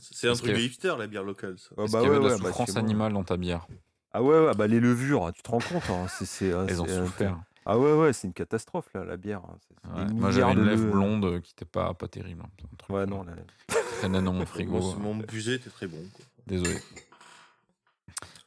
C'est 0.00 0.28
un 0.28 0.34
truc 0.34 0.50
que- 0.50 0.56
de 0.56 0.60
hipster, 0.60 0.94
la 0.98 1.06
bière 1.06 1.22
locale. 1.24 1.58
Ça. 1.58 1.70
Ah 1.78 1.82
Est-ce 1.84 1.92
bah 1.92 1.98
qu'il 2.00 2.08
y 2.08 2.10
avait 2.10 2.18
ouais, 2.18 2.24
de 2.24 2.28
la 2.28 2.34
ouais, 2.36 2.40
bah, 2.42 2.48
souffrance 2.48 2.70
moi. 2.74 2.78
animale 2.80 3.12
dans 3.12 3.24
ta 3.24 3.36
bière 3.36 3.66
Ah 4.12 4.22
ouais, 4.22 4.46
ouais, 4.46 4.54
bah 4.54 4.66
les 4.66 4.80
levures, 4.80 5.32
tu 5.34 5.42
te 5.42 5.50
rends 5.50 5.58
compte. 5.58 5.82
hein, 5.90 6.06
c'est, 6.08 6.46
Elles 6.68 6.76
souffert. 6.76 7.38
Ah 7.64 7.78
ouais, 7.78 7.92
ouais, 7.94 8.12
c'est 8.12 8.26
une 8.26 8.32
catastrophe 8.34 8.88
là, 8.94 9.04
la 9.04 9.16
bière. 9.16 9.42
hein, 9.44 9.56
Ouais. 9.96 10.12
Moi 10.12 10.30
j'avais 10.32 10.52
une 10.52 10.58
de 10.58 10.64
lèvre 10.64 10.84
le- 10.86 10.90
blonde 10.90 11.24
euh, 11.24 11.40
qui 11.40 11.52
était 11.52 11.64
pas, 11.64 11.94
pas 11.94 12.08
terrible. 12.08 12.42
hein. 12.44 12.50
Un 12.72 12.76
truc 12.76 12.96
Ouais, 12.96 13.06
non, 13.06 13.24
qui 13.68 13.76
traînait 13.98 14.22
dans 14.22 14.32
mon 14.32 14.44
frigo. 14.46 14.80
Mon 14.98 15.16
busé 15.16 15.54
était 15.54 15.70
très 15.70 15.86
bon. 15.86 15.98
quoi. 16.12 16.24
Désolé. 16.48 16.76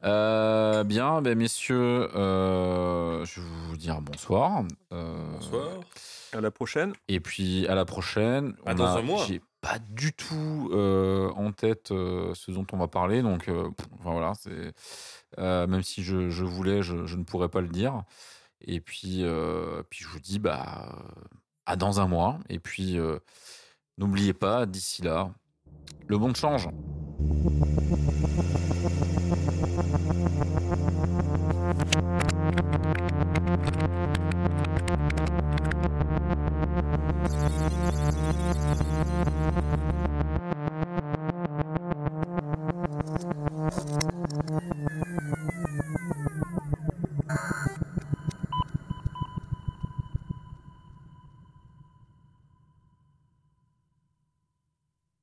Euh, 0.06 0.84
bien, 0.84 1.22
ben, 1.22 1.36
messieurs, 1.38 2.10
euh, 2.16 3.26
je 3.26 3.42
vais 3.42 3.48
vous 3.70 3.78
dire 3.78 4.02
bonsoir. 4.02 4.64
Euh, 4.94 5.32
Bonsoir. 5.34 5.70
à 6.34 6.42
la 6.42 6.52
prochaine. 6.52 6.94
Et 7.08 7.20
puis 7.20 7.68
à 7.68 7.76
la 7.76 7.86
prochaine. 7.86 8.54
À 8.66 8.72
On 8.74 8.76
dans 8.76 8.86
a- 8.86 9.00
un 9.00 9.02
mois. 9.02 9.26
J'ai 9.26 9.42
pas 9.62 9.80
du 9.90 10.14
tout 10.14 10.70
en 11.36 11.52
tête 11.52 11.88
ce 11.90 12.52
dont 12.52 12.68
on 12.72 12.78
va 12.78 12.88
parler, 12.88 13.24
donc 13.24 13.46
pff, 13.46 13.88
enfin, 14.00 14.12
voilà, 14.12 14.34
c'est 14.36 14.74
même 15.40 15.82
si 15.82 16.04
je, 16.04 16.30
je 16.30 16.44
voulais, 16.44 16.84
je, 16.84 17.06
je 17.08 17.16
ne 17.18 17.24
pourrais 17.24 17.50
pas 17.50 17.62
le 17.62 17.70
dire. 17.70 18.04
Et 18.62 18.80
puis, 18.82 19.24
puis 19.90 20.04
je 20.04 20.08
vous 20.10 20.20
dis 20.20 20.38
bah, 20.38 20.96
à 21.66 21.76
dans 21.78 22.00
un 22.00 22.08
mois. 22.08 22.38
Et 22.50 22.60
puis, 22.60 23.00
n'oubliez 23.98 24.34
pas, 24.34 24.68
d'ici 24.68 25.02
là, 25.02 25.32
le 26.08 26.18
monde 26.20 26.36
change. 26.36 26.70